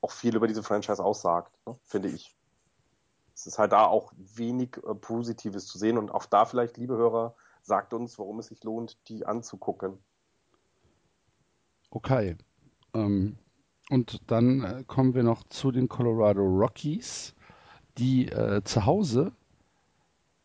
auch 0.00 0.10
viel 0.10 0.34
über 0.36 0.48
diese 0.48 0.62
Franchise 0.62 1.02
aussagt, 1.02 1.52
ne? 1.66 1.78
finde 1.84 2.08
ich. 2.08 2.34
Es 3.34 3.46
ist 3.46 3.58
halt 3.58 3.72
da 3.72 3.86
auch 3.86 4.12
wenig 4.16 4.76
äh, 4.78 4.94
Positives 4.94 5.66
zu 5.66 5.78
sehen 5.78 5.98
und 5.98 6.10
auch 6.10 6.26
da 6.26 6.44
vielleicht, 6.44 6.76
liebe 6.76 6.96
Hörer, 6.96 7.34
sagt 7.62 7.94
uns, 7.94 8.18
warum 8.18 8.38
es 8.38 8.46
sich 8.46 8.62
lohnt, 8.64 8.98
die 9.08 9.24
anzugucken. 9.26 9.98
Okay. 11.90 12.36
Ähm, 12.94 13.36
und 13.90 14.30
dann 14.30 14.64
äh, 14.64 14.84
kommen 14.86 15.14
wir 15.14 15.22
noch 15.22 15.44
zu 15.44 15.70
den 15.70 15.88
Colorado 15.88 16.42
Rockies, 16.42 17.34
die 17.98 18.28
äh, 18.28 18.62
zu 18.64 18.86
Hause 18.86 19.32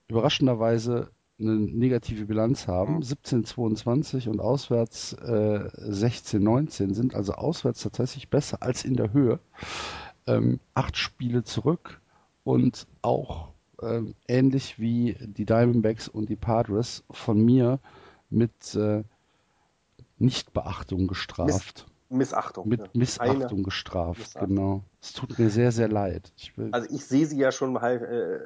überraschenderweise 0.08 1.12
eine 1.40 1.52
negative 1.52 2.26
Bilanz 2.26 2.68
haben, 2.68 3.02
17-22 3.02 4.28
und 4.28 4.40
auswärts 4.40 5.14
äh, 5.14 5.70
16-19 5.78 6.94
sind 6.94 7.14
also 7.14 7.34
auswärts 7.34 7.84
tatsächlich 7.84 8.30
besser 8.30 8.64
als 8.64 8.84
in 8.84 8.96
der 8.96 9.14
Höhe. 9.14 9.40
Ähm, 10.26 10.60
acht 10.74 10.98
Spiele 10.98 11.44
zurück 11.44 12.02
und 12.48 12.88
auch 13.02 13.50
äh, 13.82 14.02
ähnlich 14.28 14.80
wie 14.80 15.18
die 15.20 15.46
Diamondbacks 15.46 16.08
und 16.08 16.30
die 16.30 16.36
Padres 16.36 17.04
von 17.12 17.44
mir 17.44 17.80
mit 18.30 18.76
äh, 18.76 19.04
Nichtbeachtung 20.18 21.08
gestraft. 21.08 21.86
Miss 22.10 22.30
Missachtung. 22.30 22.70
Mit 22.70 22.82
ja. 22.82 22.88
Missachtung 22.94 23.58
Eine 23.58 23.64
gestraft, 23.64 24.20
Missachtung. 24.20 24.56
genau. 24.56 24.84
Es 25.02 25.14
tut 25.14 25.38
mir 25.38 25.50
sehr, 25.50 25.74
sehr 25.74 25.90
leid. 25.90 26.32
Ich 26.38 26.54
also 26.72 26.90
ich 26.90 27.04
sehe 27.04 27.26
sie 27.26 27.38
ja 27.38 27.52
schon 27.52 27.82
halt 27.82 28.02
äh, 28.02 28.40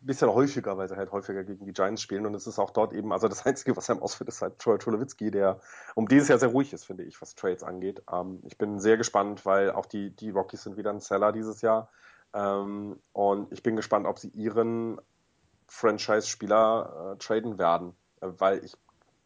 bisschen 0.00 0.28
häufiger, 0.28 0.76
weil 0.76 0.88
sie 0.88 0.96
halt 0.96 1.12
häufiger 1.12 1.44
gegen 1.44 1.64
die 1.64 1.72
Giants 1.72 2.02
spielen 2.02 2.26
und 2.26 2.34
es 2.34 2.46
ist 2.46 2.58
auch 2.58 2.70
dort 2.70 2.92
eben, 2.92 3.12
also 3.12 3.28
das 3.28 3.46
Einzige, 3.46 3.76
was 3.76 3.88
einem 3.88 4.00
ausfällt, 4.00 4.28
ist 4.28 4.42
halt 4.42 4.58
Troy 4.58 4.78
Tulowitzki, 4.78 5.30
der 5.30 5.60
um 5.94 6.08
dieses 6.08 6.28
Jahr 6.28 6.38
sehr 6.38 6.50
ruhig 6.50 6.72
ist, 6.72 6.84
finde 6.84 7.04
ich, 7.04 7.20
was 7.20 7.34
Trades 7.34 7.62
angeht. 7.62 8.02
Ähm, 8.12 8.40
ich 8.44 8.58
bin 8.58 8.78
sehr 8.80 8.96
gespannt, 8.96 9.46
weil 9.46 9.70
auch 9.70 9.86
die, 9.86 10.10
die 10.10 10.30
Rockies 10.30 10.64
sind 10.64 10.76
wieder 10.76 10.90
ein 10.90 11.00
Seller 11.00 11.32
dieses 11.32 11.62
Jahr. 11.62 11.90
Ähm, 12.34 12.98
und 13.12 13.52
ich 13.52 13.62
bin 13.62 13.76
gespannt, 13.76 14.06
ob 14.06 14.18
sie 14.18 14.28
ihren 14.28 15.00
Franchise-Spieler 15.66 17.12
äh, 17.12 17.18
traden 17.18 17.58
werden, 17.58 17.94
äh, 18.20 18.28
weil 18.36 18.64
ich 18.64 18.76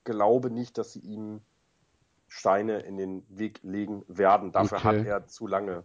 glaube 0.04 0.50
nicht, 0.50 0.78
dass 0.78 0.92
sie 0.92 1.00
ihm 1.00 1.40
Steine 2.28 2.80
in 2.80 2.96
den 2.96 3.26
Weg 3.28 3.60
legen 3.62 4.04
werden. 4.08 4.52
Dafür 4.52 4.78
okay. 4.78 5.00
hat 5.00 5.06
er 5.06 5.26
zu 5.26 5.46
lange 5.46 5.84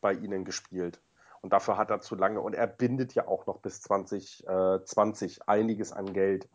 bei 0.00 0.12
ihnen 0.12 0.44
gespielt. 0.44 1.00
Und 1.40 1.52
dafür 1.52 1.76
hat 1.76 1.90
er 1.90 2.00
zu 2.00 2.16
lange, 2.16 2.40
und 2.40 2.54
er 2.54 2.66
bindet 2.66 3.14
ja 3.14 3.28
auch 3.28 3.46
noch 3.46 3.58
bis 3.58 3.80
2020 3.82 5.38
äh, 5.38 5.42
einiges 5.46 5.92
an 5.92 6.12
Geld. 6.12 6.48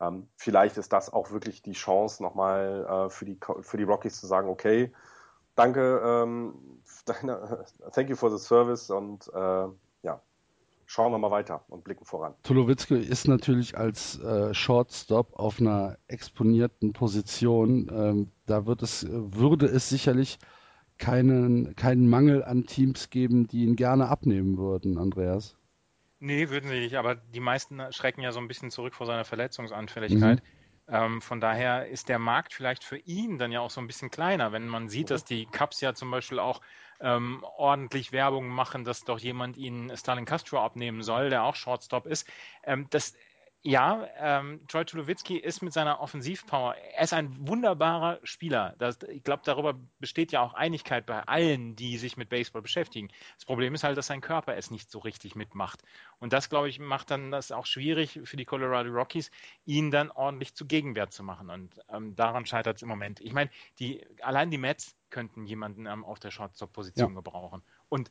Ähm, 0.00 0.28
vielleicht 0.36 0.76
ist 0.76 0.92
das 0.92 1.12
auch 1.12 1.30
wirklich 1.30 1.62
die 1.62 1.72
Chance, 1.72 2.22
nochmal 2.22 2.86
äh, 2.88 3.10
für, 3.10 3.24
die, 3.24 3.38
für 3.60 3.76
die 3.76 3.82
Rockies 3.82 4.20
zu 4.20 4.26
sagen, 4.26 4.48
okay, 4.48 4.92
danke, 5.56 6.00
ähm, 6.04 6.80
deine, 7.08 7.64
thank 7.92 8.08
you 8.10 8.16
for 8.16 8.30
the 8.30 8.44
service 8.44 8.90
und 8.90 9.28
äh, 9.34 9.66
ja. 10.02 10.20
schauen 10.86 11.12
wir 11.12 11.18
mal 11.18 11.30
weiter 11.30 11.64
und 11.68 11.84
blicken 11.84 12.04
voran. 12.04 12.34
Tulowitzki 12.42 12.96
ist 12.96 13.28
natürlich 13.28 13.76
als 13.76 14.20
äh, 14.20 14.52
Shortstop 14.52 15.34
auf 15.34 15.60
einer 15.60 15.96
exponierten 16.08 16.92
Position. 16.92 17.90
Ähm, 17.92 18.32
da 18.46 18.66
wird 18.66 18.82
es, 18.82 19.06
würde 19.08 19.66
es 19.66 19.88
sicherlich 19.88 20.38
keinen, 20.98 21.76
keinen 21.76 22.08
Mangel 22.08 22.44
an 22.44 22.64
Teams 22.64 23.10
geben, 23.10 23.46
die 23.46 23.64
ihn 23.64 23.76
gerne 23.76 24.08
abnehmen 24.08 24.56
würden, 24.56 24.98
Andreas. 24.98 25.56
Nee, 26.18 26.48
würden 26.48 26.70
sie 26.70 26.80
nicht, 26.80 26.96
aber 26.96 27.14
die 27.14 27.40
meisten 27.40 27.80
schrecken 27.92 28.22
ja 28.22 28.32
so 28.32 28.40
ein 28.40 28.48
bisschen 28.48 28.70
zurück 28.70 28.94
vor 28.94 29.06
seiner 29.06 29.24
Verletzungsanfälligkeit. 29.24 30.42
Mhm. 30.42 30.56
Ähm, 30.88 31.20
von 31.20 31.40
daher 31.40 31.88
ist 31.88 32.08
der 32.08 32.18
Markt 32.18 32.52
vielleicht 32.52 32.84
für 32.84 32.96
ihn 32.96 33.38
dann 33.38 33.52
ja 33.52 33.60
auch 33.60 33.70
so 33.70 33.80
ein 33.80 33.86
bisschen 33.86 34.10
kleiner, 34.10 34.52
wenn 34.52 34.68
man 34.68 34.88
sieht, 34.88 35.10
dass 35.10 35.24
die 35.24 35.46
Cups 35.46 35.80
ja 35.80 35.94
zum 35.94 36.10
Beispiel 36.10 36.38
auch 36.38 36.60
ähm, 37.00 37.44
ordentlich 37.56 38.12
Werbung 38.12 38.48
machen, 38.48 38.84
dass 38.84 39.04
doch 39.04 39.18
jemand 39.18 39.56
ihnen 39.56 39.96
Stalin 39.96 40.24
Castro 40.24 40.60
abnehmen 40.60 41.02
soll, 41.02 41.30
der 41.30 41.44
auch 41.44 41.54
Shortstop 41.54 42.06
ist. 42.06 42.28
Ähm, 42.64 42.86
das 42.90 43.14
ja, 43.66 44.06
ähm, 44.18 44.60
Troy 44.68 44.84
Tulowitzki 44.84 45.36
ist 45.38 45.60
mit 45.60 45.72
seiner 45.72 46.00
Offensivpower, 46.00 46.76
er 46.76 47.02
ist 47.02 47.12
ein 47.12 47.48
wunderbarer 47.48 48.20
Spieler. 48.22 48.76
Das, 48.78 48.98
ich 49.08 49.24
glaube, 49.24 49.42
darüber 49.44 49.74
besteht 49.98 50.30
ja 50.30 50.40
auch 50.40 50.54
Einigkeit 50.54 51.04
bei 51.04 51.22
allen, 51.22 51.74
die 51.74 51.98
sich 51.98 52.16
mit 52.16 52.28
Baseball 52.28 52.62
beschäftigen. 52.62 53.08
Das 53.34 53.44
Problem 53.44 53.74
ist 53.74 53.82
halt, 53.82 53.98
dass 53.98 54.06
sein 54.06 54.20
Körper 54.20 54.54
es 54.54 54.70
nicht 54.70 54.88
so 54.88 55.00
richtig 55.00 55.34
mitmacht. 55.34 55.82
Und 56.20 56.32
das, 56.32 56.48
glaube 56.48 56.68
ich, 56.68 56.78
macht 56.78 57.10
dann 57.10 57.32
das 57.32 57.50
auch 57.50 57.66
schwierig 57.66 58.20
für 58.22 58.36
die 58.36 58.44
Colorado 58.44 58.88
Rockies, 58.90 59.32
ihn 59.64 59.90
dann 59.90 60.12
ordentlich 60.12 60.54
zu 60.54 60.66
Gegenwert 60.66 61.12
zu 61.12 61.24
machen. 61.24 61.50
Und 61.50 61.80
ähm, 61.88 62.14
daran 62.14 62.46
scheitert 62.46 62.76
es 62.76 62.82
im 62.82 62.88
Moment. 62.88 63.20
Ich 63.20 63.32
meine, 63.32 63.50
allein 64.22 64.52
die 64.52 64.58
Mets 64.58 64.95
könnten 65.10 65.46
jemanden 65.46 65.86
ähm, 65.86 66.04
auf 66.04 66.18
der 66.18 66.30
Shortstop-Position 66.30 67.10
ja. 67.10 67.14
gebrauchen. 67.14 67.62
Und 67.88 68.10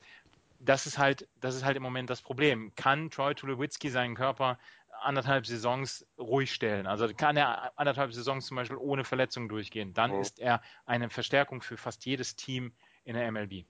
das 0.60 0.86
ist 0.86 0.98
halt, 0.98 1.28
das 1.40 1.56
ist 1.56 1.64
halt 1.64 1.78
im 1.78 1.84
Moment 1.84 2.10
das 2.10 2.22
Problem. 2.22 2.74
Kann 2.76 3.10
Troy 3.10 3.36
Tulowitzki 3.36 3.90
seinen 3.90 4.16
Körper 4.16 4.58
anderthalb 5.02 5.46
Saisons 5.46 6.06
ruhig 6.18 6.54
stellen. 6.54 6.88
Also 6.88 7.08
kann 7.14 7.38
er 7.38 7.78
anderthalb 7.78 8.14
Saisons 8.14 8.46
zum 8.46 8.56
Beispiel 8.56 8.78
ohne 8.78 9.04
Verletzung 9.04 9.50
durchgehen. 9.50 9.94
Dann 9.94 10.12
mhm. 10.12 10.22
ist 10.22 10.40
er 10.40 10.62
eine 10.86 11.10
Verstärkung 11.10 11.62
für 11.62 11.78
fast 11.78 12.06
jedes 12.06 12.36
Team 12.36 12.74
in 13.04 13.16
der 13.16 13.32
MLB. 13.32 13.66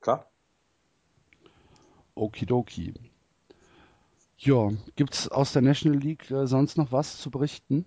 Klar. 0.00 0.30
Okidoki. 2.14 2.94
Ja, 4.38 4.70
gibt 4.96 5.14
es 5.14 5.28
aus 5.28 5.52
der 5.52 5.62
National 5.62 5.98
League 5.98 6.30
äh, 6.30 6.46
sonst 6.46 6.76
noch 6.76 6.92
was 6.92 7.18
zu 7.18 7.30
berichten? 7.30 7.86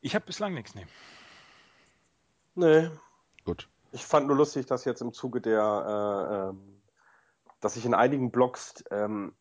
Ich 0.00 0.14
habe 0.14 0.26
bislang 0.26 0.54
nichts, 0.54 0.74
nee. 0.74 0.86
Nee. 2.58 2.90
Gut. 3.44 3.68
Ich 3.92 4.04
fand 4.04 4.26
nur 4.26 4.36
lustig, 4.36 4.66
dass 4.66 4.84
jetzt 4.84 5.00
im 5.00 5.12
Zuge 5.12 5.40
der, 5.40 5.62
äh, 5.62 6.48
ähm, 6.48 6.82
dass 7.60 7.74
sich 7.74 7.86
in 7.86 7.94
einigen 7.94 8.32
Blogs 8.32 8.82
ähm, 8.90 9.32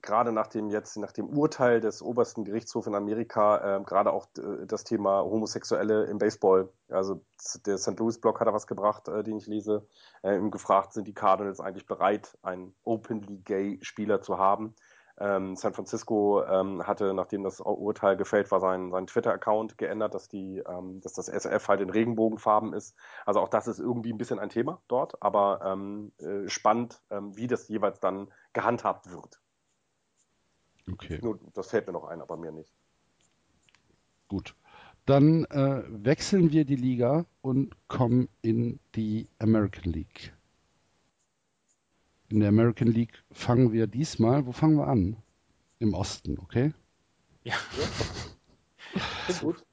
gerade 0.00 0.32
nach 0.32 0.46
dem 0.46 0.70
jetzt, 0.70 0.96
nach 0.96 1.12
dem 1.12 1.28
Urteil 1.28 1.82
des 1.82 2.00
obersten 2.00 2.46
Gerichtshofs 2.46 2.86
in 2.86 2.94
Amerika, 2.94 3.76
äh, 3.76 3.84
gerade 3.84 4.10
auch 4.10 4.26
äh, 4.38 4.64
das 4.66 4.84
Thema 4.84 5.22
Homosexuelle 5.22 6.04
im 6.04 6.16
Baseball, 6.16 6.70
also 6.88 7.22
der 7.66 7.76
St. 7.76 7.98
Louis 8.00 8.18
Blog 8.18 8.40
hat 8.40 8.48
da 8.48 8.54
was 8.54 8.66
gebracht, 8.66 9.06
äh, 9.08 9.22
den 9.22 9.36
ich 9.36 9.46
lese, 9.46 9.86
äh, 10.22 10.34
ihm 10.34 10.50
gefragt, 10.50 10.94
sind 10.94 11.06
die 11.06 11.14
Cardinals 11.14 11.60
eigentlich 11.60 11.86
bereit, 11.86 12.38
einen 12.40 12.74
openly 12.84 13.36
gay 13.44 13.78
Spieler 13.82 14.22
zu 14.22 14.38
haben? 14.38 14.74
Ähm, 15.18 15.54
San 15.54 15.74
Francisco 15.74 16.42
ähm, 16.44 16.86
hatte, 16.86 17.14
nachdem 17.14 17.44
das 17.44 17.60
Urteil 17.60 18.16
gefällt 18.16 18.50
war, 18.50 18.60
seinen, 18.60 18.90
seinen 18.90 19.06
Twitter-Account 19.06 19.78
geändert, 19.78 20.14
dass 20.14 20.28
die, 20.28 20.58
ähm, 20.66 21.00
dass 21.00 21.12
das 21.12 21.28
SF 21.28 21.68
halt 21.68 21.80
in 21.80 21.90
Regenbogenfarben 21.90 22.72
ist. 22.72 22.96
Also 23.24 23.40
auch 23.40 23.48
das 23.48 23.68
ist 23.68 23.78
irgendwie 23.78 24.12
ein 24.12 24.18
bisschen 24.18 24.40
ein 24.40 24.50
Thema 24.50 24.82
dort, 24.88 25.22
aber 25.22 25.60
ähm, 25.64 26.12
äh, 26.18 26.48
spannend, 26.48 27.00
ähm, 27.10 27.36
wie 27.36 27.46
das 27.46 27.68
jeweils 27.68 28.00
dann 28.00 28.32
gehandhabt 28.52 29.10
wird. 29.10 29.40
Okay. 30.90 31.18
Nur, 31.22 31.38
das 31.54 31.70
fällt 31.70 31.86
mir 31.86 31.92
noch 31.92 32.04
ein, 32.04 32.20
aber 32.20 32.36
mir 32.36 32.52
nicht. 32.52 32.72
Gut. 34.28 34.54
Dann 35.06 35.44
äh, 35.44 35.84
wechseln 35.86 36.50
wir 36.50 36.64
die 36.64 36.76
Liga 36.76 37.26
und 37.40 37.76
kommen 37.88 38.28
in 38.42 38.80
die 38.94 39.28
American 39.38 39.92
League. 39.92 40.33
In 42.34 42.40
der 42.40 42.48
American 42.48 42.88
League 42.88 43.22
fangen 43.30 43.72
wir 43.72 43.86
diesmal, 43.86 44.44
wo 44.44 44.50
fangen 44.50 44.76
wir 44.76 44.88
an? 44.88 45.16
Im 45.78 45.94
Osten, 45.94 46.36
okay? 46.40 46.72
Ja. 47.44 47.54
Ist 49.28 49.42
gut. 49.42 49.64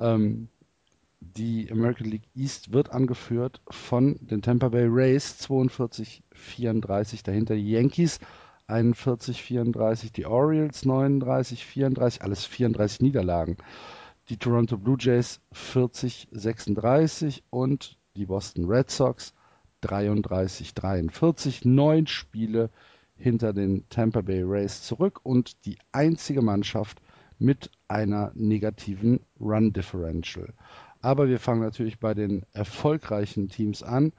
Ähm, 0.00 0.48
die 1.20 1.70
American 1.70 2.08
League 2.08 2.28
East 2.34 2.72
wird 2.72 2.90
angeführt 2.90 3.60
von 3.70 4.18
den 4.20 4.42
Tampa 4.42 4.70
Bay 4.70 4.88
Rays 4.88 5.36
42-34, 5.40 7.22
dahinter 7.22 7.54
die 7.54 7.70
Yankees 7.70 8.18
41-34, 8.66 10.12
die 10.12 10.26
Orioles 10.26 10.84
39-34, 10.84 12.22
alles 12.22 12.44
34 12.44 13.02
Niederlagen. 13.02 13.56
Die 14.30 14.36
Toronto 14.36 14.76
Blue 14.76 14.96
Jays 14.98 15.40
40-36 15.54 17.42
und 17.50 17.96
die 18.16 18.26
Boston 18.26 18.64
Red 18.64 18.90
Sox 18.90 19.32
33-43. 19.82 21.66
Neun 21.66 22.06
Spiele 22.06 22.70
hinter 23.16 23.52
den 23.52 23.88
Tampa 23.88 24.20
Bay 24.20 24.42
Rays 24.42 24.82
zurück 24.82 25.20
und 25.22 25.64
die 25.66 25.78
einzige 25.92 26.42
Mannschaft 26.42 27.00
mit 27.38 27.70
einer 27.88 28.32
negativen 28.34 29.20
Run 29.40 29.72
Differential. 29.72 30.52
Aber 31.00 31.28
wir 31.28 31.38
fangen 31.38 31.62
natürlich 31.62 31.98
bei 31.98 32.14
den 32.14 32.44
erfolgreichen 32.52 33.48
Teams 33.48 33.82
an. 33.82 34.12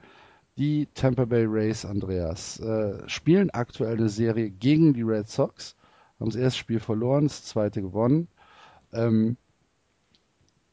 Die 0.56 0.88
Tampa 0.94 1.24
Bay 1.24 1.44
Rays, 1.46 1.84
Andreas, 1.84 2.58
äh, 2.60 3.08
spielen 3.08 3.50
aktuell 3.50 3.96
eine 3.96 4.08
Serie 4.08 4.50
gegen 4.50 4.92
die 4.94 5.02
Red 5.02 5.28
Sox. 5.28 5.76
Haben 6.18 6.30
das 6.30 6.36
erste 6.36 6.58
Spiel 6.58 6.80
verloren, 6.80 7.24
das 7.24 7.44
zweite 7.44 7.80
gewonnen. 7.80 8.28
Ähm, 8.92 9.36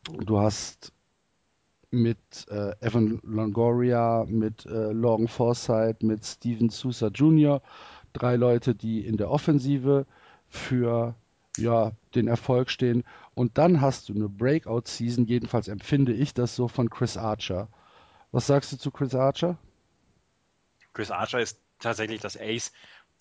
du 0.03 0.39
hast 0.39 0.91
mit 1.91 2.17
äh, 2.49 2.73
Evan 2.81 3.19
Longoria, 3.23 4.25
mit 4.27 4.65
äh, 4.65 4.91
Logan 4.91 5.27
Forsythe, 5.27 6.05
mit 6.05 6.25
Steven 6.25 6.69
Sousa 6.69 7.07
Jr. 7.07 7.61
drei 8.13 8.35
Leute, 8.35 8.75
die 8.75 9.05
in 9.05 9.17
der 9.17 9.29
Offensive 9.29 10.05
für 10.47 11.15
ja, 11.57 11.91
den 12.15 12.27
Erfolg 12.27 12.69
stehen. 12.69 13.03
Und 13.33 13.57
dann 13.57 13.81
hast 13.81 14.09
du 14.09 14.13
eine 14.13 14.29
Breakout-Season, 14.29 15.25
jedenfalls 15.25 15.67
empfinde 15.67 16.13
ich 16.13 16.33
das 16.33 16.55
so 16.55 16.67
von 16.67 16.89
Chris 16.89 17.17
Archer. 17.17 17.67
Was 18.31 18.47
sagst 18.47 18.71
du 18.71 18.77
zu 18.77 18.91
Chris 18.91 19.15
Archer? 19.15 19.57
Chris 20.93 21.11
Archer 21.11 21.39
ist 21.39 21.59
tatsächlich 21.79 22.21
das 22.21 22.37
Ace 22.37 22.71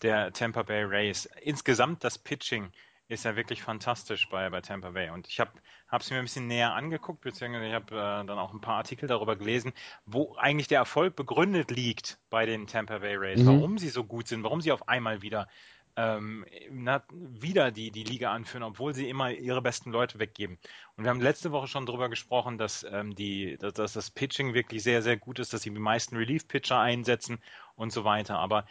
der 0.02 0.32
Tampa 0.32 0.62
Bay 0.62 0.82
Rays. 0.84 1.28
Insgesamt 1.42 2.04
das 2.04 2.18
Pitching 2.18 2.70
ist 3.08 3.24
ja 3.24 3.36
wirklich 3.36 3.62
fantastisch 3.62 4.28
bei, 4.28 4.50
bei 4.50 4.60
Tampa 4.60 4.90
Bay. 4.90 5.10
Und 5.10 5.28
ich 5.28 5.38
habe 5.40 5.52
es 5.90 6.10
mir 6.10 6.18
ein 6.18 6.24
bisschen 6.24 6.46
näher 6.46 6.74
angeguckt, 6.74 7.20
beziehungsweise 7.20 7.66
ich 7.66 7.74
habe 7.74 7.94
äh, 7.94 8.26
dann 8.26 8.38
auch 8.38 8.52
ein 8.52 8.60
paar 8.60 8.76
Artikel 8.76 9.08
darüber 9.08 9.36
gelesen, 9.36 9.72
wo 10.04 10.34
eigentlich 10.36 10.68
der 10.68 10.78
Erfolg 10.78 11.14
begründet 11.16 11.70
liegt 11.70 12.18
bei 12.30 12.46
den 12.46 12.66
Tampa 12.66 12.98
Bay 12.98 13.16
Rays, 13.16 13.40
mhm. 13.40 13.46
warum 13.46 13.78
sie 13.78 13.88
so 13.88 14.04
gut 14.04 14.28
sind, 14.28 14.42
warum 14.42 14.60
sie 14.60 14.72
auf 14.72 14.88
einmal 14.88 15.22
wieder 15.22 15.46
ähm, 15.96 16.44
na, 16.70 17.02
wieder 17.10 17.70
die, 17.70 17.90
die 17.90 18.04
Liga 18.04 18.30
anführen, 18.32 18.62
obwohl 18.62 18.94
sie 18.94 19.08
immer 19.08 19.30
ihre 19.30 19.62
besten 19.62 19.90
Leute 19.90 20.18
weggeben. 20.18 20.58
Und 20.96 21.04
wir 21.04 21.10
haben 21.10 21.22
letzte 21.22 21.52
Woche 21.52 21.68
schon 21.68 21.86
darüber 21.86 22.10
gesprochen, 22.10 22.58
dass, 22.58 22.84
ähm, 22.90 23.14
die, 23.14 23.56
dass, 23.56 23.72
dass, 23.72 23.92
das 23.94 24.10
Pitching 24.10 24.52
wirklich 24.52 24.82
sehr, 24.82 25.02
sehr 25.02 25.16
gut 25.16 25.38
ist, 25.38 25.54
dass 25.54 25.62
sie 25.62 25.70
die 25.70 25.78
meisten 25.78 26.16
Relief-Pitcher 26.16 26.78
einsetzen 26.78 27.38
und 27.76 27.92
so 27.92 28.04
weiter. 28.04 28.38
Aber 28.38 28.66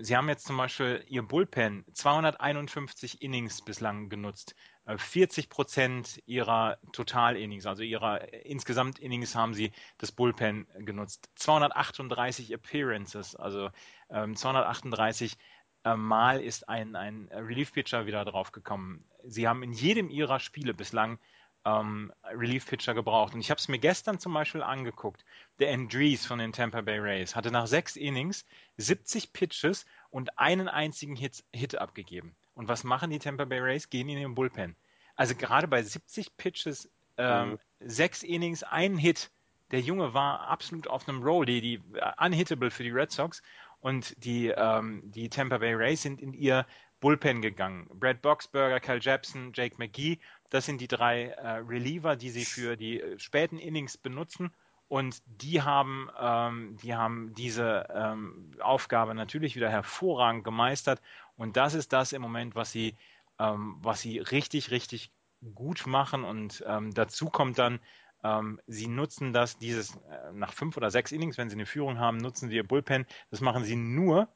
sie 0.00 0.16
haben 0.16 0.28
jetzt 0.28 0.46
zum 0.46 0.56
Beispiel 0.56 1.04
ihr 1.08 1.22
Bullpen 1.22 1.84
251 1.92 3.22
Innings 3.22 3.62
bislang 3.62 4.08
genutzt. 4.08 4.56
40 4.86 5.44
äh, 5.44 5.48
Prozent 5.48 6.22
ihrer 6.26 6.78
Total-Innings, 6.92 7.64
also 7.64 7.82
ihrer 7.82 8.32
Insgesamt-Innings 8.44 9.34
haben 9.34 9.54
sie 9.54 9.72
das 9.98 10.12
Bullpen 10.12 10.66
genutzt. 10.80 11.30
238 11.36 12.52
Appearances, 12.52 13.36
also 13.36 13.70
ähm, 14.10 14.36
238 14.36 15.38
äh, 15.84 15.96
Mal 15.96 16.42
ist 16.42 16.68
ein, 16.68 16.96
ein 16.96 17.28
Relief-Pitcher 17.32 18.06
wieder 18.06 18.24
draufgekommen. 18.24 19.04
Sie 19.22 19.48
haben 19.48 19.62
in 19.62 19.72
jedem 19.72 20.10
ihrer 20.10 20.40
Spiele 20.40 20.74
bislang 20.74 21.18
ähm, 21.64 22.12
Relief-Pitcher 22.24 22.94
gebraucht. 22.94 23.34
Und 23.34 23.40
ich 23.40 23.50
habe 23.50 23.58
es 23.58 23.68
mir 23.68 23.78
gestern 23.78 24.18
zum 24.18 24.34
Beispiel 24.34 24.62
angeguckt. 24.62 25.24
Der 25.58 25.72
Andrees 25.72 26.26
von 26.26 26.38
den 26.38 26.52
Tampa 26.52 26.82
Bay 26.82 26.98
Rays 26.98 27.34
hatte 27.34 27.50
nach 27.50 27.66
sechs 27.66 27.96
Innings 27.96 28.44
70 28.76 29.32
Pitches 29.32 29.86
und 30.10 30.38
einen 30.38 30.68
einzigen 30.68 31.16
Hit, 31.16 31.44
Hit 31.54 31.76
abgegeben. 31.76 32.34
Und 32.54 32.68
was 32.68 32.84
machen 32.84 33.10
die 33.10 33.18
Tampa 33.18 33.44
Bay 33.44 33.60
Rays? 33.60 33.90
Gehen 33.90 34.08
in 34.08 34.18
den 34.18 34.34
Bullpen. 34.34 34.76
Also 35.16 35.34
gerade 35.34 35.68
bei 35.68 35.82
70 35.82 36.36
Pitches, 36.36 36.90
ähm, 37.16 37.50
mhm. 37.50 37.58
sechs 37.80 38.22
Innings, 38.22 38.62
einen 38.62 38.98
Hit. 38.98 39.30
Der 39.70 39.80
Junge 39.80 40.14
war 40.14 40.48
absolut 40.48 40.86
auf 40.88 41.08
einem 41.08 41.22
Roll, 41.22 41.46
die, 41.46 41.60
die 41.60 41.78
uh, 41.78 42.24
unhittable 42.24 42.70
für 42.70 42.82
die 42.82 42.90
Red 42.90 43.10
Sox. 43.10 43.42
Und 43.80 44.14
die, 44.24 44.48
ähm, 44.48 45.02
die 45.04 45.28
Tampa 45.28 45.58
Bay 45.58 45.74
Rays 45.74 46.02
sind 46.02 46.20
in 46.20 46.32
ihr 46.32 46.66
Bullpen 47.00 47.42
gegangen. 47.42 47.86
Brad 47.92 48.22
Boxberger, 48.22 48.80
Kyle 48.80 48.98
Jepson, 48.98 49.52
Jake 49.52 49.76
McGee, 49.76 50.18
das 50.54 50.66
sind 50.66 50.80
die 50.80 50.86
drei 50.86 51.30
äh, 51.30 51.56
Reliever, 51.56 52.14
die 52.14 52.30
sie 52.30 52.44
für 52.44 52.76
die 52.76 53.00
äh, 53.00 53.18
späten 53.18 53.58
Innings 53.58 53.98
benutzen. 53.98 54.54
Und 54.86 55.20
die 55.26 55.62
haben, 55.62 56.08
ähm, 56.16 56.76
die 56.80 56.94
haben 56.94 57.34
diese 57.34 57.88
ähm, 57.92 58.52
Aufgabe 58.60 59.16
natürlich 59.16 59.56
wieder 59.56 59.68
hervorragend 59.68 60.44
gemeistert. 60.44 61.02
Und 61.34 61.56
das 61.56 61.74
ist 61.74 61.92
das 61.92 62.12
im 62.12 62.22
Moment, 62.22 62.54
was 62.54 62.70
sie, 62.70 62.94
ähm, 63.40 63.78
was 63.80 64.00
sie 64.00 64.20
richtig, 64.20 64.70
richtig 64.70 65.10
gut 65.56 65.88
machen. 65.88 66.22
Und 66.22 66.62
ähm, 66.68 66.94
dazu 66.94 67.30
kommt 67.30 67.58
dann, 67.58 67.80
ähm, 68.22 68.60
sie 68.68 68.86
nutzen 68.86 69.32
das, 69.32 69.58
dieses 69.58 69.96
äh, 69.96 70.32
nach 70.34 70.52
fünf 70.52 70.76
oder 70.76 70.92
sechs 70.92 71.10
Innings, 71.10 71.36
wenn 71.36 71.50
sie 71.50 71.56
eine 71.56 71.66
Führung 71.66 71.98
haben, 71.98 72.18
nutzen 72.18 72.48
sie 72.48 72.54
ihr 72.54 72.68
Bullpen. 72.68 73.06
Das 73.32 73.40
machen 73.40 73.64
sie 73.64 73.74
nur 73.74 74.28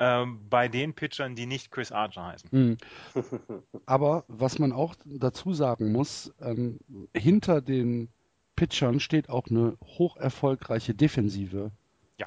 ähm, 0.00 0.40
bei 0.48 0.66
den 0.68 0.94
Pitchern, 0.94 1.36
die 1.36 1.46
nicht 1.46 1.70
Chris 1.70 1.92
Archer 1.92 2.26
heißen. 2.26 2.48
Mhm. 2.50 2.78
Aber 3.86 4.24
was 4.28 4.58
man 4.58 4.72
auch 4.72 4.94
dazu 5.04 5.52
sagen 5.52 5.92
muss, 5.92 6.32
ähm, 6.40 6.80
hinter 7.14 7.60
den 7.60 8.08
Pitchern 8.56 8.98
steht 8.98 9.28
auch 9.28 9.46
eine 9.48 9.76
hoch 9.84 10.16
erfolgreiche 10.16 10.94
Defensive. 10.94 11.70
Ja. 12.16 12.26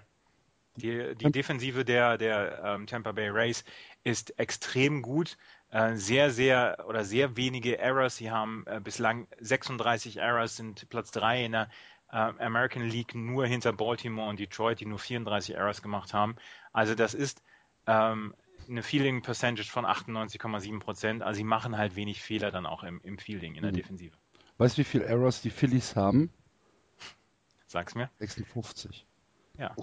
Die, 0.75 1.15
die 1.15 1.31
Defensive 1.31 1.83
der, 1.83 2.17
der 2.19 2.61
ähm, 2.63 2.85
Tampa 2.87 3.11
Bay 3.11 3.29
Rays 3.29 3.65
ist 4.03 4.37
extrem 4.39 5.01
gut. 5.01 5.37
Äh, 5.71 5.95
sehr, 5.95 6.29
sehr 6.29 6.85
oder 6.87 7.03
sehr 7.03 7.35
wenige 7.37 7.79
Errors. 7.79 8.17
Sie 8.17 8.29
haben 8.29 8.65
äh, 8.67 8.79
bislang 8.79 9.27
36 9.39 10.17
Errors, 10.17 10.57
sind 10.57 10.87
Platz 10.89 11.09
3 11.09 11.45
in 11.45 11.51
der 11.53 11.69
äh, 12.11 12.17
American 12.17 12.87
League 12.87 13.15
nur 13.15 13.47
hinter 13.47 13.73
Baltimore 13.73 14.29
und 14.29 14.39
Detroit, 14.39 14.79
die 14.79 14.85
nur 14.85 14.99
34 14.99 15.55
Errors 15.55 15.81
gemacht 15.81 16.13
haben. 16.13 16.35
Also 16.71 16.93
das 16.93 17.15
ist 17.15 17.41
ähm, 17.88 18.34
eine 18.69 18.84
Fielding 18.84 19.22
Percentage 19.22 19.69
von 19.69 19.85
98,7 19.85 20.80
Prozent. 20.80 21.23
Also 21.23 21.38
sie 21.38 21.43
machen 21.43 21.77
halt 21.77 21.95
wenig 21.95 22.22
Fehler 22.22 22.51
dann 22.51 22.65
auch 22.65 22.84
im, 22.84 23.01
im 23.01 23.18
Fielding, 23.18 23.55
in 23.55 23.64
der 23.64 23.72
mhm. 23.72 23.77
Defensive. 23.77 24.15
Weißt 24.57 24.77
du, 24.77 24.81
wie 24.81 24.85
viele 24.85 25.05
Errors 25.05 25.41
die 25.41 25.49
Phillies 25.49 25.95
haben? 25.95 26.31
Sag's 27.68 27.95
mir. 27.95 28.10
56. 28.19 29.05
Ja. 29.57 29.76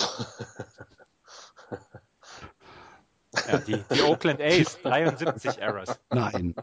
ja 3.49 3.59
die, 3.59 3.83
die, 3.93 4.03
Oakland 4.03 4.41
A's, 4.41 4.81
73 4.83 5.59
Errors. 5.59 5.99
Nein. 6.11 6.55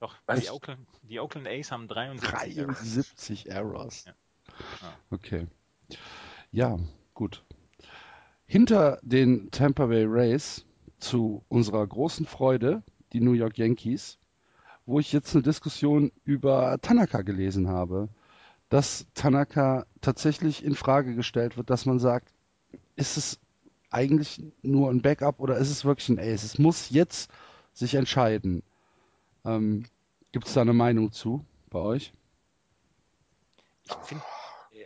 Doch, 0.00 0.14
die 0.38 0.50
Oakland, 0.50 0.86
die 1.02 1.18
Oakland, 1.18 1.48
A's 1.48 1.70
haben 1.70 1.88
73, 1.88 2.56
73 2.56 3.50
Errors. 3.50 4.04
Ja. 4.04 4.12
Ah. 4.82 4.92
Okay. 5.10 5.46
Ja, 6.50 6.78
gut. 7.14 7.42
Hinter 8.46 8.98
den 9.02 9.50
Tampa 9.50 9.86
Bay 9.86 10.04
Rays 10.06 10.65
zu 10.98 11.44
unserer 11.48 11.86
großen 11.86 12.26
Freude 12.26 12.82
die 13.12 13.20
New 13.20 13.32
York 13.32 13.58
Yankees 13.58 14.18
wo 14.86 15.00
ich 15.00 15.12
jetzt 15.12 15.34
eine 15.34 15.42
Diskussion 15.42 16.12
über 16.24 16.78
Tanaka 16.80 17.22
gelesen 17.22 17.68
habe, 17.68 18.08
dass 18.68 19.06
Tanaka 19.14 19.84
tatsächlich 20.00 20.64
in 20.64 20.74
Frage 20.76 21.14
gestellt 21.14 21.56
wird, 21.56 21.70
dass 21.70 21.86
man 21.86 21.98
sagt, 21.98 22.32
ist 22.94 23.16
es 23.16 23.40
eigentlich 23.90 24.42
nur 24.62 24.90
ein 24.90 25.02
Backup 25.02 25.40
oder 25.40 25.58
ist 25.58 25.70
es 25.70 25.84
wirklich 25.84 26.08
ein 26.08 26.18
Ace? 26.18 26.44
Es 26.44 26.58
muss 26.58 26.90
jetzt 26.90 27.30
sich 27.72 27.94
entscheiden. 27.94 28.62
Ähm, 29.44 29.84
Gibt 30.32 30.46
es 30.46 30.54
da 30.54 30.62
eine 30.62 30.72
Meinung 30.72 31.12
zu 31.12 31.44
bei 31.70 31.78
euch? 31.80 32.12
Ich 33.84 33.94
finde 34.04 34.24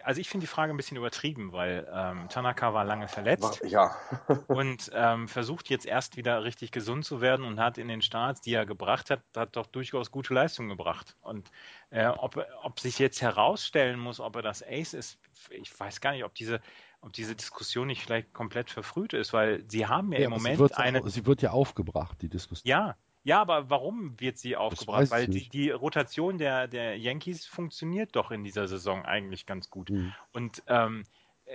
also 0.05 0.21
ich 0.21 0.29
finde 0.29 0.45
die 0.45 0.51
Frage 0.51 0.73
ein 0.73 0.77
bisschen 0.77 0.97
übertrieben, 0.97 1.53
weil 1.53 1.89
ähm, 1.93 2.29
Tanaka 2.29 2.75
war 2.75 2.85
lange 2.85 3.09
verletzt 3.09 3.63
ja. 3.65 3.95
und 4.49 4.91
ähm, 4.95 5.29
versucht 5.29 5.69
jetzt 5.71 5.87
erst 5.87 6.17
wieder 6.17 6.45
richtig 6.45 6.73
gesund 6.73 7.05
zu 7.05 7.21
werden 7.21 7.45
und 7.45 7.61
hat 7.61 7.79
in 7.79 7.89
den 7.89 8.03
Starts, 8.03 8.41
die 8.41 8.55
er 8.55 8.67
gebracht 8.67 9.11
hat, 9.11 9.23
hat 9.37 9.57
doch 9.57 9.67
durchaus 9.67 10.11
gute 10.11 10.35
Leistungen 10.35 10.69
gebracht. 10.69 11.17
Und 11.21 11.51
äh, 11.91 12.07
ob, 12.07 12.45
ob 12.63 12.81
sich 12.81 12.99
jetzt 12.99 13.23
herausstellen 13.23 13.99
muss, 13.99 14.21
ob 14.21 14.37
er 14.37 14.43
das 14.43 14.63
Ace 14.63 14.95
ist, 14.95 15.19
ich 15.51 15.79
weiß 15.79 16.01
gar 16.01 16.13
nicht, 16.13 16.25
ob 16.25 16.35
diese 16.35 16.61
ob 17.03 17.15
diese 17.15 17.35
Diskussion 17.35 17.87
nicht 17.87 18.03
vielleicht 18.03 18.35
komplett 18.35 18.71
verfrüht 18.71 19.15
ist, 19.15 19.33
weil 19.33 19.65
sie 19.69 19.87
haben 19.87 20.13
ja, 20.13 20.19
ja 20.19 20.25
im 20.27 20.33
Moment 20.33 20.77
eine. 20.77 21.09
sie 21.09 21.25
wird 21.25 21.41
ja 21.41 21.51
aufgebracht, 21.51 22.21
die 22.21 22.29
Diskussion. 22.29 22.69
Ja, 22.69 22.97
ja, 23.23 23.41
aber 23.41 23.69
warum 23.69 24.19
wird 24.19 24.39
sie 24.39 24.57
aufgebracht? 24.57 25.11
Weil 25.11 25.27
die, 25.27 25.49
die, 25.49 25.71
Rotation 25.71 26.39
der, 26.39 26.69
der 26.69 26.99
Yankees 26.99 27.47
funktioniert 27.47 28.17
doch 28.17 28.31
in 28.31 28.45
dieser 28.45 28.67
Saison 28.67 29.05
eigentlich 29.05 29.47
ganz 29.47 29.69
gut. 29.69 29.91
Mhm. 29.91 30.15
Und 30.33 30.63
ähm, 30.67 31.05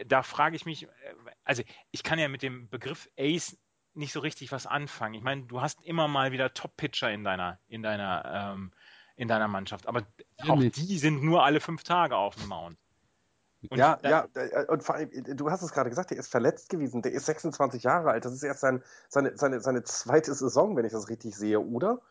da 0.06 0.24
frage 0.24 0.56
ich 0.56 0.66
mich, 0.66 0.84
äh, 0.84 0.88
also 1.44 1.64
ich 1.92 2.04
kann 2.04 2.20
ja 2.20 2.28
mit 2.28 2.44
dem 2.44 2.70
Begriff 2.70 3.10
Ace 3.18 3.58
nicht 3.94 4.12
so 4.12 4.20
richtig 4.20 4.52
was 4.52 4.68
anfangen. 4.68 5.16
Ich 5.16 5.24
meine, 5.24 5.44
du 5.44 5.62
hast 5.62 5.82
immer 5.84 6.08
mal 6.08 6.32
wieder 6.32 6.54
Top-Pitcher 6.54 7.12
in 7.12 7.24
deiner, 7.24 7.60
in 7.68 7.82
deiner, 7.82 8.54
ähm, 8.54 8.72
in 9.16 9.28
deiner 9.28 9.48
Mannschaft, 9.48 9.88
aber 9.88 10.06
ja, 10.44 10.54
auch 10.54 10.58
nicht. 10.58 10.76
die 10.76 10.98
sind 11.00 11.24
nur 11.24 11.46
alle 11.46 11.62
fünf 11.62 11.84
Tage 11.84 12.18
auf 12.18 12.36
dem 12.36 12.48
Mount. 12.48 12.78
Und 13.70 13.78
ja, 13.78 13.98
ja, 14.04 14.28
äh, 14.36 14.66
und 14.68 14.84
vor 14.84 14.96
allem, 14.96 15.10
du 15.12 15.50
hast 15.50 15.62
es 15.62 15.72
gerade 15.72 15.90
gesagt, 15.90 16.12
der 16.12 16.18
ist 16.18 16.30
verletzt 16.30 16.70
gewesen, 16.70 17.02
der 17.02 17.14
ist 17.14 17.26
26 17.26 17.84
Jahre 17.84 18.12
alt, 18.12 18.26
das 18.26 18.34
ist 18.34 18.44
erst 18.44 18.62
sein, 18.62 18.84
seine, 19.10 19.38
seine, 19.38 19.60
seine 19.60 19.84
zweite 19.84 20.34
Saison, 20.34 20.76
wenn 20.76 20.86
ich 20.86 20.92
das 20.92 21.10
richtig 21.10 21.36
sehe, 21.36 21.60
oder? 21.60 22.02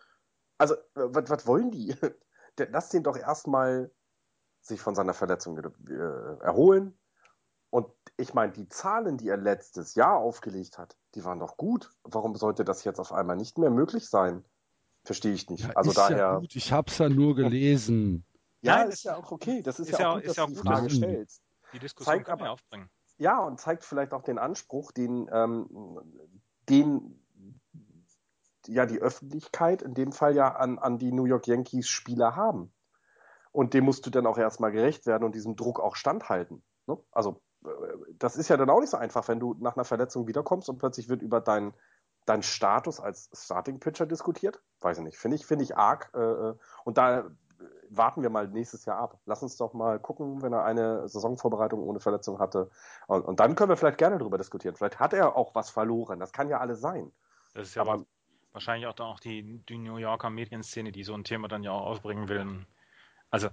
Also, 0.58 0.74
was, 0.94 1.30
was 1.30 1.46
wollen 1.46 1.70
die? 1.70 1.94
Lass 2.70 2.88
den 2.88 3.02
doch 3.02 3.16
erstmal 3.16 3.90
sich 4.60 4.80
von 4.80 4.94
seiner 4.94 5.14
Verletzung 5.14 5.58
äh, 5.58 6.42
erholen. 6.42 6.96
Und 7.70 7.88
ich 8.16 8.34
meine, 8.34 8.52
die 8.52 8.68
Zahlen, 8.68 9.18
die 9.18 9.28
er 9.28 9.36
letztes 9.36 9.94
Jahr 9.94 10.16
aufgelegt 10.16 10.78
hat, 10.78 10.96
die 11.14 11.24
waren 11.24 11.40
doch 11.40 11.56
gut. 11.56 11.90
Warum 12.04 12.36
sollte 12.36 12.64
das 12.64 12.84
jetzt 12.84 13.00
auf 13.00 13.12
einmal 13.12 13.36
nicht 13.36 13.58
mehr 13.58 13.70
möglich 13.70 14.08
sein? 14.08 14.44
Verstehe 15.02 15.32
ich 15.32 15.50
nicht. 15.50 15.64
Ja, 15.64 15.72
also 15.74 15.92
daher. 15.92 16.16
Ja. 16.16 16.40
Ich 16.48 16.72
habe 16.72 16.90
es 16.90 16.98
ja 16.98 17.08
nur 17.08 17.34
gelesen. 17.34 18.24
Ja, 18.64 18.78
Nein, 18.78 18.88
ist 18.88 19.04
ja 19.04 19.16
auch 19.16 19.30
okay. 19.30 19.60
Das 19.60 19.78
ist, 19.78 19.90
ist 19.90 19.98
ja, 19.98 20.10
auch 20.10 20.14
gut, 20.14 20.26
dass 20.26 20.36
du 20.36 20.46
die 20.46 20.54
Frage 20.54 20.88
stellst. 20.88 21.42
Die 21.74 21.78
Diskussion 21.78 22.16
zeigt 22.16 22.30
aber, 22.30 22.50
aufbringen. 22.50 22.88
Ja, 23.18 23.38
und 23.40 23.60
zeigt 23.60 23.84
vielleicht 23.84 24.12
auch 24.14 24.22
den 24.22 24.38
Anspruch, 24.38 24.90
den, 24.90 25.28
ähm, 25.30 25.68
den 26.70 27.22
ja 28.66 28.86
die 28.86 29.00
Öffentlichkeit 29.00 29.82
in 29.82 29.92
dem 29.92 30.12
Fall 30.12 30.34
ja 30.34 30.54
an, 30.54 30.78
an 30.78 30.98
die 30.98 31.12
New 31.12 31.26
York 31.26 31.46
Yankees 31.46 31.88
Spieler 31.88 32.36
haben. 32.36 32.72
Und 33.52 33.74
dem 33.74 33.84
musst 33.84 34.06
du 34.06 34.10
dann 34.10 34.26
auch 34.26 34.38
erstmal 34.38 34.72
gerecht 34.72 35.04
werden 35.04 35.24
und 35.24 35.34
diesem 35.34 35.56
Druck 35.56 35.78
auch 35.78 35.94
standhalten. 35.94 36.64
Ne? 36.86 36.96
Also 37.12 37.42
äh, 37.66 37.68
das 38.18 38.36
ist 38.36 38.48
ja 38.48 38.56
dann 38.56 38.70
auch 38.70 38.80
nicht 38.80 38.90
so 38.90 38.96
einfach, 38.96 39.28
wenn 39.28 39.40
du 39.40 39.54
nach 39.60 39.76
einer 39.76 39.84
Verletzung 39.84 40.26
wiederkommst 40.26 40.70
und 40.70 40.78
plötzlich 40.78 41.10
wird 41.10 41.20
über 41.20 41.42
deinen 41.42 41.74
dein 42.24 42.42
Status 42.42 42.98
als 42.98 43.28
Starting 43.34 43.80
Pitcher 43.80 44.06
diskutiert. 44.06 44.62
Weiß 44.80 44.96
ich 44.96 45.04
nicht. 45.04 45.18
Finde 45.18 45.36
ich, 45.36 45.44
finde 45.44 45.64
ich 45.64 45.76
arg. 45.76 46.10
Äh, 46.14 46.20
äh 46.20 46.54
und 46.84 46.96
da 46.96 47.30
warten 47.96 48.22
wir 48.22 48.30
mal 48.30 48.48
nächstes 48.48 48.84
Jahr 48.84 48.98
ab. 48.98 49.18
Lass 49.26 49.42
uns 49.42 49.56
doch 49.56 49.72
mal 49.74 49.98
gucken, 49.98 50.42
wenn 50.42 50.52
er 50.52 50.64
eine 50.64 51.08
Saisonvorbereitung 51.08 51.82
ohne 51.82 52.00
Verletzung 52.00 52.38
hatte. 52.38 52.70
Und, 53.06 53.24
und 53.24 53.40
dann 53.40 53.54
können 53.54 53.70
wir 53.70 53.76
vielleicht 53.76 53.98
gerne 53.98 54.18
darüber 54.18 54.38
diskutieren. 54.38 54.74
Vielleicht 54.76 55.00
hat 55.00 55.12
er 55.12 55.36
auch 55.36 55.54
was 55.54 55.70
verloren. 55.70 56.20
Das 56.20 56.32
kann 56.32 56.48
ja 56.48 56.58
alles 56.58 56.80
sein. 56.80 57.10
Das 57.54 57.68
ist 57.68 57.74
ja 57.74 57.82
aber 57.82 58.04
wahrscheinlich 58.52 58.86
auch, 58.86 58.98
auch 59.00 59.20
die, 59.20 59.60
die 59.68 59.78
New 59.78 59.96
Yorker 59.96 60.30
Medienszene, 60.30 60.92
die 60.92 61.04
so 61.04 61.14
ein 61.14 61.24
Thema 61.24 61.48
dann 61.48 61.62
ja 61.62 61.72
auch 61.72 61.86
aufbringen 61.86 62.28
will. 62.28 62.66
Also, 63.30 63.48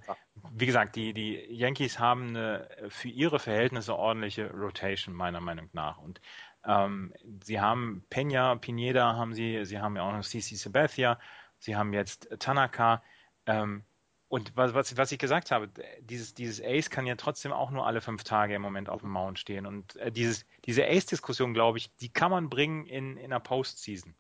wie 0.52 0.68
gesagt, 0.68 0.96
die, 0.96 1.12
die 1.12 1.44
Yankees 1.50 1.98
haben 1.98 2.30
eine 2.30 2.70
für 2.90 3.08
ihre 3.08 3.40
Verhältnisse 3.40 3.96
ordentliche 3.96 4.52
Rotation, 4.52 5.16
meiner 5.16 5.42
Meinung 5.42 5.70
nach. 5.74 5.98
Und 5.98 6.22
ähm, 6.66 7.14
sie 7.44 7.60
haben 7.60 8.06
Peña, 8.12 8.56
Pineda 8.58 9.16
haben 9.16 9.34
sie, 9.34 9.66
sie 9.66 9.80
haben 9.80 9.96
ja 9.96 10.04
auch 10.04 10.12
noch 10.12 10.24
CC 10.24 10.56
Sabathia, 10.56 11.20
sie 11.58 11.76
haben 11.76 11.94
jetzt 11.94 12.30
Tanaka. 12.40 13.02
Ähm, 13.48 13.84
und 14.32 14.56
was, 14.56 14.74
was, 14.74 14.96
was 14.96 15.12
ich 15.12 15.20
gesagt 15.20 15.52
habe, 15.52 15.70
dieses, 16.00 16.34
dieses 16.34 16.64
Ace 16.64 16.90
kann 16.90 17.06
ja 17.06 17.16
trotzdem 17.16 17.52
auch 17.52 17.70
nur 17.70 17.86
alle 17.86 18.00
fünf 18.00 18.24
Tage 18.24 18.56
im 18.56 18.62
Moment 18.62 18.88
auf 18.88 19.02
dem 19.02 19.10
Mount 19.10 19.38
stehen. 19.40 19.66
Und 19.66 19.98
äh, 19.98 20.10
dieses, 20.10 20.46
diese 20.64 20.86
Ace-Diskussion, 20.86 21.54
glaube 21.54 21.80
ich, 21.80 21.94
die 21.98 22.08
kann 22.08 22.32
man 22.32 22.50
bringen 22.50 22.86
in, 22.86 23.18
in 23.18 23.26
einer 23.26 23.42
Postseason. 23.42 24.16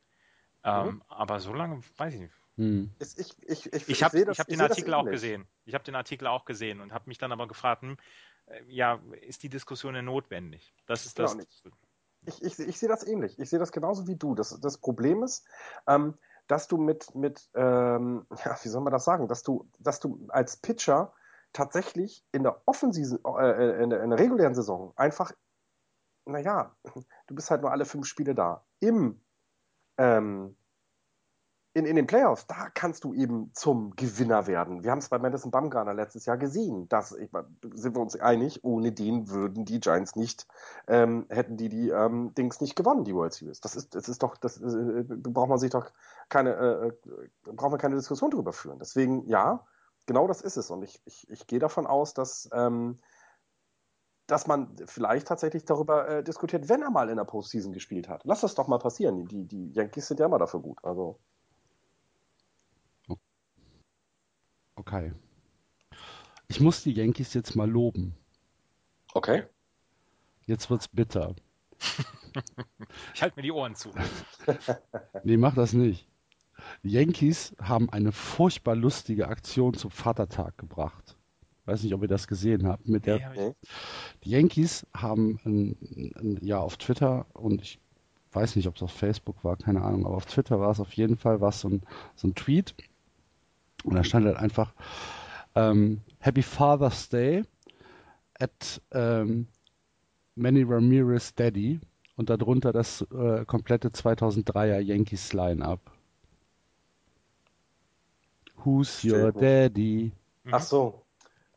Ähm, 0.65 0.85
mhm. 0.85 1.03
Aber 1.07 1.39
so 1.39 1.53
lange 1.53 1.79
weiß 1.95 2.15
ich 2.15 2.19
nicht. 2.19 2.33
Hm. 2.57 2.91
Ich, 2.99 3.17
ich, 3.17 3.35
ich, 3.47 3.73
ich, 3.73 3.88
ich 3.88 4.03
habe 4.03 4.19
hab 4.25 4.47
den 4.47 4.59
Artikel 4.59 4.93
auch 4.95 5.05
gesehen. 5.05 5.47
Ich 5.63 5.73
habe 5.73 5.85
den 5.85 5.95
Artikel 5.95 6.27
auch 6.27 6.43
gesehen 6.43 6.81
und 6.81 6.91
habe 6.91 7.05
mich 7.07 7.17
dann 7.17 7.31
aber 7.31 7.47
gefragt, 7.47 7.83
hm, 7.83 7.95
äh, 8.47 8.63
ja, 8.67 8.99
ist 9.21 9.43
die 9.43 9.49
Diskussion 9.49 9.93
denn 9.93 10.03
notwendig? 10.03 10.73
Das 10.88 11.05
ist 11.05 11.19
das. 11.19 11.38
Ich, 12.25 12.43
ich, 12.43 12.59
ich 12.59 12.77
sehe 12.77 12.89
das 12.89 13.07
ähnlich. 13.07 13.39
Ich 13.39 13.49
sehe 13.49 13.59
das 13.59 13.71
genauso 13.71 14.07
wie 14.07 14.17
du. 14.17 14.35
Das, 14.35 14.59
das 14.59 14.77
Problem 14.77 15.23
ist, 15.23 15.45
ähm, 15.88 16.15
dass 16.51 16.67
du 16.67 16.77
mit, 16.77 17.15
mit 17.15 17.49
ähm, 17.55 18.27
ja, 18.43 18.57
wie 18.61 18.67
soll 18.67 18.81
man 18.81 18.91
das 18.91 19.05
sagen, 19.05 19.29
dass 19.29 19.41
du, 19.41 19.69
dass 19.79 20.01
du 20.01 20.27
als 20.27 20.57
Pitcher 20.57 21.13
tatsächlich 21.53 22.25
in 22.33 22.43
der 22.43 22.61
offensiven, 22.65 23.19
äh, 23.23 23.81
in, 23.81 23.89
der, 23.89 24.03
in 24.03 24.09
der 24.09 24.19
regulären 24.19 24.53
Saison 24.53 24.91
einfach, 24.97 25.31
naja, 26.25 26.75
du 27.27 27.35
bist 27.35 27.49
halt 27.51 27.61
nur 27.61 27.71
alle 27.71 27.85
fünf 27.85 28.05
Spiele 28.05 28.35
da. 28.35 28.65
Im 28.81 29.21
ähm, 29.97 30.57
in, 31.73 31.85
in 31.85 31.95
den 31.95 32.07
Playoffs, 32.07 32.48
da 32.48 32.69
kannst 32.69 33.06
du 33.06 33.14
eben 33.14 33.52
zum 33.53 33.95
Gewinner 33.95 34.45
werden. 34.45 34.84
Wir 34.84 34.91
haben 34.91 34.99
es 34.99 35.07
bei 35.07 35.19
Madison 35.19 35.52
Bumgarner 35.52 35.93
letztes 35.93 36.26
Jahr 36.26 36.38
gesehen. 36.38 36.89
Das, 36.89 37.14
ich, 37.14 37.30
sind 37.73 37.95
wir 37.95 38.02
uns 38.02 38.19
einig, 38.19 38.64
ohne 38.64 38.91
den 38.91 39.30
würden 39.30 39.64
die 39.64 39.80
Giants 39.80 40.18
nicht, 40.18 40.48
ähm, 40.88 41.26
hätten 41.30 41.56
die 41.56 41.69
die 41.69 41.89
ähm, 41.89 42.34
Dings 42.35 42.60
nicht 42.60 42.76
gewonnen, 42.76 43.06
die 43.06 43.15
World 43.15 43.34
Series. 43.34 43.61
Das 43.61 43.77
ist, 43.77 43.95
das 43.95 44.10
ist 44.10 44.22
doch, 44.22 44.35
das 44.35 44.60
äh, 44.60 45.06
braucht 45.07 45.48
man 45.48 45.60
sich 45.60 45.69
doch 45.69 45.91
keine, 46.27 46.56
äh, 46.56 46.88
äh 46.88 47.53
braucht 47.53 47.72
man 47.72 47.80
keine 47.80 47.95
Diskussion 47.95 48.31
darüber 48.31 48.52
führen. 48.52 48.80
Deswegen, 48.80 49.26
ja, 49.27 49.65
genau 50.07 50.27
das 50.27 50.41
ist 50.41 50.57
es. 50.57 50.72
Und 50.72 50.84
ich, 50.84 51.02
ich, 51.06 51.30
ich 51.30 51.48
gehe 51.48 51.60
davon 51.60 51.88
aus, 51.88 52.14
dass, 52.14 52.49
ähm, 52.52 52.99
dass 54.27 54.45
man 54.45 54.76
vielleicht 54.88 55.27
tatsächlich 55.27 55.64
darüber 55.64 56.07
äh, 56.10 56.23
diskutiert, 56.23 56.68
wenn 56.68 56.81
er 56.81 56.91
mal 56.91 57.10
in 57.10 57.15
der 57.15 57.23
Postseason 57.23 57.72
gespielt 57.72 58.10
hat. 58.10 58.23
Lass 58.26 58.41
das 58.41 58.56
doch 58.56 58.68
mal 58.68 58.80
passieren. 58.80 59.26
Die, 59.26 59.45
die 59.45 59.72
Yankees 59.72 60.10
sind 60.10 60.19
ja 60.19 60.26
immer 60.26 60.39
dafür 60.39 60.60
gut. 60.60 60.77
Also. 60.84 61.18
Okay. 64.76 65.14
Ich 66.48 66.60
muss 66.60 66.84
die 66.84 66.93
Yankees 66.93 67.34
jetzt 67.34 67.56
mal 67.56 67.69
loben. 67.69 68.15
Okay. 69.14 69.43
Jetzt 70.45 70.69
wird's 70.69 70.88
bitter. 70.88 71.35
ich 73.14 73.22
halte 73.22 73.35
mir 73.38 73.43
die 73.43 73.52
Ohren 73.52 73.76
zu. 73.76 73.91
nee, 75.23 75.38
mach 75.38 75.56
das 75.56 75.73
nicht. 75.73 76.07
Die 76.84 76.91
Yankees 76.91 77.56
haben 77.61 77.89
eine 77.89 78.11
furchtbar 78.11 78.76
lustige 78.76 79.27
Aktion 79.27 79.73
zum 79.73 79.91
Vatertag 79.91 80.57
gebracht. 80.57 81.18
Weiß 81.65 81.84
nicht, 81.84 81.93
ob 81.93 82.02
ihr 82.02 82.07
das 82.07 82.27
gesehen 82.27 82.68
habt. 82.68 82.88
Mit 82.88 83.06
der, 83.06 83.30
nee, 83.31 83.53
die 84.23 84.31
Yankees 84.31 84.85
haben 84.93 85.39
ein, 85.45 86.14
ein, 86.15 86.39
ja 86.41 86.60
auf 86.60 86.77
Twitter 86.77 87.27
und 87.34 87.61
ich 87.61 87.80
weiß 88.31 88.56
nicht, 88.56 88.68
ob 88.68 88.76
es 88.76 88.84
auf 88.84 88.91
Facebook 88.91 89.43
war, 89.43 89.57
keine 89.57 89.81
Ahnung, 89.81 90.06
aber 90.06 90.15
auf 90.15 90.26
Twitter 90.26 90.60
war 90.60 90.72
es 90.72 90.80
auf 90.80 90.93
jeden 90.93 91.18
Fall 91.18 91.41
was 91.41 91.61
so 91.61 91.69
ein, 91.69 91.81
so 92.15 92.27
ein 92.27 92.35
Tweet 92.35 92.76
und 93.83 93.95
da 93.95 94.03
stand 94.03 94.25
halt 94.25 94.37
einfach 94.37 94.73
ähm, 95.55 96.01
Happy 96.19 96.41
Father's 96.41 97.09
Day 97.09 97.43
at 98.39 98.81
ähm, 98.91 99.47
Manny 100.35 100.63
Ramirez 100.63 101.33
Daddy 101.35 101.79
und 102.15 102.29
darunter 102.29 102.71
das 102.71 103.01
äh, 103.13 103.45
komplette 103.45 103.89
2003er 103.89 104.79
Yankees 104.79 105.33
Line-Up. 105.33 105.79
Who's 108.63 109.03
your 109.03 109.31
daddy? 109.31 110.11
Ach 110.51 110.61
so. 110.61 111.01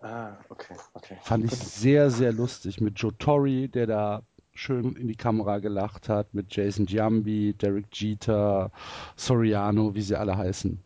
Ah, 0.01 0.37
okay, 0.49 0.75
okay. 0.95 1.17
Fand 1.23 1.45
ich 1.45 1.53
sehr, 1.53 2.11
sehr 2.11 2.33
lustig 2.33 2.81
mit 2.81 2.99
Joe 2.99 3.17
Torre, 3.17 3.69
der 3.69 3.87
da 3.87 4.23
schön 4.53 4.97
in 4.97 5.09
die 5.09 5.17
Kamera 5.17 5.59
gelacht 5.59 6.09
hat, 6.09 6.33
mit 6.35 6.55
Jason 6.55 6.87
Giambi, 6.87 7.55
Derek 7.55 7.87
Jeter, 7.93 8.71
Soriano, 9.17 9.95
wie 9.95 10.03
sie 10.03 10.17
alle 10.17 10.37
heißen. 10.37 10.79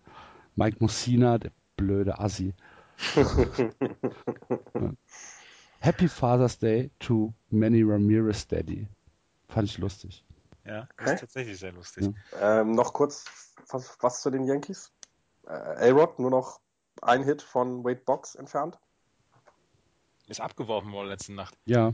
Mike 0.59 0.79
Mussina, 0.81 1.39
der 1.39 1.53
blöde 1.77 2.19
Assi. 2.19 2.53
Happy 5.79 6.09
Father's 6.09 6.59
Day 6.59 6.91
to 6.99 7.33
Manny 7.51 7.85
Ramirez 7.85 8.49
Daddy. 8.49 8.89
Fand 9.49 9.69
ich 9.69 9.79
lustig. 9.79 10.25
Ja, 10.65 10.89
okay. 10.99 11.15
ist 11.15 11.21
tatsächlich 11.21 11.61
sehr 11.61 11.71
lustig. 11.71 12.13
Ja. 12.33 12.63
Ähm, 12.63 12.73
noch 12.73 12.93
kurz 12.93 13.25
was, 13.71 13.97
was, 14.01 14.21
zu 14.21 14.31
den 14.31 14.47
Yankees. 14.47 14.93
Äh, 15.47 15.91
A-Rod 15.93 16.19
nur 16.19 16.31
noch 16.31 16.59
ein 17.03 17.23
Hit 17.23 17.41
von 17.41 17.85
Wade 17.85 18.03
Box 18.05 18.35
entfernt. 18.35 18.81
Ist 20.27 20.41
abgeworfen 20.41 20.91
worden 20.91 21.07
letzte 21.07 21.35
Nacht. 21.35 21.57
Ja. 21.67 21.91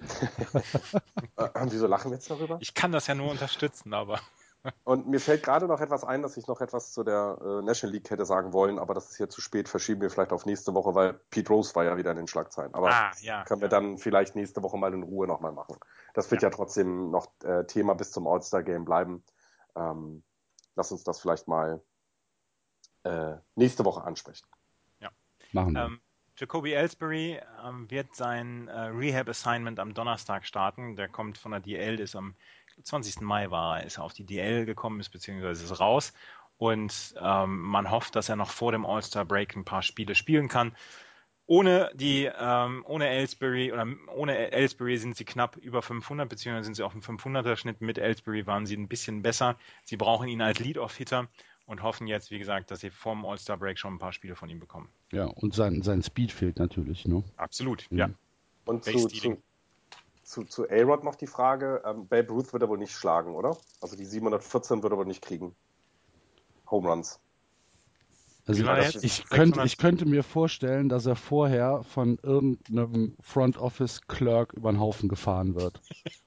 äh, 1.36 1.48
wieso 1.66 1.86
lachen 1.86 2.10
wir 2.10 2.16
jetzt 2.16 2.28
darüber? 2.28 2.58
Ich 2.60 2.74
kann 2.74 2.90
das 2.90 3.06
ja 3.06 3.14
nur 3.14 3.30
unterstützen, 3.30 3.94
aber. 3.94 4.18
Und 4.84 5.08
mir 5.08 5.20
fällt 5.20 5.42
gerade 5.42 5.66
noch 5.66 5.80
etwas 5.80 6.04
ein, 6.04 6.22
dass 6.22 6.36
ich 6.36 6.46
noch 6.46 6.60
etwas 6.60 6.92
zu 6.92 7.02
der 7.02 7.38
äh, 7.40 7.62
National 7.62 7.94
League 7.94 8.08
hätte 8.10 8.24
sagen 8.24 8.52
wollen, 8.52 8.78
aber 8.78 8.94
das 8.94 9.10
ist 9.10 9.16
hier 9.16 9.28
zu 9.28 9.40
spät. 9.40 9.68
Verschieben 9.68 10.00
wir 10.00 10.10
vielleicht 10.10 10.32
auf 10.32 10.46
nächste 10.46 10.72
Woche, 10.74 10.94
weil 10.94 11.14
Pete 11.30 11.48
Rose 11.48 11.74
war 11.74 11.84
ja 11.84 11.96
wieder 11.96 12.12
in 12.12 12.16
den 12.16 12.28
Schlagzeilen. 12.28 12.72
Aber 12.74 12.90
ah, 12.90 13.10
ja, 13.20 13.44
können 13.44 13.60
wir 13.60 13.68
dann 13.68 13.98
vielleicht 13.98 14.36
nächste 14.36 14.62
Woche 14.62 14.76
mal 14.78 14.94
in 14.94 15.02
Ruhe 15.02 15.26
nochmal 15.26 15.52
machen. 15.52 15.76
Das 16.14 16.30
wird 16.30 16.42
ja, 16.42 16.48
ja 16.48 16.54
trotzdem 16.54 17.10
noch 17.10 17.28
äh, 17.42 17.64
Thema 17.64 17.94
bis 17.94 18.12
zum 18.12 18.26
All-Star-Game 18.26 18.84
bleiben. 18.84 19.24
Ähm, 19.74 20.22
lass 20.76 20.92
uns 20.92 21.02
das 21.02 21.20
vielleicht 21.20 21.48
mal 21.48 21.82
äh, 23.02 23.34
nächste 23.56 23.84
Woche 23.84 24.04
ansprechen. 24.04 24.46
Ja. 25.00 25.10
Machen 25.52 25.74
wir. 25.74 25.84
Ähm, 25.86 26.00
Jacoby 26.36 26.72
Ellsbury 26.72 27.40
ähm, 27.64 27.90
wird 27.90 28.16
sein 28.16 28.68
äh, 28.68 28.78
Rehab-Assignment 28.78 29.78
am 29.78 29.92
Donnerstag 29.92 30.46
starten. 30.46 30.96
Der 30.96 31.08
kommt 31.08 31.36
von 31.36 31.52
der 31.52 31.60
DL, 31.60 32.00
ist 32.00 32.16
am 32.16 32.34
20. 32.82 33.20
Mai 33.20 33.50
war 33.50 33.80
er, 33.80 33.86
ist 33.86 33.98
er 33.98 34.04
auf 34.04 34.12
die 34.12 34.24
DL 34.24 34.64
gekommen 34.66 35.00
ist, 35.00 35.10
beziehungsweise 35.10 35.64
ist 35.64 35.80
raus. 35.80 36.12
Und 36.58 37.14
ähm, 37.20 37.60
man 37.60 37.90
hofft, 37.90 38.14
dass 38.14 38.28
er 38.28 38.36
noch 38.36 38.50
vor 38.50 38.72
dem 38.72 38.86
All-Star-Break 38.86 39.56
ein 39.56 39.64
paar 39.64 39.82
Spiele 39.82 40.14
spielen 40.14 40.48
kann. 40.48 40.76
Ohne 41.46 41.90
die, 41.94 42.30
ähm, 42.38 42.84
ohne 42.86 43.08
Ellsbury 43.08 43.72
oder 43.72 43.86
ohne 44.14 44.52
Ellsbury 44.52 44.96
sind 44.96 45.16
sie 45.16 45.24
knapp 45.24 45.56
über 45.56 45.82
500, 45.82 46.28
beziehungsweise 46.28 46.66
sind 46.66 46.74
sie 46.76 46.84
auf 46.84 46.92
dem 46.92 47.02
500er 47.02 47.56
Schnitt. 47.56 47.80
Mit 47.80 47.98
Ellsbury 47.98 48.46
waren 48.46 48.64
sie 48.64 48.76
ein 48.76 48.86
bisschen 48.86 49.22
besser. 49.22 49.56
Sie 49.82 49.96
brauchen 49.96 50.28
ihn 50.28 50.40
als 50.40 50.60
Lead-Off-Hitter 50.60 51.28
und 51.66 51.82
hoffen 51.82 52.06
jetzt, 52.06 52.30
wie 52.30 52.38
gesagt, 52.38 52.70
dass 52.70 52.80
sie 52.80 52.90
vorm 52.90 53.26
All-Star-Break 53.26 53.78
schon 53.78 53.94
ein 53.94 53.98
paar 53.98 54.12
Spiele 54.12 54.36
von 54.36 54.48
ihm 54.48 54.60
bekommen. 54.60 54.88
Ja, 55.10 55.24
und 55.24 55.54
sein, 55.54 55.82
sein 55.82 56.02
Speed 56.02 56.30
fehlt 56.30 56.58
natürlich, 56.58 57.06
ne? 57.06 57.24
Absolut, 57.36 57.86
ja. 57.90 58.06
ja. 58.06 58.10
Und 58.64 58.84
zu, 58.84 59.08
zu, 59.08 59.42
zu, 60.32 60.44
zu 60.44 60.68
A-Rod 60.68 61.04
noch 61.04 61.14
die 61.14 61.26
Frage, 61.26 61.82
ähm, 61.84 62.08
Babe 62.08 62.32
Ruth 62.32 62.54
wird 62.54 62.62
er 62.62 62.68
wohl 62.70 62.78
nicht 62.78 62.94
schlagen, 62.94 63.34
oder? 63.34 63.58
Also 63.82 63.96
die 63.96 64.06
714 64.06 64.82
wird 64.82 64.92
er 64.92 64.96
wohl 64.96 65.04
nicht 65.04 65.22
kriegen. 65.22 65.54
Home 66.70 66.88
Runs. 66.88 67.20
Also 68.46 68.64
ich, 68.64 69.04
ich, 69.04 69.28
könnte, 69.28 69.62
ich 69.62 69.76
könnte 69.76 70.04
mir 70.06 70.24
vorstellen, 70.24 70.88
dass 70.88 71.06
er 71.06 71.14
vorher 71.14 71.84
von 71.84 72.18
irgendeinem 72.22 73.14
Front 73.20 73.56
Office 73.58 74.00
Clerk 74.08 74.52
über 74.54 74.72
den 74.72 74.80
Haufen 74.80 75.08
gefahren 75.08 75.54
wird. 75.54 75.80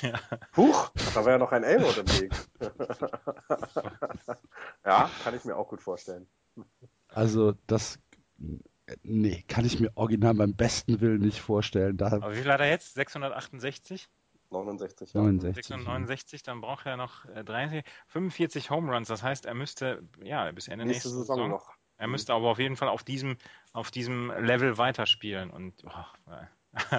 ja. 0.00 0.18
Huch, 0.56 0.90
da 1.14 1.20
wäre 1.20 1.32
ja 1.32 1.38
noch 1.38 1.52
ein 1.52 1.64
A-Rod 1.64 1.98
im 1.98 2.08
Weg. 2.08 2.32
ja, 4.84 5.08
kann 5.22 5.36
ich 5.36 5.44
mir 5.44 5.56
auch 5.56 5.68
gut 5.68 5.82
vorstellen. 5.82 6.26
Also 7.10 7.52
das 7.68 8.00
nee, 9.02 9.44
kann 9.48 9.64
ich 9.64 9.80
mir 9.80 9.90
original 9.96 10.34
beim 10.34 10.54
besten 10.54 11.00
Willen 11.00 11.20
nicht 11.20 11.40
vorstellen. 11.40 11.96
Da 11.96 12.06
Aber 12.06 12.32
wie 12.32 12.42
viel 12.42 12.52
hat 12.52 12.60
er 12.60 12.70
jetzt? 12.70 12.94
668? 12.94 14.08
69, 14.50 15.12
ja. 15.12 15.20
69, 15.20 15.66
669, 15.66 16.42
dann 16.42 16.60
braucht 16.60 16.86
er 16.86 16.96
noch 16.96 17.24
äh, 17.26 17.44
30, 17.44 17.84
45 18.08 18.70
Home 18.70 18.92
Runs. 18.92 19.08
Das 19.08 19.22
heißt, 19.22 19.46
er 19.46 19.54
müsste, 19.54 20.02
ja, 20.22 20.50
bis 20.52 20.68
Ende 20.68 20.84
nächste, 20.84 21.08
nächste 21.08 21.20
Saison, 21.20 21.36
Saison, 21.36 21.50
noch. 21.50 21.70
Er 21.98 22.08
müsste 22.08 22.32
aber 22.32 22.48
auf 22.48 22.58
jeden 22.58 22.76
Fall 22.76 22.88
auf 22.88 23.04
diesem, 23.04 23.36
auf 23.72 23.90
diesem 23.90 24.30
Level 24.30 24.78
weiterspielen. 24.78 25.50
Und, 25.50 25.84
oh, 25.84 26.30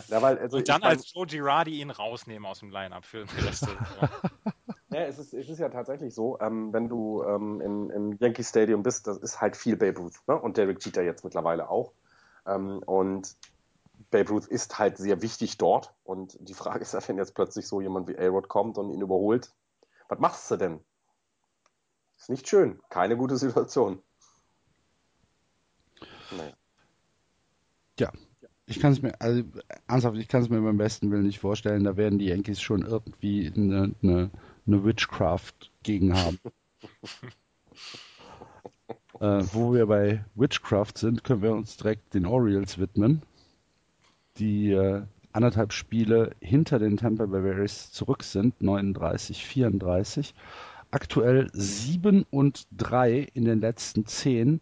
ja, 0.09 0.21
weil, 0.21 0.37
also 0.37 0.57
und 0.57 0.69
dann 0.69 0.83
als 0.83 1.11
Joe 1.11 1.25
Girardi 1.25 1.81
ihn 1.81 1.89
rausnehmen 1.89 2.45
aus 2.45 2.59
dem 2.59 2.69
Line-Up 2.69 3.05
für 3.05 3.25
den 3.25 3.39
Rest 3.39 3.63
der 3.63 3.85
Saison. 3.85 4.09
Ja, 4.93 5.03
es 5.03 5.19
ist, 5.19 5.33
es 5.33 5.47
ist 5.47 5.59
ja 5.59 5.69
tatsächlich 5.69 6.13
so, 6.13 6.37
ähm, 6.41 6.73
wenn 6.73 6.89
du 6.89 7.23
ähm, 7.23 7.61
im, 7.61 7.89
im 7.91 8.17
Yankee 8.19 8.43
Stadium 8.43 8.83
bist, 8.83 9.07
das 9.07 9.17
ist 9.19 9.39
halt 9.39 9.55
viel 9.55 9.77
Babe 9.77 9.99
Ruth 9.99 10.19
ne? 10.27 10.37
und 10.37 10.57
Derek 10.57 10.83
Jeter 10.83 11.01
jetzt 11.01 11.23
mittlerweile 11.23 11.69
auch. 11.69 11.93
Ähm, 12.45 12.83
und 12.85 13.37
Babe 14.09 14.29
Ruth 14.29 14.47
ist 14.47 14.79
halt 14.79 14.97
sehr 14.97 15.21
wichtig 15.21 15.57
dort. 15.57 15.93
Und 16.03 16.37
die 16.41 16.53
Frage 16.53 16.81
ist 16.81 16.93
ja, 16.93 16.99
wenn 17.07 17.17
jetzt 17.17 17.35
plötzlich 17.35 17.67
so 17.67 17.79
jemand 17.79 18.09
wie 18.09 18.17
A-Rod 18.17 18.49
kommt 18.49 18.77
und 18.77 18.91
ihn 18.91 19.01
überholt, 19.01 19.53
was 20.09 20.19
machst 20.19 20.51
du 20.51 20.57
denn? 20.57 20.83
Ist 22.17 22.29
nicht 22.29 22.49
schön. 22.49 22.81
Keine 22.89 23.15
gute 23.15 23.37
Situation. 23.37 24.03
Naja. 26.31 26.53
Ja, 27.97 28.11
ich 28.71 28.79
kann 28.79 28.93
es 28.93 29.01
mir, 29.01 29.19
also 29.21 29.43
ernsthaft, 29.87 30.17
ich 30.17 30.27
kann 30.27 30.41
es 30.41 30.49
mir 30.49 30.61
beim 30.61 30.77
besten 30.77 31.11
Willen 31.11 31.25
nicht 31.25 31.39
vorstellen. 31.39 31.83
Da 31.83 31.97
werden 31.97 32.19
die 32.19 32.25
Yankees 32.25 32.61
schon 32.61 32.81
irgendwie 32.81 33.51
eine, 33.55 33.93
eine 34.01 34.31
eine 34.67 34.83
Witchcraft 34.83 35.71
gegen 35.83 36.17
haben. 36.17 36.39
äh, 39.19 39.43
wo 39.53 39.73
wir 39.73 39.87
bei 39.87 40.25
Witchcraft 40.35 40.97
sind, 40.97 41.23
können 41.23 41.41
wir 41.41 41.53
uns 41.53 41.77
direkt 41.77 42.13
den 42.13 42.25
Orioles 42.25 42.77
widmen, 42.77 43.21
die 44.37 44.71
äh, 44.71 45.03
anderthalb 45.33 45.73
Spiele 45.73 46.35
hinter 46.39 46.79
den 46.79 46.97
Tampa 46.97 47.25
Bay 47.25 47.51
Rays 47.51 47.91
zurück 47.91 48.23
sind, 48.23 48.61
39, 48.61 49.45
34. 49.45 50.33
Aktuell 50.91 51.49
7 51.53 52.25
und 52.29 52.67
3 52.77 53.27
in 53.33 53.45
den 53.45 53.61
letzten 53.61 54.05
10 54.05 54.59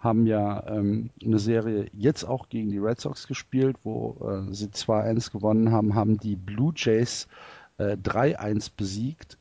haben 0.00 0.26
ja 0.26 0.66
ähm, 0.66 1.10
eine 1.22 1.38
Serie 1.38 1.86
jetzt 1.92 2.24
auch 2.24 2.48
gegen 2.48 2.70
die 2.70 2.78
Red 2.78 3.00
Sox 3.00 3.26
gespielt, 3.26 3.76
wo 3.84 4.16
äh, 4.48 4.52
sie 4.52 4.68
2-1 4.68 5.30
gewonnen 5.30 5.70
haben, 5.70 5.94
haben 5.94 6.18
die 6.18 6.36
Blue 6.36 6.72
Jays 6.74 7.28
äh, 7.78 7.96
3-1 7.96 8.70
besiegt 8.76 9.38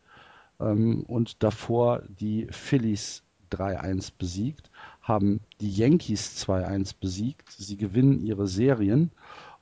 ähm, 0.59 1.03
und 1.07 1.41
davor 1.43 2.03
die 2.19 2.47
Phillies 2.51 3.23
3-1 3.51 4.11
besiegt, 4.17 4.69
haben 5.01 5.39
die 5.61 5.71
Yankees 5.71 6.45
2-1 6.45 6.93
besiegt. 6.99 7.49
Sie 7.51 7.77
gewinnen 7.77 8.23
ihre 8.25 8.47
Serien 8.47 9.11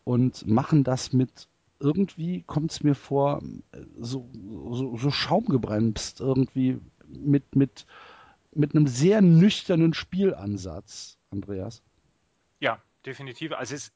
und 0.03 0.47
machen 0.47 0.83
das 0.83 1.13
mit 1.13 1.47
irgendwie 1.79 2.41
kommt 2.41 2.71
es 2.71 2.83
mir 2.83 2.95
vor, 2.95 3.41
so, 3.99 4.27
so, 4.71 4.97
so 4.97 5.11
schaumgebremst, 5.11 6.21
irgendwie 6.21 6.79
mit, 7.07 7.55
mit, 7.55 7.85
mit 8.53 8.75
einem 8.75 8.87
sehr 8.87 9.21
nüchternen 9.21 9.93
Spielansatz, 9.93 11.17
Andreas. 11.29 11.83
Ja, 12.59 12.81
definitiv. 13.05 13.51
Also 13.53 13.75
es 13.75 13.91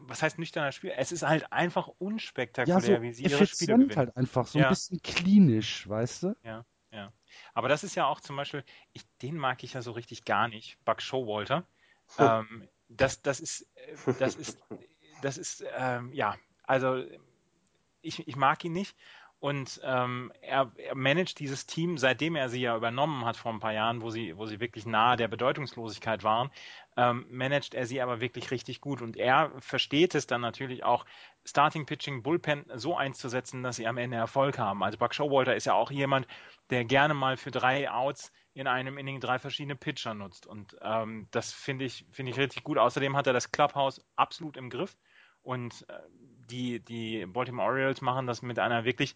was 0.00 0.22
heißt 0.22 0.38
nüchterner 0.38 0.72
Spiel? 0.72 0.92
Es 0.96 1.12
ist 1.12 1.22
halt 1.22 1.52
einfach 1.52 1.88
unspektakulär, 1.98 2.80
ja, 2.80 2.96
so 2.96 3.02
wie 3.02 3.12
sie 3.12 3.24
ihre 3.24 3.46
Spiele 3.46 3.74
gewinnen. 3.74 3.96
halt 3.96 4.16
einfach, 4.16 4.46
so 4.46 4.58
ja. 4.58 4.66
ein 4.66 4.70
bisschen 4.70 5.02
klinisch, 5.02 5.88
weißt 5.88 6.22
du? 6.22 6.36
Ja, 6.42 6.64
ja. 6.90 7.12
Aber 7.52 7.68
das 7.68 7.84
ist 7.84 7.94
ja 7.94 8.06
auch 8.06 8.20
zum 8.20 8.36
Beispiel, 8.36 8.64
ich, 8.92 9.04
den 9.20 9.36
mag 9.36 9.62
ich 9.62 9.74
ja 9.74 9.82
so 9.82 9.92
richtig 9.92 10.24
gar 10.24 10.48
nicht, 10.48 10.82
Buck 10.84 11.02
Showalter. 11.02 11.66
ähm, 12.18 12.66
das, 12.88 13.20
das 13.22 13.40
ist, 13.40 13.68
äh, 13.74 14.14
das 14.18 14.36
ist, 14.36 14.58
das 15.20 15.38
ist, 15.38 15.64
ähm, 15.76 16.12
ja, 16.12 16.36
also 16.62 17.04
ich, 18.00 18.26
ich 18.26 18.36
mag 18.36 18.64
ihn 18.64 18.72
nicht. 18.72 18.96
Und 19.44 19.78
ähm, 19.84 20.32
er, 20.40 20.72
er 20.78 20.94
managt 20.94 21.38
dieses 21.38 21.66
Team, 21.66 21.98
seitdem 21.98 22.34
er 22.34 22.48
sie 22.48 22.62
ja 22.62 22.74
übernommen 22.78 23.26
hat 23.26 23.36
vor 23.36 23.52
ein 23.52 23.60
paar 23.60 23.74
Jahren, 23.74 24.00
wo 24.00 24.08
sie, 24.08 24.38
wo 24.38 24.46
sie 24.46 24.58
wirklich 24.58 24.86
nahe 24.86 25.18
der 25.18 25.28
Bedeutungslosigkeit 25.28 26.24
waren, 26.24 26.50
ähm, 26.96 27.26
managt 27.28 27.74
er 27.74 27.84
sie 27.84 28.00
aber 28.00 28.22
wirklich 28.22 28.50
richtig 28.50 28.80
gut. 28.80 29.02
Und 29.02 29.18
er 29.18 29.52
versteht 29.58 30.14
es 30.14 30.26
dann 30.26 30.40
natürlich 30.40 30.82
auch, 30.82 31.04
Starting 31.44 31.84
Pitching, 31.84 32.22
Bullpen 32.22 32.64
so 32.76 32.96
einzusetzen, 32.96 33.62
dass 33.62 33.76
sie 33.76 33.86
am 33.86 33.98
Ende 33.98 34.16
Erfolg 34.16 34.58
haben. 34.58 34.82
Also 34.82 34.96
Buck 34.96 35.12
Showalter 35.14 35.54
ist 35.54 35.66
ja 35.66 35.74
auch 35.74 35.90
jemand, 35.90 36.26
der 36.70 36.86
gerne 36.86 37.12
mal 37.12 37.36
für 37.36 37.50
drei 37.50 37.90
Outs 37.90 38.32
in 38.54 38.66
einem 38.66 38.96
Inning 38.96 39.20
drei 39.20 39.38
verschiedene 39.38 39.76
Pitcher 39.76 40.14
nutzt. 40.14 40.46
Und 40.46 40.74
ähm, 40.80 41.28
das 41.32 41.52
finde 41.52 41.84
ich, 41.84 42.06
finde 42.12 42.32
ich 42.32 42.38
richtig 42.38 42.64
gut. 42.64 42.78
Außerdem 42.78 43.14
hat 43.14 43.26
er 43.26 43.34
das 43.34 43.52
Clubhouse 43.52 44.02
absolut 44.16 44.56
im 44.56 44.70
Griff. 44.70 44.96
Und 45.42 45.84
äh, 45.90 46.00
die, 46.50 46.80
die 46.80 47.26
Baltimore 47.26 47.68
Orioles 47.68 48.00
machen 48.00 48.26
das 48.26 48.42
mit 48.42 48.58
einer 48.58 48.84
wirklich 48.84 49.14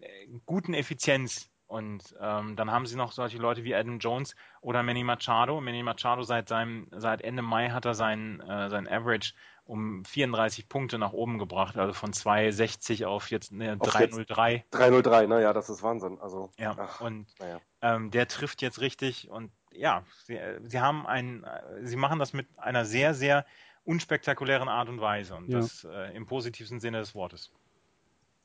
äh, 0.00 0.26
guten 0.46 0.74
Effizienz. 0.74 1.50
Und 1.66 2.16
ähm, 2.20 2.56
dann 2.56 2.72
haben 2.72 2.86
sie 2.86 2.96
noch 2.96 3.12
solche 3.12 3.38
Leute 3.38 3.62
wie 3.62 3.76
Adam 3.76 4.00
Jones 4.00 4.34
oder 4.60 4.82
Manny 4.82 5.04
Machado. 5.04 5.60
Manny 5.60 5.84
Machado 5.84 6.22
seit 6.22 6.48
seinem, 6.48 6.88
seit 6.90 7.22
Ende 7.22 7.42
Mai 7.42 7.70
hat 7.70 7.84
er 7.84 7.94
sein, 7.94 8.40
äh, 8.40 8.68
sein 8.68 8.88
Average 8.88 9.34
um 9.70 10.04
34 10.04 10.68
Punkte 10.68 10.98
nach 10.98 11.12
oben 11.12 11.38
gebracht, 11.38 11.76
also 11.76 11.92
von 11.92 12.12
2,60 12.12 13.06
auf 13.06 13.30
jetzt 13.30 13.52
ne, 13.52 13.76
3,03. 13.76 14.64
3,03, 14.72 15.28
naja, 15.28 15.52
das 15.52 15.70
ist 15.70 15.84
Wahnsinn. 15.84 16.18
Also, 16.20 16.50
ja, 16.58 16.74
ach, 16.76 17.00
und 17.00 17.28
ja. 17.38 17.60
ähm, 17.80 18.10
der 18.10 18.26
trifft 18.26 18.62
jetzt 18.62 18.80
richtig 18.80 19.30
und 19.30 19.52
ja, 19.70 20.02
sie, 20.24 20.40
sie 20.64 20.80
haben 20.80 21.06
ein, 21.06 21.46
sie 21.82 21.94
machen 21.94 22.18
das 22.18 22.32
mit 22.32 22.48
einer 22.58 22.84
sehr, 22.84 23.14
sehr 23.14 23.46
unspektakulären 23.84 24.68
Art 24.68 24.88
und 24.88 25.00
Weise 25.00 25.34
und 25.34 25.48
ja. 25.48 25.60
das 25.60 25.84
äh, 25.84 26.14
im 26.16 26.26
positivsten 26.26 26.80
Sinne 26.80 26.98
des 26.98 27.14
Wortes. 27.14 27.50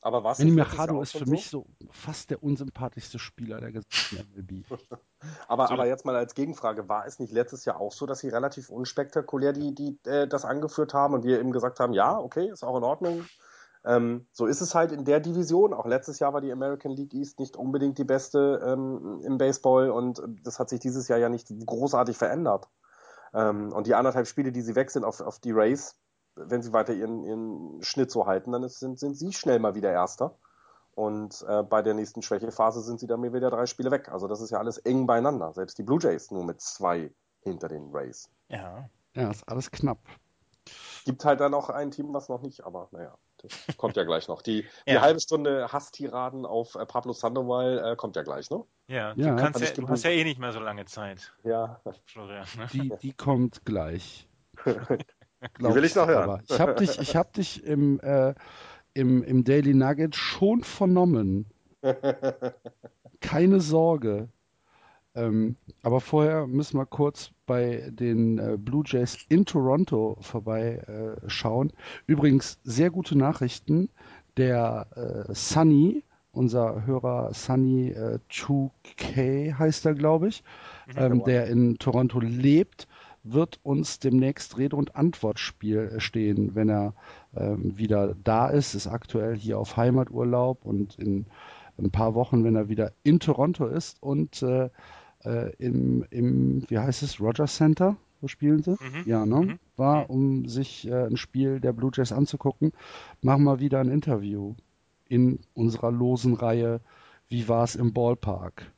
Aber 0.06 0.22
was 0.22 0.38
Manny 0.38 0.52
Machado 0.52 1.02
ist 1.02 1.12
für 1.12 1.24
so? 1.24 1.30
mich 1.30 1.50
so 1.50 1.66
fast 1.90 2.30
der 2.30 2.42
unsympathischste 2.42 3.18
Spieler 3.18 3.60
der 3.60 3.72
gesamten 3.72 4.28
MLB. 4.36 4.64
aber, 5.48 5.66
so. 5.66 5.74
aber 5.74 5.86
jetzt 5.86 6.04
mal 6.04 6.14
als 6.14 6.34
Gegenfrage, 6.34 6.88
war 6.88 7.06
es 7.06 7.18
nicht 7.18 7.32
letztes 7.32 7.64
Jahr 7.64 7.80
auch 7.80 7.92
so, 7.92 8.06
dass 8.06 8.20
sie 8.20 8.28
relativ 8.28 8.70
unspektakulär 8.70 9.52
die, 9.52 9.74
die, 9.74 9.98
äh, 10.08 10.28
das 10.28 10.44
angeführt 10.44 10.94
haben 10.94 11.14
und 11.14 11.24
wir 11.24 11.40
eben 11.40 11.50
gesagt 11.50 11.80
haben, 11.80 11.92
ja, 11.92 12.16
okay, 12.16 12.48
ist 12.48 12.62
auch 12.62 12.76
in 12.76 12.84
Ordnung. 12.84 13.24
Ähm, 13.84 14.26
so 14.32 14.46
ist 14.46 14.60
es 14.60 14.74
halt 14.74 14.92
in 14.92 15.04
der 15.04 15.20
Division. 15.20 15.72
Auch 15.72 15.86
letztes 15.86 16.18
Jahr 16.18 16.32
war 16.32 16.40
die 16.40 16.52
American 16.52 16.92
League 16.92 17.14
East 17.14 17.40
nicht 17.40 17.56
unbedingt 17.56 17.98
die 17.98 18.04
beste 18.04 18.60
ähm, 18.64 19.20
im 19.24 19.38
Baseball 19.38 19.90
und 19.90 20.22
das 20.44 20.58
hat 20.58 20.68
sich 20.68 20.80
dieses 20.80 21.08
Jahr 21.08 21.18
ja 21.18 21.28
nicht 21.28 21.48
großartig 21.48 22.16
verändert. 22.16 22.68
Ähm, 23.34 23.72
und 23.72 23.86
die 23.86 23.94
anderthalb 23.94 24.26
Spiele, 24.26 24.52
die 24.52 24.62
sie 24.62 24.74
weg 24.74 24.90
sind 24.90 25.04
auf, 25.04 25.20
auf 25.20 25.38
die 25.38 25.52
Race, 25.52 25.96
wenn 26.36 26.62
sie 26.62 26.72
weiter 26.72 26.92
ihren, 26.92 27.24
ihren 27.24 27.82
Schnitt 27.82 28.10
so 28.10 28.26
halten, 28.26 28.52
dann 28.52 28.62
ist, 28.62 28.80
sind, 28.80 28.98
sind 28.98 29.16
sie 29.16 29.32
schnell 29.32 29.58
mal 29.58 29.74
wieder 29.74 29.90
Erster. 29.90 30.36
Und 30.94 31.44
äh, 31.46 31.62
bei 31.62 31.82
der 31.82 31.94
nächsten 31.94 32.22
Schwächephase 32.22 32.80
sind 32.80 33.00
sie 33.00 33.06
dann 33.06 33.22
wieder 33.22 33.50
drei 33.50 33.66
Spiele 33.66 33.90
weg. 33.90 34.08
Also 34.10 34.28
das 34.28 34.40
ist 34.40 34.50
ja 34.50 34.58
alles 34.58 34.78
eng 34.78 35.06
beieinander. 35.06 35.52
Selbst 35.52 35.78
die 35.78 35.82
Blue 35.82 36.00
Jays 36.00 36.30
nur 36.30 36.44
mit 36.44 36.60
zwei 36.60 37.12
hinter 37.40 37.68
den 37.68 37.90
Rays. 37.92 38.30
Ja. 38.48 38.88
Ja, 39.14 39.30
ist 39.30 39.46
alles 39.48 39.70
knapp. 39.70 39.98
Gibt 41.04 41.24
halt 41.24 41.40
dann 41.40 41.54
auch 41.54 41.70
ein 41.70 41.90
Team, 41.90 42.12
was 42.12 42.28
noch 42.28 42.42
nicht, 42.42 42.64
aber 42.64 42.88
naja, 42.92 43.16
das 43.42 43.76
kommt 43.76 43.96
ja 43.96 44.04
gleich 44.04 44.28
noch. 44.28 44.42
Die, 44.42 44.60
ja. 44.86 44.94
die 44.94 44.98
halbe 45.00 45.20
Stunde 45.20 45.72
Hasstiraden 45.72 46.46
auf 46.46 46.74
äh, 46.74 46.86
Pablo 46.86 47.12
Sandoval 47.12 47.92
äh, 47.92 47.96
kommt 47.96 48.16
ja 48.16 48.22
gleich, 48.22 48.50
ne? 48.50 48.64
Ja, 48.88 49.14
du, 49.14 49.22
ja, 49.22 49.34
kannst 49.34 49.60
ja, 49.60 49.70
du 49.70 49.88
hast 49.88 50.04
ja 50.04 50.10
eh 50.10 50.24
nicht 50.24 50.38
mehr 50.38 50.52
so 50.52 50.60
lange 50.60 50.84
Zeit. 50.84 51.32
Ja. 51.44 51.80
Florian. 52.04 52.46
Ne? 52.56 52.66
Die, 52.72 52.92
die 53.02 53.12
kommt 53.12 53.64
gleich. 53.64 54.28
Die 55.60 55.64
will 55.64 55.84
ich 55.84 55.94
noch 55.94 56.06
hören. 56.06 56.42
Ich 56.48 56.58
habe 56.58 56.74
dich, 56.74 56.98
ich 56.98 57.14
hab 57.14 57.32
dich 57.34 57.62
im, 57.64 58.00
äh, 58.00 58.34
im, 58.94 59.22
im 59.22 59.44
Daily 59.44 59.74
Nugget 59.74 60.16
schon 60.16 60.62
vernommen. 60.62 61.46
Keine 63.20 63.60
Sorge. 63.60 64.28
Ähm, 65.16 65.56
aber 65.82 66.00
vorher 66.00 66.46
müssen 66.46 66.78
wir 66.78 66.86
kurz 66.86 67.30
bei 67.46 67.90
den 67.90 68.38
äh, 68.38 68.56
Blue 68.58 68.84
Jays 68.86 69.18
in 69.28 69.46
Toronto 69.46 70.18
vorbeischauen. 70.20 71.70
Äh, 71.70 71.72
Übrigens 72.06 72.60
sehr 72.64 72.90
gute 72.90 73.16
Nachrichten. 73.16 73.88
Der 74.36 74.86
äh, 75.28 75.32
Sunny, 75.34 76.04
unser 76.32 76.84
Hörer 76.84 77.32
Sunny 77.32 77.94
2K 78.30 79.16
äh, 79.16 79.52
heißt 79.54 79.86
er, 79.86 79.94
glaube 79.94 80.28
ich, 80.28 80.44
mhm, 80.86 80.92
ähm, 80.98 81.24
der 81.24 81.46
in 81.46 81.78
Toronto 81.78 82.20
lebt, 82.20 82.86
wird 83.22 83.58
uns 83.62 83.98
demnächst 83.98 84.58
Rede 84.58 84.76
und 84.76 84.94
Antwortspiel 84.96 85.94
stehen, 85.98 86.54
wenn 86.54 86.68
er 86.68 86.94
ähm, 87.34 87.76
wieder 87.78 88.14
da 88.22 88.48
ist. 88.48 88.74
Ist 88.74 88.86
aktuell 88.86 89.34
hier 89.34 89.58
auf 89.58 89.78
Heimaturlaub 89.78 90.64
und 90.66 90.98
in 90.98 91.26
ein 91.78 91.90
paar 91.90 92.14
Wochen, 92.14 92.44
wenn 92.44 92.56
er 92.56 92.68
wieder 92.68 92.92
in 93.02 93.20
Toronto 93.20 93.66
ist 93.66 94.02
und 94.02 94.42
äh, 94.42 94.70
äh, 95.26 95.52
im, 95.58 96.04
im, 96.10 96.62
wie 96.68 96.78
heißt 96.78 97.02
es, 97.02 97.20
Rogers 97.20 97.56
Center, 97.56 97.96
wo 98.20 98.28
spielen 98.28 98.62
sie? 98.62 98.72
Mhm. 98.72 99.02
Ja, 99.04 99.26
ne? 99.26 99.40
Mhm. 99.40 99.58
War, 99.76 100.04
mhm. 100.04 100.10
um 100.10 100.48
sich 100.48 100.86
äh, 100.86 101.06
ein 101.06 101.16
Spiel 101.16 101.60
der 101.60 101.72
Blue 101.72 101.90
Jays 101.92 102.12
anzugucken, 102.12 102.72
machen 103.20 103.44
wir 103.44 103.60
wieder 103.60 103.80
ein 103.80 103.90
Interview 103.90 104.54
in 105.08 105.40
unserer 105.54 105.92
losen 105.92 106.34
Reihe 106.34 106.80
Wie 107.28 107.48
war 107.48 107.64
es 107.64 107.76
im 107.76 107.92
Ballpark? 107.92 108.72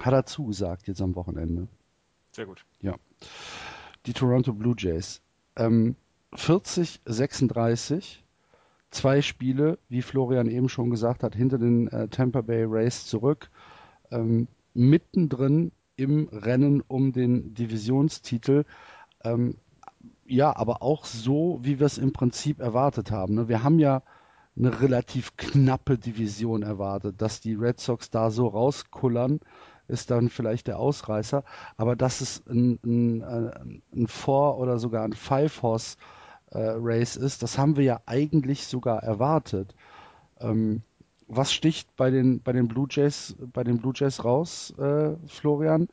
Hat 0.00 0.12
er 0.12 0.26
zugesagt 0.26 0.88
jetzt 0.88 1.02
am 1.02 1.14
Wochenende. 1.14 1.68
Sehr 2.32 2.46
gut. 2.46 2.64
Ja. 2.80 2.94
Die 4.06 4.12
Toronto 4.12 4.52
Blue 4.52 4.74
Jays. 4.76 5.20
Ähm, 5.56 5.96
40, 6.34 7.00
36, 7.04 8.24
zwei 8.90 9.20
Spiele, 9.20 9.78
wie 9.88 10.02
Florian 10.02 10.48
eben 10.48 10.68
schon 10.68 10.90
gesagt 10.90 11.22
hat, 11.22 11.34
hinter 11.34 11.58
den 11.58 11.88
äh, 11.88 12.08
Tampa 12.08 12.40
Bay 12.40 12.64
Rays 12.64 13.06
zurück. 13.06 13.50
Ähm, 14.10 14.48
mittendrin 14.74 15.72
im 15.96 16.28
Rennen 16.28 16.80
um 16.80 17.12
den 17.12 17.54
Divisionstitel. 17.54 18.64
Ähm, 19.24 19.56
ja, 20.26 20.56
aber 20.56 20.82
auch 20.82 21.04
so, 21.04 21.58
wie 21.62 21.78
wir 21.78 21.86
es 21.86 21.98
im 21.98 22.12
Prinzip 22.12 22.60
erwartet 22.60 23.10
haben. 23.10 23.34
Ne? 23.34 23.48
Wir 23.48 23.62
haben 23.62 23.78
ja 23.78 24.02
eine 24.56 24.80
relativ 24.80 25.36
knappe 25.36 25.98
Division 25.98 26.62
erwartet, 26.62 27.22
dass 27.22 27.40
die 27.40 27.54
Red 27.54 27.80
Sox 27.80 28.10
da 28.10 28.30
so 28.30 28.48
rauskullern 28.48 29.40
ist 29.88 30.10
dann 30.10 30.28
vielleicht 30.28 30.66
der 30.66 30.78
Ausreißer. 30.78 31.44
Aber 31.76 31.96
dass 31.96 32.20
es 32.20 32.42
ein, 32.48 32.78
ein, 32.84 33.20
äh, 33.20 33.52
ein 33.94 34.06
Four- 34.06 34.58
oder 34.58 34.78
sogar 34.78 35.04
ein 35.04 35.12
Five-Horse-Race 35.12 37.16
äh, 37.16 37.24
ist, 37.24 37.42
das 37.42 37.58
haben 37.58 37.76
wir 37.76 37.84
ja 37.84 38.00
eigentlich 38.06 38.66
sogar 38.66 39.02
erwartet. 39.02 39.74
Ähm, 40.40 40.82
was 41.28 41.52
sticht 41.52 41.94
bei 41.96 42.10
den, 42.10 42.42
bei 42.42 42.52
den 42.52 42.68
Blue 42.68 42.86
Jays, 42.90 43.36
bei 43.52 43.64
den 43.64 43.78
Blue 43.78 43.92
Jays 43.94 44.24
raus, 44.24 44.72
äh, 44.78 45.16
Florian? 45.26 45.88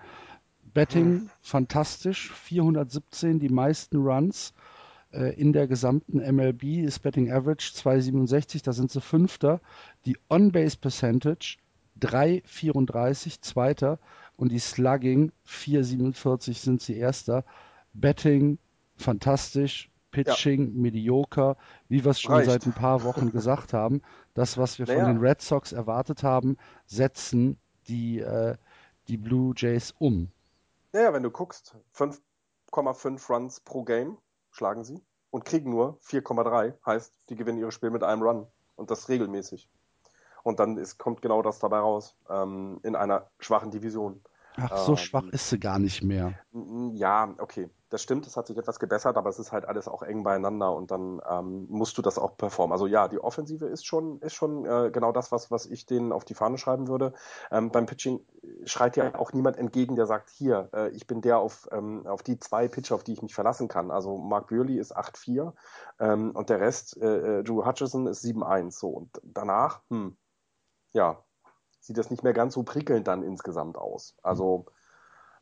Betting 0.73 1.06
hm. 1.06 1.30
fantastisch, 1.41 2.31
417, 2.31 3.39
die 3.39 3.49
meisten 3.49 3.97
Runs 3.97 4.53
äh, 5.11 5.34
in 5.39 5.53
der 5.53 5.68
gesamten 5.68 6.18
MLB 6.18 6.84
ist 6.84 6.99
Betting 6.99 7.31
Average 7.31 7.73
267, 7.73 8.61
da 8.61 8.73
sind 8.73 8.91
sie 8.91 9.01
Fünfter. 9.01 9.61
Die 10.06 10.18
On-Base 10.30 10.77
Percentage 10.77 11.57
3,34 11.99 13.41
Zweiter 13.41 13.99
und 14.38 14.51
die 14.51 14.60
Slugging 14.60 15.31
4,47 15.47 16.53
sind 16.53 16.81
sie 16.81 16.97
Erster. 16.97 17.43
Betting 17.93 18.60
fantastisch, 18.95 19.89
Pitching 20.11 20.68
ja. 20.68 20.81
mediocre, 20.81 21.57
wie 21.88 22.03
wir 22.03 22.11
es 22.11 22.22
schon 22.22 22.36
Reicht. 22.36 22.49
seit 22.49 22.65
ein 22.65 22.73
paar 22.73 23.03
Wochen 23.03 23.31
gesagt 23.31 23.73
haben. 23.73 24.02
Das, 24.34 24.57
was 24.57 24.80
wir 24.80 24.88
naja. 24.88 25.06
von 25.06 25.14
den 25.14 25.22
Red 25.22 25.41
Sox 25.41 25.72
erwartet 25.72 26.23
haben, 26.23 26.57
setzen 26.86 27.57
die, 27.88 28.19
äh, 28.19 28.56
die 29.07 29.18
Blue 29.18 29.53
Jays 29.56 29.94
um. 29.98 30.31
Naja, 30.91 31.14
wenn 31.14 31.23
du 31.23 31.31
guckst, 31.31 31.76
5,5 31.95 33.31
Runs 33.31 33.60
pro 33.60 33.84
Game 33.84 34.18
schlagen 34.52 34.84
sie 34.84 35.02
und 35.30 35.45
kriegen 35.45 35.69
nur 35.69 35.99
4,3. 36.02 36.73
Heißt, 36.86 37.14
die 37.30 37.36
gewinnen 37.36 37.60
ihre 37.60 37.72
Spiel 37.72 37.91
mit 37.91 38.03
einem 38.03 38.23
Run. 38.23 38.48
Und 38.76 38.91
das 38.91 39.10
regelmäßig. 39.10 39.69
Und 40.44 40.60
dann 40.60 40.77
ist, 40.77 40.98
kommt 40.98 41.22
genau 41.22 41.41
das 41.41 41.60
dabei 41.60 41.80
raus, 41.80 42.15
ähm, 42.30 42.80
in 42.84 42.95
einer 42.95 43.30
schwachen 43.40 43.72
Division. 43.72 44.22
Ach, 44.61 44.77
so 44.77 44.94
ähm, 44.94 44.98
schwach 44.98 45.26
ist 45.31 45.49
sie 45.49 45.60
gar 45.60 45.80
nicht 45.80 46.03
mehr. 46.03 46.34
Ja, 46.94 47.34
okay, 47.38 47.69
das 47.90 48.03
stimmt, 48.03 48.27
es 48.27 48.38
hat 48.38 48.48
sich 48.48 48.57
etwas 48.57 48.80
gebessert, 48.80 49.18
aber 49.18 49.30
es 49.30 49.40
ist 49.40 49.52
halt 49.52 49.65
alles 49.65 49.88
auch 49.88 50.03
eng 50.03 50.23
beieinander 50.23 50.73
und 50.76 50.91
dann 50.91 51.22
ähm, 51.27 51.65
musst 51.69 51.98
du 51.98 52.02
das 52.02 52.19
auch 52.19 52.38
performen. 52.38 52.72
Also 52.72 52.86
ja, 52.86 53.07
die 53.07 53.19
Offensive 53.19 53.65
ist 53.65 53.86
schon, 53.86 54.19
ist 54.22 54.36
schon 54.36 54.65
äh, 54.65 54.91
genau 54.91 55.11
das, 55.11 55.31
was, 55.31 55.49
was 55.49 55.65
ich 55.65 55.86
denen 55.86 56.11
auf 56.11 56.23
die 56.23 56.36
Fahne 56.36 56.57
schreiben 56.57 56.88
würde. 56.88 57.14
Ähm, 57.52 57.72
beim 57.72 57.88
Pitching 57.88 58.19
schreit 58.65 58.95
ja 58.95 59.15
auch 59.15 59.34
niemand 59.34 59.57
entgegen, 59.57 59.95
der 59.95 60.06
sagt, 60.06 60.30
hier, 60.30 60.69
äh, 60.73 60.90
ich 60.90 61.07
bin 61.07 61.22
der 61.22 61.40
auf, 61.40 61.68
ähm, 61.72 62.06
auf 62.06 62.22
die 62.22 62.40
zwei 62.40 62.68
Pitcher, 62.68 62.95
auf 62.95 63.03
die 63.03 63.14
ich 63.14 63.23
mich 63.23 63.34
verlassen 63.34 63.68
kann. 63.68 63.90
Also 63.90 64.18
Mark 64.18 64.48
Burley 64.48 64.77
ist 64.77 64.95
8-4 64.95 65.53
ähm, 65.99 66.31
und 66.31 66.49
der 66.49 66.60
Rest, 66.60 66.98
äh, 67.02 67.40
äh 67.40 67.44
Drew 67.44 67.65
Hutchison 67.65 68.06
ist 68.07 68.23
7-1. 68.23 68.72
So, 68.72 68.90
und 68.90 69.19
danach, 69.23 69.81
hm, 69.90 70.15
ja, 70.94 71.23
sieht 71.90 71.98
das 71.98 72.11
nicht 72.11 72.24
mehr 72.24 72.34
ganz 72.34 72.53
so 72.53 72.61
prickelnd 72.61 73.07
dann 73.07 73.24
insgesamt 73.24 73.76
aus. 73.76 74.16
Also 74.22 74.68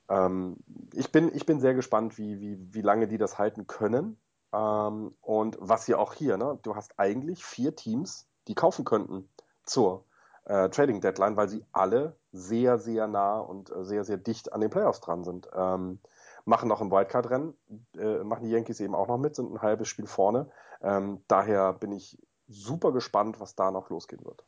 ähm, 0.08 0.56
ich, 0.94 1.12
bin, 1.12 1.30
ich 1.36 1.46
bin 1.46 1.60
sehr 1.60 1.74
gespannt, 1.74 2.18
wie, 2.18 2.40
wie, 2.40 2.74
wie 2.74 2.82
lange 2.82 3.10
die 3.10 3.18
das 3.18 3.38
halten 3.38 3.68
können. 3.68 4.18
Ähm, 4.54 5.14
und 5.20 5.58
was 5.60 5.88
ja 5.88 5.98
auch 5.98 6.14
hier, 6.14 6.38
ne, 6.38 6.58
du 6.62 6.74
hast 6.74 6.98
eigentlich 6.98 7.44
vier 7.44 7.76
Teams, 7.76 8.30
die 8.48 8.56
kaufen 8.56 8.86
könnten 8.86 9.28
zur 9.66 10.06
äh, 10.46 10.70
Trading 10.70 11.02
Deadline, 11.02 11.36
weil 11.36 11.50
sie 11.50 11.66
alle 11.74 12.16
sehr, 12.32 12.78
sehr 12.78 13.08
nah 13.08 13.40
und 13.40 13.70
äh, 13.70 13.84
sehr, 13.84 14.06
sehr 14.06 14.16
dicht 14.16 14.54
an 14.54 14.62
den 14.62 14.70
Playoffs 14.70 15.02
dran 15.02 15.26
sind. 15.26 15.50
Ähm, 15.54 16.00
machen 16.46 16.70
noch 16.70 16.80
im 16.80 16.92
Wildcard-Rennen, 16.92 17.58
äh, 17.98 18.24
machen 18.24 18.46
die 18.46 18.52
Yankees 18.52 18.80
eben 18.80 18.96
auch 18.96 19.10
noch 19.10 19.18
mit, 19.18 19.36
sind 19.36 19.52
ein 19.52 19.62
halbes 19.62 19.90
Spiel 19.90 20.08
vorne. 20.08 20.50
Ähm, 20.82 21.22
daher 21.28 21.74
bin 21.74 21.92
ich 21.92 22.18
super 22.48 22.94
gespannt, 22.94 23.42
was 23.42 23.56
da 23.56 23.70
noch 23.70 23.90
losgehen 23.90 24.24
wird 24.24 24.46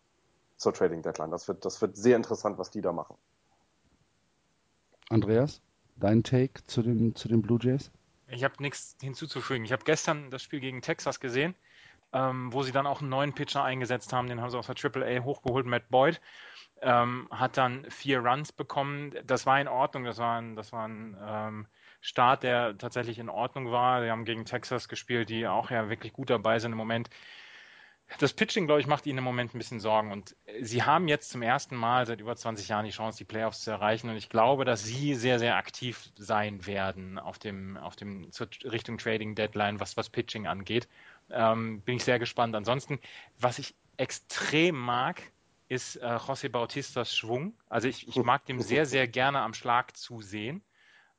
zur 0.59 0.73
Trading 0.73 1.01
Deadline. 1.01 1.31
Das 1.31 1.47
wird, 1.47 1.65
das 1.65 1.81
wird 1.81 1.95
sehr 1.95 2.15
interessant, 2.15 2.57
was 2.57 2.69
die 2.69 2.81
da 2.81 2.91
machen. 2.91 3.15
Andreas, 5.09 5.61
dein 5.95 6.23
Take 6.23 6.65
zu 6.67 6.83
den, 6.83 7.15
zu 7.15 7.27
den 7.27 7.41
Blue 7.41 7.57
Jays? 7.61 7.91
Ich 8.27 8.43
habe 8.43 8.55
nichts 8.59 8.95
hinzuzufügen. 9.01 9.65
Ich 9.65 9.71
habe 9.71 9.83
gestern 9.83 10.29
das 10.29 10.43
Spiel 10.43 10.59
gegen 10.59 10.81
Texas 10.81 11.19
gesehen, 11.19 11.55
ähm, 12.13 12.53
wo 12.53 12.61
sie 12.61 12.71
dann 12.71 12.85
auch 12.85 13.01
einen 13.01 13.09
neuen 13.09 13.33
Pitcher 13.33 13.63
eingesetzt 13.63 14.13
haben. 14.13 14.27
Den 14.27 14.41
haben 14.41 14.51
sie 14.51 14.57
aus 14.57 14.67
der 14.67 14.75
AAA 14.75 15.23
hochgeholt, 15.23 15.65
Matt 15.65 15.89
Boyd. 15.89 16.21
Ähm, 16.81 17.27
hat 17.31 17.57
dann 17.57 17.89
vier 17.89 18.19
Runs 18.19 18.51
bekommen. 18.51 19.15
Das 19.25 19.45
war 19.45 19.59
in 19.59 19.67
Ordnung. 19.67 20.03
Das 20.03 20.17
war 20.19 20.39
ein, 20.39 20.55
das 20.55 20.71
war 20.71 20.87
ein 20.87 21.17
ähm, 21.19 21.67
Start, 22.01 22.43
der 22.43 22.77
tatsächlich 22.77 23.17
in 23.17 23.29
Ordnung 23.29 23.71
war. 23.71 24.03
Sie 24.03 24.11
haben 24.11 24.25
gegen 24.25 24.45
Texas 24.45 24.87
gespielt, 24.87 25.29
die 25.29 25.47
auch 25.47 25.71
ja 25.71 25.89
wirklich 25.89 26.13
gut 26.13 26.29
dabei 26.29 26.59
sind 26.59 26.73
im 26.73 26.77
Moment. 26.77 27.09
Das 28.17 28.33
Pitching, 28.33 28.65
glaube 28.65 28.81
ich, 28.81 28.87
macht 28.87 29.05
ihnen 29.05 29.19
im 29.19 29.23
Moment 29.23 29.53
ein 29.53 29.59
bisschen 29.59 29.79
Sorgen. 29.79 30.11
Und 30.11 30.35
sie 30.61 30.83
haben 30.83 31.07
jetzt 31.07 31.29
zum 31.29 31.41
ersten 31.41 31.75
Mal 31.75 32.07
seit 32.07 32.19
über 32.19 32.35
20 32.35 32.67
Jahren 32.67 32.85
die 32.85 32.91
Chance, 32.91 33.19
die 33.19 33.25
Playoffs 33.25 33.61
zu 33.61 33.71
erreichen. 33.71 34.09
Und 34.09 34.17
ich 34.17 34.29
glaube, 34.29 34.65
dass 34.65 34.83
sie 34.83 35.13
sehr, 35.15 35.37
sehr 35.37 35.55
aktiv 35.55 36.09
sein 36.17 36.65
werden 36.65 37.19
auf 37.19 37.37
dem, 37.37 37.77
auf 37.77 37.95
dem 37.95 38.31
zur 38.31 38.47
Richtung 38.63 38.97
Trading 38.97 39.35
Deadline, 39.35 39.79
was, 39.79 39.95
was 39.95 40.09
Pitching 40.09 40.47
angeht. 40.47 40.87
Ähm, 41.29 41.81
bin 41.81 41.97
ich 41.97 42.03
sehr 42.03 42.19
gespannt. 42.19 42.55
Ansonsten, 42.55 42.99
was 43.39 43.59
ich 43.59 43.75
extrem 43.97 44.75
mag, 44.75 45.21
ist 45.67 45.97
äh, 45.97 46.05
José 46.05 46.49
Bautistas 46.49 47.15
Schwung. 47.15 47.53
Also 47.69 47.87
ich, 47.87 48.07
ich 48.07 48.15
mag 48.15 48.43
dem 48.47 48.59
sehr, 48.59 48.87
sehr 48.87 49.07
gerne 49.07 49.41
am 49.41 49.53
Schlag 49.53 49.95
zusehen. 49.95 50.63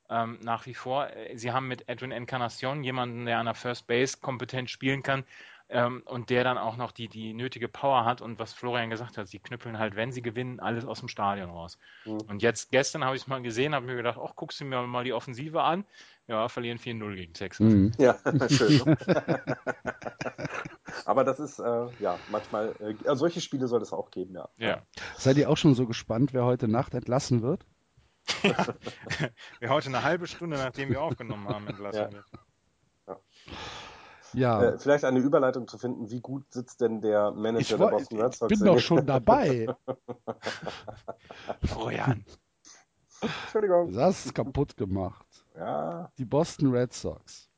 Ähm, 0.09 0.39
nach 0.41 0.65
wie 0.65 0.73
vor. 0.73 1.07
Sie 1.35 1.53
haben 1.53 1.69
mit 1.69 1.87
Edwin 1.87 2.11
Encarnacion 2.11 2.83
jemanden, 2.83 3.25
der 3.25 3.39
an 3.39 3.45
der 3.45 3.55
First 3.55 3.87
Base 3.87 4.17
kompetent 4.19 4.69
spielen 4.69 5.03
kann 5.03 5.23
ähm, 5.71 6.03
und 6.05 6.29
der 6.29 6.43
dann 6.43 6.57
auch 6.57 6.75
noch 6.75 6.91
die, 6.91 7.07
die 7.07 7.33
nötige 7.33 7.67
Power 7.69 8.03
hat 8.05 8.21
und 8.21 8.39
was 8.39 8.53
Florian 8.53 8.89
gesagt 8.89 9.17
hat, 9.17 9.27
sie 9.27 9.39
knüppeln 9.39 9.79
halt, 9.79 9.95
wenn 9.95 10.11
sie 10.11 10.21
gewinnen, 10.21 10.59
alles 10.59 10.85
aus 10.85 10.99
dem 10.99 11.07
Stadion 11.07 11.49
raus. 11.49 11.77
Mhm. 12.05 12.19
Und 12.27 12.41
jetzt, 12.41 12.71
gestern 12.71 13.05
habe 13.05 13.15
ich 13.15 13.23
es 13.23 13.27
mal 13.27 13.41
gesehen, 13.41 13.73
habe 13.73 13.85
mir 13.85 13.95
gedacht, 13.95 14.19
ach, 14.21 14.35
guckst 14.35 14.59
du 14.59 14.65
mir 14.65 14.81
mal 14.85 15.05
die 15.05 15.13
Offensive 15.13 15.63
an. 15.63 15.85
Ja, 16.27 16.49
verlieren 16.49 16.77
4-0 16.77 17.15
gegen 17.15 17.33
Texas. 17.33 17.65
Mhm. 17.65 17.91
Ja, 17.97 18.17
schön. 18.49 18.81
Aber 21.05 21.23
das 21.23 21.39
ist, 21.39 21.59
äh, 21.59 21.87
ja, 21.99 22.19
manchmal, 22.29 22.75
äh, 22.79 23.15
solche 23.15 23.41
Spiele 23.41 23.67
soll 23.67 23.81
es 23.81 23.93
auch 23.93 24.11
geben, 24.11 24.35
ja. 24.35 24.49
ja. 24.57 24.81
Seid 25.17 25.37
ihr 25.37 25.49
auch 25.49 25.57
schon 25.57 25.73
so 25.73 25.87
gespannt, 25.87 26.33
wer 26.33 26.45
heute 26.45 26.67
Nacht 26.67 26.93
entlassen 26.93 27.41
wird? 27.41 27.65
wer 29.59 29.69
heute 29.69 29.87
eine 29.87 30.03
halbe 30.03 30.27
Stunde, 30.27 30.57
nachdem 30.57 30.89
wir 30.89 31.01
aufgenommen 31.01 31.47
haben, 31.47 31.67
entlassen 31.67 32.01
ja. 32.01 32.11
wird. 32.11 32.25
Ja. 33.07 33.17
Ja. 34.33 34.63
Äh, 34.63 34.79
vielleicht 34.79 35.03
eine 35.05 35.19
Überleitung 35.19 35.67
zu 35.67 35.77
finden, 35.77 36.09
wie 36.09 36.21
gut 36.21 36.51
sitzt 36.51 36.81
denn 36.81 37.01
der 37.01 37.31
Manager 37.31 37.77
der 37.77 37.87
Boston 37.87 38.21
Red 38.21 38.35
Sox? 38.35 38.51
Ich 38.51 38.59
bin 38.59 38.67
doch 38.67 38.79
schon 38.79 39.05
dabei. 39.05 39.67
Florian. 41.63 42.25
Entschuldigung. 43.21 43.93
Das 43.93 44.25
ist 44.25 44.33
kaputt 44.33 44.77
gemacht. 44.77 45.25
Ja. 45.55 46.11
Die 46.17 46.25
Boston 46.25 46.71
Red 46.71 46.93
Sox. 46.93 47.49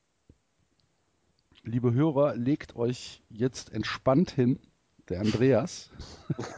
Liebe 1.64 1.94
Hörer, 1.94 2.36
legt 2.36 2.76
euch 2.76 3.24
jetzt 3.30 3.72
entspannt 3.72 4.32
hin. 4.32 4.60
Der 5.10 5.20
Andreas. 5.20 5.90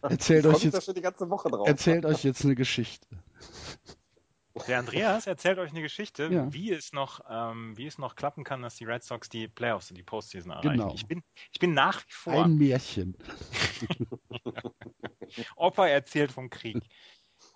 erzählt, 0.00 0.46
euch 0.46 0.64
jetzt, 0.64 0.88
erzählt 1.66 2.06
euch 2.06 2.24
jetzt 2.24 2.44
eine 2.44 2.54
Geschichte. 2.54 3.06
Der 4.66 4.78
Andreas 4.78 5.26
erzählt 5.26 5.58
euch 5.58 5.70
eine 5.70 5.82
Geschichte, 5.82 6.28
ja. 6.30 6.52
wie, 6.52 6.72
es 6.72 6.92
noch, 6.92 7.20
ähm, 7.28 7.76
wie 7.76 7.86
es 7.86 7.98
noch 7.98 8.16
klappen 8.16 8.44
kann, 8.44 8.62
dass 8.62 8.76
die 8.76 8.84
Red 8.84 9.02
Sox 9.02 9.28
die 9.28 9.48
Playoffs 9.48 9.90
und 9.90 9.96
die 9.96 10.02
Postseason 10.02 10.50
erreichen. 10.50 10.72
Genau. 10.72 10.94
Ich, 10.94 11.06
bin, 11.06 11.22
ich 11.52 11.58
bin 11.58 11.74
nach 11.74 12.00
wie 12.06 12.12
vor. 12.12 12.44
Ein 12.44 12.56
Märchen. 12.56 13.16
Opa 15.56 15.86
erzählt 15.86 16.32
vom 16.32 16.50
Krieg. 16.50 16.82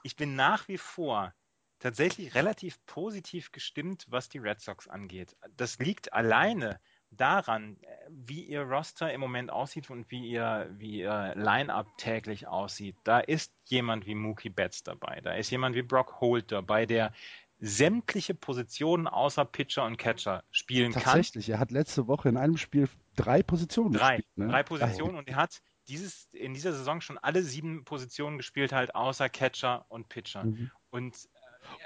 Ich 0.03 0.17
bin 0.17 0.37
nach 0.37 0.69
wie 0.69 0.79
vor 0.79 1.35
tatsächlich 1.79 2.35
relativ 2.35 2.85
positiv 2.87 3.51
gestimmt, 3.51 4.07
was 4.09 4.29
die 4.29 4.39
Red 4.39 4.61
Sox 4.61 4.87
angeht. 4.87 5.37
Das 5.57 5.79
liegt 5.79 6.13
alleine 6.13 6.81
daran, 7.17 7.77
wie 8.09 8.43
ihr 8.43 8.63
Roster 8.63 9.13
im 9.13 9.21
Moment 9.21 9.51
aussieht 9.51 9.91
und 9.91 10.11
wie 10.11 10.29
ihr, 10.29 10.71
wie 10.79 11.01
ihr 11.01 11.35
Line-Up 11.37 11.87
täglich 11.99 12.47
aussieht, 12.47 12.97
da 13.05 13.21
ist 13.21 13.53
jemand 13.67 14.07
wie 14.07 14.15
Mookie 14.15 14.51
Betts 14.51 14.83
dabei, 14.83 15.21
da 15.23 15.35
ist 15.35 15.51
jemand 15.51 15.77
wie 15.77 15.83
Brock 15.83 16.21
Holt 16.21 16.51
dabei, 16.51 16.87
der 16.87 17.13
sämtliche 17.59 18.35
Positionen 18.35 19.07
außer 19.07 19.45
Pitcher 19.45 19.85
und 19.85 19.97
Catcher 19.97 20.43
spielen 20.51 20.93
Tatsächlich, 20.93 21.05
kann. 21.05 21.15
Tatsächlich, 21.15 21.49
er 21.51 21.59
hat 21.61 21.71
letzte 21.71 22.09
Woche 22.09 22.29
in 22.29 22.37
einem 22.37 22.57
Spiel 22.57 22.89
drei 23.15 23.43
Positionen 23.43 23.93
drei, 23.93 24.17
gespielt. 24.17 24.39
Ne? 24.39 24.49
Drei 24.49 24.63
Positionen 24.65 25.17
und 25.17 25.29
er 25.29 25.37
hat 25.37 25.63
dieses, 25.89 26.29
in 26.33 26.55
dieser 26.55 26.73
Saison 26.73 27.01
schon 27.01 27.19
alle 27.19 27.43
sieben 27.43 27.85
Positionen 27.85 28.37
gespielt, 28.37 28.73
halt 28.73 28.95
außer 28.95 29.29
Catcher 29.29 29.85
und 29.89 30.09
Pitcher. 30.09 30.45
Mhm. 30.45 30.71
Und 30.91 31.29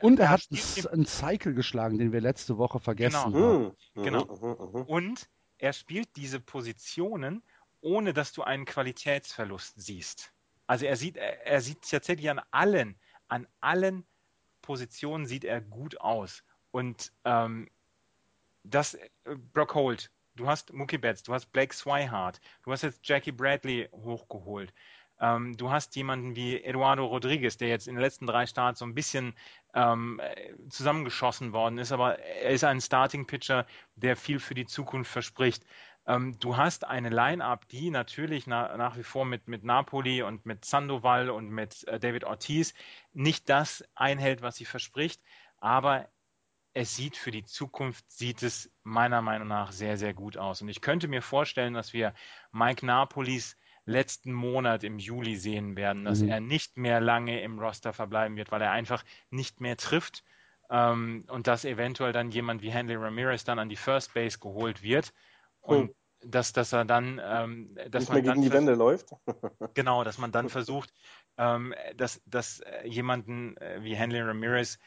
und 0.03 0.19
er 0.19 0.31
hat 0.31 0.47
einen 0.93 1.07
Cycle 1.07 1.55
geschlagen, 1.55 1.99
den 1.99 2.13
wir 2.13 2.21
letzte 2.21 2.59
Woche 2.59 2.81
vergessen 2.81 3.33
genau. 3.33 3.49
haben. 3.49 3.77
Mhm. 3.95 4.03
Genau. 4.03 4.25
Mhm. 4.25 4.83
Und 4.83 5.29
er 5.59 5.73
spielt 5.73 6.09
diese 6.17 6.41
Positionen, 6.41 7.43
ohne 7.81 8.13
dass 8.13 8.33
du 8.33 8.43
einen 8.43 8.65
Qualitätsverlust 8.65 9.75
siehst. 9.77 10.33
Also 10.67 10.87
er 10.87 10.97
sieht, 10.97 11.17
er, 11.17 11.47
er 11.47 11.61
sieht 11.61 11.89
tatsächlich 11.89 12.29
an 12.31 12.41
allen, 12.51 12.99
an 13.29 13.47
allen 13.61 14.05
Positionen 14.63 15.27
sieht 15.27 15.45
er 15.45 15.61
gut 15.61 16.01
aus. 16.01 16.43
Und 16.73 17.13
ähm, 17.25 17.71
das, 18.65 18.95
äh, 18.95 19.09
Brock 19.53 19.75
Holt, 19.75 20.11
du 20.35 20.47
hast 20.47 20.73
Mookie 20.73 20.99
Betts, 20.99 21.23
du 21.23 21.33
hast 21.33 21.47
Blake 21.53 21.75
Swihart, 21.75 22.41
du 22.65 22.73
hast 22.73 22.83
jetzt 22.83 23.07
Jackie 23.09 23.33
Bradley 23.33 23.89
hochgeholt. 23.93 24.73
Ähm, 25.19 25.57
du 25.57 25.71
hast 25.71 25.97
jemanden 25.97 26.37
wie 26.37 26.63
Eduardo 26.63 27.07
Rodriguez, 27.07 27.57
der 27.57 27.69
jetzt 27.69 27.89
in 27.89 27.95
den 27.95 28.03
letzten 28.03 28.27
drei 28.27 28.47
Starts 28.47 28.81
so 28.81 28.85
ein 28.85 28.95
bisschen 28.95 29.35
ähm, 29.77 30.21
zusammengeschossen 30.71 31.53
worden 31.53 31.79
ist, 31.79 31.93
aber 31.93 32.19
er 32.19 32.51
ist 32.51 32.65
ein 32.65 32.81
Starting-Pitcher, 32.81 33.67
der 33.95 34.17
viel 34.17 34.41
für 34.41 34.55
die 34.55 34.65
Zukunft 34.65 35.11
verspricht. 35.13 35.65
Ähm, 36.07 36.39
du 36.41 36.57
hast 36.57 36.85
eine 36.85 37.11
Line-Up, 37.11 37.69
die 37.69 37.91
natürlich 37.91 38.47
na, 38.47 38.75
nach 38.79 38.97
wie 38.97 39.03
vor 39.03 39.27
mit, 39.27 39.49
mit 39.49 39.65
Napoli 39.65 40.23
und 40.23 40.47
mit 40.47 40.65
Sandoval 40.65 41.29
und 41.29 41.51
mit 41.51 41.87
äh, 41.89 42.01
David 42.01 42.25
Ortiz 42.25 42.73
nicht 43.13 43.51
das 43.51 43.85
einhält, 43.95 44.41
was 44.41 44.57
sie 44.57 44.65
verspricht, 44.65 45.21
aber 45.59 46.09
es 46.73 46.97
sieht 46.97 47.17
für 47.17 47.31
die 47.31 47.45
Zukunft, 47.45 48.11
sieht 48.11 48.43
es 48.43 48.71
meiner 48.83 49.21
Meinung 49.21 49.49
nach 49.49 49.73
sehr, 49.73 49.99
sehr 49.99 50.15
gut 50.15 50.39
aus. 50.39 50.63
Und 50.63 50.69
ich 50.69 50.81
könnte 50.81 51.09
mir 51.09 51.23
vorstellen, 51.23 51.75
dass 51.75 51.93
wir 51.93 52.15
Mike 52.51 52.85
Napolis 52.85 53.57
letzten 53.87 54.33
Monat 54.33 54.85
im 54.85 54.99
Juli 54.99 55.37
sehen 55.37 55.77
werden, 55.77 56.05
dass 56.05 56.21
mhm. 56.21 56.29
er 56.29 56.41
nicht 56.41 56.77
mehr 56.77 57.01
lange 57.01 57.41
im 57.41 57.59
Roster 57.59 57.93
verbleiben 57.93 58.37
wird, 58.37 58.51
weil 58.51 58.61
er 58.61 58.73
einfach 58.73 59.05
nicht 59.31 59.61
mehr 59.61 59.77
trifft 59.77 60.25
ähm, 60.71 61.25
und 61.29 61.47
dass 61.47 61.65
eventuell 61.65 62.13
dann 62.13 62.31
jemand 62.31 62.63
wie 62.63 62.71
Henley 62.71 62.97
Ramirez 62.97 63.45
dann 63.45 63.59
an 63.59 63.69
die 63.69 63.77
First 63.77 64.13
Base 64.15 64.39
geholt 64.39 64.83
wird 64.83 65.13
und 65.61 65.91
oh. 65.91 65.95
dass, 66.25 66.53
dass 66.53 66.73
er 66.73 66.85
dann, 66.85 67.21
ähm, 67.25 67.77
dass 67.89 68.03
nicht 68.03 68.09
man 68.13 68.23
mehr 68.23 68.33
gegen 68.35 68.43
die 68.43 68.53
Wände 68.53 68.75
läuft. 68.75 69.11
genau, 69.75 70.03
dass 70.03 70.19
man 70.19 70.33
dann 70.33 70.49
versucht, 70.49 70.93
ähm, 71.39 71.73
dass, 71.97 72.21
dass 72.27 72.61
jemanden 72.85 73.57
äh, 73.59 73.79
wie 73.83 73.95
Henley 73.95 74.21
Ramirez 74.21 74.79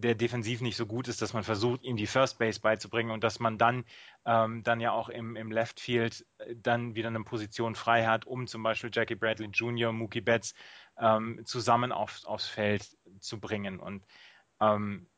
der 0.00 0.14
defensiv 0.14 0.60
nicht 0.60 0.76
so 0.76 0.86
gut 0.86 1.08
ist, 1.08 1.22
dass 1.22 1.32
man 1.32 1.42
versucht, 1.42 1.82
ihm 1.82 1.96
die 1.96 2.06
First 2.06 2.38
Base 2.38 2.60
beizubringen 2.60 3.10
und 3.10 3.24
dass 3.24 3.40
man 3.40 3.58
dann, 3.58 3.84
ähm, 4.24 4.62
dann 4.62 4.80
ja 4.80 4.92
auch 4.92 5.08
im, 5.08 5.36
im 5.36 5.50
Left 5.50 5.80
Field 5.80 6.26
äh, 6.38 6.54
dann 6.56 6.94
wieder 6.94 7.08
eine 7.08 7.24
Position 7.24 7.74
frei 7.74 8.06
hat, 8.06 8.26
um 8.26 8.46
zum 8.46 8.62
Beispiel 8.62 8.90
Jackie 8.92 9.14
Bradley 9.14 9.48
Jr., 9.48 9.92
Mookie 9.92 10.20
Betts 10.20 10.54
ähm, 10.98 11.40
zusammen 11.44 11.92
auf, 11.92 12.20
aufs 12.24 12.46
Feld 12.46 12.96
zu 13.20 13.40
bringen. 13.40 13.80
Und 13.80 14.04
ähm, 14.60 15.08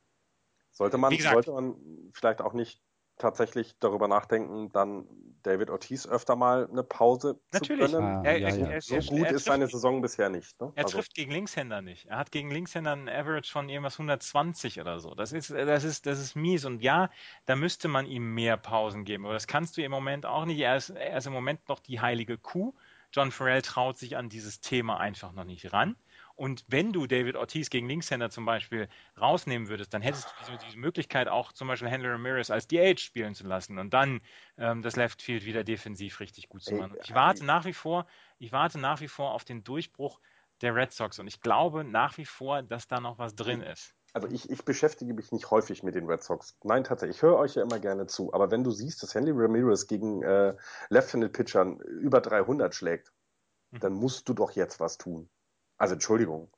sollte 0.71 0.99
man, 0.99 1.17
gesagt, 1.17 1.35
sollte 1.35 1.53
man 1.53 1.77
vielleicht 2.13 2.41
auch 2.41 2.53
nicht 2.53 2.81
tatsächlich 3.19 3.75
darüber 3.79 4.09
nachdenken, 4.09 4.71
dann 4.73 5.07
David 5.43 5.71
Ortiz 5.71 6.07
öfter 6.07 6.37
mal 6.37 6.69
eine 6.71 6.83
Pause 6.83 7.39
Natürlich. 7.53 7.91
zu 7.91 7.97
können. 7.97 8.17
Ah, 8.19 8.23
er, 8.25 8.39
ja, 8.39 8.49
ja. 8.49 8.67
Er, 8.69 8.81
so 8.81 8.97
er, 8.97 9.03
gut 9.03 9.31
ist 9.31 9.45
seine 9.45 9.67
Saison 9.67 10.03
bisher 10.03 10.29
nicht. 10.29 10.61
Ne? 10.61 10.73
Er 10.75 10.85
also. 10.85 10.99
trifft 10.99 11.15
gegen 11.15 11.33
Linkshänder 11.33 11.81
nicht. 11.81 12.07
Er 12.07 12.19
hat 12.19 12.33
gegen 12.33 12.51
Linkshänder 12.51 12.93
einen 12.93 13.09
Average 13.09 13.51
von 13.51 13.69
irgendwas 13.69 13.95
120 13.95 14.81
oder 14.81 15.01
so. 15.01 15.15
Das 15.15 15.33
ist, 15.33 15.51
das 15.51 15.85
ist, 15.85 16.07
das 16.07 16.19
ist 16.19 16.35
mies. 16.35 16.65
Und 16.65 16.83
ja, 16.83 17.11
da 17.47 17.57
müsste 17.57 17.89
man 17.89 18.07
ihm 18.07 18.35
mehr 18.35 18.57
Pausen 18.57 19.05
geben. 19.05 19.25
Aber 19.25 19.35
das 19.35 19.47
kannst 19.47 19.77
du 19.77 19.83
im 19.83 19.91
Moment 19.91 20.27
auch 20.27 20.45
nicht. 20.45 20.59
Er 20.59 20.77
ist, 20.77 20.91
er 20.91 21.17
ist 21.17 21.27
im 21.27 21.33
Moment 21.33 21.69
noch 21.69 21.81
die 21.81 22.01
heilige 22.01 22.39
Kuh. 22.39 22.75
John 23.13 23.31
Farrell 23.31 23.63
traut 23.63 23.97
sich 23.99 24.17
an 24.17 24.29
dieses 24.29 24.61
Thema 24.61 24.99
einfach 24.99 25.33
noch 25.33 25.45
nicht 25.45 25.73
ran. 25.73 25.97
Und 26.39 26.65
wenn 26.69 26.93
du 26.93 27.09
David 27.09 27.35
Ortiz 27.35 27.69
gegen 27.69 27.89
Linkshänder 27.89 28.31
zum 28.31 28.45
Beispiel 28.45 28.89
rausnehmen 29.21 29.69
würdest, 29.69 29.93
dann 29.93 30.03
hättest 30.03 30.27
du 30.27 30.31
diese, 30.41 30.59
diese 30.67 30.79
Möglichkeit 30.79 31.27
auch 31.27 31.53
zum 31.53 31.67
Beispiel 31.67 31.91
Handler 31.91 32.13
Ramirez 32.13 32.51
als 32.51 32.69
DH 32.69 33.01
spielen 33.01 33.35
zu 33.35 33.45
lassen 33.45 33.77
und 33.79 33.93
dann 33.93 34.21
ähm, 34.57 34.83
das 34.83 34.95
Left 34.95 35.21
Field 35.21 35.45
wieder 35.45 35.65
defensiv 35.65 36.21
richtig 36.21 36.49
gut 36.49 36.63
zu 36.63 36.77
machen. 36.77 36.97
Ich 37.03 37.13
warte 37.13 37.45
nach 37.45 37.65
wie 37.65 37.73
vor, 37.73 38.07
ich 38.39 38.53
warte 38.53 38.79
nach 38.79 39.01
wie 39.01 39.09
vor 39.09 39.33
auf 39.33 39.45
den 39.45 39.65
Durchbruch 39.65 40.21
der 40.61 40.77
Red 40.77 40.93
Sox 40.93 41.19
und 41.19 41.27
ich 41.27 41.41
glaube 41.41 41.83
nach 41.83 42.19
wie 42.19 42.25
vor, 42.25 42.63
dass 42.63 42.87
da 42.87 43.01
noch 43.01 43.19
was 43.19 43.35
drin 43.35 43.61
ist 43.61 43.97
also 44.15 44.29
ich, 44.29 44.51
ich, 44.51 44.65
beschäftige 44.65 45.13
mich 45.15 45.33
nicht 45.33 45.51
häufig 45.51 45.83
mit 45.83 45.95
den 45.95 46.07
Red 46.07 46.23
Sox. 46.23 46.57
Nein, 46.65 46.83
tatsächlich, 46.83 47.19
ich 47.19 47.23
höre 47.23 47.37
euch 47.37 47.57
ja 47.57 47.63
immer 47.63 47.79
gerne 47.79 48.07
zu. 48.07 48.33
Aber 48.33 48.51
wenn 48.51 48.65
du 48.65 48.71
siehst, 48.71 49.03
dass 49.03 49.15
Henry 49.15 49.33
Ramirez 49.35 49.87
gegen 49.87 50.23
äh, 50.23 50.57
Left-Handed-Pitchern 50.89 51.79
über 51.81 52.21
300 52.21 52.75
schlägt, 52.75 53.13
hm. 53.73 53.81
dann 53.81 53.93
musst 53.93 54.29
du 54.29 54.33
doch 54.33 54.53
jetzt 54.53 54.81
was 54.81 54.97
tun. 54.99 55.29
Also 55.79 55.95
Entschuldigung. 55.95 56.49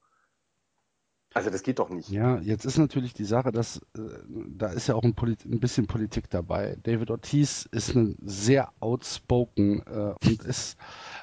Also 1.32 1.50
das 1.50 1.62
geht 1.62 1.78
doch 1.78 1.90
nicht. 1.90 2.08
Ja, 2.08 2.38
jetzt 2.40 2.64
ist 2.64 2.76
natürlich 2.76 3.14
die 3.14 3.24
Sache, 3.24 3.52
dass 3.52 3.76
äh, 3.96 4.00
da 4.48 4.68
ist 4.68 4.88
ja 4.88 4.96
auch 4.96 5.04
ein, 5.04 5.14
ein, 5.16 5.60
bisschen 5.60 5.86
Politik 5.86 6.28
dabei. 6.28 6.76
David 6.82 7.10
Ortiz 7.10 7.68
ist 7.70 7.94
ein 7.94 8.16
sehr 8.20 8.72
outspoken 8.80 9.86
äh, 9.86 10.14
und 10.26 10.42
ist 10.42 10.76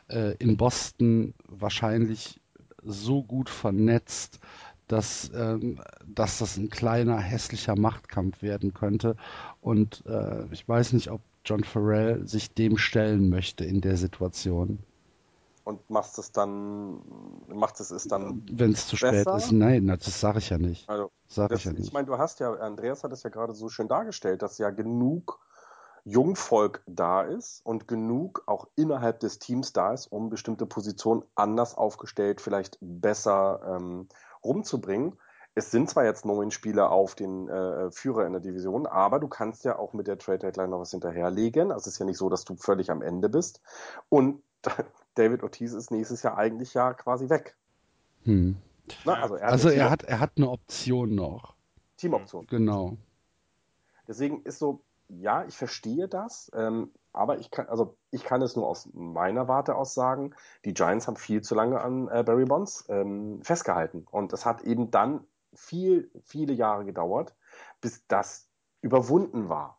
äh, 0.08 0.36
in 0.38 0.56
Boston 0.56 1.34
wahrscheinlich 1.46 2.40
so 2.84 3.22
gut 3.22 3.50
vernetzt, 3.50 4.40
dass, 4.88 5.30
ähm, 5.36 5.82
dass 6.06 6.38
das 6.38 6.56
ein 6.56 6.70
kleiner, 6.70 7.20
hässlicher 7.20 7.78
Machtkampf 7.78 8.42
werden 8.42 8.74
könnte. 8.74 9.18
Und 9.60 10.06
äh, 10.06 10.46
ich 10.54 10.68
weiß 10.70 10.94
nicht, 10.94 11.12
ob 11.12 11.20
John 11.44 11.66
Farrell 11.66 12.26
sich 12.26 12.54
dem 12.54 12.78
stellen 12.78 13.30
möchte 13.30 13.66
in 13.66 13.82
der 13.82 13.98
Situation. 13.98 14.80
Und 15.68 15.90
macht 15.90 16.18
es 16.18 16.32
dann, 16.32 17.02
macht 17.50 17.82
es 17.82 17.92
es 17.92 18.08
dann. 18.08 18.42
Wenn 18.50 18.72
es 18.72 18.88
zu 18.88 18.96
spät 18.96 19.28
ist, 19.28 19.52
nein, 19.52 19.86
das 19.86 20.18
sage 20.18 20.40
ich 20.40 20.50
ja 20.50 20.58
nicht. 20.58 20.88
Also, 20.90 21.12
sag 21.28 21.50
das, 21.50 21.60
ich 21.60 21.66
ja 21.66 21.74
nicht. 21.74 21.88
Ich 21.88 21.92
meine, 21.92 22.08
du 22.08 22.18
hast 22.18 22.40
ja, 22.40 22.54
Andreas 22.54 23.04
hat 23.04 23.12
es 23.12 23.24
ja 23.24 23.30
gerade 23.30 23.54
so 23.54 23.68
schön 23.68 23.90
dargestellt, 23.90 24.42
dass 24.42 24.60
ja 24.60 24.70
genug 24.70 25.42
Jungvolk 26.06 26.84
da 26.88 27.22
ist 27.24 27.66
und 27.66 27.86
genug 27.86 28.44
auch 28.46 28.70
innerhalb 28.78 29.20
des 29.20 29.40
Teams 29.40 29.74
da 29.74 29.92
ist, 29.92 30.08
um 30.08 30.30
bestimmte 30.30 30.66
Positionen 30.66 31.24
anders 31.36 31.76
aufgestellt, 31.76 32.40
vielleicht 32.40 32.78
besser 32.80 33.60
ähm, 33.76 34.08
rumzubringen. 34.46 35.20
Es 35.54 35.70
sind 35.70 35.90
zwar 35.90 36.06
jetzt 36.06 36.24
neun 36.24 36.50
Spieler 36.50 36.92
auf 36.92 37.14
den 37.14 37.50
äh, 37.50 37.92
Führer 37.92 38.26
in 38.26 38.32
der 38.32 38.42
Division, 38.42 38.88
aber 38.88 39.20
du 39.20 39.28
kannst 39.28 39.66
ja 39.66 39.78
auch 39.78 39.92
mit 39.92 40.08
der 40.08 40.18
Trade 40.18 40.40
Deadline 40.40 40.70
noch 40.70 40.80
was 40.80 40.92
hinterherlegen. 40.92 41.74
Also 41.74 41.90
es 41.90 41.96
ist 41.96 42.00
ja 42.00 42.06
nicht 42.06 42.20
so, 42.20 42.30
dass 42.30 42.46
du 42.46 42.56
völlig 42.56 42.90
am 42.90 43.02
Ende 43.02 43.28
bist. 43.28 43.62
Und 44.08 44.44
David 45.18 45.44
Ortiz 45.44 45.74
ist 45.74 45.92
nächstes 45.92 46.24
Jahr 46.24 46.38
eigentlich 46.38 46.74
ja 46.74 46.94
quasi 46.94 47.30
weg. 47.30 47.56
Hm. 48.24 48.58
Na, 49.06 49.22
also 49.22 49.36
er, 49.36 49.50
also 49.50 49.70
er 49.70 49.90
hat, 49.90 50.04
er 50.04 50.20
hat 50.20 50.34
eine 50.38 50.50
Option 50.50 51.16
noch. 51.16 51.56
Teamoption. 51.98 52.46
Genau. 52.48 52.98
Deswegen 54.08 54.44
ist 54.44 54.60
so, 54.60 54.82
ja, 55.10 55.44
ich 55.46 55.58
verstehe 55.58 56.08
das. 56.08 56.52
Ähm, 56.54 56.92
aber 57.12 57.40
ich 57.40 57.52
kann, 57.52 57.68
also 57.68 57.98
ich 58.12 58.24
kann 58.24 58.42
es 58.42 58.56
nur 58.56 58.68
aus 58.68 58.90
meiner 58.94 59.48
Warte 59.48 59.76
aus 59.76 59.94
sagen, 59.94 60.36
die 60.66 60.74
Giants 60.74 61.08
haben 61.08 61.18
viel 61.18 61.42
zu 61.42 61.56
lange 61.56 61.82
an 61.82 62.08
äh, 62.10 62.24
Barry 62.24 62.46
Bonds 62.46 62.86
ähm, 62.90 63.42
festgehalten. 63.42 64.06
Und 64.10 64.34
es 64.34 64.46
hat 64.46 64.62
eben 64.62 64.92
dann 64.92 65.26
viel, 65.54 66.12
viele 66.24 66.54
Jahre 66.54 66.86
gedauert, 66.86 67.34
bis 67.82 68.06
das 68.08 68.48
überwunden 68.82 69.50
war, 69.50 69.77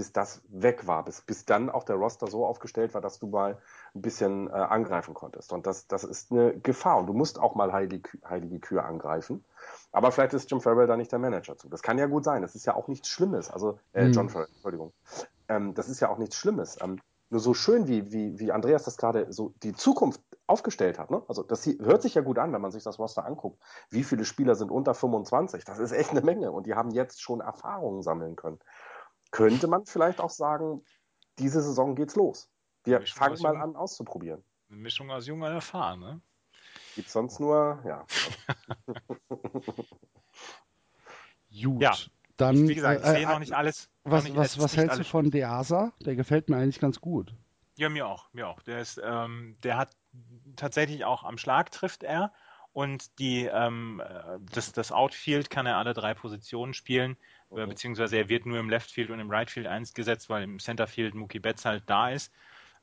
bis 0.00 0.14
das 0.14 0.40
weg 0.48 0.86
war, 0.86 1.04
bis, 1.04 1.20
bis 1.20 1.44
dann 1.44 1.68
auch 1.68 1.84
der 1.84 1.96
Roster 1.96 2.26
so 2.26 2.46
aufgestellt 2.46 2.94
war, 2.94 3.02
dass 3.02 3.18
du 3.18 3.26
mal 3.26 3.58
ein 3.94 4.00
bisschen 4.00 4.48
äh, 4.48 4.52
angreifen 4.52 5.12
konntest. 5.12 5.52
Und 5.52 5.66
das, 5.66 5.88
das 5.88 6.04
ist 6.04 6.32
eine 6.32 6.58
Gefahr. 6.58 6.96
Und 6.96 7.06
du 7.06 7.12
musst 7.12 7.38
auch 7.38 7.54
mal 7.54 7.70
heilige, 7.70 8.08
heilige 8.26 8.60
Kühe 8.60 8.82
angreifen. 8.82 9.44
Aber 9.92 10.10
vielleicht 10.10 10.32
ist 10.32 10.50
Jim 10.50 10.62
Farrell 10.62 10.86
da 10.86 10.96
nicht 10.96 11.12
der 11.12 11.18
Manager 11.18 11.54
zu. 11.58 11.68
Das 11.68 11.82
kann 11.82 11.98
ja 11.98 12.06
gut 12.06 12.24
sein. 12.24 12.40
Das 12.40 12.54
ist 12.54 12.64
ja 12.64 12.76
auch 12.76 12.88
nichts 12.88 13.08
Schlimmes. 13.08 13.50
Also, 13.50 13.78
äh, 13.92 14.04
hm. 14.04 14.12
John 14.12 14.30
Farrell, 14.30 14.48
Entschuldigung. 14.54 14.94
Ähm, 15.48 15.74
das 15.74 15.90
ist 15.90 16.00
ja 16.00 16.08
auch 16.08 16.16
nichts 16.16 16.36
Schlimmes. 16.36 16.78
Ähm, 16.80 16.98
nur 17.28 17.40
so 17.40 17.52
schön, 17.52 17.86
wie, 17.86 18.10
wie, 18.10 18.38
wie 18.38 18.52
Andreas 18.52 18.84
das 18.84 18.96
gerade 18.96 19.30
so 19.30 19.52
die 19.62 19.74
Zukunft 19.74 20.22
aufgestellt 20.46 20.98
hat. 20.98 21.10
Ne? 21.10 21.22
Also 21.28 21.42
das 21.42 21.66
hört 21.66 22.00
sich 22.00 22.14
ja 22.14 22.22
gut 22.22 22.38
an, 22.38 22.54
wenn 22.54 22.62
man 22.62 22.72
sich 22.72 22.84
das 22.84 22.98
Roster 22.98 23.26
anguckt. 23.26 23.60
Wie 23.90 24.02
viele 24.02 24.24
Spieler 24.24 24.54
sind 24.54 24.70
unter 24.70 24.94
25? 24.94 25.64
Das 25.66 25.78
ist 25.78 25.92
echt 25.92 26.10
eine 26.10 26.22
Menge 26.22 26.52
und 26.52 26.66
die 26.66 26.74
haben 26.74 26.90
jetzt 26.90 27.20
schon 27.20 27.40
Erfahrungen 27.40 28.02
sammeln 28.02 28.34
können. 28.34 28.58
Könnte 29.30 29.68
man 29.68 29.86
vielleicht 29.86 30.20
auch 30.20 30.30
sagen, 30.30 30.84
diese 31.38 31.62
Saison 31.62 31.94
geht's 31.94 32.16
los. 32.16 32.50
Wir 32.84 33.00
fangen 33.02 33.40
mal 33.42 33.56
an 33.56 33.76
auszuprobieren. 33.76 34.42
Eine 34.68 34.78
Mischung 34.78 35.10
aus 35.10 35.26
jung 35.26 35.42
und 35.42 35.52
erfahren, 35.52 36.00
ne? 36.00 36.20
Gibt 36.94 37.10
sonst 37.10 37.40
nur, 37.40 37.82
ja. 37.84 38.06
Gut. 41.62 41.82
Ja. 41.82 41.94
Dann, 42.36 42.68
Wie 42.68 42.74
gesagt, 42.74 43.02
ich 43.02 43.06
äh, 43.06 43.12
sehe 43.16 43.28
noch 43.28 43.38
nicht 43.38 43.52
alles. 43.52 43.90
Was, 44.04 44.24
nicht, 44.24 44.34
was, 44.34 44.58
was 44.58 44.76
hältst 44.76 44.98
du 44.98 45.04
von 45.04 45.30
Deasa? 45.30 45.92
Der 46.00 46.16
gefällt 46.16 46.48
mir 46.48 46.56
eigentlich 46.56 46.80
ganz 46.80 47.00
gut. 47.00 47.34
Ja, 47.76 47.90
mir 47.90 48.06
auch, 48.06 48.32
mir 48.32 48.48
auch. 48.48 48.62
Der 48.62 48.80
ist, 48.80 49.00
ähm, 49.04 49.56
der 49.62 49.76
hat 49.76 49.90
tatsächlich 50.56 51.04
auch 51.04 51.22
am 51.22 51.36
Schlag 51.36 51.70
trifft 51.70 52.02
er 52.02 52.32
und 52.72 53.18
die, 53.18 53.44
ähm, 53.44 54.02
das, 54.52 54.72
das 54.72 54.90
Outfield 54.90 55.50
kann 55.50 55.66
er 55.66 55.76
alle 55.76 55.92
drei 55.92 56.14
Positionen 56.14 56.72
spielen, 56.72 57.16
okay. 57.50 57.66
beziehungsweise 57.66 58.16
er 58.16 58.28
wird 58.28 58.46
nur 58.46 58.58
im 58.58 58.70
Leftfield 58.70 59.10
und 59.10 59.20
im 59.20 59.30
Rightfield 59.30 59.66
eingesetzt, 59.66 60.30
weil 60.30 60.42
im 60.42 60.58
Centerfield 60.58 61.14
Mookie 61.14 61.40
Betts 61.40 61.64
halt 61.64 61.84
da 61.86 62.10
ist. 62.10 62.32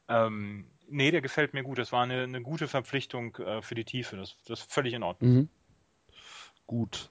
Ähm, 0.07 0.67
nee, 0.87 1.11
der 1.11 1.21
gefällt 1.21 1.53
mir 1.53 1.63
gut. 1.63 1.77
Das 1.77 1.91
war 1.91 2.03
eine, 2.03 2.23
eine 2.23 2.41
gute 2.41 2.67
Verpflichtung 2.67 3.35
äh, 3.37 3.61
für 3.61 3.75
die 3.75 3.85
Tiefe. 3.85 4.17
Das, 4.17 4.35
das 4.45 4.61
ist 4.61 4.71
völlig 4.71 4.93
in 4.93 5.03
Ordnung. 5.03 5.31
Mhm. 5.31 5.49
Gut. 6.65 7.09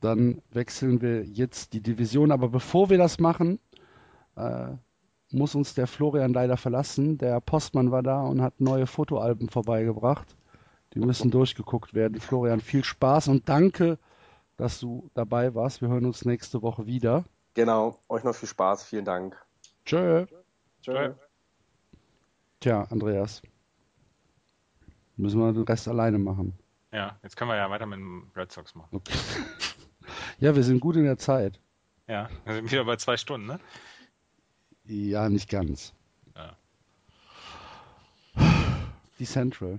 Dann 0.00 0.42
wechseln 0.50 1.00
wir 1.00 1.24
jetzt 1.24 1.72
die 1.72 1.80
Division. 1.80 2.32
Aber 2.32 2.48
bevor 2.48 2.90
wir 2.90 2.98
das 2.98 3.18
machen, 3.18 3.58
äh, 4.36 4.72
muss 5.30 5.54
uns 5.54 5.74
der 5.74 5.86
Florian 5.86 6.32
leider 6.32 6.56
verlassen. 6.56 7.18
Der 7.18 7.40
Postmann 7.40 7.90
war 7.90 8.02
da 8.02 8.22
und 8.22 8.42
hat 8.42 8.60
neue 8.60 8.86
Fotoalben 8.86 9.48
vorbeigebracht. 9.48 10.36
Die 10.94 11.00
müssen 11.00 11.30
durchgeguckt 11.30 11.94
werden. 11.94 12.20
Florian, 12.20 12.60
viel 12.60 12.84
Spaß 12.84 13.28
und 13.28 13.48
danke, 13.48 13.98
dass 14.56 14.80
du 14.80 15.10
dabei 15.14 15.54
warst. 15.54 15.80
Wir 15.80 15.88
hören 15.88 16.06
uns 16.06 16.24
nächste 16.24 16.62
Woche 16.62 16.86
wieder. 16.86 17.24
Genau, 17.54 18.00
euch 18.08 18.24
noch 18.24 18.34
viel 18.34 18.48
Spaß. 18.48 18.84
Vielen 18.84 19.04
Dank. 19.04 19.36
Tschö. 19.84 20.26
Tschö. 20.82 21.14
Tja, 22.60 22.82
Andreas. 22.90 23.42
Müssen 25.16 25.40
wir 25.40 25.52
den 25.52 25.62
Rest 25.62 25.86
alleine 25.86 26.18
machen. 26.18 26.58
Ja, 26.92 27.18
jetzt 27.22 27.36
können 27.36 27.50
wir 27.50 27.56
ja 27.56 27.70
weiter 27.70 27.86
mit 27.86 27.98
dem 27.98 28.30
Red 28.36 28.52
Sox 28.52 28.74
machen. 28.74 28.96
Okay. 28.96 29.14
Ja, 30.38 30.54
wir 30.54 30.64
sind 30.64 30.80
gut 30.80 30.96
in 30.96 31.04
der 31.04 31.16
Zeit. 31.16 31.60
Ja, 32.06 32.28
wir 32.44 32.54
sind 32.56 32.70
wieder 32.70 32.84
bei 32.84 32.96
zwei 32.96 33.16
Stunden, 33.16 33.46
ne? 33.46 33.60
Ja, 34.84 35.28
nicht 35.30 35.48
ganz. 35.48 35.94
Ja. 36.36 36.56
Die 39.18 39.24
Central. 39.24 39.78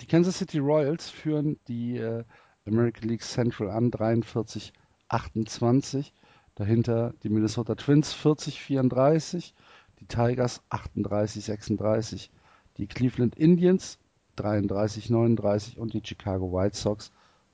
Die 0.00 0.06
Kansas 0.06 0.38
City 0.38 0.58
Royals 0.58 1.08
führen 1.08 1.58
die 1.68 1.96
äh, 1.96 2.24
American 2.66 3.08
League 3.08 3.22
Central 3.22 3.70
an, 3.70 3.90
43, 3.90 4.72
28. 5.08 6.12
Dahinter 6.54 7.14
die 7.22 7.28
Minnesota 7.28 7.74
Twins 7.74 8.12
40, 8.12 8.60
34. 8.60 9.54
Die 10.00 10.06
Tigers 10.06 10.62
38, 10.70 11.44
36. 11.44 12.30
Die 12.78 12.86
Cleveland 12.86 13.36
Indians 13.36 13.98
33, 14.36 15.10
39 15.10 15.78
und 15.78 15.94
die 15.94 16.02
Chicago 16.04 16.52
White 16.52 16.76
Sox 16.76 17.10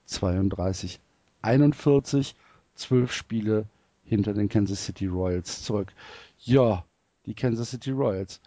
32, 0.07 1.01
41, 1.43 2.35
12 2.75 3.13
Spiele 3.13 3.67
hinter 4.05 4.35
den 4.35 4.49
Kansas 4.49 4.85
City 4.85 5.07
Royals 5.07 5.63
zurück. 5.63 5.93
Ja, 6.39 6.85
die 7.27 7.35
Kansas 7.35 7.71
City 7.71 7.93
Royals. 7.93 8.41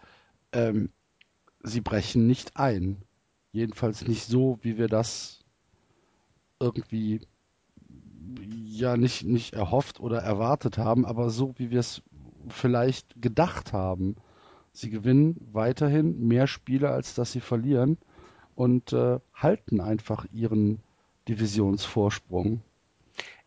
Ähm, 0.52 0.90
sie 1.62 1.80
brechen 1.80 2.26
nicht 2.26 2.56
ein. 2.56 2.98
Jedenfalls 3.52 4.06
nicht 4.06 4.26
so, 4.26 4.58
wie 4.62 4.76
wir 4.76 4.88
das 4.88 5.45
irgendwie 6.60 7.20
ja 8.76 8.96
nicht, 8.96 9.24
nicht 9.24 9.54
erhofft 9.54 10.00
oder 10.00 10.20
erwartet 10.20 10.78
haben, 10.78 11.04
aber 11.06 11.30
so, 11.30 11.54
wie 11.56 11.70
wir 11.70 11.80
es 11.80 12.02
vielleicht 12.48 13.20
gedacht 13.20 13.72
haben. 13.72 14.16
Sie 14.72 14.90
gewinnen 14.90 15.36
weiterhin 15.52 16.26
mehr 16.28 16.46
Spiele, 16.46 16.90
als 16.90 17.14
dass 17.14 17.32
sie 17.32 17.40
verlieren 17.40 17.96
und 18.54 18.92
äh, 18.92 19.18
halten 19.34 19.80
einfach 19.80 20.26
ihren 20.32 20.80
Divisionsvorsprung. 21.28 22.62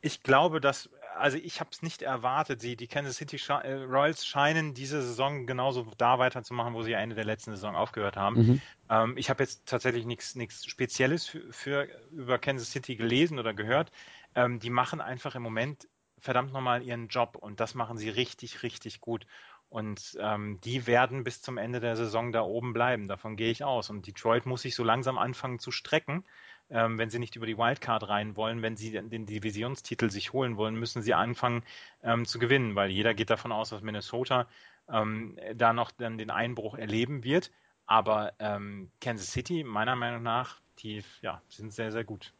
Ich 0.02 0.23
glaube, 0.23 0.60
dass 0.60 0.90
also 1.20 1.38
ich 1.38 1.60
habe 1.60 1.70
es 1.72 1.82
nicht 1.82 2.02
erwartet. 2.02 2.62
Sie, 2.62 2.76
die 2.76 2.88
Kansas 2.88 3.18
City 3.18 3.40
äh, 3.50 3.74
Royals 3.84 4.26
scheinen 4.26 4.74
diese 4.74 5.02
Saison 5.02 5.46
genauso 5.46 5.88
da 5.98 6.20
weiterzumachen, 6.20 6.74
wo 6.74 6.82
sie 6.84 6.94
Ende 6.94 7.16
der 7.16 7.26
letzten 7.26 7.52
Saison 7.52 7.76
aufgehört 7.76 8.18
haben. 8.18 8.36
Mhm. 8.36 8.62
Ähm, 8.90 9.18
ich 9.18 9.30
habe 9.30 9.44
jetzt 9.44 9.68
tatsächlich 9.68 10.06
nichts 10.06 10.66
Spezielles 10.66 11.28
für, 11.28 11.52
für, 11.52 11.88
über 12.12 12.40
Kansas 12.40 12.72
City 12.72 12.96
gelesen 12.96 13.40
oder 13.40 13.54
gehört. 13.54 13.91
Ähm, 14.36 14.60
die 14.60 14.70
machen 14.70 15.02
einfach 15.02 15.36
im 15.36 15.44
Moment 15.44 15.88
verdammt 16.18 16.52
nochmal 16.52 16.84
ihren 16.84 17.08
Job 17.08 17.38
und 17.40 17.60
das 17.60 17.76
machen 17.76 17.98
sie 17.98 18.10
richtig, 18.10 18.64
richtig 18.64 19.00
gut. 19.00 19.26
Und 19.70 20.18
ähm, 20.20 20.60
die 20.64 20.88
werden 20.88 21.24
bis 21.24 21.41
zum 21.44 21.58
Ende 21.58 21.80
der 21.80 21.96
Saison 21.96 22.32
da 22.32 22.41
oben 22.41 22.74
bleiben. 22.74 23.08
Davon 23.08 23.36
gehe 23.36 23.52
ich 23.52 23.64
aus. 23.64 23.91
Und 23.91 24.08
Detroit 24.08 24.48
muss 24.48 24.64
sich 24.64 24.74
so 24.74 24.84
langsam 24.84 25.20
anfangen 25.20 25.60
zu 25.60 25.72
strecken 25.72 26.26
ähm, 26.70 26.98
wenn 26.98 27.10
sie 27.10 27.20
nicht 27.20 27.36
über 27.36 27.46
die 27.46 27.58
Wildcard 27.58 28.08
rein 28.08 28.36
wollen, 28.36 28.62
wenn 28.62 28.78
sie 28.78 28.91
den 28.91 29.26
Divisionstitel 29.26 30.10
sich 30.10 30.34
holen 30.34 30.58
wollen, 30.58 30.76
müssen 30.76 31.02
sie 31.02 31.14
anfangen 31.14 31.64
ähm, 32.04 32.26
zu 32.26 32.40
gewinnen, 32.40 32.76
weil 32.76 32.91
jeder 32.91 33.14
geht 33.14 33.30
davon 33.30 33.52
aus, 33.52 33.70
dass 33.70 33.82
Minnesota 33.82 34.48
ähm, 34.91 35.38
da 35.56 35.74
noch 35.74 35.91
dann 35.91 36.18
den 36.18 36.30
Einbruch 36.30 36.76
erleben 36.76 37.24
wird. 37.24 37.52
Aber 37.86 38.34
ähm, 38.40 38.91
Kansas 39.02 39.32
City, 39.32 39.64
meiner 39.64 39.96
Meinung 39.96 40.22
nach, 40.22 40.60
die 40.80 41.04
ja, 41.22 41.41
sind 41.50 41.74
sehr, 41.74 41.91
sehr 41.91 42.04
gut. 42.04 42.34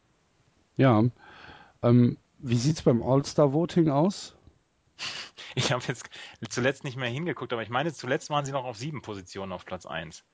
Ja. 0.76 1.02
Ähm, 1.82 2.16
wie 2.38 2.56
sieht 2.56 2.76
es 2.76 2.82
beim 2.82 3.02
All-Star-Voting 3.02 3.90
aus? 3.90 4.36
Ich 5.56 5.72
habe 5.72 5.82
jetzt 5.88 6.08
zuletzt 6.48 6.84
nicht 6.84 6.96
mehr 6.96 7.08
hingeguckt, 7.08 7.52
aber 7.52 7.62
ich 7.62 7.70
meine, 7.70 7.92
zuletzt 7.92 8.30
waren 8.30 8.44
sie 8.44 8.52
noch 8.52 8.64
auf 8.64 8.76
sieben 8.76 9.02
Positionen 9.02 9.50
auf 9.50 9.64
Platz 9.64 9.84
1. 9.84 10.24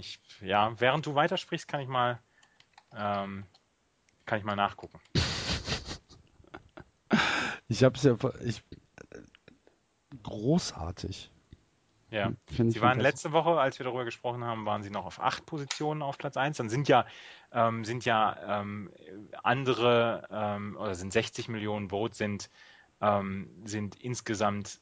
Ich, 0.00 0.18
ja, 0.40 0.72
während 0.80 1.04
du 1.04 1.14
weitersprichst, 1.14 1.68
kann 1.68 1.80
ich 1.80 1.88
mal, 1.88 2.18
ähm, 2.96 3.44
kann 4.24 4.38
ich 4.38 4.44
mal 4.44 4.56
nachgucken. 4.56 5.00
Ich 7.68 7.84
habe 7.84 7.96
es 7.96 8.02
ja, 8.02 8.16
ich, 8.42 8.64
großartig. 10.24 11.30
Ja, 12.10 12.32
Find 12.48 12.72
sie 12.72 12.80
waren 12.80 12.98
letzte 12.98 13.30
Woche, 13.30 13.60
als 13.60 13.78
wir 13.78 13.84
darüber 13.84 14.04
gesprochen 14.04 14.42
haben, 14.42 14.66
waren 14.66 14.82
sie 14.82 14.90
noch 14.90 15.06
auf 15.06 15.20
acht 15.20 15.46
Positionen 15.46 16.02
auf 16.02 16.18
Platz 16.18 16.36
1. 16.36 16.56
Dann 16.56 16.68
sind 16.68 16.88
ja, 16.88 17.06
ähm, 17.52 17.84
sind 17.84 18.04
ja 18.04 18.60
ähm, 18.60 18.92
andere, 19.44 20.26
ähm, 20.32 20.76
oder 20.76 20.96
sind 20.96 21.12
60 21.12 21.48
Millionen 21.48 21.90
Votes 21.90 22.18
sind, 22.18 22.50
ähm, 23.00 23.48
sind 23.64 23.94
insgesamt 23.94 24.80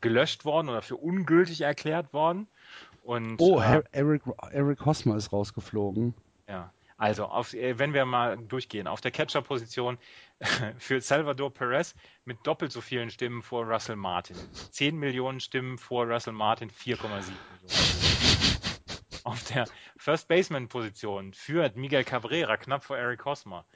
gelöscht 0.00 0.44
worden 0.44 0.68
oder 0.68 0.82
für 0.82 0.96
ungültig 0.96 1.62
erklärt 1.62 2.12
worden. 2.12 2.46
Und, 3.04 3.38
oh, 3.38 3.60
äh, 3.60 3.82
Eric, 3.92 4.22
Eric 4.50 4.86
Hosmer 4.86 5.16
ist 5.16 5.30
rausgeflogen. 5.30 6.14
Ja, 6.48 6.72
also 6.96 7.26
auf, 7.26 7.52
äh, 7.52 7.78
wenn 7.78 7.92
wir 7.92 8.06
mal 8.06 8.38
durchgehen, 8.38 8.86
auf 8.86 9.02
der 9.02 9.10
Catcher-Position 9.10 9.98
für 10.78 11.02
Salvador 11.02 11.52
Perez 11.52 11.94
mit 12.24 12.38
doppelt 12.46 12.72
so 12.72 12.80
vielen 12.80 13.10
Stimmen 13.10 13.42
vor 13.42 13.66
Russell 13.66 13.96
Martin. 13.96 14.36
10 14.70 14.96
Millionen 14.96 15.40
Stimmen 15.40 15.76
vor 15.76 16.06
Russell 16.06 16.32
Martin, 16.32 16.70
4,7 16.70 17.02
Millionen. 17.02 17.30
Auf 19.24 19.44
der 19.44 19.66
First 19.98 20.28
Baseman-Position 20.28 21.34
führt 21.34 21.76
Miguel 21.76 22.04
Cabrera 22.04 22.56
knapp 22.56 22.84
vor 22.84 22.96
Eric 22.96 23.26
Hosmer. 23.26 23.66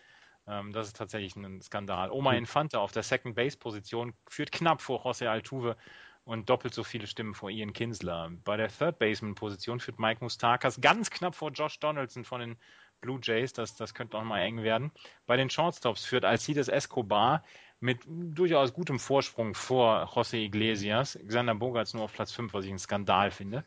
Ähm, 0.46 0.72
das 0.72 0.86
ist 0.86 0.96
tatsächlich 0.96 1.36
ein 1.36 1.60
Skandal. 1.60 2.10
Oma 2.10 2.30
hm. 2.30 2.38
Infante 2.38 2.80
auf 2.80 2.92
der 2.92 3.02
Second 3.02 3.34
Base-Position 3.34 4.14
führt 4.26 4.52
knapp 4.52 4.80
vor 4.80 5.04
José 5.04 5.26
Altuve 5.26 5.76
und 6.28 6.50
doppelt 6.50 6.74
so 6.74 6.84
viele 6.84 7.06
Stimmen 7.06 7.32
vor 7.32 7.48
Ian 7.48 7.72
Kinsler. 7.72 8.30
Bei 8.44 8.58
der 8.58 8.68
Third 8.68 8.98
Baseman-Position 8.98 9.80
führt 9.80 9.98
Mike 9.98 10.22
Mustakas 10.22 10.78
ganz 10.78 11.08
knapp 11.08 11.34
vor 11.34 11.52
Josh 11.52 11.80
Donaldson 11.80 12.22
von 12.22 12.40
den 12.40 12.56
Blue 13.00 13.18
Jays. 13.22 13.54
Das, 13.54 13.76
das 13.76 13.94
könnte 13.94 14.18
auch 14.18 14.24
mal 14.24 14.40
eng 14.40 14.62
werden. 14.62 14.92
Bei 15.24 15.38
den 15.38 15.48
Shortstops 15.48 16.04
führt 16.04 16.26
Alcides 16.26 16.68
Escobar 16.68 17.42
mit 17.80 18.00
durchaus 18.06 18.74
gutem 18.74 18.98
Vorsprung 18.98 19.54
vor 19.54 20.04
José 20.14 20.36
Iglesias. 20.36 21.18
Xander 21.26 21.54
Bogarts 21.54 21.94
nur 21.94 22.04
auf 22.04 22.12
Platz 22.12 22.30
5, 22.32 22.52
was 22.52 22.66
ich 22.66 22.70
einen 22.70 22.78
Skandal 22.78 23.30
finde. 23.30 23.64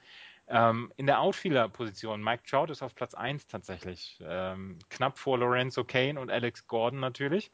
Ähm, 0.47 0.93
in 0.97 1.07
der 1.07 1.19
Outfielder-Position, 1.19 2.23
Mike 2.23 2.43
Trout 2.47 2.71
ist 2.71 2.83
auf 2.83 2.93
Platz 2.93 3.15
1 3.15 3.47
tatsächlich. 3.47 4.19
Ähm, 4.23 4.77
knapp 4.91 5.17
vor 5.17 5.39
Lorenzo 5.39 5.83
Kane 5.83 6.19
und 6.19 6.29
Alex 6.29 6.67
Gordon 6.67 6.99
natürlich. 6.99 7.51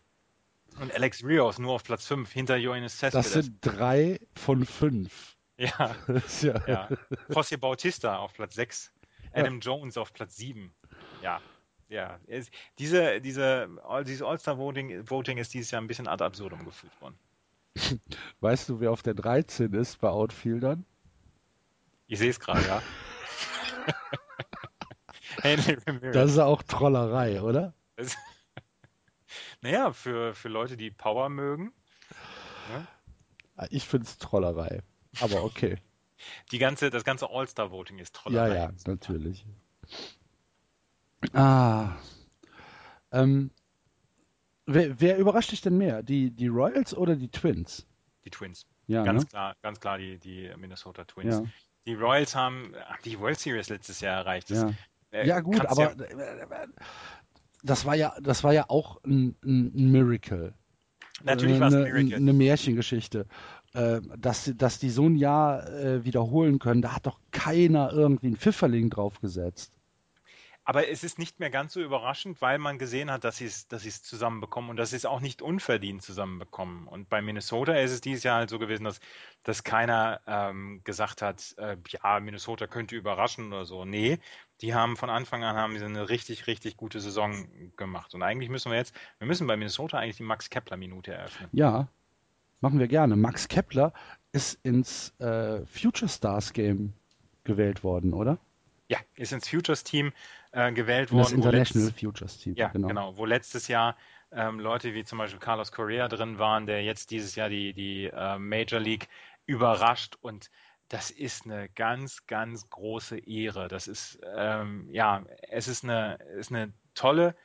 Und 0.80 0.94
Alex 0.94 1.24
Rios 1.24 1.58
nur 1.60 1.74
auf 1.74 1.84
Platz 1.84 2.06
5 2.06 2.32
hinter 2.32 2.56
Johannes 2.58 3.00
Cespedes. 3.00 3.34
Das 3.34 3.34
sind 3.34 3.58
drei 3.62 4.20
von 4.36 4.66
fünf. 4.66 5.36
Ja. 5.60 5.96
ja. 6.42 6.68
ja. 6.68 6.90
José 7.30 7.58
Bautista 7.58 8.18
auf 8.18 8.32
Platz 8.34 8.54
6. 8.54 8.94
Adam 9.34 9.56
ja. 9.56 9.60
Jones 9.60 9.98
auf 9.98 10.14
Platz 10.14 10.36
7. 10.36 10.72
Ja. 11.24 11.42
Ja. 11.90 12.20
Es, 12.28 12.52
diese, 12.78 13.20
diese, 13.22 13.68
dieses 14.06 14.22
All-Star-Voting 14.22 15.10
Voting 15.10 15.40
ist 15.40 15.56
dieses 15.56 15.72
Jahr 15.72 15.82
ein 15.82 15.88
bisschen 15.88 16.08
ad 16.08 16.24
absurdum 16.24 16.64
geführt 16.64 16.94
worden. 17.02 17.18
Weißt 18.40 18.70
du, 18.70 18.80
wer 18.80 18.92
auf 18.92 19.02
der 19.02 19.16
13 19.16 19.74
ist 19.74 20.00
bei 20.00 20.10
Outfieldern? 20.10 20.86
Ich 22.06 22.20
sehe 22.20 22.30
es 22.30 22.40
gerade, 22.40 22.62
ja. 22.62 22.82
das 26.14 26.32
ist 26.32 26.38
auch 26.38 26.62
Trollerei, 26.62 27.42
oder? 27.42 27.74
Naja, 29.62 29.92
für, 29.92 30.34
für 30.34 30.50
Leute, 30.50 30.78
die 30.78 30.92
Power 30.92 31.30
mögen. 31.30 31.74
Ne? 32.72 32.88
Ich 33.70 33.88
finde 33.88 34.06
es 34.06 34.18
Trollerei. 34.18 34.82
Aber 35.20 35.44
okay. 35.44 35.78
Die 36.52 36.58
ganze, 36.58 36.90
das 36.90 37.04
ganze 37.04 37.30
All-Star-Voting 37.30 38.00
ist 38.00 38.16
Trollerei. 38.16 38.48
Ja, 38.50 38.56
ja, 38.56 38.72
natürlich. 38.86 39.46
Ah. 41.34 41.96
Ähm, 43.12 43.52
wer, 44.66 45.00
wer, 45.00 45.18
überrascht 45.18 45.52
dich 45.52 45.62
denn 45.62 45.78
mehr? 45.78 46.04
Die, 46.04 46.32
die 46.32 46.48
Royals 46.48 46.96
oder 46.96 47.16
die 47.16 47.30
Twins? 47.30 47.86
Die 48.26 48.32
Twins. 48.32 48.66
Ja, 48.88 49.04
ganz 49.04 49.24
ne? 49.24 49.30
klar, 49.30 49.56
ganz 49.62 49.80
klar 49.80 49.98
die, 49.98 50.18
die 50.18 50.52
Minnesota 50.58 51.06
Twins. 51.06 51.36
Ja. 51.36 51.44
Die 51.86 51.94
Royals 51.94 52.36
haben 52.36 52.74
die 53.06 53.20
World 53.20 53.40
Series 53.40 53.70
letztes 53.70 54.02
Jahr 54.02 54.18
erreicht. 54.18 54.50
Das, 54.50 54.64
ja. 54.64 54.72
Äh, 55.12 55.28
ja, 55.28 55.40
gut, 55.40 55.66
aber 55.66 55.96
ja, 55.96 56.06
äh, 56.06 56.68
das 57.70 57.86
war 57.86 57.96
ja, 57.96 58.14
das 58.22 58.44
war 58.44 58.54
ja 58.54 58.66
auch 58.70 59.04
ein, 59.04 59.36
ein 59.44 59.92
Miracle. 59.92 60.54
Natürlich 61.24 61.60
war 61.60 61.70
es 61.70 61.76
ein 61.76 61.84
Miracle. 61.84 62.16
Eine 62.16 62.34
Märchengeschichte. 62.34 63.26
Äh, 63.74 64.02
dass, 64.18 64.52
dass 64.56 64.80
die 64.80 64.90
so 64.90 65.06
ein 65.06 65.16
Jahr 65.16 65.70
äh, 65.70 66.06
wiederholen 66.06 66.58
können, 66.60 66.82
da 66.82 66.96
hat 66.96 67.06
doch 67.06 67.20
keiner 67.32 67.92
irgendwie 67.92 68.28
einen 68.28 68.38
Pfifferling 68.38 68.90
draufgesetzt. 68.90 69.74
Aber 70.70 70.90
es 70.90 71.06
ist 71.06 71.18
nicht 71.18 71.40
mehr 71.40 71.50
ganz 71.50 71.72
so 71.72 71.82
überraschend, 71.82 72.42
weil 72.42 72.58
man 72.58 72.78
gesehen 72.78 73.10
hat, 73.10 73.24
dass 73.24 73.38
sie 73.38 73.46
es 73.46 73.70
dass 73.70 74.04
zusammenbekommen 74.04 74.70
und 74.70 74.76
dass 74.76 74.90
sie 74.90 74.98
es 74.98 75.06
auch 75.06 75.22
nicht 75.22 75.42
unverdient 75.42 76.02
zusammenbekommen. 76.02 76.90
Und 76.90 77.08
bei 77.08 77.22
Minnesota 77.22 77.74
ist 77.76 77.92
es 77.92 78.02
dieses 78.02 78.24
Jahr 78.24 78.40
halt 78.40 78.50
so 78.50 78.60
gewesen, 78.60 78.84
dass, 78.84 79.00
dass 79.44 79.64
keiner 79.64 80.20
ähm, 80.28 80.82
gesagt 80.84 81.22
hat, 81.22 81.56
äh, 81.58 81.78
ja, 81.88 82.20
Minnesota 82.20 82.68
könnte 82.68 82.98
überraschen 82.98 83.54
oder 83.54 83.64
so. 83.64 83.86
Nee, 83.86 84.20
die 84.60 84.76
haben 84.76 84.98
von 84.98 85.10
Anfang 85.10 85.42
an 85.46 85.56
haben 85.56 85.80
sie 85.80 85.86
eine 85.86 86.10
richtig, 86.10 86.48
richtig 86.48 86.76
gute 86.76 87.00
Saison 87.00 87.48
gemacht. 87.78 88.14
Und 88.14 88.22
eigentlich 88.22 88.50
müssen 88.50 88.70
wir 88.70 88.78
jetzt, 88.78 88.94
wir 89.20 89.28
müssen 89.28 89.48
bei 89.48 89.56
Minnesota 89.56 90.00
eigentlich 90.00 90.18
die 90.18 90.24
Max 90.24 90.50
Kepler-Minute 90.50 91.14
eröffnen. 91.14 91.48
Ja, 91.54 91.88
machen 92.60 92.80
wir 92.80 92.90
gerne. 92.90 93.16
Max 93.16 93.48
Kepler 93.48 93.94
ist 94.34 94.60
ins 94.64 95.18
äh, 95.20 95.66
Future 95.66 96.10
Stars 96.10 96.52
Game 96.52 96.92
gewählt 97.46 97.86
worden, 97.86 98.14
oder? 98.14 98.38
Ja, 98.90 99.00
ist 99.16 99.34
ins 99.34 99.50
Futures 99.50 99.84
Team 99.84 100.14
äh, 100.52 100.72
gewählt 100.72 101.12
worden. 101.12 101.24
Das 101.24 101.32
International 101.32 101.88
letzt... 101.88 102.00
Futures 102.00 102.38
Team. 102.40 102.56
Ja, 102.56 102.70
genau. 102.70 102.88
genau. 102.88 103.18
Wo 103.18 103.26
letztes 103.26 103.68
Jahr 103.68 103.98
ähm, 104.32 104.60
Leute 104.60 104.94
wie 104.94 105.04
zum 105.04 105.18
Beispiel 105.18 105.40
Carlos 105.40 105.72
Correa 105.72 106.08
drin 106.08 106.38
waren, 106.38 106.66
der 106.66 106.84
jetzt 106.84 107.12
dieses 107.12 107.36
Jahr 107.36 107.50
die, 107.50 107.74
die 107.74 108.06
äh, 108.06 108.38
Major 108.38 108.80
League 108.80 109.08
überrascht 109.46 110.18
und 110.22 110.50
das 110.90 111.12
ist 111.12 111.46
eine 111.46 111.68
ganz, 111.70 112.26
ganz 112.28 112.70
große 112.70 113.18
Ehre. 113.18 113.68
Das 113.68 113.88
ist, 113.88 114.20
ähm, 114.36 114.88
ja, 114.92 115.26
es 115.50 115.68
ist 115.68 115.84
eine, 115.84 116.16
ist 116.38 116.52
eine 116.52 116.72
tolle, 116.96 117.36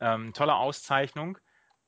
ähm, 0.00 0.32
tolle 0.32 0.54
Auszeichnung 0.54 1.38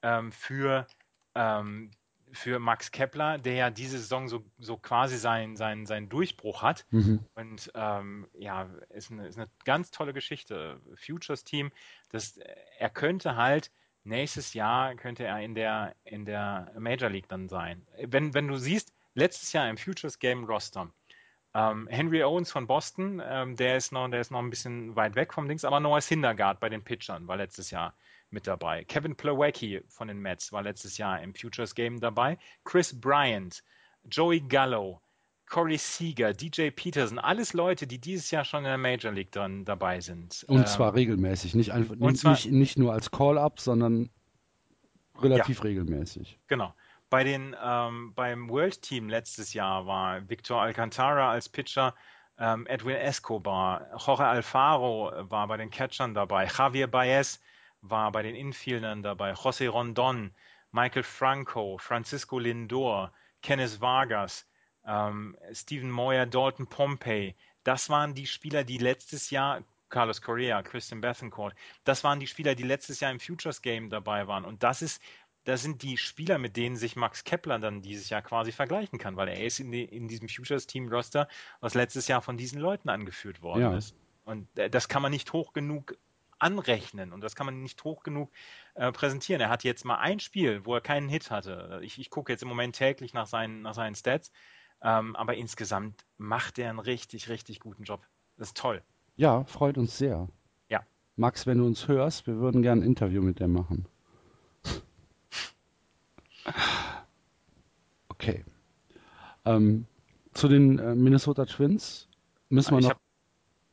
ähm, 0.02 0.32
für 0.32 0.86
ähm, 1.34 1.92
für 2.32 2.58
Max 2.58 2.90
Kepler, 2.90 3.38
der 3.38 3.54
ja 3.54 3.70
diese 3.70 3.98
Saison 3.98 4.28
so, 4.28 4.44
so 4.58 4.76
quasi 4.76 5.16
seinen 5.16 5.56
sein, 5.56 5.86
sein 5.86 6.08
Durchbruch 6.08 6.62
hat. 6.62 6.86
Mhm. 6.90 7.20
Und 7.34 7.70
ähm, 7.74 8.26
ja, 8.34 8.68
ist 8.90 9.10
eine, 9.10 9.28
ist 9.28 9.38
eine 9.38 9.48
ganz 9.64 9.90
tolle 9.90 10.12
Geschichte. 10.12 10.80
Futures 10.96 11.44
Team, 11.44 11.70
das, 12.10 12.38
er 12.78 12.90
könnte 12.90 13.36
halt 13.36 13.70
nächstes 14.04 14.54
Jahr 14.54 14.94
könnte 14.94 15.24
er 15.24 15.40
in 15.40 15.54
der, 15.54 15.94
in 16.04 16.24
der 16.24 16.72
Major 16.78 17.10
League 17.10 17.28
dann 17.28 17.48
sein. 17.48 17.86
Wenn, 18.02 18.34
wenn 18.34 18.48
du 18.48 18.56
siehst, 18.56 18.92
letztes 19.14 19.52
Jahr 19.52 19.68
im 19.68 19.76
Futures 19.76 20.18
Game 20.18 20.44
Roster, 20.44 20.92
ähm, 21.54 21.86
Henry 21.88 22.22
Owens 22.22 22.50
von 22.50 22.66
Boston, 22.66 23.22
ähm, 23.24 23.56
der 23.56 23.76
ist 23.76 23.92
noch, 23.92 24.08
der 24.08 24.20
ist 24.20 24.30
noch 24.30 24.40
ein 24.40 24.50
bisschen 24.50 24.96
weit 24.96 25.14
weg 25.14 25.32
vom 25.32 25.48
Dings, 25.48 25.64
aber 25.64 25.80
Noah 25.80 26.00
Syndergaard 26.00 26.60
bei 26.60 26.68
den 26.68 26.82
Pitchern 26.82 27.26
war 27.28 27.36
letztes 27.36 27.70
Jahr 27.70 27.94
mit 28.34 28.46
dabei. 28.46 28.84
Kevin 28.84 29.16
Plawecki 29.16 29.82
von 29.88 30.08
den 30.08 30.18
Mets 30.18 30.52
war 30.52 30.62
letztes 30.62 30.98
Jahr 30.98 31.22
im 31.22 31.34
Futures 31.34 31.74
Game 31.74 32.00
dabei. 32.00 32.36
Chris 32.64 33.00
Bryant, 33.00 33.62
Joey 34.10 34.40
Gallo, 34.40 35.00
Corey 35.46 35.78
Seager, 35.78 36.32
DJ 36.32 36.70
Peterson, 36.70 37.18
alles 37.18 37.52
Leute, 37.52 37.86
die 37.86 37.98
dieses 37.98 38.30
Jahr 38.30 38.44
schon 38.44 38.60
in 38.60 38.64
der 38.64 38.78
Major 38.78 39.12
League 39.12 39.32
dann 39.32 39.64
dabei 39.64 40.00
sind. 40.00 40.44
Und 40.48 40.58
ähm, 40.58 40.66
zwar 40.66 40.94
regelmäßig, 40.94 41.54
nicht, 41.54 41.72
einfach, 41.72 41.94
zwar, 42.14 42.32
nicht, 42.32 42.50
nicht, 42.50 42.78
nur 42.78 42.92
als 42.92 43.10
Call-up, 43.10 43.60
sondern 43.60 44.10
relativ 45.20 45.58
ja, 45.58 45.64
regelmäßig. 45.64 46.38
Genau. 46.48 46.74
Bei 47.10 47.22
den, 47.22 47.54
ähm, 47.62 48.12
beim 48.14 48.48
World 48.48 48.82
Team 48.82 49.08
letztes 49.08 49.54
Jahr 49.54 49.86
war 49.86 50.28
Victor 50.28 50.60
Alcantara 50.60 51.30
als 51.30 51.48
Pitcher, 51.48 51.94
ähm, 52.38 52.66
Edwin 52.66 52.96
Escobar, 52.96 53.86
Jorge 54.04 54.24
Alfaro 54.24 55.12
war 55.30 55.46
bei 55.46 55.56
den 55.56 55.70
Catchern 55.70 56.14
dabei, 56.14 56.46
Javier 56.46 56.88
Baez, 56.88 57.40
war 57.88 58.10
bei 58.12 58.22
den 58.22 58.34
Infieldern 58.34 59.02
dabei 59.02 59.32
José 59.32 59.68
Rondon, 59.68 60.32
Michael 60.72 61.02
Franco, 61.02 61.78
Francisco 61.78 62.38
Lindor, 62.38 63.12
Kenneth 63.42 63.80
Vargas, 63.80 64.46
ähm, 64.86 65.36
Stephen 65.52 65.90
Moyer, 65.90 66.26
Dalton 66.26 66.66
Pompey. 66.66 67.34
Das 67.62 67.90
waren 67.90 68.14
die 68.14 68.26
Spieler, 68.26 68.64
die 68.64 68.78
letztes 68.78 69.30
Jahr 69.30 69.62
Carlos 69.90 70.22
Correa, 70.22 70.62
Christian 70.62 71.00
Bethencourt. 71.00 71.54
Das 71.84 72.02
waren 72.04 72.20
die 72.20 72.26
Spieler, 72.26 72.54
die 72.54 72.64
letztes 72.64 73.00
Jahr 73.00 73.12
im 73.12 73.20
Futures 73.20 73.62
Game 73.62 73.90
dabei 73.90 74.26
waren. 74.26 74.44
Und 74.44 74.62
das 74.62 74.82
ist, 74.82 75.00
das 75.44 75.62
sind 75.62 75.82
die 75.82 75.98
Spieler, 75.98 76.38
mit 76.38 76.56
denen 76.56 76.76
sich 76.76 76.96
Max 76.96 77.22
Kepler 77.22 77.58
dann 77.58 77.82
dieses 77.82 78.08
Jahr 78.08 78.22
quasi 78.22 78.50
vergleichen 78.50 78.98
kann, 78.98 79.16
weil 79.16 79.28
er 79.28 79.44
ist 79.44 79.60
in, 79.60 79.70
die, 79.70 79.84
in 79.84 80.08
diesem 80.08 80.28
Futures 80.28 80.66
Team 80.66 80.88
Roster, 80.88 81.28
was 81.60 81.74
letztes 81.74 82.08
Jahr 82.08 82.22
von 82.22 82.36
diesen 82.36 82.60
Leuten 82.60 82.88
angeführt 82.88 83.42
worden 83.42 83.60
ja. 83.60 83.76
ist. 83.76 83.94
Und 84.24 84.48
äh, 84.58 84.70
das 84.70 84.88
kann 84.88 85.02
man 85.02 85.12
nicht 85.12 85.32
hoch 85.32 85.52
genug 85.52 85.96
anrechnen 86.38 87.12
und 87.12 87.20
das 87.20 87.34
kann 87.34 87.46
man 87.46 87.62
nicht 87.62 87.82
hoch 87.84 88.02
genug 88.02 88.30
äh, 88.74 88.92
präsentieren. 88.92 89.40
Er 89.40 89.48
hat 89.48 89.64
jetzt 89.64 89.84
mal 89.84 89.98
ein 89.98 90.20
Spiel, 90.20 90.64
wo 90.64 90.74
er 90.74 90.80
keinen 90.80 91.08
Hit 91.08 91.30
hatte. 91.30 91.80
Ich, 91.82 91.98
ich 91.98 92.10
gucke 92.10 92.32
jetzt 92.32 92.42
im 92.42 92.48
Moment 92.48 92.76
täglich 92.76 93.14
nach 93.14 93.26
seinen, 93.26 93.62
nach 93.62 93.74
seinen 93.74 93.94
Stats, 93.94 94.32
ähm, 94.82 95.16
aber 95.16 95.34
insgesamt 95.36 96.04
macht 96.16 96.58
er 96.58 96.70
einen 96.70 96.78
richtig, 96.78 97.28
richtig 97.28 97.60
guten 97.60 97.84
Job. 97.84 98.06
Das 98.36 98.48
ist 98.48 98.56
toll. 98.56 98.82
Ja, 99.16 99.44
freut 99.44 99.78
uns 99.78 99.96
sehr. 99.96 100.28
Ja. 100.68 100.84
Max, 101.16 101.46
wenn 101.46 101.58
du 101.58 101.66
uns 101.66 101.88
hörst, 101.88 102.26
wir 102.26 102.36
würden 102.36 102.62
gerne 102.62 102.82
ein 102.82 102.86
Interview 102.86 103.22
mit 103.22 103.40
dir 103.40 103.48
machen. 103.48 103.86
Okay. 108.08 108.44
Ähm, 109.44 109.86
zu 110.32 110.48
den 110.48 110.78
äh, 110.78 110.94
Minnesota 110.94 111.44
Twins 111.44 112.08
müssen 112.48 112.74
wir 112.74 112.80
noch. 112.80 112.90
Hab, 112.90 113.00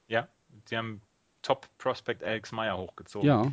ja, 0.08 0.28
sie 0.66 0.78
haben 0.78 1.02
Top 1.42 1.68
Prospect 1.78 2.24
Alex 2.24 2.52
Meyer 2.52 2.78
hochgezogen. 2.78 3.28
Ja. 3.28 3.52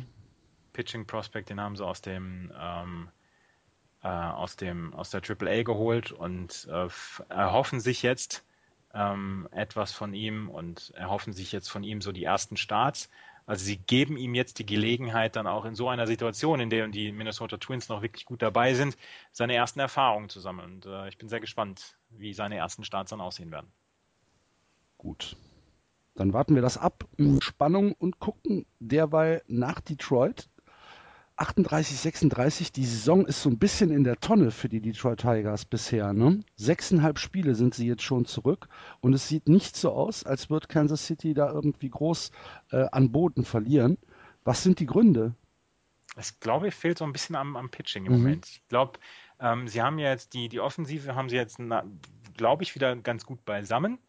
Pitching 0.73 1.05
Prospect, 1.05 1.49
den 1.49 1.59
haben 1.59 1.75
sie 1.75 1.85
aus 1.85 2.01
dem 2.01 2.51
ähm, 2.57 3.09
äh, 4.03 4.07
aus 4.07 4.55
dem 4.55 4.93
aus 4.93 5.09
der 5.09 5.21
AAA 5.21 5.63
geholt 5.63 6.11
und 6.11 6.67
äh, 6.71 6.87
erhoffen 7.29 7.79
sich 7.79 8.01
jetzt 8.01 8.45
ähm, 8.93 9.47
etwas 9.51 9.93
von 9.93 10.13
ihm 10.13 10.49
und 10.49 10.91
erhoffen 10.91 11.33
sich 11.33 11.51
jetzt 11.51 11.69
von 11.69 11.83
ihm 11.83 12.01
so 12.01 12.11
die 12.11 12.23
ersten 12.23 12.57
Starts. 12.57 13.09
Also 13.45 13.65
sie 13.65 13.77
geben 13.77 14.15
ihm 14.15 14.35
jetzt 14.35 14.59
die 14.59 14.65
Gelegenheit, 14.65 15.35
dann 15.35 15.47
auch 15.47 15.65
in 15.65 15.73
so 15.73 15.89
einer 15.89 16.05
Situation, 16.05 16.59
in 16.59 16.69
der 16.69 16.87
die 16.87 17.11
Minnesota 17.11 17.57
Twins 17.57 17.89
noch 17.89 18.03
wirklich 18.03 18.25
gut 18.25 18.43
dabei 18.43 18.75
sind, 18.75 18.95
seine 19.31 19.55
ersten 19.55 19.79
Erfahrungen 19.79 20.29
zu 20.29 20.39
sammeln. 20.39 20.75
Und 20.75 20.85
äh, 20.85 21.09
ich 21.09 21.17
bin 21.17 21.29
sehr 21.29 21.39
gespannt, 21.39 21.97
wie 22.09 22.33
seine 22.33 22.57
ersten 22.57 22.83
Starts 22.83 23.09
dann 23.09 23.21
aussehen 23.21 23.51
werden. 23.51 23.71
Gut. 24.99 25.35
Dann 26.19 26.33
warten 26.33 26.53
wir 26.53 26.61
das 26.61 26.77
ab 26.77 27.05
in 27.15 27.41
Spannung 27.41 27.93
und 27.93 28.19
gucken 28.19 28.65
derweil 28.79 29.41
nach 29.47 29.79
Detroit. 29.79 30.49
38, 31.37 31.97
36. 31.97 32.73
Die 32.73 32.83
Saison 32.83 33.25
ist 33.25 33.41
so 33.41 33.49
ein 33.49 33.57
bisschen 33.57 33.89
in 33.89 34.03
der 34.03 34.19
Tonne 34.19 34.51
für 34.51 34.67
die 34.67 34.81
Detroit 34.81 35.21
Tigers 35.21 35.63
bisher. 35.63 36.11
Ne? 36.11 36.43
Sechseinhalb 36.57 37.19
Spiele 37.19 37.55
sind 37.55 37.73
sie 37.73 37.87
jetzt 37.87 38.03
schon 38.03 38.25
zurück 38.25 38.67
und 38.99 39.13
es 39.13 39.29
sieht 39.29 39.47
nicht 39.47 39.77
so 39.77 39.93
aus, 39.93 40.25
als 40.25 40.49
wird 40.49 40.67
Kansas 40.67 41.05
City 41.05 41.33
da 41.33 41.49
irgendwie 41.53 41.89
groß 41.89 42.31
äh, 42.71 42.87
an 42.91 43.13
Boden 43.13 43.45
verlieren. 43.45 43.97
Was 44.43 44.61
sind 44.61 44.81
die 44.81 44.87
Gründe? 44.87 45.35
Ich 46.19 46.37
glaube, 46.41 46.71
fehlt 46.71 46.97
so 46.97 47.05
ein 47.05 47.13
bisschen 47.13 47.37
am, 47.37 47.55
am 47.55 47.69
Pitching 47.69 48.07
im 48.07 48.11
mhm. 48.11 48.17
Moment. 48.17 48.45
Ich 48.45 48.67
glaube, 48.67 48.99
ähm, 49.39 49.69
sie 49.69 49.81
haben 49.81 49.99
ja 49.99 50.09
jetzt 50.09 50.33
die, 50.33 50.49
die 50.49 50.59
Offensive 50.59 51.15
haben 51.15 51.29
sie 51.29 51.37
jetzt, 51.37 51.61
glaube 52.35 52.63
ich, 52.63 52.75
wieder 52.75 52.97
ganz 52.97 53.25
gut 53.25 53.45
beisammen. 53.45 53.99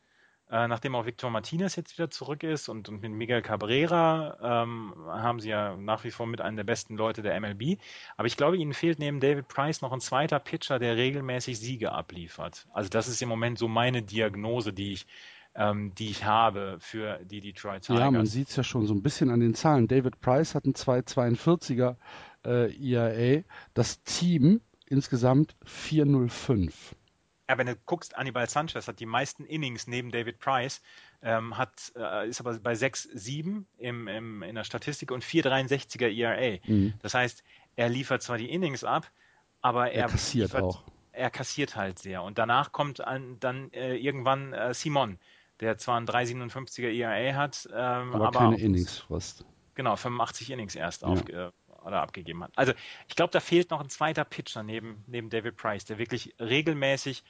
Äh, 0.50 0.66
nachdem 0.66 0.96
auch 0.96 1.06
Victor 1.06 1.30
Martinez 1.30 1.76
jetzt 1.76 1.96
wieder 1.96 2.10
zurück 2.10 2.42
ist 2.42 2.68
und, 2.68 2.88
und 2.88 3.02
mit 3.02 3.12
Miguel 3.12 3.40
Cabrera 3.40 4.64
ähm, 4.64 4.94
haben 5.06 5.38
sie 5.38 5.50
ja 5.50 5.76
nach 5.76 6.02
wie 6.02 6.10
vor 6.10 6.26
mit 6.26 6.40
einem 6.40 6.56
der 6.56 6.64
besten 6.64 6.96
Leute 6.96 7.22
der 7.22 7.38
MLB. 7.40 7.78
Aber 8.16 8.26
ich 8.26 8.36
glaube, 8.36 8.56
ihnen 8.56 8.74
fehlt 8.74 8.98
neben 8.98 9.20
David 9.20 9.46
Price 9.46 9.80
noch 9.80 9.92
ein 9.92 10.00
zweiter 10.00 10.40
Pitcher, 10.40 10.80
der 10.80 10.96
regelmäßig 10.96 11.60
Siege 11.60 11.92
abliefert. 11.92 12.66
Also 12.72 12.90
das 12.90 13.06
ist 13.06 13.22
im 13.22 13.28
Moment 13.28 13.58
so 13.58 13.68
meine 13.68 14.02
Diagnose, 14.02 14.72
die 14.72 14.92
ich 14.92 15.06
ähm, 15.54 15.94
die 15.96 16.10
ich 16.10 16.24
habe 16.24 16.76
für 16.80 17.18
die 17.24 17.40
Detroit 17.40 17.82
Tigers. 17.82 18.00
Ja, 18.00 18.10
man 18.10 18.26
sieht 18.26 18.48
es 18.48 18.56
ja 18.56 18.62
schon 18.62 18.86
so 18.86 18.94
ein 18.94 19.02
bisschen 19.02 19.30
an 19.30 19.40
den 19.40 19.54
Zahlen. 19.54 19.88
David 19.88 20.20
Price 20.20 20.54
hat 20.54 20.64
einen 20.64 20.74
2,42er 20.74 21.96
äh, 22.44 22.92
ERA. 22.92 23.42
Das 23.74 24.02
Team 24.02 24.60
insgesamt 24.86 25.56
405. 25.64 26.94
Ja, 27.50 27.58
wenn 27.58 27.66
du 27.66 27.74
guckst, 27.74 28.16
Anibal 28.16 28.48
Sanchez 28.48 28.86
hat 28.86 29.00
die 29.00 29.06
meisten 29.06 29.44
Innings 29.44 29.88
neben 29.88 30.12
David 30.12 30.38
Price, 30.38 30.80
ähm, 31.20 31.58
hat, 31.58 31.92
äh, 31.96 32.28
ist 32.28 32.38
aber 32.38 32.56
bei 32.60 32.74
6,7 32.74 33.64
im, 33.78 34.06
im, 34.06 34.44
in 34.44 34.54
der 34.54 34.62
Statistik 34.62 35.10
und 35.10 35.24
4,63er 35.24 36.16
ERA. 36.16 36.60
Mhm. 36.64 36.94
Das 37.02 37.14
heißt, 37.14 37.42
er 37.74 37.88
liefert 37.88 38.22
zwar 38.22 38.38
die 38.38 38.48
Innings 38.48 38.84
ab, 38.84 39.10
aber 39.62 39.90
er, 39.90 40.04
er 40.04 40.08
kassiert 40.10 40.50
liefert, 40.50 40.62
auch. 40.62 40.84
Er 41.10 41.28
kassiert 41.28 41.74
halt 41.74 41.98
sehr. 41.98 42.22
Und 42.22 42.38
danach 42.38 42.70
kommt 42.70 43.00
an, 43.00 43.40
dann 43.40 43.72
äh, 43.72 43.96
irgendwann 43.96 44.52
äh, 44.52 44.72
Simon, 44.72 45.18
der 45.58 45.76
zwar 45.76 46.00
ein 46.00 46.06
3,57er 46.06 46.86
ERA 46.86 47.34
hat, 47.34 47.68
ähm, 47.72 48.14
aber, 48.14 48.28
aber 48.28 48.38
keine 48.38 48.60
Innings 48.60 48.98
fast. 48.98 49.44
Genau, 49.74 49.96
85 49.96 50.52
Innings 50.52 50.76
erst 50.76 51.02
ja. 51.02 51.08
auf, 51.08 51.28
äh, 51.28 51.50
oder 51.84 52.00
abgegeben 52.02 52.44
hat. 52.44 52.52
Also 52.56 52.72
ich 53.08 53.16
glaube, 53.16 53.32
da 53.32 53.40
fehlt 53.40 53.70
noch 53.70 53.80
ein 53.80 53.90
zweiter 53.90 54.24
Pitcher 54.24 54.62
neben, 54.62 55.02
neben 55.06 55.30
David 55.30 55.56
Price, 55.56 55.84
der 55.84 55.98
wirklich 55.98 56.34
regelmäßig 56.38 57.24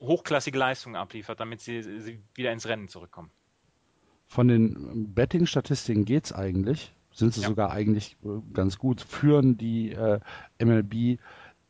hochklassige 0.00 0.58
Leistungen 0.58 0.96
abliefert, 0.96 1.40
damit 1.40 1.60
sie, 1.60 1.82
sie 1.82 2.20
wieder 2.34 2.52
ins 2.52 2.66
Rennen 2.66 2.88
zurückkommen. 2.88 3.30
Von 4.26 4.48
den 4.48 5.14
Betting-Statistiken 5.14 6.04
geht 6.04 6.26
es 6.26 6.32
eigentlich. 6.32 6.92
Sind 7.12 7.32
sie 7.32 7.40
ja. 7.42 7.48
sogar 7.48 7.70
eigentlich 7.70 8.16
äh, 8.24 8.28
ganz 8.52 8.78
gut. 8.78 9.00
Führen 9.00 9.56
die 9.56 9.92
äh, 9.92 10.20
MLB 10.62 11.18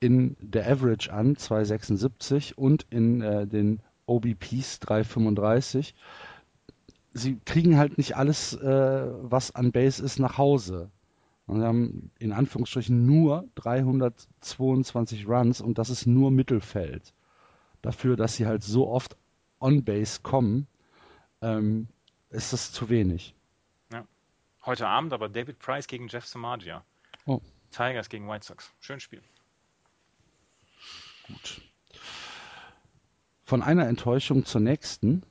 in 0.00 0.36
der 0.40 0.70
Average 0.70 1.12
an, 1.12 1.36
2,76 1.36 2.54
und 2.54 2.86
in 2.90 3.20
äh, 3.20 3.46
den 3.46 3.80
OBPs 4.06 4.80
3,35. 4.82 5.94
Sie 7.12 7.38
kriegen 7.44 7.78
halt 7.78 7.96
nicht 7.96 8.16
alles, 8.16 8.54
äh, 8.54 9.06
was 9.22 9.54
an 9.54 9.72
Base 9.72 10.02
ist, 10.02 10.18
nach 10.18 10.36
Hause. 10.38 10.90
Und 11.46 11.62
haben 11.62 12.10
in 12.18 12.32
Anführungsstrichen 12.32 13.06
nur 13.06 13.46
322 13.54 15.28
Runs 15.28 15.60
und 15.60 15.78
das 15.78 15.90
ist 15.90 16.06
nur 16.06 16.32
Mittelfeld 16.32 17.14
dafür, 17.82 18.16
dass 18.16 18.36
sie 18.36 18.46
halt 18.46 18.62
so 18.62 18.88
oft 18.88 19.16
on 19.60 19.84
Base 19.84 20.20
kommen, 20.22 20.66
ähm, 21.42 21.88
ist 22.30 22.52
das 22.52 22.72
zu 22.72 22.88
wenig. 22.88 23.34
Ja. 23.92 24.06
Heute 24.64 24.86
Abend 24.86 25.12
aber 25.12 25.28
David 25.28 25.58
Price 25.58 25.86
gegen 25.86 26.08
Jeff 26.08 26.26
Samagia. 26.26 26.84
Oh. 27.26 27.40
Tigers 27.70 28.08
gegen 28.08 28.28
White 28.28 28.46
Sox. 28.46 28.72
Schön 28.80 29.00
Spiel. 29.00 29.22
Gut. 31.26 31.60
Von 33.44 33.62
einer 33.62 33.86
Enttäuschung 33.86 34.44
zur 34.44 34.60
nächsten. 34.60 35.22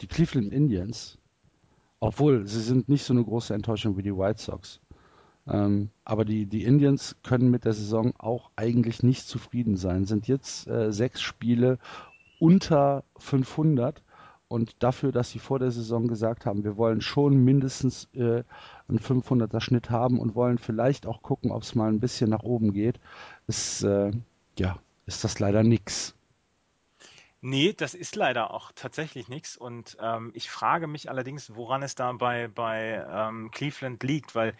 Die 0.00 0.06
Cleveland 0.06 0.52
Indians. 0.52 1.18
Obwohl, 2.00 2.46
sie 2.46 2.60
sind 2.60 2.88
nicht 2.88 3.04
so 3.04 3.12
eine 3.12 3.24
große 3.24 3.52
Enttäuschung 3.52 3.96
wie 3.96 4.02
die 4.02 4.16
White 4.16 4.40
Sox. 4.40 4.80
Ähm, 5.50 5.90
aber 6.04 6.24
die, 6.24 6.46
die 6.46 6.64
Indians 6.64 7.16
können 7.22 7.50
mit 7.50 7.64
der 7.64 7.72
Saison 7.72 8.12
auch 8.18 8.50
eigentlich 8.56 9.02
nicht 9.02 9.26
zufrieden 9.26 9.76
sein. 9.76 10.04
Sind 10.04 10.28
jetzt 10.28 10.66
äh, 10.68 10.92
sechs 10.92 11.20
Spiele 11.20 11.78
unter 12.38 13.04
500 13.18 14.02
und 14.48 14.82
dafür, 14.82 15.12
dass 15.12 15.30
sie 15.30 15.38
vor 15.38 15.58
der 15.58 15.70
Saison 15.70 16.08
gesagt 16.08 16.46
haben, 16.46 16.64
wir 16.64 16.76
wollen 16.76 17.02
schon 17.02 17.44
mindestens 17.44 18.08
äh, 18.14 18.42
einen 18.88 18.98
500er 18.98 19.60
Schnitt 19.60 19.90
haben 19.90 20.18
und 20.18 20.34
wollen 20.34 20.58
vielleicht 20.58 21.06
auch 21.06 21.22
gucken, 21.22 21.50
ob 21.50 21.62
es 21.62 21.74
mal 21.74 21.90
ein 21.90 22.00
bisschen 22.00 22.30
nach 22.30 22.42
oben 22.42 22.72
geht, 22.72 22.98
ist, 23.46 23.82
äh, 23.82 24.10
ja, 24.58 24.78
ist 25.06 25.24
das 25.24 25.38
leider 25.38 25.62
nichts. 25.62 26.14
Nee, 27.40 27.72
das 27.72 27.94
ist 27.94 28.16
leider 28.16 28.52
auch 28.52 28.72
tatsächlich 28.74 29.28
nichts. 29.28 29.56
Und 29.56 29.96
ähm, 30.00 30.32
ich 30.34 30.50
frage 30.50 30.86
mich 30.86 31.08
allerdings, 31.08 31.54
woran 31.54 31.82
es 31.82 31.94
da 31.94 32.10
bei, 32.12 32.48
bei 32.48 33.06
ähm, 33.08 33.50
Cleveland 33.52 34.02
liegt, 34.02 34.34
weil 34.34 34.54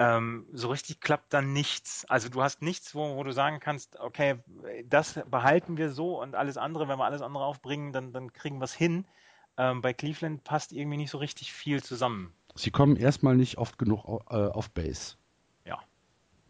ähm, 0.00 0.46
so 0.50 0.70
richtig 0.70 1.00
klappt 1.00 1.34
dann 1.34 1.52
nichts. 1.52 2.06
Also 2.08 2.30
du 2.30 2.42
hast 2.42 2.62
nichts, 2.62 2.94
wo, 2.94 3.16
wo 3.16 3.22
du 3.22 3.32
sagen 3.32 3.60
kannst, 3.60 4.00
okay, 4.00 4.36
das 4.86 5.20
behalten 5.30 5.76
wir 5.76 5.90
so 5.90 6.18
und 6.18 6.34
alles 6.34 6.56
andere, 6.56 6.88
wenn 6.88 6.98
wir 6.98 7.04
alles 7.04 7.20
andere 7.20 7.44
aufbringen, 7.44 7.92
dann, 7.92 8.14
dann 8.14 8.32
kriegen 8.32 8.58
wir 8.60 8.64
es 8.64 8.72
hin. 8.72 9.04
Ähm, 9.58 9.82
bei 9.82 9.92
Cleveland 9.92 10.42
passt 10.42 10.72
irgendwie 10.72 10.96
nicht 10.96 11.10
so 11.10 11.18
richtig 11.18 11.52
viel 11.52 11.82
zusammen. 11.82 12.32
Sie 12.54 12.70
kommen 12.70 12.96
erstmal 12.96 13.36
nicht 13.36 13.58
oft 13.58 13.76
genug 13.76 14.22
äh, 14.30 14.36
auf 14.36 14.70
Base. 14.70 15.16
Ja. 15.66 15.78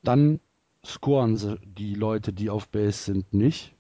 Dann 0.05 0.39
scoren 0.87 1.37
sie 1.37 1.59
die 1.65 1.95
Leute, 1.95 2.33
die 2.33 2.51
auf 2.51 2.69
Base 2.69 3.03
sind, 3.03 3.35
nicht. 3.35 3.75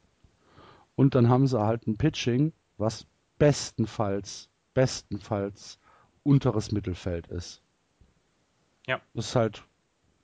Und 0.96 1.14
dann 1.14 1.28
haben 1.28 1.46
sie 1.46 1.60
halt 1.60 1.86
ein 1.86 1.96
Pitching, 1.96 2.52
was 2.76 3.06
bestenfalls, 3.38 4.48
bestenfalls 4.74 5.78
unteres 6.24 6.72
Mittelfeld 6.72 7.28
ist. 7.28 7.62
Ja. 8.86 9.00
Das 9.14 9.28
ist 9.28 9.36
halt, 9.36 9.64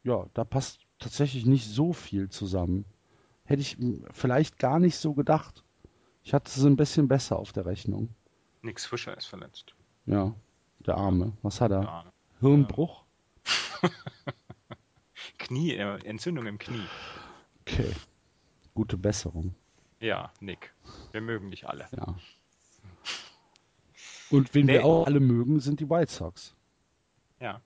ja, 0.05 0.27
da 0.35 0.45
passt 0.45 0.81
tatsächlich 0.99 1.47
nicht 1.47 1.67
so 1.67 1.93
viel 1.93 2.29
zusammen. 2.29 2.85
Hätte 3.45 3.63
ich 3.63 3.77
vielleicht 4.13 4.59
gar 4.59 4.79
nicht 4.79 4.97
so 4.97 5.15
gedacht. 5.15 5.63
Ich 6.23 6.35
hatte 6.35 6.51
es 6.51 6.65
ein 6.65 6.77
bisschen 6.77 7.07
besser 7.07 7.39
auf 7.39 7.53
der 7.53 7.67
Rechnung. 7.67 8.09
Nix 8.63 8.85
Fischer 8.87 9.17
ist 9.17 9.27
verletzt. 9.27 9.75
Ja, 10.07 10.35
der 10.81 10.97
Arme. 10.97 11.33
Was 11.43 11.61
hat 11.61 11.71
er? 11.71 12.13
Hirnbruch? 12.41 13.05
Knie, 15.39 15.75
äh, 15.75 16.05
Entzündung 16.05 16.47
im 16.47 16.59
Knie. 16.59 16.83
Okay. 17.61 17.93
Gute 18.75 18.97
Besserung. 18.97 19.55
Ja, 20.01 20.33
Nick. 20.41 20.75
Wir 21.13 21.21
mögen 21.21 21.51
dich 21.51 21.69
alle. 21.69 21.87
Ja. 21.97 22.17
Und 24.31 24.55
wen 24.55 24.67
nee. 24.67 24.75
wir 24.75 24.85
auch 24.85 25.07
alle 25.07 25.21
mögen, 25.21 25.61
sind 25.61 25.81
die 25.81 25.89
White 25.89 26.13
Sox. 26.13 26.55
Ja. 27.41 27.61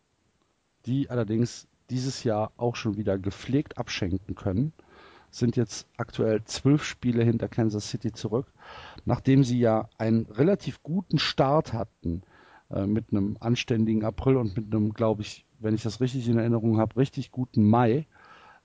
Die 0.87 1.11
allerdings 1.11 1.69
dieses 1.91 2.25
Jahr 2.25 2.53
auch 2.57 2.77
schon 2.77 2.97
wieder 2.97 3.19
gepflegt 3.19 3.79
abschenken 3.79 4.35
können. 4.35 4.73
Sind 5.31 5.57
jetzt 5.57 5.87
aktuell 5.97 6.43
zwölf 6.45 6.83
Spiele 6.85 7.23
hinter 7.23 7.49
Kansas 7.49 7.89
City 7.91 8.13
zurück, 8.13 8.47
nachdem 9.05 9.45
sie 9.45 9.61
ja 9.61 9.89
einen 9.99 10.27
relativ 10.27 10.83
guten 10.83 11.19
Start 11.19 11.73
hatten 11.73 12.23
äh, 12.71 12.87
mit 12.87 13.13
einem 13.13 13.37
anständigen 13.41 14.05
April 14.05 14.37
und 14.37 14.57
mit 14.57 14.75
einem, 14.75 14.93
glaube 14.93 15.23
ich, 15.23 15.45
wenn 15.61 15.75
ich 15.75 15.83
das 15.83 16.01
richtig 16.01 16.29
in 16.29 16.39
Erinnerung 16.39 16.79
habe, 16.79 16.97
richtig 16.97 17.31
guten 17.31 17.69
Mai, 17.69 18.07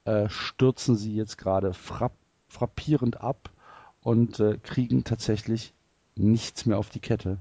äh, 0.06 0.30
stürzen 0.30 0.96
sie 0.96 1.14
jetzt 1.16 1.38
gerade 1.38 1.74
frapp, 1.74 2.16
frappierend 2.48 3.22
ab 3.22 3.52
und 4.02 4.40
äh, 4.40 4.58
kriegen 4.62 5.04
tatsächlich 5.04 5.74
nichts 6.16 6.66
mehr 6.66 6.78
auf 6.78 6.90
die 6.90 7.00
Kette. 7.00 7.38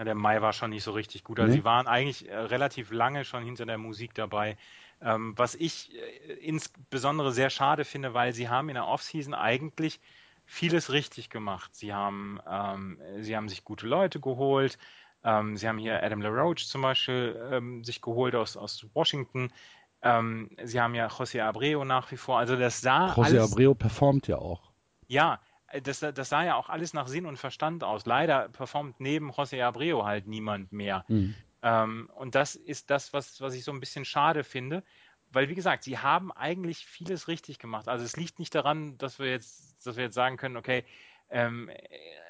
Na, 0.00 0.04
der 0.04 0.14
Mai 0.14 0.40
war 0.40 0.54
schon 0.54 0.70
nicht 0.70 0.82
so 0.82 0.92
richtig 0.92 1.24
gut. 1.24 1.38
Also 1.38 1.50
nee. 1.50 1.58
sie 1.58 1.64
waren 1.64 1.86
eigentlich 1.86 2.26
äh, 2.26 2.34
relativ 2.34 2.90
lange 2.90 3.22
schon 3.22 3.44
hinter 3.44 3.66
der 3.66 3.76
Musik 3.76 4.14
dabei. 4.14 4.56
Ähm, 5.02 5.34
was 5.36 5.54
ich 5.54 5.94
äh, 5.94 6.32
insbesondere 6.40 7.32
sehr 7.32 7.50
schade 7.50 7.84
finde, 7.84 8.14
weil 8.14 8.32
sie 8.32 8.48
haben 8.48 8.70
in 8.70 8.76
der 8.76 8.86
Offseason 8.86 9.34
eigentlich 9.34 10.00
vieles 10.46 10.90
richtig 10.90 11.28
gemacht. 11.28 11.74
Sie 11.74 11.92
haben, 11.92 12.40
ähm, 12.48 12.98
sie 13.18 13.36
haben 13.36 13.50
sich 13.50 13.62
gute 13.62 13.86
Leute 13.86 14.20
geholt. 14.20 14.78
Ähm, 15.22 15.58
sie 15.58 15.68
haben 15.68 15.76
hier 15.76 16.02
Adam 16.02 16.22
LaRoche 16.22 16.64
zum 16.64 16.80
Beispiel 16.80 17.38
ähm, 17.52 17.84
sich 17.84 18.00
geholt 18.00 18.34
aus, 18.34 18.56
aus 18.56 18.86
Washington. 18.94 19.52
Ähm, 20.00 20.48
sie 20.64 20.80
haben 20.80 20.94
ja 20.94 21.08
José 21.08 21.42
Abreu 21.42 21.84
nach 21.84 22.10
wie 22.10 22.16
vor. 22.16 22.38
Also 22.38 22.56
das 22.56 22.80
sah 22.80 23.12
José 23.12 23.38
alles, 23.38 23.52
Abreu 23.52 23.74
performt 23.74 24.28
ja 24.28 24.38
auch. 24.38 24.72
Ja, 25.08 25.40
das, 25.82 26.00
das 26.00 26.28
sah 26.28 26.44
ja 26.44 26.56
auch 26.56 26.68
alles 26.68 26.94
nach 26.94 27.06
Sinn 27.06 27.26
und 27.26 27.36
Verstand 27.36 27.84
aus. 27.84 28.06
Leider 28.06 28.48
performt 28.48 29.00
neben 29.00 29.30
José 29.30 29.62
Abreu 29.62 30.04
halt 30.04 30.26
niemand 30.26 30.72
mehr. 30.72 31.04
Mhm. 31.08 31.34
Ähm, 31.62 32.10
und 32.14 32.34
das 32.34 32.56
ist 32.56 32.90
das, 32.90 33.12
was, 33.12 33.40
was 33.40 33.54
ich 33.54 33.64
so 33.64 33.72
ein 33.72 33.80
bisschen 33.80 34.04
schade 34.04 34.44
finde, 34.44 34.82
weil 35.32 35.48
wie 35.48 35.54
gesagt, 35.54 35.84
sie 35.84 35.98
haben 35.98 36.32
eigentlich 36.32 36.86
vieles 36.86 37.28
richtig 37.28 37.58
gemacht. 37.58 37.88
Also 37.88 38.04
es 38.04 38.16
liegt 38.16 38.38
nicht 38.38 38.54
daran, 38.54 38.98
dass 38.98 39.18
wir 39.18 39.30
jetzt, 39.30 39.86
dass 39.86 39.96
wir 39.96 40.04
jetzt 40.04 40.14
sagen 40.14 40.36
können, 40.36 40.56
okay, 40.56 40.84
ähm, 41.30 41.70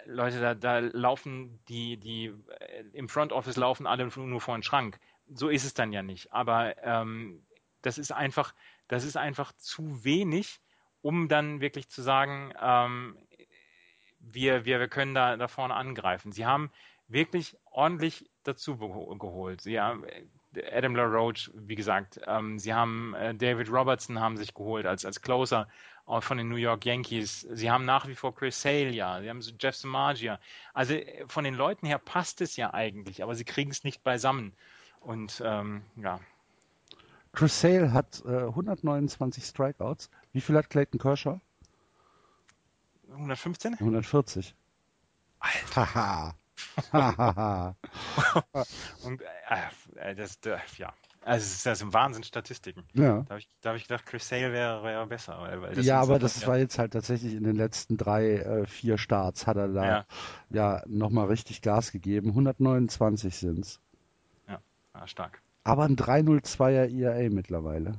Leute, 0.05 0.41
da, 0.41 0.55
da, 0.55 0.79
laufen 0.81 1.61
die, 1.69 1.97
die 1.97 2.27
äh, 2.27 2.85
im 2.93 3.09
Front 3.09 3.33
Office 3.33 3.57
laufen 3.57 3.87
alle 3.87 4.07
nur 4.07 4.41
vor 4.41 4.57
den 4.57 4.63
Schrank. 4.63 4.99
So 5.33 5.49
ist 5.49 5.65
es 5.65 5.75
dann 5.75 5.93
ja 5.93 6.03
nicht. 6.03 6.33
Aber 6.33 6.77
ähm, 6.83 7.43
das 7.83 7.97
ist 7.97 8.13
einfach, 8.13 8.55
das 8.89 9.05
ist 9.05 9.17
einfach 9.17 9.53
zu 9.53 10.05
wenig, 10.05 10.61
um 11.01 11.29
dann 11.29 11.61
wirklich 11.61 11.89
zu 11.89 12.03
sagen, 12.03 12.53
ähm, 12.61 13.17
wir, 14.21 14.65
wir, 14.65 14.81
wir 14.81 14.89
können 14.89 15.15
da, 15.15 15.37
da 15.37 15.49
vorne 15.49 15.75
angreifen. 15.75 16.33
Sie 16.33 16.47
haben 16.47 16.71
wirklich 17.09 17.57
ordentlich 17.71 18.31
dazu 18.45 18.77
geholt. 18.77 19.61
Sie 19.61 19.81
haben 19.81 20.05
Adam 20.73 20.97
LaRoche, 20.97 21.51
wie 21.55 21.75
gesagt, 21.75 22.21
ähm, 22.27 22.59
sie 22.59 22.75
haben 22.75 23.15
äh, 23.15 23.35
David 23.35 23.71
Robertson 23.71 24.19
haben 24.19 24.37
sich 24.37 24.55
geholt 24.55 24.87
als, 24.87 25.05
als 25.05 25.21
Closer 25.23 25.69
äh, 26.09 26.21
von 26.21 26.39
den 26.39 26.49
New 26.49 26.57
York 26.57 26.85
Yankees. 26.85 27.43
Sie 27.43 27.71
haben 27.71 27.85
nach 27.85 28.09
wie 28.09 28.15
vor 28.15 28.35
Chris 28.35 28.61
Sale, 28.61 28.91
ja, 28.91 29.21
sie 29.21 29.31
haben 29.31 29.41
Jeff 29.61 29.77
Samagia. 29.77 30.41
Also 30.75 30.95
äh, 30.95 31.25
von 31.29 31.45
den 31.45 31.55
Leuten 31.55 31.87
her 31.87 31.99
passt 31.99 32.41
es 32.41 32.57
ja 32.57 32.75
eigentlich, 32.75 33.23
aber 33.23 33.35
sie 33.35 33.45
kriegen 33.45 33.71
es 33.71 33.85
nicht 33.85 34.03
beisammen. 34.03 34.53
Und 35.01 35.41
ähm, 35.45 35.83
ja. 35.97 36.21
Chris 37.33 37.61
Sale 37.61 37.93
hat 37.93 38.23
äh, 38.25 38.47
129 38.47 39.45
Strikeouts. 39.45 40.11
Wie 40.33 40.41
viel 40.41 40.57
hat 40.57 40.69
Clayton 40.69 40.99
Kershaw? 40.99 41.41
115? 43.11 43.75
140. 43.75 44.55
Alter. 45.39 45.95
Haha. 45.95 46.35
und 49.05 49.23
äh, 49.97 50.15
das, 50.15 50.39
äh, 50.45 50.59
ja, 50.77 50.93
also 51.23 51.69
das 51.69 51.79
sind 51.79 51.93
Wahnsinnsstatistiken. 51.93 52.85
Ja. 52.95 53.23
Da 53.23 53.31
habe 53.31 53.39
ich, 53.39 53.49
hab 53.65 53.77
ich 53.77 53.83
gedacht, 53.85 54.07
Chris 54.07 54.29
Sale 54.29 54.53
wäre, 54.53 54.83
wäre 54.83 55.07
besser. 55.07 55.73
Ja, 55.81 56.01
aber 56.01 56.19
das 56.19 56.41
ja. 56.41 56.49
war 56.49 56.59
jetzt 56.59 56.79
halt 56.79 56.93
tatsächlich 56.93 57.35
in 57.35 57.45
den 57.45 57.57
letzten 57.57 57.97
drei, 57.97 58.37
äh, 58.37 58.67
vier 58.67 58.97
Starts 58.97 59.47
hat 59.47 59.57
er 59.57 59.69
da 59.69 59.85
ja, 59.85 60.07
ja 60.51 60.83
nochmal 60.87 61.27
richtig 61.27 61.63
Gas 61.63 61.93
gegeben. 61.93 62.31
129 62.31 63.37
sind's. 63.37 63.81
Ja, 64.49 64.61
ja 64.95 65.07
stark. 65.07 65.43
Aber 65.63 65.85
ein 65.85 65.97
302er 65.97 66.91
ERA 66.91 67.29
mittlerweile. 67.31 67.93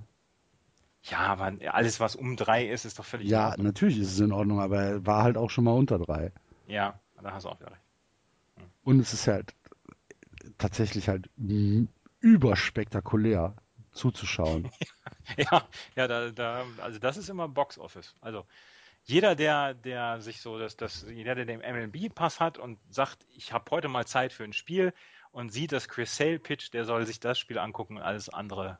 Ja, 1.03 1.19
aber 1.19 1.53
alles, 1.71 1.99
was 1.99 2.15
um 2.15 2.35
drei 2.35 2.67
ist, 2.67 2.85
ist 2.85 2.99
doch 2.99 3.05
völlig 3.05 3.27
Ja, 3.27 3.55
natürlich 3.57 3.97
ist 3.97 4.13
es 4.13 4.19
in 4.19 4.31
Ordnung, 4.31 4.59
aber 4.59 4.81
er 4.81 5.05
war 5.05 5.23
halt 5.23 5.37
auch 5.37 5.49
schon 5.49 5.63
mal 5.63 5.71
unter 5.71 5.97
drei. 5.97 6.31
Ja, 6.67 6.99
da 7.21 7.31
hast 7.31 7.43
du 7.43 7.49
auch 7.49 7.59
wieder 7.59 7.71
recht. 7.71 7.81
Hm. 8.57 8.65
Und 8.83 8.99
es 8.99 9.13
ist 9.13 9.27
halt 9.27 9.55
tatsächlich 10.57 11.07
halt 11.09 11.29
überspektakulär 12.19 13.55
zuzuschauen. 13.91 14.69
ja, 15.37 15.67
ja, 15.95 16.07
da, 16.07 16.29
da, 16.29 16.65
also 16.81 16.99
das 16.99 17.17
ist 17.17 17.29
immer 17.29 17.47
Box 17.47 17.77
Office. 17.77 18.15
Also 18.21 18.45
jeder, 19.03 19.35
der, 19.35 19.73
der 19.73 20.21
sich 20.21 20.41
so, 20.41 20.59
dass, 20.59 20.77
dass 20.77 21.05
jeder, 21.09 21.35
der 21.35 21.45
den 21.45 21.59
MLB-Pass 21.59 22.39
hat 22.39 22.57
und 22.57 22.79
sagt, 22.89 23.25
ich 23.35 23.51
habe 23.51 23.69
heute 23.71 23.87
mal 23.87 24.05
Zeit 24.05 24.31
für 24.31 24.43
ein 24.43 24.53
Spiel 24.53 24.93
und 25.31 25.51
sieht 25.51 25.71
das 25.71 25.87
Chris 25.87 26.15
Sale 26.15 26.39
Pitch, 26.39 26.71
der 26.73 26.85
soll 26.85 27.05
sich 27.05 27.19
das 27.19 27.39
Spiel 27.39 27.57
angucken 27.57 27.97
und 27.97 28.03
alles 28.03 28.29
andere 28.29 28.79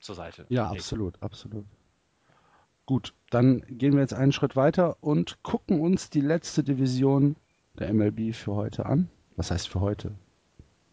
zur 0.00 0.14
Seite. 0.14 0.46
Ja, 0.48 0.64
legen. 0.64 0.76
absolut, 0.76 1.22
absolut. 1.22 1.64
Gut, 2.86 3.14
dann 3.30 3.62
gehen 3.68 3.92
wir 3.92 4.00
jetzt 4.00 4.14
einen 4.14 4.32
Schritt 4.32 4.56
weiter 4.56 4.96
und 5.00 5.42
gucken 5.42 5.80
uns 5.80 6.10
die 6.10 6.22
letzte 6.22 6.64
Division 6.64 7.36
der 7.78 7.92
MLB 7.92 8.34
für 8.34 8.54
heute 8.54 8.86
an. 8.86 9.10
Was 9.36 9.50
heißt 9.50 9.68
für 9.68 9.80
heute? 9.80 10.14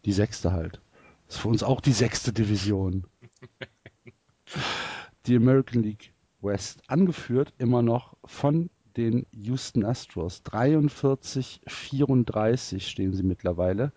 Die 0.04 0.12
sechste 0.12 0.52
halt. 0.52 0.80
Das 1.26 1.36
ist 1.36 1.42
für 1.42 1.48
uns 1.48 1.62
auch 1.62 1.80
die 1.80 1.92
sechste 1.92 2.32
Division. 2.32 3.04
die 5.26 5.36
American 5.36 5.82
League 5.82 6.12
West, 6.40 6.82
angeführt 6.86 7.52
immer 7.58 7.82
noch 7.82 8.16
von 8.24 8.70
den 8.96 9.26
Houston 9.32 9.84
Astros. 9.84 10.42
43-34 10.44 12.80
stehen 12.80 13.12
sie 13.12 13.22
mittlerweile. 13.22 13.92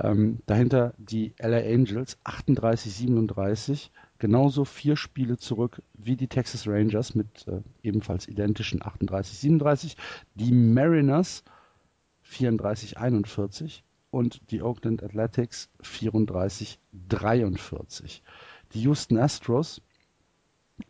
Ähm, 0.00 0.38
dahinter 0.46 0.94
die 0.96 1.34
LA 1.38 1.58
Angels 1.58 2.16
38-37. 2.24 3.90
Genauso 4.22 4.64
vier 4.64 4.96
Spiele 4.96 5.36
zurück 5.36 5.82
wie 5.94 6.14
die 6.14 6.28
Texas 6.28 6.68
Rangers 6.68 7.16
mit 7.16 7.48
äh, 7.48 7.60
ebenfalls 7.82 8.28
identischen 8.28 8.80
38-37. 8.80 9.96
Die 10.36 10.52
Mariners 10.52 11.42
34-41 12.30 13.80
und 14.12 14.40
die 14.52 14.62
Oakland 14.62 15.02
Athletics 15.02 15.70
34-43. 15.82 18.20
Die 18.74 18.82
Houston 18.82 19.18
Astros 19.18 19.82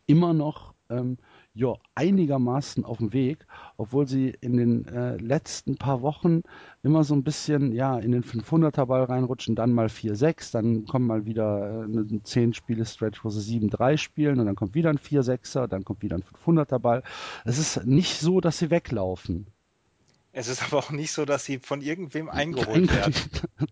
immer 0.04 0.34
noch 0.34 0.74
ähm, 0.90 1.16
ja, 1.54 1.74
einigermaßen 1.94 2.84
auf 2.84 2.98
dem 2.98 3.12
Weg, 3.12 3.46
obwohl 3.76 4.08
sie 4.08 4.34
in 4.40 4.56
den 4.56 4.86
äh, 4.86 5.16
letzten 5.16 5.76
paar 5.76 6.00
Wochen 6.00 6.42
immer 6.82 7.04
so 7.04 7.14
ein 7.14 7.24
bisschen 7.24 7.72
ja 7.72 7.98
in 7.98 8.12
den 8.12 8.24
500er 8.24 8.86
Ball 8.86 9.04
reinrutschen, 9.04 9.54
dann 9.54 9.72
mal 9.72 9.88
4-6, 9.88 10.52
dann 10.52 10.86
kommt 10.86 11.06
mal 11.06 11.26
wieder 11.26 11.82
äh, 11.82 11.84
eine 11.84 12.22
10 12.22 12.54
Spiele 12.54 12.86
Stretch, 12.86 13.22
wo 13.24 13.28
sie 13.28 13.60
7-3 13.60 13.98
spielen 13.98 14.40
und 14.40 14.46
dann 14.46 14.56
kommt 14.56 14.74
wieder 14.74 14.88
ein 14.88 14.98
4-6er, 14.98 15.66
dann 15.66 15.84
kommt 15.84 16.02
wieder 16.02 16.16
ein 16.16 16.24
500er 16.46 16.78
Ball. 16.78 17.02
Es 17.44 17.58
ist 17.58 17.84
nicht 17.84 18.18
so, 18.18 18.40
dass 18.40 18.58
sie 18.58 18.70
weglaufen. 18.70 19.46
Es 20.32 20.48
ist 20.48 20.62
aber 20.62 20.78
auch 20.78 20.90
nicht 20.90 21.12
so, 21.12 21.26
dass 21.26 21.44
sie 21.44 21.58
von 21.58 21.82
irgendwem 21.82 22.30
eingeholt 22.30 22.90
werden. 22.94 23.14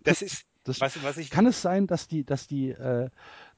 Das 0.04 0.20
ist, 0.20 0.44
das, 0.64 0.80
was, 0.80 1.02
was 1.02 1.16
ich. 1.16 1.30
Kann 1.30 1.46
es 1.46 1.62
sein, 1.62 1.86
dass 1.86 2.06
die, 2.06 2.24
dass 2.24 2.46
die, 2.46 2.70
äh, 2.70 3.08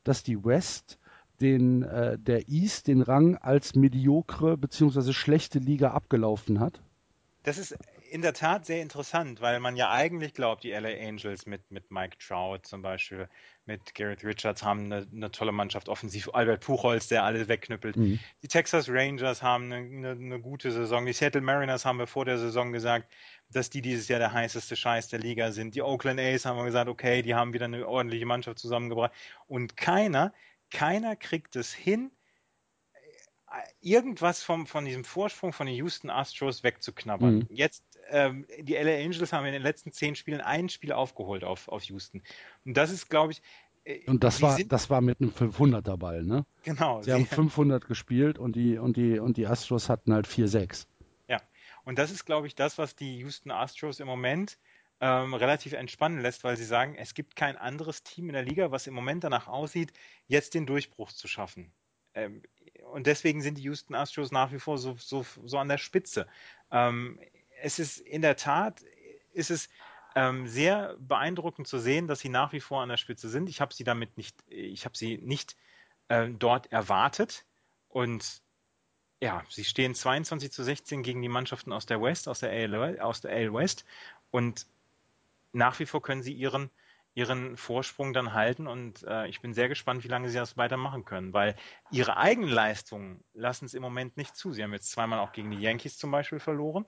dass 0.05 0.23
die 0.23 0.45
West 0.45 0.99
den, 1.43 1.83
äh, 1.83 2.19
der 2.19 2.49
East 2.49 2.87
den 2.87 3.03
Rang 3.03 3.37
als 3.37 3.75
mediokre 3.75 4.57
bzw. 4.57 5.13
schlechte 5.13 5.59
Liga 5.59 5.91
abgelaufen 5.91 6.61
hat? 6.61 6.81
Das 7.43 7.59
ist 7.59 7.77
in 8.13 8.21
der 8.21 8.35
Tat 8.35 8.67
sehr 8.67 8.83
interessant, 8.83 9.41
weil 9.41 9.59
man 9.59 9.75
ja 9.75 9.91
eigentlich 9.91 10.35
glaubt, 10.35 10.65
die 10.65 10.71
LA 10.73 10.91
Angels 11.01 11.47
mit, 11.47 11.71
mit 11.71 11.91
Mike 11.91 12.19
Trout 12.19 12.61
zum 12.65 12.83
Beispiel, 12.83 13.27
mit 13.65 13.95
Garrett 13.95 14.23
Richards 14.23 14.63
haben 14.63 14.85
eine, 14.93 15.07
eine 15.11 15.31
tolle 15.31 15.51
Mannschaft 15.51 15.89
offensiv, 15.89 16.29
Albert 16.35 16.63
Puchholz, 16.63 17.09
der 17.09 17.25
alles 17.25 17.49
wegknüppelt. 17.49 17.97
Mhm. 17.97 18.19
Die 18.43 18.49
Texas 18.49 18.89
Rangers 18.91 19.43
haben 19.43 19.73
eine, 19.73 19.77
eine, 19.77 20.11
eine, 20.11 20.41
gute 20.41 20.71
Saison. 20.73 21.07
Die 21.07 21.15
Seattle 21.15 21.41
Mariners 21.41 21.87
haben 21.87 21.99
wir 21.99 22.07
vor 22.07 22.27
der 22.27 22.37
Saison 22.37 22.71
gesagt, 22.73 23.11
dass 23.51 23.71
die 23.71 23.81
dieses 23.81 24.09
Jahr 24.09 24.19
der 24.19 24.33
heißeste 24.33 24.77
Scheiß 24.77 25.09
der 25.09 25.21
Liga 25.21 25.51
sind. 25.53 25.75
Die 25.75 25.83
Oakland 25.83 26.21
A's 26.21 26.45
haben 26.45 26.59
wir 26.59 26.65
gesagt, 26.65 26.91
okay, 26.91 27.23
die 27.23 27.35
haben 27.35 27.55
wieder 27.55 27.65
eine 27.65 27.89
ordentliche 27.89 28.27
Mannschaft 28.27 28.59
zusammengebracht. 28.59 29.13
Und 29.47 29.79
keiner, 29.79 30.35
keiner 30.73 31.17
kriegt 31.17 31.57
es 31.57 31.73
hin, 31.73 32.11
irgendwas 33.81 34.43
vom, 34.43 34.67
von 34.67 34.85
diesem 34.85 35.05
Vorsprung 35.05 35.53
von 35.53 35.67
den 35.67 35.77
Houston 35.77 36.11
Astros 36.11 36.63
wegzuknabbern. 36.63 37.41
Mhm. 37.41 37.47
Jetzt 37.51 37.85
ähm, 38.09 38.47
die 38.61 38.75
LA 38.75 39.05
Angels 39.05 39.33
haben 39.33 39.47
in 39.47 39.53
den 39.53 39.63
letzten 39.63 39.93
zehn 39.93 40.15
Spielen 40.15 40.41
ein 40.41 40.69
Spiel 40.69 40.93
aufgeholt 40.93 41.45
auf, 41.45 41.69
auf 41.69 41.83
Houston. 41.85 42.23
Und 42.65 42.77
das 42.77 42.91
ist, 42.91 43.09
glaube 43.09 43.33
ich, 43.33 43.43
äh, 43.85 44.01
und 44.07 44.25
das 44.25 44.41
war, 44.43 44.59
das 44.59 44.91
war 44.91 45.01
mit 45.01 45.21
einem 45.21 45.31
500er 45.31 45.97
Ball, 45.97 46.23
ne? 46.23 46.47
Genau. 46.63 47.03
Sie, 47.03 47.07
sie 47.07 47.15
haben 47.15 47.27
500 47.27 47.87
gespielt 47.87 48.39
und 48.39 48.57
die, 48.57 48.79
und 48.79 48.97
die, 48.97 49.19
und 49.19 49.37
die 49.37 49.47
Astros 49.47 49.89
hatten 49.89 50.13
halt 50.13 50.27
4-6. 50.27 50.87
Ja. 51.29 51.41
Und 51.85 51.99
das 51.99 52.11
ist, 52.11 52.25
glaube 52.25 52.47
ich, 52.47 52.55
das, 52.55 52.79
was 52.79 52.95
die 52.97 53.19
Houston 53.19 53.51
Astros 53.51 54.01
im 54.01 54.07
Moment 54.07 54.59
ähm, 55.03 55.35
relativ 55.35 55.73
entspannen 55.73 56.21
lässt, 56.21 56.45
weil 56.45 56.57
sie 56.57 56.65
sagen, 56.65 56.95
es 56.95 57.15
gibt 57.15 57.35
kein 57.35 57.57
anderes 57.57 58.05
Team 58.05 58.29
in 58.29 58.35
der 58.35 58.45
Liga, 58.45 58.71
was 58.71 58.87
im 58.87 58.95
Moment 58.95 59.25
danach 59.25 59.49
aussieht, 59.49 59.93
jetzt 60.29 60.55
den 60.55 60.65
Durchbruch 60.65 61.11
zu 61.11 61.27
schaffen. 61.27 61.73
Ähm, 62.15 62.41
und 62.93 63.09
deswegen 63.09 63.43
sind 63.43 63.59
die 63.59 63.63
Houston 63.63 63.97
Astros 63.97 64.31
nach 64.31 64.53
wie 64.53 64.61
vor 64.61 64.79
so, 64.79 64.95
so, 64.97 65.27
so 65.45 65.59
an 65.59 65.69
der 65.69 65.79
Spitze. 65.79 66.29
Ähm, 66.71 67.19
es 67.61 67.81
ist 67.81 67.99
in 67.99 68.23
der 68.23 68.37
Tat, 68.37 68.85
ist 69.33 69.51
es 69.51 69.69
ähm, 70.15 70.47
sehr 70.47 70.97
beeindruckend 71.01 71.67
zu 71.67 71.81
sehen, 71.81 72.07
dass 72.07 72.21
sie 72.21 72.29
nach 72.29 72.53
wie 72.53 72.61
vor 72.61 72.81
an 72.81 72.89
der 72.89 72.97
Spitze 72.97 73.29
sind. 73.29 73.49
Ich 73.49 73.61
habe 73.61 73.75
sie 73.75 73.83
damit 73.83 74.17
nicht, 74.17 74.37
ich 74.47 74.85
habe 74.85 74.97
sie 74.97 75.19
nicht 75.19 75.57
äh, 76.07 76.29
dort 76.29 76.71
erwartet. 76.71 77.45
Und 77.89 78.41
ja, 79.21 79.43
sie 79.49 79.65
stehen 79.65 79.97
22 79.97 80.53
zu 80.53 80.63
16 80.63 81.03
gegen 81.03 81.23
die 81.23 81.29
Mannschaften 81.29 81.73
aus 81.73 81.87
der 81.87 82.01
West, 82.01 82.29
aus 82.29 82.39
der 82.39 82.51
AL, 82.51 83.01
aus 83.01 83.21
der 83.21 83.33
AL 83.33 83.53
West. 83.53 83.85
Und 84.31 84.67
nach 85.53 85.79
wie 85.79 85.87
vor 85.87 86.03
können 86.03 86.23
sie 86.23 86.33
ihren, 86.33 86.71
ihren 87.15 87.57
Vorsprung 87.57 88.13
dann 88.13 88.33
halten. 88.33 88.67
Und 88.67 89.03
äh, 89.05 89.29
ich 89.29 89.41
bin 89.41 89.55
sehr 89.55 89.69
gespannt, 89.69 90.05
wie 90.05 90.09
lange 90.09 90.29
sie 90.29 90.39
das 90.39 90.57
weitermachen 90.57 91.05
können, 91.05 91.33
weil 91.33 91.57
ihre 91.91 92.17
eigenen 92.17 92.51
Leistungen 92.51 93.23
lassen 93.35 93.67
es 93.67 93.75
im 93.75 93.83
Moment 93.83 94.17
nicht 94.17 94.37
zu. 94.37 94.53
Sie 94.53 94.63
haben 94.63 94.73
jetzt 94.73 94.91
zweimal 94.91 95.19
auch 95.19 95.33
gegen 95.33 95.51
die 95.51 95.61
Yankees 95.61 95.99
zum 95.99 96.11
Beispiel 96.11 96.41
verloren 96.41 96.87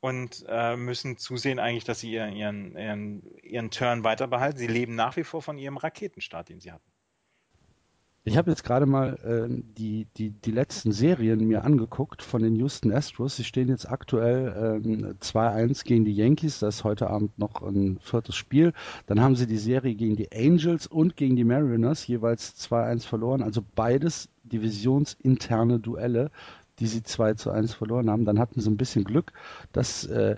und 0.00 0.44
äh, 0.48 0.76
müssen 0.76 1.18
zusehen 1.18 1.58
eigentlich, 1.58 1.84
dass 1.84 2.00
sie 2.00 2.12
ihren, 2.12 2.32
ihren, 2.32 2.76
ihren, 2.76 3.36
ihren 3.42 3.70
Turn 3.70 4.04
weiter 4.04 4.28
behalten. 4.28 4.58
Sie 4.58 4.66
leben 4.66 4.94
nach 4.94 5.16
wie 5.16 5.24
vor 5.24 5.42
von 5.42 5.58
ihrem 5.58 5.76
Raketenstart, 5.76 6.48
den 6.48 6.60
sie 6.60 6.72
hatten. 6.72 6.90
Ich 8.28 8.36
habe 8.36 8.50
jetzt 8.50 8.62
gerade 8.62 8.84
mal 8.84 9.14
äh, 9.24 9.62
die, 9.78 10.06
die, 10.18 10.30
die 10.30 10.50
letzten 10.50 10.92
Serien 10.92 11.48
mir 11.48 11.64
angeguckt 11.64 12.20
von 12.20 12.42
den 12.42 12.56
Houston 12.56 12.92
Astros. 12.92 13.36
Sie 13.36 13.44
stehen 13.44 13.68
jetzt 13.68 13.90
aktuell 13.90 14.82
ähm, 14.84 15.16
2-1 15.18 15.84
gegen 15.84 16.04
die 16.04 16.14
Yankees. 16.14 16.58
Das 16.58 16.76
ist 16.76 16.84
heute 16.84 17.08
Abend 17.08 17.38
noch 17.38 17.62
ein 17.62 17.98
viertes 18.02 18.36
Spiel. 18.36 18.74
Dann 19.06 19.22
haben 19.22 19.34
sie 19.34 19.46
die 19.46 19.56
Serie 19.56 19.94
gegen 19.94 20.14
die 20.16 20.30
Angels 20.30 20.86
und 20.86 21.16
gegen 21.16 21.36
die 21.36 21.44
Mariners 21.44 22.06
jeweils 22.06 22.54
2-1 22.56 23.06
verloren. 23.06 23.42
Also 23.42 23.62
beides 23.74 24.28
divisionsinterne 24.44 25.78
Duelle 25.78 26.30
die 26.80 26.86
sie 26.86 27.02
2 27.02 27.34
zu 27.34 27.50
1 27.50 27.74
verloren 27.74 28.08
haben. 28.08 28.24
Dann 28.24 28.38
hatten 28.38 28.60
sie 28.60 28.70
ein 28.70 28.76
bisschen 28.76 29.02
Glück, 29.02 29.32
dass 29.72 30.04
äh, 30.04 30.36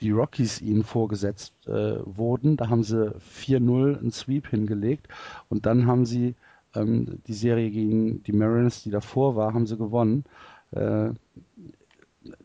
die 0.00 0.10
Rockies 0.10 0.62
ihnen 0.62 0.84
vorgesetzt 0.84 1.52
äh, 1.66 1.96
wurden. 2.04 2.56
Da 2.56 2.70
haben 2.70 2.82
sie 2.82 3.14
4-0 3.18 3.98
einen 3.98 4.10
Sweep 4.10 4.48
hingelegt 4.48 5.08
und 5.50 5.66
dann 5.66 5.86
haben 5.86 6.06
sie 6.06 6.34
ähm, 6.74 7.20
die 7.26 7.34
Serie 7.34 7.70
gegen 7.70 8.22
die 8.22 8.32
Mariners, 8.32 8.82
die 8.82 8.90
davor 8.90 9.36
war, 9.36 9.54
haben 9.54 9.66
sie 9.66 9.76
gewonnen. 9.76 10.24
Äh, 10.70 11.10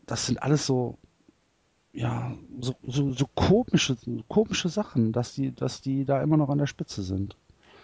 das 0.06 0.26
sind 0.26 0.42
alles 0.42 0.66
so 0.66 0.98
ja, 1.92 2.32
so, 2.60 2.76
so, 2.86 3.12
so 3.12 3.26
komische, 3.34 3.96
komische 4.28 4.68
Sachen, 4.68 5.12
dass 5.12 5.34
die, 5.34 5.54
dass 5.54 5.80
die 5.80 6.04
da 6.04 6.22
immer 6.22 6.36
noch 6.36 6.48
an 6.48 6.58
der 6.58 6.66
Spitze 6.66 7.02
sind. 7.02 7.36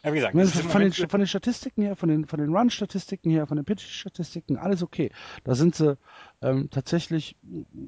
Ja, 0.05 0.13
wie 0.13 0.17
gesagt, 0.17 0.35
von, 0.71 0.83
den, 0.83 0.93
von, 0.93 1.21
den, 1.21 1.27
Statistiken 1.27 1.83
her, 1.83 1.97
von 1.97 2.11
den, 2.11 2.27
von 2.27 2.39
den 2.39 2.55
Run-Statistiken 2.55 3.31
her, 3.31 3.47
von 3.47 3.57
den 3.57 3.65
Pitch-Statistiken, 3.65 4.59
alles 4.59 4.83
okay. 4.83 5.11
Da 5.45 5.55
sind 5.55 5.75
sie 5.75 5.97
ähm, 6.43 6.69
tatsächlich 6.71 7.37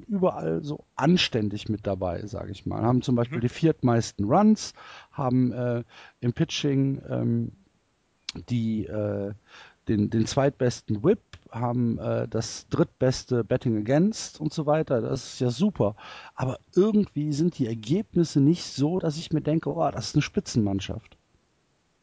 überall 0.07 0.63
so 0.63 0.83
anständig 0.95 1.69
mit 1.69 1.85
dabei, 1.85 2.25
sage 2.25 2.51
ich 2.51 2.65
mal. 2.65 2.81
Haben 2.81 3.03
zum 3.03 3.15
Beispiel 3.15 3.37
mhm. 3.37 3.41
die 3.41 3.49
viertmeisten 3.49 4.25
Runs, 4.25 4.73
haben 5.11 5.51
äh, 5.51 5.83
im 6.19 6.33
Pitching 6.33 7.03
ähm, 7.07 7.51
die 8.45 8.85
äh, 8.85 9.33
den, 9.87 10.09
den 10.09 10.25
zweitbesten 10.25 11.03
Whip, 11.03 11.21
haben 11.51 11.97
äh, 11.97 12.27
das 12.27 12.67
drittbeste 12.69 13.43
Betting 13.43 13.77
Against 13.77 14.39
und 14.39 14.53
so 14.53 14.65
weiter. 14.65 15.01
Das 15.01 15.33
ist 15.33 15.39
ja 15.39 15.49
super. 15.49 15.95
Aber 16.35 16.59
irgendwie 16.75 17.31
sind 17.31 17.57
die 17.57 17.67
Ergebnisse 17.67 18.41
nicht 18.41 18.63
so, 18.63 18.99
dass 18.99 19.17
ich 19.17 19.31
mir 19.31 19.41
denke, 19.41 19.73
oh, 19.73 19.89
das 19.91 20.07
ist 20.07 20.15
eine 20.15 20.21
Spitzenmannschaft. 20.21 21.17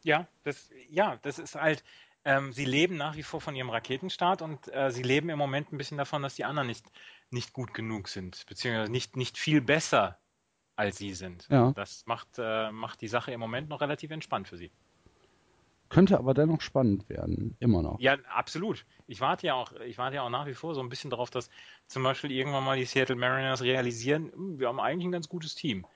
Ja, 0.03 0.27
das, 0.45 0.71
ja, 0.89 1.19
das 1.23 1.39
ist 1.39 1.55
halt, 1.55 1.85
ähm, 2.25 2.53
sie 2.53 2.65
leben 2.65 2.97
nach 2.97 3.17
wie 3.17 3.23
vor 3.23 3.41
von 3.41 3.55
ihrem 3.55 3.71
Raketenstart 3.71 4.43
und 4.43 4.73
äh, 4.73 4.91
sie 4.91 5.03
leben 5.03 5.29
im 5.29 5.39
Moment 5.39 5.73
ein 5.73 5.79
bisschen 5.79 5.99
davon, 5.99 6.23
dass 6.23 6.35
die 6.35 6.45
anderen 6.45 6.69
nicht, 6.69 6.87
nicht 7.31 7.53
gut 7.53 7.75
genug 7.75 8.09
sind, 8.09 8.45
beziehungsweise 8.47 8.91
nicht, 8.91 9.17
nicht 9.17 9.39
viel 9.39 9.61
besser 9.61 10.19
als 10.77 10.99
sie 10.99 11.15
sind. 11.15 11.47
Ja. 11.51 11.73
Das 11.73 12.05
macht, 12.07 12.29
äh, 12.39 12.73
macht 12.73 13.01
die 13.01 13.09
Sache 13.09 13.31
im 13.33 13.41
Moment 13.41 13.69
noch 13.69 13.81
relativ 13.81 14.11
entspannt 14.11 14.49
für 14.49 14.57
sie. 14.57 14.71
Könnte 15.95 16.19
aber 16.19 16.35
dennoch 16.35 16.61
spannend 16.61 17.09
werden, 17.09 17.57
immer 17.61 17.81
noch. 17.81 18.01
Ja, 18.01 18.17
absolut. 18.29 18.85
Ich 19.07 19.21
warte 19.21 19.47
ja 19.47 19.55
auch, 19.55 19.71
ich 19.87 19.97
warte 19.97 20.17
ja 20.17 20.23
auch 20.23 20.29
nach 20.29 20.47
wie 20.47 20.55
vor 20.55 20.75
so 20.75 20.81
ein 20.81 20.89
bisschen 20.89 21.09
darauf, 21.09 21.31
dass 21.31 21.51
zum 21.87 22.03
Beispiel 22.03 22.33
irgendwann 22.33 22.65
mal 22.65 22.77
die 22.77 22.85
Seattle 22.85 23.15
Mariners 23.15 23.63
realisieren, 23.63 24.33
hm, 24.33 24.59
wir 24.59 24.67
haben 24.67 24.81
eigentlich 24.81 25.07
ein 25.07 25.13
ganz 25.13 25.29
gutes 25.29 25.55
Team. 25.55 25.87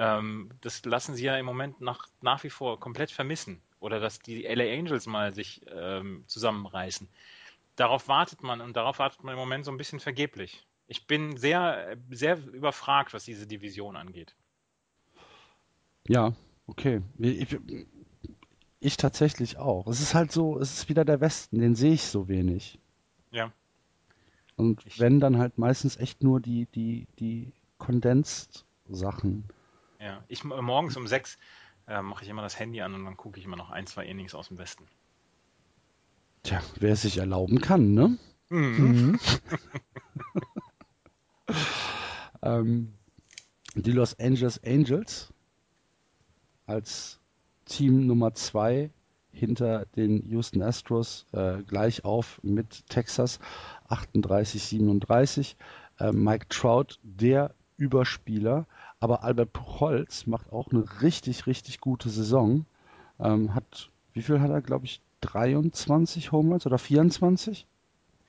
Ähm, 0.00 0.50
das 0.62 0.84
lassen 0.84 1.14
sie 1.14 1.26
ja 1.26 1.36
im 1.36 1.46
Moment 1.46 1.80
nach, 1.80 2.08
nach 2.22 2.42
wie 2.42 2.50
vor 2.50 2.80
komplett 2.80 3.12
vermissen. 3.12 3.62
Oder 3.78 4.00
dass 4.00 4.18
die 4.18 4.44
LA 4.44 4.64
Angels 4.64 5.06
mal 5.06 5.32
sich 5.32 5.64
ähm, 5.72 6.24
zusammenreißen. 6.26 7.08
Darauf 7.76 8.08
wartet 8.08 8.42
man 8.42 8.60
und 8.60 8.74
darauf 8.74 8.98
wartet 8.98 9.22
man 9.22 9.34
im 9.34 9.38
Moment 9.38 9.64
so 9.64 9.70
ein 9.70 9.76
bisschen 9.76 10.00
vergeblich. 10.00 10.66
Ich 10.88 11.06
bin 11.06 11.36
sehr, 11.36 11.96
sehr 12.10 12.36
überfragt, 12.52 13.14
was 13.14 13.24
diese 13.24 13.46
Division 13.46 13.94
angeht. 13.94 14.34
Ja, 16.08 16.32
okay. 16.66 17.02
Ich, 17.18 17.56
ich 18.80 18.96
tatsächlich 18.96 19.58
auch. 19.58 19.86
Es 19.86 20.00
ist 20.00 20.14
halt 20.14 20.32
so, 20.32 20.58
es 20.58 20.72
ist 20.72 20.88
wieder 20.88 21.04
der 21.04 21.20
Westen, 21.20 21.58
den 21.58 21.74
sehe 21.74 21.94
ich 21.94 22.04
so 22.04 22.28
wenig. 22.28 22.78
Ja. 23.30 23.52
Und 24.56 24.84
ich, 24.86 24.98
wenn, 24.98 25.20
dann 25.20 25.38
halt 25.38 25.58
meistens 25.58 25.96
echt 25.96 26.22
nur 26.22 26.40
die, 26.40 26.66
die, 26.74 27.06
die 27.18 27.52
Condensed-Sachen. 27.78 29.44
Ja, 30.00 30.22
ich 30.28 30.44
äh, 30.44 30.62
morgens 30.62 30.96
um 30.96 31.06
sechs 31.06 31.38
äh, 31.86 32.02
mache 32.02 32.24
ich 32.24 32.30
immer 32.30 32.42
das 32.42 32.58
Handy 32.58 32.80
an 32.80 32.94
und 32.94 33.04
dann 33.04 33.16
gucke 33.16 33.38
ich 33.38 33.44
immer 33.44 33.56
noch 33.56 33.70
ein, 33.70 33.86
zwei 33.86 34.06
Innings 34.06 34.34
aus 34.34 34.48
dem 34.48 34.58
Westen. 34.58 34.84
Tja, 36.42 36.62
wer 36.78 36.92
es 36.92 37.02
sich 37.02 37.18
erlauben 37.18 37.60
kann, 37.60 37.94
ne? 37.94 38.18
Mhm. 38.48 38.76
mhm. 38.78 39.20
ähm, 42.42 42.94
die 43.74 43.92
Los 43.92 44.18
Angeles 44.18 44.62
Angels 44.64 45.32
als 46.66 47.20
Team 47.66 48.06
Nummer 48.06 48.34
zwei 48.34 48.90
hinter 49.32 49.84
den 49.96 50.26
Houston 50.28 50.62
Astros 50.62 51.26
äh, 51.32 51.62
gleich 51.62 52.04
auf 52.04 52.40
mit 52.42 52.88
Texas 52.88 53.38
38-37. 53.88 55.56
Äh, 55.98 56.12
Mike 56.12 56.46
Trout, 56.48 56.98
der 57.02 57.54
Überspieler, 57.76 58.66
aber 59.00 59.22
Albert 59.22 59.52
Puchholz 59.52 60.26
macht 60.26 60.50
auch 60.52 60.70
eine 60.70 60.84
richtig, 61.02 61.46
richtig 61.46 61.80
gute 61.80 62.08
Saison. 62.08 62.64
Ähm, 63.20 63.54
hat, 63.54 63.90
wie 64.14 64.22
viel 64.22 64.40
hat 64.40 64.50
er, 64.50 64.62
glaube 64.62 64.86
ich, 64.86 65.02
23 65.20 66.32
Home 66.32 66.52
Runs 66.52 66.66
oder 66.66 66.78
24? 66.78 67.66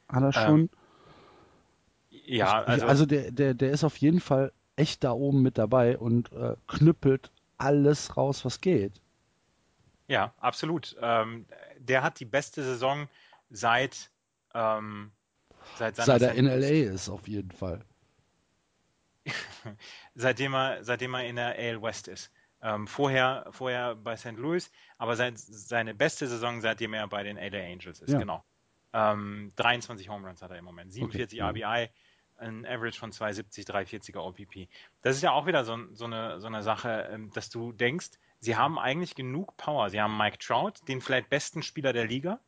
Hat 0.09 0.23
er 0.23 0.33
schon? 0.33 0.59
Ähm, 0.59 0.69
ja, 2.25 2.63
also, 2.63 2.85
also 2.85 3.05
der, 3.05 3.31
der, 3.31 3.53
der 3.53 3.71
ist 3.71 3.83
auf 3.83 3.97
jeden 3.97 4.19
Fall 4.19 4.51
echt 4.75 5.03
da 5.03 5.11
oben 5.11 5.41
mit 5.41 5.57
dabei 5.57 5.97
und 5.97 6.31
äh, 6.33 6.55
knüppelt 6.67 7.31
alles 7.57 8.17
raus, 8.17 8.43
was 8.43 8.61
geht. 8.61 9.01
Ja, 10.07 10.33
absolut. 10.39 10.95
Ähm, 11.01 11.45
der 11.77 12.03
hat 12.03 12.19
die 12.19 12.25
beste 12.25 12.63
Saison 12.63 13.07
seit, 13.49 14.09
ähm, 14.53 15.11
seit, 15.77 15.97
seit 15.97 16.21
er 16.21 16.33
in 16.33 16.45
LA 16.45 16.91
ist, 16.93 17.09
auf 17.09 17.27
jeden 17.27 17.51
Fall. 17.51 17.83
seitdem 20.15 20.53
er, 20.53 20.83
seitdem 20.83 21.13
er 21.13 21.25
in 21.25 21.35
der 21.35 21.57
AL 21.57 21.81
West 21.81 22.07
ist. 22.07 22.31
Ähm, 22.61 22.87
vorher, 22.87 23.45
vorher 23.51 23.95
bei 23.95 24.15
St. 24.15 24.37
Louis, 24.37 24.71
aber 24.97 25.15
sein, 25.15 25.33
seine 25.35 25.93
beste 25.93 26.27
Saison, 26.27 26.61
seitdem 26.61 26.93
er 26.93 27.07
bei 27.07 27.21
den 27.23 27.37
LA 27.37 27.71
Angels 27.71 28.01
ist, 28.01 28.11
ja. 28.11 28.19
genau. 28.19 28.43
Ähm, 28.93 29.51
23 29.57 30.09
Home 30.09 30.25
Runs 30.27 30.41
hat 30.41 30.49
er 30.49 30.57
im 30.57 30.65
Moment, 30.65 30.91
47 30.91 31.41
okay. 31.41 31.63
RBI, 31.63 31.89
ein 32.37 32.65
Average 32.65 32.97
von 32.97 33.11
270, 33.11 33.65
340er 33.65 34.17
OPP. 34.17 34.69
Das 35.01 35.15
ist 35.15 35.21
ja 35.21 35.31
auch 35.31 35.45
wieder 35.45 35.65
so, 35.65 35.77
so, 35.93 36.05
eine, 36.05 36.39
so 36.39 36.47
eine 36.47 36.63
Sache, 36.63 37.09
ähm, 37.11 37.31
dass 37.31 37.49
du 37.49 37.73
denkst, 37.73 38.11
sie 38.39 38.55
haben 38.55 38.79
eigentlich 38.79 39.15
genug 39.15 39.57
Power. 39.57 39.89
Sie 39.89 40.01
haben 40.01 40.17
Mike 40.17 40.37
Trout, 40.39 40.73
den 40.87 41.01
vielleicht 41.01 41.29
besten 41.29 41.63
Spieler 41.63 41.93
der 41.93 42.05
Liga. 42.05 42.39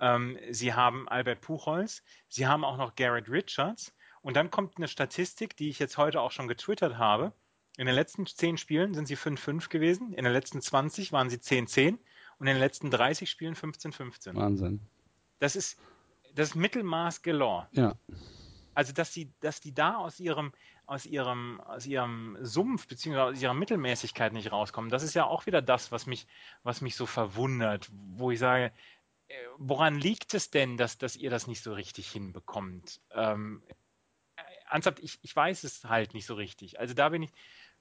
Ähm, 0.00 0.38
sie 0.50 0.74
haben 0.74 1.08
Albert 1.08 1.40
Puchholz. 1.40 2.02
Sie 2.28 2.46
haben 2.46 2.64
auch 2.64 2.76
noch 2.76 2.94
Garrett 2.94 3.28
Richards. 3.28 3.94
Und 4.20 4.36
dann 4.36 4.50
kommt 4.50 4.76
eine 4.76 4.88
Statistik, 4.88 5.56
die 5.56 5.68
ich 5.68 5.78
jetzt 5.78 5.98
heute 5.98 6.20
auch 6.20 6.30
schon 6.30 6.48
getwittert 6.48 6.96
habe. 6.98 7.32
In 7.76 7.86
den 7.86 7.94
letzten 7.94 8.26
10 8.26 8.58
Spielen 8.58 8.94
sind 8.94 9.06
sie 9.06 9.16
5-5 9.16 9.70
gewesen, 9.70 10.12
in 10.12 10.24
den 10.24 10.32
letzten 10.32 10.60
20 10.60 11.10
waren 11.12 11.30
sie 11.30 11.38
10-10 11.38 11.98
und 12.38 12.46
in 12.46 12.54
den 12.54 12.58
letzten 12.58 12.90
30 12.90 13.30
Spielen 13.30 13.54
15-15. 13.54 14.34
Wahnsinn. 14.34 14.80
Das 15.38 15.56
ist 15.56 15.78
das 16.34 16.54
Mittelmaß 16.54 17.22
galore. 17.22 17.68
Ja. 17.72 17.94
Also, 18.74 18.92
dass 18.92 19.12
die, 19.12 19.30
dass 19.40 19.60
die 19.60 19.74
da 19.74 19.96
aus 19.96 20.20
ihrem, 20.20 20.52
aus 20.86 21.06
ihrem, 21.06 21.60
aus 21.60 21.86
ihrem 21.86 22.36
Sumpf 22.40 22.86
beziehungsweise 22.86 23.36
aus 23.36 23.42
ihrer 23.42 23.54
Mittelmäßigkeit 23.54 24.32
nicht 24.32 24.52
rauskommen, 24.52 24.90
das 24.90 25.02
ist 25.02 25.14
ja 25.14 25.24
auch 25.24 25.46
wieder 25.46 25.62
das, 25.62 25.92
was 25.92 26.06
mich, 26.06 26.26
was 26.62 26.80
mich 26.80 26.96
so 26.96 27.06
verwundert, 27.06 27.90
wo 27.92 28.30
ich 28.30 28.38
sage, 28.38 28.72
äh, 29.28 29.34
woran 29.58 29.94
liegt 29.94 30.34
es 30.34 30.50
denn, 30.50 30.76
dass, 30.76 30.98
dass 30.98 31.16
ihr 31.16 31.30
das 31.30 31.46
nicht 31.46 31.62
so 31.62 31.72
richtig 31.74 32.10
hinbekommt? 32.10 33.00
Ähm, 33.12 33.62
ernsthaft, 34.70 35.00
ich, 35.00 35.18
ich 35.22 35.34
weiß 35.34 35.64
es 35.64 35.84
halt 35.84 36.14
nicht 36.14 36.26
so 36.26 36.34
richtig. 36.34 36.80
Also 36.80 36.94
da 36.94 37.08
bin 37.10 37.22
ich, 37.22 37.30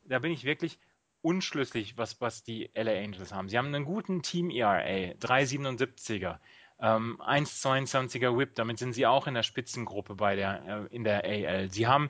da 0.04 0.20
bin 0.20 0.32
ich 0.32 0.44
wirklich 0.44 0.80
unschlüssig, 1.22 1.98
was, 1.98 2.20
was 2.20 2.44
die 2.44 2.70
LA 2.74 2.94
Angels 2.94 3.32
haben. 3.32 3.50
Sie 3.50 3.58
haben 3.58 3.68
einen 3.68 3.86
guten 3.86 4.22
Team 4.22 4.50
ERA, 4.50 4.80
377er, 4.80 6.40
ähm, 6.82 7.22
1,22er 7.22 8.38
Whip, 8.38 8.56
damit 8.56 8.80
sind 8.80 8.94
sie 8.94 9.06
auch 9.06 9.28
in 9.28 9.36
der 9.36 9.44
Spitzengruppe 9.44 10.16
bei 10.16 10.36
der, 10.36 10.88
äh, 10.92 10.96
in 10.96 11.04
der 11.04 11.24
AL. 11.24 11.72
Sie 11.72 11.88
haben, 11.88 12.10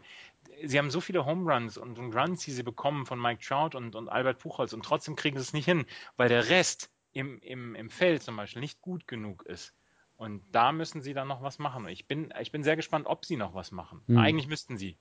sie 0.63 0.77
haben 0.77 0.89
so 0.89 1.01
viele 1.01 1.25
Home 1.25 1.51
Runs 1.51 1.77
und, 1.77 1.99
und 1.99 2.15
Runs, 2.15 2.45
die 2.45 2.51
sie 2.51 2.63
bekommen 2.63 3.05
von 3.05 3.21
Mike 3.21 3.43
Trout 3.45 3.75
und, 3.75 3.95
und 3.95 4.07
Albert 4.07 4.39
Puchholz 4.39 4.73
und 4.73 4.83
trotzdem 4.83 5.15
kriegen 5.15 5.37
sie 5.37 5.43
es 5.43 5.53
nicht 5.53 5.65
hin, 5.65 5.85
weil 6.15 6.29
der 6.29 6.49
Rest 6.49 6.89
im, 7.11 7.39
im, 7.39 7.75
im 7.75 7.89
Feld 7.89 8.23
zum 8.23 8.37
Beispiel 8.37 8.61
nicht 8.61 8.81
gut 8.81 9.07
genug 9.07 9.43
ist. 9.43 9.73
Und 10.15 10.43
da 10.51 10.71
müssen 10.71 11.01
sie 11.01 11.13
dann 11.13 11.27
noch 11.27 11.41
was 11.41 11.57
machen. 11.59 11.87
Ich 11.87 12.07
bin, 12.07 12.31
ich 12.39 12.51
bin 12.51 12.63
sehr 12.63 12.75
gespannt, 12.75 13.07
ob 13.07 13.25
sie 13.25 13.37
noch 13.37 13.55
was 13.55 13.71
machen. 13.71 14.01
Hm. 14.07 14.19
Eigentlich 14.19 14.47
müssten 14.47 14.77
sie. 14.77 14.97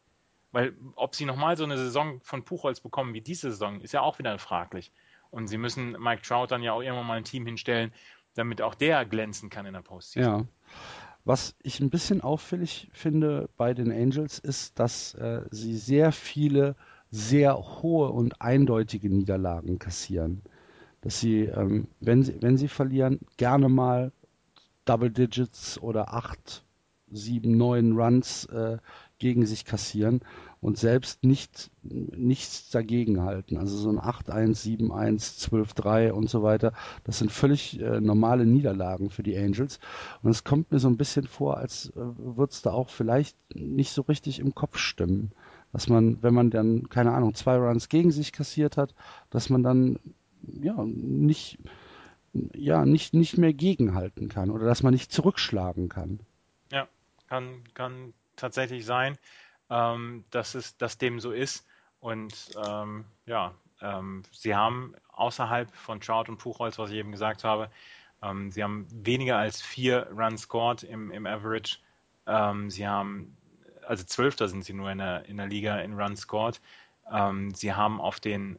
Weil 0.50 0.74
ob 0.96 1.14
sie 1.14 1.26
nochmal 1.26 1.56
so 1.56 1.64
eine 1.64 1.76
Saison 1.76 2.20
von 2.22 2.44
Puchholz 2.44 2.80
bekommen 2.80 3.14
wie 3.14 3.20
diese 3.20 3.50
Saison, 3.50 3.80
ist 3.82 3.92
ja 3.92 4.00
auch 4.00 4.18
wieder 4.18 4.38
fraglich. 4.38 4.90
Und 5.30 5.46
sie 5.46 5.58
müssen 5.58 5.92
Mike 5.92 6.22
Trout 6.22 6.46
dann 6.48 6.62
ja 6.62 6.72
auch 6.72 6.80
irgendwann 6.80 7.06
mal 7.06 7.18
ein 7.18 7.24
Team 7.24 7.46
hinstellen, 7.46 7.92
damit 8.40 8.62
auch 8.62 8.74
der 8.74 9.04
glänzen 9.04 9.50
kann 9.50 9.66
in 9.66 9.74
der 9.74 9.82
Postseason. 9.82 10.40
Ja. 10.40 10.46
Was 11.24 11.54
ich 11.62 11.80
ein 11.80 11.90
bisschen 11.90 12.22
auffällig 12.22 12.88
finde 12.92 13.50
bei 13.56 13.74
den 13.74 13.92
Angels 13.92 14.38
ist, 14.38 14.78
dass 14.78 15.14
äh, 15.14 15.42
sie 15.50 15.76
sehr 15.76 16.12
viele 16.12 16.74
sehr 17.10 17.56
hohe 17.56 18.10
und 18.10 18.40
eindeutige 18.40 19.10
Niederlagen 19.10 19.78
kassieren. 19.78 20.42
Dass 21.02 21.20
sie, 21.20 21.42
ähm, 21.42 21.88
wenn 22.00 22.22
sie, 22.22 22.40
wenn 22.40 22.56
sie 22.56 22.68
verlieren, 22.68 23.20
gerne 23.36 23.68
mal 23.68 24.12
Double 24.84 25.10
Digits 25.10 25.80
oder 25.80 26.14
acht, 26.14 26.64
sieben, 27.10 27.56
neun 27.56 27.98
Runs 27.98 28.46
äh, 28.46 28.78
gegen 29.18 29.44
sich 29.44 29.64
kassieren 29.64 30.20
und 30.60 30.76
selbst 30.76 31.24
nicht 31.24 31.70
nichts 31.82 32.70
dagegen 32.70 33.22
halten. 33.22 33.56
Also 33.56 33.76
so 33.76 33.88
ein 33.88 33.98
8-1, 33.98 34.78
7-1, 34.78 35.48
12-3 35.48 36.10
und 36.10 36.28
so 36.28 36.42
weiter. 36.42 36.72
Das 37.04 37.18
sind 37.18 37.32
völlig 37.32 37.80
äh, 37.80 38.00
normale 38.00 38.44
Niederlagen 38.44 39.10
für 39.10 39.22
die 39.22 39.36
Angels. 39.38 39.80
Und 40.22 40.30
es 40.30 40.44
kommt 40.44 40.70
mir 40.70 40.78
so 40.78 40.88
ein 40.88 40.98
bisschen 40.98 41.26
vor, 41.26 41.56
als 41.56 41.90
äh, 41.90 41.92
würde 41.96 42.52
es 42.52 42.62
da 42.62 42.72
auch 42.72 42.90
vielleicht 42.90 43.36
nicht 43.54 43.92
so 43.92 44.02
richtig 44.02 44.38
im 44.38 44.54
Kopf 44.54 44.76
stimmen. 44.76 45.32
Dass 45.72 45.88
man, 45.88 46.22
wenn 46.22 46.34
man 46.34 46.50
dann, 46.50 46.88
keine 46.88 47.12
Ahnung, 47.12 47.34
zwei 47.34 47.56
Runs 47.56 47.88
gegen 47.88 48.10
sich 48.10 48.32
kassiert 48.32 48.76
hat, 48.76 48.94
dass 49.30 49.48
man 49.48 49.62
dann 49.62 49.98
ja 50.42 50.84
nicht 50.84 51.58
ja 52.54 52.84
nicht 52.84 53.12
nicht 53.12 53.38
mehr 53.38 53.52
gegenhalten 53.52 54.28
kann 54.28 54.50
oder 54.50 54.66
dass 54.66 54.82
man 54.82 54.92
nicht 54.92 55.12
zurückschlagen 55.12 55.88
kann. 55.88 56.20
Ja, 56.70 56.88
kann 57.28 57.62
kann 57.74 58.14
tatsächlich 58.36 58.84
sein, 58.84 59.18
ähm, 59.70 60.24
dass, 60.30 60.54
es, 60.54 60.76
dass 60.76 60.98
dem 60.98 61.20
so 61.20 61.32
ist. 61.32 61.66
Und 62.00 62.50
ähm, 62.66 63.04
ja, 63.26 63.54
ähm, 63.80 64.22
sie 64.32 64.54
haben 64.54 64.94
außerhalb 65.12 65.74
von 65.74 66.00
Trout 66.00 66.24
und 66.28 66.38
Puchholz, 66.38 66.78
was 66.78 66.90
ich 66.90 66.96
eben 66.96 67.12
gesagt 67.12 67.44
habe, 67.44 67.70
ähm, 68.22 68.50
sie 68.50 68.62
haben 68.62 68.86
weniger 68.90 69.38
als 69.38 69.62
vier 69.62 70.08
Runs 70.10 70.42
scored 70.42 70.82
im, 70.82 71.10
im 71.10 71.26
Average. 71.26 71.78
Ähm, 72.26 72.70
sie 72.70 72.86
haben, 72.86 73.36
also 73.86 74.04
Zwölfter 74.04 74.48
sind 74.48 74.64
sie 74.64 74.72
nur 74.72 74.90
in 74.90 74.98
der, 74.98 75.24
in 75.26 75.36
der 75.36 75.46
Liga 75.46 75.78
in 75.78 75.98
Runs 75.98 76.20
scored. 76.20 76.60
Ähm, 77.10 77.54
sie 77.54 77.72
haben 77.72 78.00
auf 78.00 78.20
den 78.20 78.58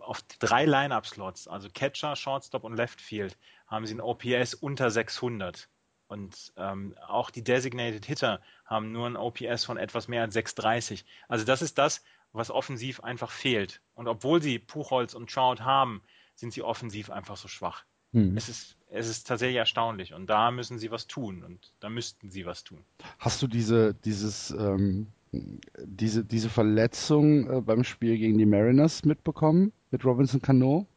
auf 0.00 0.22
drei 0.38 0.64
Line-Up-Slots, 0.64 1.48
also 1.48 1.68
Catcher, 1.72 2.16
Shortstop 2.16 2.64
und 2.64 2.74
Left 2.74 3.00
Field, 3.00 3.36
haben 3.66 3.86
sie 3.86 3.94
ein 3.94 4.00
OPS 4.00 4.54
unter 4.54 4.90
600. 4.90 5.68
Und 6.10 6.52
ähm, 6.56 6.96
auch 7.06 7.30
die 7.30 7.44
Designated 7.44 8.04
Hitter 8.04 8.40
haben 8.64 8.90
nur 8.90 9.06
ein 9.06 9.16
OPS 9.16 9.64
von 9.64 9.76
etwas 9.76 10.08
mehr 10.08 10.22
als 10.22 10.34
630. 10.34 11.04
Also 11.28 11.44
das 11.44 11.62
ist 11.62 11.78
das, 11.78 12.02
was 12.32 12.50
offensiv 12.50 12.98
einfach 13.04 13.30
fehlt. 13.30 13.80
Und 13.94 14.08
obwohl 14.08 14.42
sie 14.42 14.58
Puchholz 14.58 15.14
und 15.14 15.30
Trout 15.30 15.60
haben, 15.60 16.02
sind 16.34 16.52
sie 16.52 16.62
offensiv 16.62 17.10
einfach 17.10 17.36
so 17.36 17.46
schwach. 17.46 17.84
Hm. 18.12 18.36
Es, 18.36 18.48
ist, 18.48 18.76
es 18.90 19.08
ist 19.08 19.28
tatsächlich 19.28 19.58
erstaunlich. 19.58 20.12
Und 20.12 20.26
da 20.26 20.50
müssen 20.50 20.80
sie 20.80 20.90
was 20.90 21.06
tun. 21.06 21.44
Und 21.44 21.72
da 21.78 21.88
müssten 21.88 22.28
sie 22.32 22.44
was 22.44 22.64
tun. 22.64 22.84
Hast 23.20 23.40
du 23.40 23.46
diese, 23.46 23.94
dieses, 23.94 24.50
ähm, 24.50 25.12
diese, 25.30 26.24
diese 26.24 26.50
Verletzung 26.50 27.48
äh, 27.48 27.60
beim 27.60 27.84
Spiel 27.84 28.18
gegen 28.18 28.36
die 28.36 28.46
Mariners 28.46 29.04
mitbekommen? 29.04 29.72
Mit 29.92 30.04
Robinson 30.04 30.42
Cano? 30.42 30.88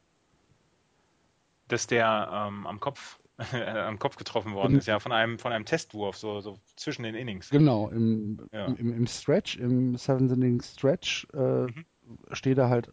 Dass 1.68 1.86
der 1.86 2.48
ähm, 2.48 2.66
am 2.66 2.80
Kopf 2.80 3.20
am 3.38 4.00
Kopf 4.00 4.16
getroffen 4.16 4.54
worden 4.54 4.78
ist, 4.78 4.88
ja, 4.88 5.00
von 5.00 5.12
einem, 5.12 5.40
von 5.40 5.52
einem 5.52 5.66
Testwurf, 5.66 6.18
so, 6.18 6.40
so 6.42 6.60
zwischen 6.76 7.04
den 7.04 7.16
Innings. 7.16 7.50
Genau, 7.50 7.90
im, 7.90 8.48
ja. 8.52 8.66
im, 8.66 8.94
im, 8.94 9.08
Stretch, 9.08 9.58
im 9.58 9.98
Seventh 9.98 10.32
Inning 10.32 10.62
Stretch 10.62 11.28
äh, 11.34 11.64
mhm. 11.64 11.86
steht 12.32 12.58
er 12.60 12.70
halt 12.70 12.90
äh, 12.90 12.92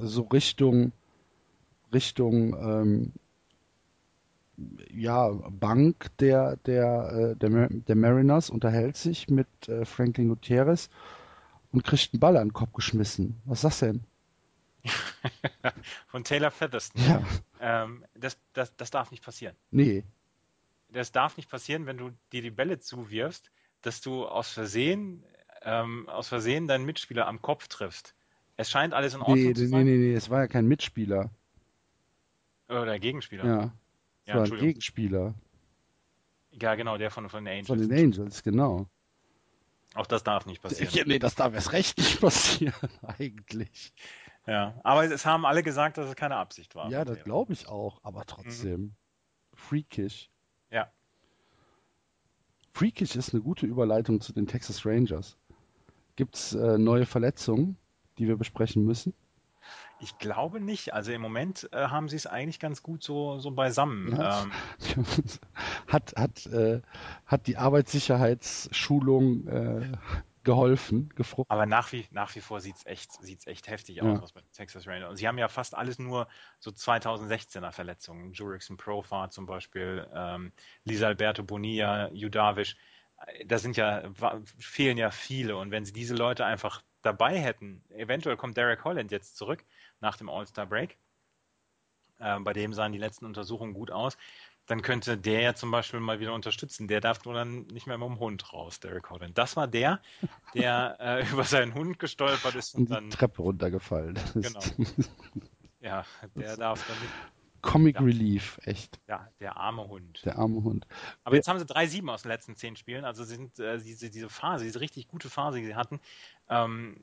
so 0.00 0.22
Richtung 0.22 0.92
Richtung 1.92 2.54
ähm, 2.54 3.12
ja, 4.90 5.28
Bank 5.28 6.10
der, 6.18 6.56
der, 6.56 7.32
äh, 7.32 7.36
der, 7.36 7.68
der 7.70 7.96
Mariners, 7.96 8.50
unterhält 8.50 8.96
sich 8.96 9.28
mit 9.28 9.46
äh, 9.68 9.84
Franklin 9.84 10.28
Gutierrez 10.28 10.88
und 11.72 11.84
kriegt 11.84 12.12
einen 12.12 12.20
Ball 12.20 12.36
an 12.36 12.48
den 12.48 12.52
Kopf 12.52 12.72
geschmissen. 12.72 13.40
Was 13.44 13.62
sagst 13.62 13.82
du 13.82 13.86
denn? 13.86 14.04
Von 16.08 16.24
Taylor 16.24 16.50
Featherston. 16.50 17.02
Ja. 17.02 17.22
Ähm, 17.62 18.04
das, 18.14 18.36
das, 18.54 18.74
das 18.76 18.90
darf 18.90 19.12
nicht 19.12 19.24
passieren. 19.24 19.54
Nee. 19.70 20.04
Das 20.88 21.12
darf 21.12 21.36
nicht 21.36 21.48
passieren, 21.48 21.86
wenn 21.86 21.96
du 21.96 22.10
dir 22.32 22.42
die 22.42 22.50
Bälle 22.50 22.80
zuwirfst, 22.80 23.52
dass 23.82 24.00
du 24.00 24.26
aus 24.26 24.50
Versehen, 24.50 25.24
ähm, 25.62 26.08
aus 26.08 26.26
Versehen 26.26 26.66
deinen 26.66 26.84
Mitspieler 26.84 27.28
am 27.28 27.40
Kopf 27.40 27.68
triffst. 27.68 28.16
Es 28.56 28.68
scheint 28.68 28.92
alles 28.94 29.14
in 29.14 29.20
Ordnung 29.20 29.38
nee, 29.38 29.54
zu 29.54 29.68
sein. 29.68 29.84
Nee, 29.84 29.92
nee, 29.92 30.08
nee, 30.08 30.14
es 30.14 30.28
war 30.28 30.40
ja 30.40 30.48
kein 30.48 30.66
Mitspieler. 30.66 31.30
Oder 32.68 32.98
Gegenspieler. 32.98 33.44
Ja. 33.44 33.72
Es 34.24 34.34
ja, 34.34 34.40
war 34.40 34.44
ein 34.44 34.58
Gegenspieler. 34.58 35.34
Ja, 36.50 36.74
genau, 36.74 36.98
der 36.98 37.12
von, 37.12 37.28
von 37.28 37.44
den 37.44 37.52
Angels. 37.52 37.68
Von 37.68 37.78
den 37.78 37.92
Angels, 37.92 38.42
genau. 38.42 38.88
Auch 39.94 40.06
das 40.06 40.24
darf 40.24 40.46
nicht 40.46 40.62
passieren. 40.62 40.90
Ja, 40.94 41.04
nee, 41.06 41.20
das 41.20 41.36
darf 41.36 41.54
erst 41.54 41.72
recht 41.72 41.96
nicht 41.96 42.20
passieren, 42.20 42.74
eigentlich. 43.02 43.92
Ja, 44.46 44.74
aber 44.82 45.04
es 45.04 45.24
haben 45.24 45.46
alle 45.46 45.62
gesagt, 45.62 45.98
dass 45.98 46.08
es 46.08 46.16
keine 46.16 46.36
Absicht 46.36 46.74
war. 46.74 46.90
Ja, 46.90 47.04
das 47.04 47.22
glaube 47.22 47.52
ich 47.52 47.68
auch, 47.68 48.00
aber 48.02 48.24
trotzdem. 48.26 48.80
Mhm. 48.80 48.94
Freakish. 49.54 50.30
Ja. 50.70 50.90
Freakish 52.72 53.14
ist 53.14 53.32
eine 53.32 53.42
gute 53.42 53.66
Überleitung 53.66 54.20
zu 54.20 54.32
den 54.32 54.46
Texas 54.46 54.84
Rangers. 54.84 55.36
Gibt 56.16 56.36
es 56.36 56.54
äh, 56.54 56.78
neue 56.78 57.06
Verletzungen, 57.06 57.76
die 58.18 58.26
wir 58.26 58.36
besprechen 58.36 58.84
müssen? 58.84 59.14
Ich 60.00 60.18
glaube 60.18 60.60
nicht. 60.60 60.92
Also 60.92 61.12
im 61.12 61.20
Moment 61.20 61.68
äh, 61.72 61.86
haben 61.86 62.08
sie 62.08 62.16
es 62.16 62.26
eigentlich 62.26 62.58
ganz 62.58 62.82
gut 62.82 63.04
so, 63.04 63.38
so 63.38 63.52
beisammen. 63.52 64.16
Ja. 64.16 64.42
Ähm. 64.42 65.04
hat, 65.86 66.14
hat, 66.16 66.46
äh, 66.46 66.82
hat 67.26 67.46
die 67.46 67.56
Arbeitssicherheitsschulung 67.56 69.46
äh, 69.46 69.92
geholfen, 70.44 71.08
gefruchtet. 71.14 71.50
Aber 71.50 71.66
nach 71.66 71.92
wie, 71.92 72.06
nach 72.10 72.34
wie 72.34 72.40
vor 72.40 72.60
sieht 72.60 72.76
es 72.76 72.86
echt, 72.86 73.12
sieht's 73.22 73.46
echt 73.46 73.68
heftig 73.68 74.02
aus, 74.02 74.16
ja. 74.16 74.22
was 74.22 74.32
bei 74.32 74.42
Texas 74.52 74.86
Rangers. 74.86 75.10
Und 75.10 75.16
sie 75.16 75.28
haben 75.28 75.38
ja 75.38 75.48
fast 75.48 75.74
alles 75.76 75.98
nur 75.98 76.28
so 76.58 76.70
2016er 76.70 77.72
Verletzungen. 77.72 78.32
Jurickson 78.32 78.76
Profar 78.76 79.30
zum 79.30 79.46
Beispiel, 79.46 80.08
ähm, 80.14 80.52
Lisa 80.84 81.06
Alberto 81.06 81.42
Bonilla, 81.42 82.10
Judavish. 82.12 82.76
Da 83.46 83.58
sind 83.58 83.76
ja, 83.76 84.02
fehlen 84.58 84.98
ja 84.98 85.10
viele. 85.10 85.56
Und 85.56 85.70
wenn 85.70 85.84
sie 85.84 85.92
diese 85.92 86.14
Leute 86.14 86.44
einfach 86.44 86.82
dabei 87.02 87.38
hätten, 87.38 87.84
eventuell 87.90 88.36
kommt 88.36 88.56
Derek 88.56 88.84
Holland 88.84 89.12
jetzt 89.12 89.36
zurück 89.36 89.64
nach 90.00 90.16
dem 90.16 90.28
All-Star 90.28 90.66
Break. 90.66 90.98
Äh, 92.18 92.40
bei 92.40 92.52
dem 92.52 92.72
sahen 92.72 92.92
die 92.92 92.98
letzten 92.98 93.26
Untersuchungen 93.26 93.74
gut 93.74 93.90
aus 93.90 94.16
dann 94.66 94.82
könnte 94.82 95.18
der 95.18 95.40
ja 95.40 95.54
zum 95.54 95.70
Beispiel 95.70 96.00
mal 96.00 96.20
wieder 96.20 96.34
unterstützen. 96.34 96.88
Der 96.88 97.00
darf 97.00 97.24
nur 97.24 97.34
dann 97.34 97.66
nicht 97.66 97.86
mehr 97.86 97.98
mit 97.98 98.08
dem 98.08 98.18
Hund 98.18 98.52
raus, 98.52 98.80
Derek 98.80 99.10
Holland. 99.10 99.36
Das 99.36 99.56
war 99.56 99.66
der, 99.66 100.00
der 100.54 100.96
äh, 101.00 101.30
über 101.30 101.44
seinen 101.44 101.74
Hund 101.74 101.98
gestolpert 101.98 102.54
ist 102.54 102.74
und, 102.74 102.82
und 102.82 102.90
dann. 102.90 103.10
Treppe 103.10 103.42
runtergefallen 103.42 104.16
ist. 104.16 104.34
Genau. 104.34 104.60
Ja, 105.84 106.04
der 106.36 106.56
darf 106.56 106.86
dann 106.86 106.96
nicht. 107.00 107.12
Comic 107.60 107.96
ja. 107.96 108.02
Relief, 108.02 108.60
echt. 108.64 109.00
Ja, 109.08 109.28
der 109.40 109.56
arme 109.56 109.86
Hund. 109.86 110.20
Der 110.24 110.38
arme 110.38 110.62
Hund. 110.62 110.86
Aber 111.24 111.36
jetzt 111.36 111.48
haben 111.48 111.58
sie 111.58 111.66
drei 111.66 111.86
Sieben 111.86 112.10
aus 112.10 112.22
den 112.22 112.30
letzten 112.30 112.56
zehn 112.56 112.76
Spielen. 112.76 113.04
Also 113.04 113.24
sind 113.24 113.58
äh, 113.58 113.78
diese, 113.78 114.10
diese 114.10 114.28
Phase, 114.28 114.64
diese 114.64 114.80
richtig 114.80 115.08
gute 115.08 115.30
Phase, 115.30 115.58
die 115.58 115.66
sie 115.66 115.74
hatten, 115.74 116.00
ähm, 116.48 117.02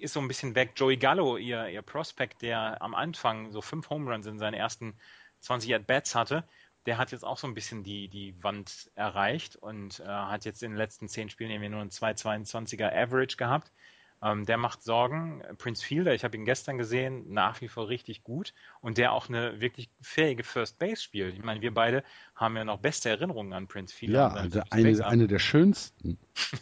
ist 0.00 0.12
so 0.12 0.20
ein 0.20 0.28
bisschen 0.28 0.54
weg. 0.54 0.72
Joey 0.76 0.96
Gallo, 0.96 1.36
ihr, 1.36 1.68
ihr 1.68 1.82
Prospect, 1.82 2.42
der 2.42 2.80
am 2.82 2.94
Anfang 2.94 3.50
so 3.52 3.60
fünf 3.60 3.90
Home 3.90 4.10
Runs 4.10 4.26
in 4.26 4.38
seinen 4.38 4.54
ersten 4.54 4.94
20 5.40 5.74
At-Bats 5.74 6.14
hatte, 6.14 6.44
der 6.86 6.98
hat 6.98 7.12
jetzt 7.12 7.24
auch 7.24 7.38
so 7.38 7.46
ein 7.46 7.54
bisschen 7.54 7.82
die, 7.82 8.08
die 8.08 8.34
Wand 8.42 8.90
erreicht 8.94 9.56
und 9.56 10.00
äh, 10.00 10.04
hat 10.06 10.44
jetzt 10.44 10.62
in 10.62 10.72
den 10.72 10.78
letzten 10.78 11.08
zehn 11.08 11.28
Spielen 11.28 11.50
irgendwie 11.50 11.70
nur 11.70 11.80
ein 11.80 11.90
2,22er 11.90 12.92
Average 12.92 13.36
gehabt. 13.36 13.72
Ähm, 14.22 14.46
der 14.46 14.56
macht 14.56 14.82
Sorgen. 14.82 15.42
Prince 15.58 15.84
Fielder, 15.84 16.14
ich 16.14 16.24
habe 16.24 16.36
ihn 16.36 16.46
gestern 16.46 16.78
gesehen, 16.78 17.32
nach 17.32 17.60
wie 17.60 17.68
vor 17.68 17.88
richtig 17.88 18.24
gut 18.24 18.54
und 18.80 18.96
der 18.96 19.12
auch 19.12 19.28
eine 19.28 19.60
wirklich 19.60 19.90
fähige 20.00 20.42
First 20.42 20.78
Base 20.78 21.02
spielt. 21.02 21.34
Ich 21.34 21.44
meine, 21.44 21.60
wir 21.60 21.74
beide 21.74 22.02
haben 22.34 22.56
ja 22.56 22.64
noch 22.64 22.78
beste 22.78 23.10
Erinnerungen 23.10 23.52
an 23.52 23.66
Prince 23.66 23.94
Fielder. 23.94 24.18
Ja, 24.18 24.28
also 24.28 24.62
eine, 24.70 25.06
eine 25.06 25.26
der 25.26 25.38
schönsten. 25.38 26.18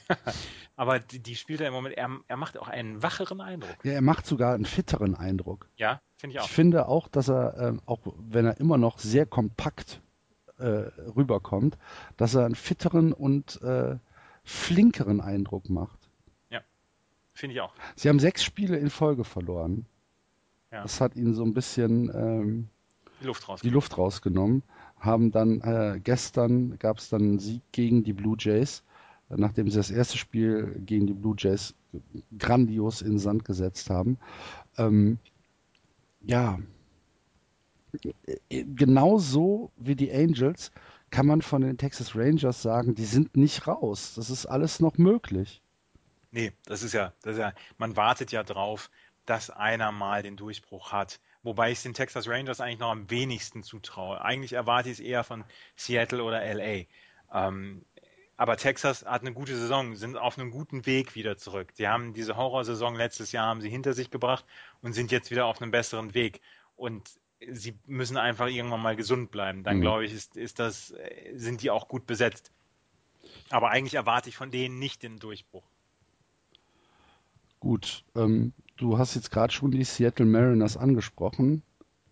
Aber 0.77 0.99
die, 0.99 1.21
die, 1.21 1.37
spielt 1.37 1.61
er 1.61 1.69
im 1.69 1.75
Moment, 1.75 1.97
er, 1.97 2.11
er 2.27 2.37
macht 2.37 2.59
auch 2.59 2.67
einen 2.67 3.03
wacheren 3.05 3.41
Eindruck. 3.41 3.77
Ja, 3.85 3.93
er 3.93 4.03
macht 4.03 4.27
sogar 4.27 4.55
einen 4.55 4.65
fitteren 4.65 5.15
Eindruck. 5.15 5.69
Ja, 5.77 6.01
finde 6.17 6.35
ich 6.35 6.41
auch. 6.41 6.47
Ich 6.47 6.51
finde 6.51 6.89
auch, 6.89 7.07
dass 7.07 7.29
er, 7.29 7.57
äh, 7.57 7.77
auch 7.87 8.01
wenn 8.19 8.47
er 8.47 8.59
immer 8.59 8.79
noch 8.79 8.99
sehr 8.99 9.27
kompakt 9.27 10.01
äh, 10.59 10.91
rüberkommt, 11.17 11.79
dass 12.17 12.35
er 12.35 12.45
einen 12.47 12.55
fitteren 12.55 13.13
und 13.13 13.61
äh, 13.63 13.97
flinkeren 14.45 15.21
Eindruck 15.21 15.71
macht. 15.71 16.05
Finde 17.35 17.55
ich 17.55 17.61
auch. 17.61 17.73
Sie 17.97 18.09
haben 18.09 18.21
sechs 18.21 18.45
Spiele 18.45 18.77
in 18.77 18.91
Folge 18.91 19.25
verloren. 19.25 19.87
Ja. 20.71 20.83
Das 20.83 21.01
hat 21.01 21.17
ihnen 21.17 21.35
so 21.35 21.45
ein 21.45 21.53
bisschen 21.53 22.11
ähm, 22.15 22.69
die, 23.21 23.27
Luft 23.27 23.47
die, 23.65 23.71
Luft 23.71 23.99
rausgenommen. 23.99 24.63
Haben 25.01 25.33
dann 25.33 25.61
äh, 25.61 26.01
gestern 26.03 26.79
gab 26.79 26.99
es 26.99 27.09
dann 27.09 27.23
einen 27.23 27.39
Sieg 27.41 27.63
gegen 27.73 28.05
die 28.05 28.13
Blue 28.13 28.37
Jays, 28.39 28.85
nachdem 29.29 29.69
sie 29.69 29.77
das 29.77 29.91
erste 29.91 30.17
Spiel 30.17 30.81
gegen 30.87 31.09
die 31.09 31.13
Blue 31.13 31.35
Jays 31.37 31.75
grandios 32.39 33.03
in 33.03 33.11
den 33.11 33.19
Sand 33.19 33.45
gesetzt 33.45 33.91
haben. 33.91 34.17
Ähm, 34.79 35.19
ja, 36.23 36.59
genauso 38.49 39.73
wie 39.77 39.97
die 39.97 40.13
Angels 40.13 40.71
kann 41.11 41.27
man 41.27 41.43
von 41.43 41.63
den 41.63 41.79
Texas 41.79 42.17
Rangers 42.17 42.63
sagen, 42.63 42.95
die 42.95 43.05
sind 43.05 43.37
nicht 43.37 43.67
raus. 43.67 44.15
Das 44.17 44.31
ist 44.31 44.47
alles 44.47 44.81
noch 44.81 44.99
möglich. 44.99 45.63
Nee, 46.33 46.53
das 46.67 46.83
ist 46.83 46.93
ja, 46.93 47.13
das 47.23 47.35
ist 47.35 47.41
ja, 47.41 47.53
man 47.79 47.97
wartet 47.97 48.33
ja 48.33 48.43
drauf, 48.43 48.91
dass 49.25 49.51
einer 49.51 49.93
mal 49.93 50.23
den 50.23 50.37
Durchbruch 50.37 50.93
hat. 50.93 51.21
Wobei 51.45 51.71
ich 51.71 51.79
es 51.79 51.83
den 51.85 51.95
Texas 51.95 52.27
Rangers 52.27 52.61
eigentlich 52.61 52.81
noch 52.81 52.91
am 52.91 53.11
wenigsten 53.11 53.63
zutraue. 53.63 54.21
Eigentlich 54.23 54.55
erwarte 54.55 54.89
ich 54.89 54.99
es 54.99 55.05
eher 55.05 55.25
von 55.25 55.45
Seattle 55.77 56.25
oder 56.25 56.43
LA. 56.43 56.87
Ähm, 57.33 57.85
aber 58.37 58.57
Texas 58.57 59.05
hat 59.05 59.21
eine 59.21 59.33
gute 59.33 59.57
Saison, 59.57 59.95
sind 59.95 60.17
auf 60.17 60.39
einem 60.39 60.51
guten 60.51 60.87
Weg 60.87 61.15
wieder 61.15 61.37
zurück. 61.37 61.73
Sie 61.75 61.87
haben 61.87 62.15
diese 62.15 62.37
Horrorsaison 62.37 62.97
letztes 62.97 63.31
Jahr 63.31 63.47
haben 63.47 63.61
sie 63.61 63.71
hinter 63.71 63.93
sich 63.93 64.11
gebracht 64.11 64.45
und 64.83 64.93
sind 64.93 65.13
jetzt 65.13 65.31
wieder 65.31 65.47
auf 65.47 65.63
einem 65.63 65.71
besseren 65.71 66.15
Weg. 66.15 66.41
Und 66.75 67.09
sie 67.51 67.75
müssen 67.87 68.17
einfach 68.17 68.49
irgendwann 68.49 68.83
mal 68.83 68.97
gesund 68.97 69.31
bleiben. 69.31 69.65
Dann 69.65 69.79
mhm. 69.79 69.83
glaube 69.83 70.05
ich, 70.05 70.13
ist, 70.13 70.37
ist 70.37 70.59
das, 70.59 70.95
sind 71.35 71.63
die 71.63 71.71
auch 71.71 71.89
gut 71.89 72.07
besetzt. 72.07 72.53
Aber 73.51 73.71
eigentlich 73.71 73.95
erwarte 73.95 74.29
ich 74.29 74.37
von 74.37 74.51
denen 74.51 74.79
nicht 74.79 75.03
den 75.03 75.19
Durchbruch. 75.19 75.65
Gut, 77.61 78.05
ähm, 78.15 78.53
du 78.77 78.99
hast 78.99 79.15
jetzt 79.15 79.31
gerade 79.31 79.53
schon 79.53 79.71
die 79.71 79.85
Seattle 79.85 80.27
Mariners 80.27 80.77
angesprochen. 80.77 81.63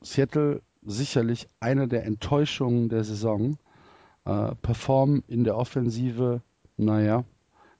Seattle 0.00 0.62
sicherlich 0.82 1.48
eine 1.60 1.88
der 1.88 2.04
Enttäuschungen 2.04 2.88
der 2.88 3.04
Saison. 3.04 3.58
Äh, 4.24 4.54
performen 4.56 5.24
in 5.26 5.44
der 5.44 5.56
Offensive, 5.56 6.42
naja, 6.76 7.24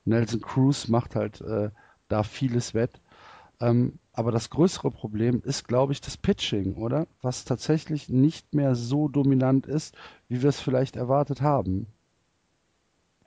Nelson 0.04 0.40
Cruz 0.40 0.88
macht 0.88 1.14
halt 1.14 1.40
äh, 1.40 1.70
da 2.08 2.22
vieles 2.24 2.74
wett. 2.74 3.00
Ähm, 3.60 3.98
aber 4.12 4.30
das 4.30 4.50
größere 4.50 4.90
Problem 4.90 5.42
ist, 5.44 5.66
glaube 5.66 5.92
ich, 5.92 6.00
das 6.00 6.16
Pitching, 6.16 6.74
oder? 6.74 7.06
Was 7.22 7.44
tatsächlich 7.44 8.08
nicht 8.08 8.54
mehr 8.54 8.74
so 8.74 9.08
dominant 9.08 9.66
ist, 9.66 9.94
wie 10.28 10.42
wir 10.42 10.50
es 10.50 10.60
vielleicht 10.60 10.96
erwartet 10.96 11.40
haben. 11.40 11.86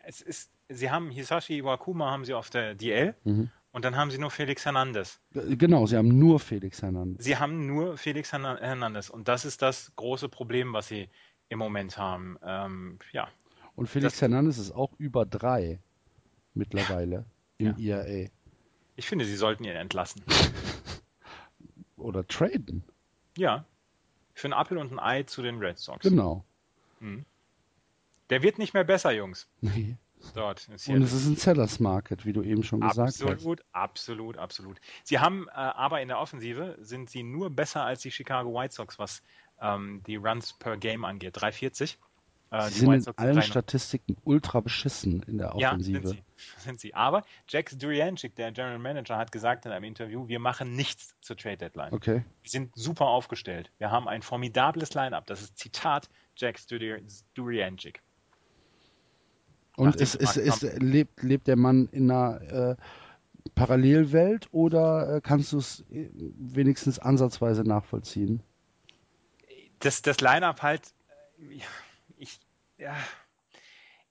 Es 0.04 0.22
ist, 0.22 0.52
sie 0.70 0.92
haben 0.92 1.10
Hisashi 1.10 1.58
Iwakuma 1.58 2.12
haben 2.12 2.26
sie 2.26 2.36
auf 2.36 2.50
der 2.50 2.76
DL 2.76 3.16
mhm. 3.24 3.50
Und 3.76 3.84
dann 3.84 3.98
haben 3.98 4.10
sie 4.10 4.18
nur 4.18 4.32
Felix 4.32 4.64
Hernandez. 4.64 5.20
Genau, 5.34 5.86
sie 5.86 5.98
haben 5.98 6.18
nur 6.18 6.40
Felix 6.40 6.82
Hernandez. 6.82 7.26
Sie 7.26 7.36
haben 7.36 7.68
nur 7.68 7.98
Felix 7.98 8.32
Hernandez. 8.32 9.10
Und 9.10 9.28
das 9.28 9.44
ist 9.44 9.62
das 9.62 9.92
große 9.98 10.30
Problem, 10.30 10.72
was 10.72 10.88
sie 10.88 11.10
im 11.50 11.60
Moment 11.60 11.98
haben. 11.98 12.38
Ähm, 12.42 13.00
ja. 13.12 13.28
Und 13.76 13.88
Felix 13.88 14.14
das, 14.14 14.22
Hernandez 14.22 14.60
ist 14.60 14.72
auch 14.72 14.94
über 14.98 15.26
drei 15.26 15.82
mittlerweile 16.54 17.26
ja. 17.60 17.72
im 17.72 17.78
ja. 17.78 18.06
IAA. 18.06 18.30
Ich 18.96 19.08
finde, 19.08 19.26
sie 19.26 19.36
sollten 19.36 19.66
ihn 19.66 19.76
entlassen. 19.76 20.24
Oder 22.06 22.28
traden. 22.28 22.84
Ja. 23.38 23.66
Für 24.34 24.48
ein 24.48 24.54
Apfel 24.54 24.78
und 24.78 24.92
ein 24.92 25.00
Ei 25.00 25.24
zu 25.24 25.42
den 25.42 25.60
Red 25.60 25.80
Sox. 25.80 26.08
Genau. 26.08 26.44
Hm. 27.00 27.26
Der 28.30 28.44
wird 28.44 28.58
nicht 28.58 28.74
mehr 28.74 28.84
besser, 28.84 29.12
Jungs. 29.12 29.48
Nee 29.62 29.98
dort. 30.34 30.68
Und 30.68 31.04
es 31.04 31.14
ist 31.14 31.28
ein 31.28 31.36
Sellers 31.36 31.80
Market, 31.80 32.26
wie 32.26 32.34
du 32.34 32.42
eben 32.42 32.64
schon 32.64 32.82
gesagt 32.82 33.10
absolut, 33.10 33.34
hast. 33.34 33.40
Absolut, 33.42 33.66
absolut, 33.72 34.38
absolut. 34.38 34.82
Sie 35.04 35.20
haben 35.20 35.48
äh, 35.50 35.52
aber 35.54 36.02
in 36.02 36.08
der 36.08 36.20
Offensive 36.20 36.78
sind 36.80 37.10
sie 37.10 37.24
nur 37.24 37.50
besser 37.50 37.84
als 37.84 38.02
die 38.02 38.12
Chicago 38.12 38.54
White 38.54 38.74
Sox, 38.74 39.00
was 39.00 39.22
ähm, 39.62 40.02
die 40.08 40.16
Runs 40.16 40.54
per 40.54 40.78
Game 40.78 41.06
angeht. 41.06 41.36
340. 41.36 41.98
Äh, 42.52 42.70
sie 42.70 42.80
sind 42.80 43.08
in 43.08 43.14
allen 43.18 43.42
Statistiken 43.42 44.18
ultra 44.24 44.62
beschissen 44.62 45.24
in 45.24 45.38
der 45.38 45.56
Offensive. 45.56 45.98
Ja, 45.98 46.08
sind 46.08 46.08
sie. 46.08 46.24
Sind 46.58 46.80
sie. 46.80 46.94
Aber 46.94 47.24
Jax 47.48 47.78
Duriancic, 47.78 48.36
der 48.36 48.52
General 48.52 48.80
Manager, 48.80 49.18
hat 49.18 49.32
gesagt 49.32 49.66
in 49.66 49.72
einem 49.72 49.86
Interview, 49.86 50.28
wir 50.28 50.40
machen 50.40 50.76
nichts 50.76 51.16
zur 51.22 51.38
Trade 51.38 51.58
Deadline. 51.58 51.94
Okay. 51.94 52.24
Wir 52.44 52.50
sind 52.50 52.76
super 52.76 53.08
aufgestellt. 53.08 53.72
Wir 53.78 53.92
haben 53.92 54.08
ein 54.08 54.22
formidables 54.22 54.94
Line-up. 54.94 55.26
Das 55.28 55.42
ist 55.42 55.58
Zitat 55.58 56.10
Jax 56.36 56.68
Duriancic. 56.68 58.02
Und 59.78 59.96
ist, 59.98 60.16
ist, 60.16 60.38
ist, 60.38 60.62
lebt, 60.82 61.22
lebt 61.22 61.48
der 61.48 61.58
Mann 61.58 61.90
in 61.92 62.10
einer 62.10 62.42
äh, 62.42 62.76
Parallelwelt 63.56 64.48
oder 64.52 65.16
äh, 65.16 65.22
kannst 65.22 65.52
du 65.52 65.58
es 65.58 65.82
äh, 65.92 66.10
wenigstens 66.14 66.98
ansatzweise 66.98 67.64
nachvollziehen? 67.64 68.42
Das, 69.80 70.02
das 70.02 70.22
Line-Up 70.22 70.62
halt, 70.62 70.94
äh, 71.40 71.56
ich, 71.56 71.66
ja, 72.86 72.96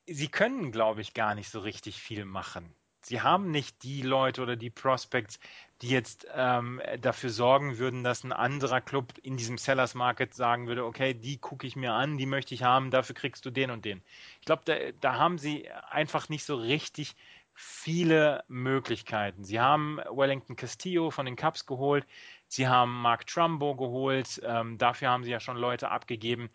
sie 0.06 0.28
können, 0.28 0.72
glaube 0.72 1.00
ich, 1.00 1.14
gar 1.14 1.36
nicht 1.36 1.48
so 1.48 1.60
richtig 1.60 2.00
viel 2.00 2.24
machen. 2.24 2.74
Sie 3.02 3.20
haben 3.20 3.50
nicht 3.50 3.82
die 3.84 4.02
Leute 4.02 4.42
oder 4.42 4.56
die 4.56 4.70
Prospects, 4.70 5.38
die 5.82 5.90
jetzt 5.90 6.26
ähm, 6.34 6.80
dafür 7.00 7.30
sorgen 7.30 7.78
würden, 7.78 8.02
dass 8.02 8.24
ein 8.24 8.32
anderer 8.32 8.80
Club 8.80 9.12
in 9.22 9.36
diesem 9.36 9.58
Sellers 9.58 9.94
Market 9.94 10.34
sagen 10.34 10.66
würde, 10.66 10.84
okay, 10.86 11.14
die 11.14 11.36
gucke 11.36 11.66
ich 11.66 11.76
mir 11.76 11.92
an, 11.92 12.16
die 12.16 12.26
möchte 12.26 12.54
ich 12.54 12.64
haben, 12.64 12.90
dafür 12.90 13.14
kriegst 13.14 13.44
du 13.44 13.50
den 13.50 13.70
und 13.70 13.84
den. 13.84 14.02
Ich 14.40 14.46
glaube, 14.46 14.62
da, 14.64 14.74
da 15.00 15.18
haben 15.18 15.38
sie 15.38 15.70
einfach 15.70 16.28
nicht 16.30 16.44
so 16.44 16.56
richtig 16.56 17.14
viele 17.52 18.42
Möglichkeiten. 18.48 19.44
Sie 19.44 19.60
haben 19.60 19.98
Wellington 20.10 20.56
Castillo 20.56 21.10
von 21.10 21.26
den 21.26 21.36
Cubs 21.36 21.66
geholt, 21.66 22.06
sie 22.48 22.66
haben 22.66 23.02
Mark 23.02 23.26
Trumbo 23.26 23.76
geholt, 23.76 24.40
ähm, 24.44 24.78
dafür 24.78 25.10
haben 25.10 25.22
sie 25.22 25.30
ja 25.30 25.38
schon 25.38 25.58
Leute 25.58 25.90
abgegeben. 25.90 26.50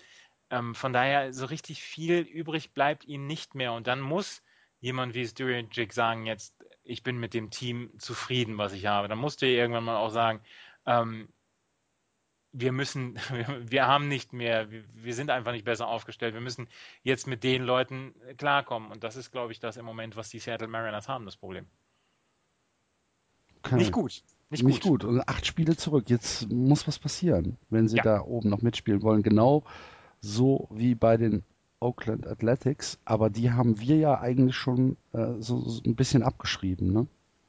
Ähm, 0.50 0.74
von 0.74 0.94
daher, 0.94 1.34
so 1.34 1.46
richtig 1.46 1.84
viel 1.84 2.20
übrig 2.22 2.74
bleibt 2.74 3.06
ihnen 3.06 3.28
nicht 3.28 3.56
mehr. 3.56 3.74
Und 3.74 3.88
dann 3.88 4.02
muss 4.02 4.42
jemand 4.82 5.14
wie 5.14 5.28
Sturincic 5.28 5.94
sagen, 5.94 6.26
jetzt, 6.26 6.54
ich 6.84 7.04
bin 7.04 7.18
mit 7.18 7.34
dem 7.34 7.52
Team 7.52 7.92
zufrieden, 8.00 8.58
was 8.58 8.74
ich 8.74 8.86
habe. 8.86 9.08
Dann 9.08 9.20
musst 9.20 9.42
du 9.42 9.48
irgendwann 9.48 9.84
mal 9.84 9.98
auch 9.98 10.10
sagen, 10.10 10.42
ähm, 10.86 11.30
wir 12.52 12.72
müssen, 12.72 13.16
wir 13.68 13.88
haben 13.88 14.08
nicht 14.08 14.34
mehr, 14.34 14.68
wir 14.72 15.14
sind 15.14 15.30
einfach 15.30 15.52
nicht 15.52 15.66
besser 15.66 15.88
aufgestellt. 15.88 16.34
Wir 16.34 16.42
müssen 16.42 16.68
jetzt 17.04 17.28
mit 17.28 17.44
den 17.44 17.64
Leuten 17.64 18.16
klarkommen. 18.38 18.92
Und 18.92 19.04
das 19.04 19.16
ist, 19.16 19.32
glaube 19.32 19.52
ich, 19.52 19.60
das 19.60 19.78
im 19.78 19.86
Moment, 19.86 20.16
was 20.16 20.30
die 20.30 20.40
Seattle 20.40 20.68
Mariners 20.68 21.08
haben, 21.08 21.26
das 21.26 21.38
Problem. 21.38 21.68
Okay. 23.64 23.76
Nicht 23.76 23.92
gut. 23.92 24.24
Nicht, 24.50 24.64
nicht 24.64 24.82
gut. 24.82 25.02
gut. 25.02 25.04
Und 25.04 25.30
acht 25.30 25.46
Spiele 25.46 25.78
zurück. 25.78 26.10
Jetzt 26.10 26.50
muss 26.50 26.88
was 26.88 26.98
passieren, 26.98 27.58
wenn 27.70 27.88
sie 27.88 27.98
ja. 27.98 28.04
da 28.04 28.22
oben 28.22 28.50
noch 28.50 28.64
mitspielen 28.64 29.04
wollen. 29.04 29.22
Genau 29.22 29.64
so 30.22 30.68
wie 30.72 30.96
bei 30.96 31.18
den 31.18 31.44
Oakland 31.80 32.28
Athletics, 32.28 33.00
aber 33.06 33.30
die 33.30 33.52
haben 33.52 33.80
wir 33.80 33.98
ja 33.98 34.20
eigentlich 34.20 34.56
schon 34.56 34.98
äh, 35.14 35.36
so, 35.40 35.62
so, 35.62 35.82
ein 35.86 35.96
bisschen 35.96 36.24
abgeschrieben, 36.24 36.92
ne? 36.92 37.08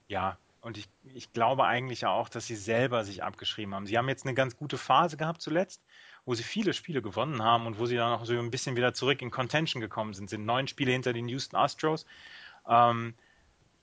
Ja, 0.09 0.39
und 0.61 0.77
ich, 0.77 0.89
ich 1.15 1.33
glaube 1.33 1.65
eigentlich 1.65 2.07
auch, 2.07 2.29
dass 2.29 2.47
sie 2.47 2.57
selber 2.57 3.05
sich 3.05 3.23
abgeschrieben 3.23 3.75
haben. 3.75 3.87
Sie 3.87 3.97
haben 3.97 4.09
jetzt 4.09 4.27
eine 4.27 4.35
ganz 4.35 4.57
gute 4.57 4.77
Phase 4.79 5.17
gehabt 5.17 5.41
zuletzt, 5.41 5.83
wo 6.25 6.35
sie 6.35 6.43
viele 6.43 6.75
Spiele 6.75 7.03
gewonnen 7.03 7.43
haben 7.43 7.67
und 7.67 7.79
wo 7.79 7.87
sie 7.87 7.97
dann 7.97 8.13
auch 8.13 8.25
so 8.25 8.39
ein 8.39 8.51
bisschen 8.51 8.77
wieder 8.77 8.93
zurück 8.93 9.23
in 9.23 9.31
Contention 9.31 9.81
gekommen 9.81 10.13
sind. 10.13 10.29
Sind 10.29 10.45
neun 10.45 10.69
Spiele 10.69 10.93
hinter 10.93 11.13
den 11.13 11.29
Houston 11.29 11.57
Astros. 11.57 12.05
Ähm, 12.69 13.15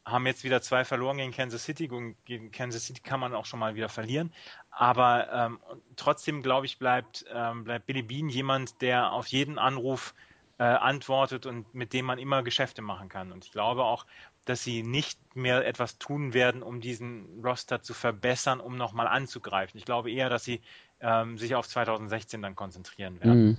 haben 0.07 0.25
jetzt 0.25 0.43
wieder 0.43 0.61
zwei 0.61 0.85
verloren 0.85 1.17
gegen 1.17 1.31
Kansas 1.31 1.65
City. 1.65 1.88
Gegen 2.25 2.51
Kansas 2.51 2.85
City 2.85 3.01
kann 3.01 3.19
man 3.19 3.35
auch 3.35 3.45
schon 3.45 3.59
mal 3.59 3.75
wieder 3.75 3.89
verlieren. 3.89 4.31
Aber 4.71 5.31
ähm, 5.31 5.59
trotzdem, 5.95 6.41
glaube 6.41 6.65
ich, 6.65 6.79
bleibt, 6.79 7.25
ähm, 7.34 7.65
bleibt 7.65 7.85
Billy 7.88 8.03
Bean 8.03 8.29
jemand, 8.29 8.81
der 8.81 9.11
auf 9.11 9.27
jeden 9.27 9.59
Anruf 9.59 10.15
äh, 10.59 10.63
antwortet 10.63 11.45
und 11.45 11.73
mit 11.75 11.93
dem 11.93 12.05
man 12.05 12.19
immer 12.19 12.41
Geschäfte 12.41 12.81
machen 12.81 13.09
kann. 13.09 13.31
Und 13.31 13.45
ich 13.45 13.51
glaube 13.51 13.84
auch, 13.84 14.05
dass 14.45 14.63
sie 14.63 14.81
nicht 14.81 15.35
mehr 15.35 15.67
etwas 15.67 15.97
tun 15.97 16.34
werden, 16.34 16.63
um 16.63 16.79
diesen 16.79 17.43
Roster 17.43 17.81
zu 17.81 17.93
verbessern, 17.93 18.61
um 18.61 18.77
nochmal 18.77 19.07
anzugreifen. 19.07 19.77
Ich 19.77 19.85
glaube 19.85 20.09
eher, 20.09 20.29
dass 20.29 20.45
sie 20.45 20.61
ähm, 21.01 21.38
sich 21.38 21.53
auf 21.53 21.67
2016 21.67 22.41
dann 22.41 22.55
konzentrieren 22.55 23.19
werden. 23.19 23.45
Mhm. 23.45 23.57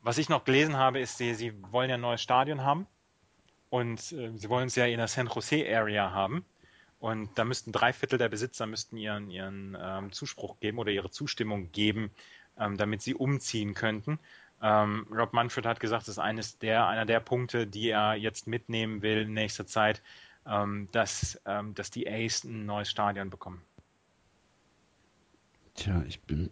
Was 0.00 0.16
ich 0.16 0.28
noch 0.28 0.44
gelesen 0.44 0.76
habe, 0.76 1.00
ist, 1.00 1.18
sie, 1.18 1.34
sie 1.34 1.52
wollen 1.72 1.90
ja 1.90 1.96
ein 1.96 2.00
neues 2.00 2.22
Stadion 2.22 2.62
haben 2.62 2.86
und 3.70 4.12
äh, 4.12 4.32
sie 4.36 4.48
wollen 4.48 4.68
es 4.68 4.76
ja 4.76 4.86
in 4.86 4.98
der 4.98 5.08
San 5.08 5.26
Jose 5.26 5.64
Area 5.68 6.12
haben. 6.12 6.44
Und 7.00 7.30
da 7.36 7.44
müssten 7.44 7.70
drei 7.70 7.92
Viertel 7.92 8.18
der 8.18 8.28
Besitzer 8.28 8.66
müssten 8.66 8.96
ihren, 8.96 9.30
ihren 9.30 9.76
ähm, 9.80 10.12
Zuspruch 10.12 10.58
geben 10.58 10.78
oder 10.78 10.90
ihre 10.90 11.10
Zustimmung 11.10 11.70
geben, 11.70 12.10
ähm, 12.58 12.76
damit 12.76 13.02
sie 13.02 13.14
umziehen 13.14 13.74
könnten. 13.74 14.18
Ähm, 14.60 15.06
Rob 15.12 15.32
Manfred 15.32 15.66
hat 15.66 15.78
gesagt, 15.78 16.02
das 16.02 16.14
ist 16.14 16.18
eines 16.18 16.58
der, 16.58 16.88
einer 16.88 17.06
der 17.06 17.20
Punkte, 17.20 17.66
die 17.66 17.90
er 17.90 18.14
jetzt 18.14 18.48
mitnehmen 18.48 19.02
will 19.02 19.18
in 19.18 19.32
nächster 19.32 19.66
Zeit, 19.66 20.02
ähm, 20.44 20.88
dass, 20.90 21.40
ähm, 21.46 21.74
dass 21.74 21.90
die 21.92 22.08
Ace 22.08 22.44
ein 22.44 22.66
neues 22.66 22.90
Stadion 22.90 23.30
bekommen. 23.30 23.62
Tja, 25.74 26.02
ich 26.08 26.20
bin, 26.22 26.50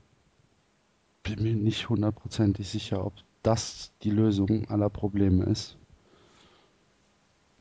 bin 1.25 1.43
mir 1.43 1.57
nicht 1.57 1.89
hundertprozentig 1.89 2.69
sicher, 2.69 3.05
ob 3.05 3.15
das 3.43 3.93
die 4.03 4.11
Lösung 4.11 4.69
aller 4.69 4.91
Probleme 4.91 5.45
ist. 5.47 5.77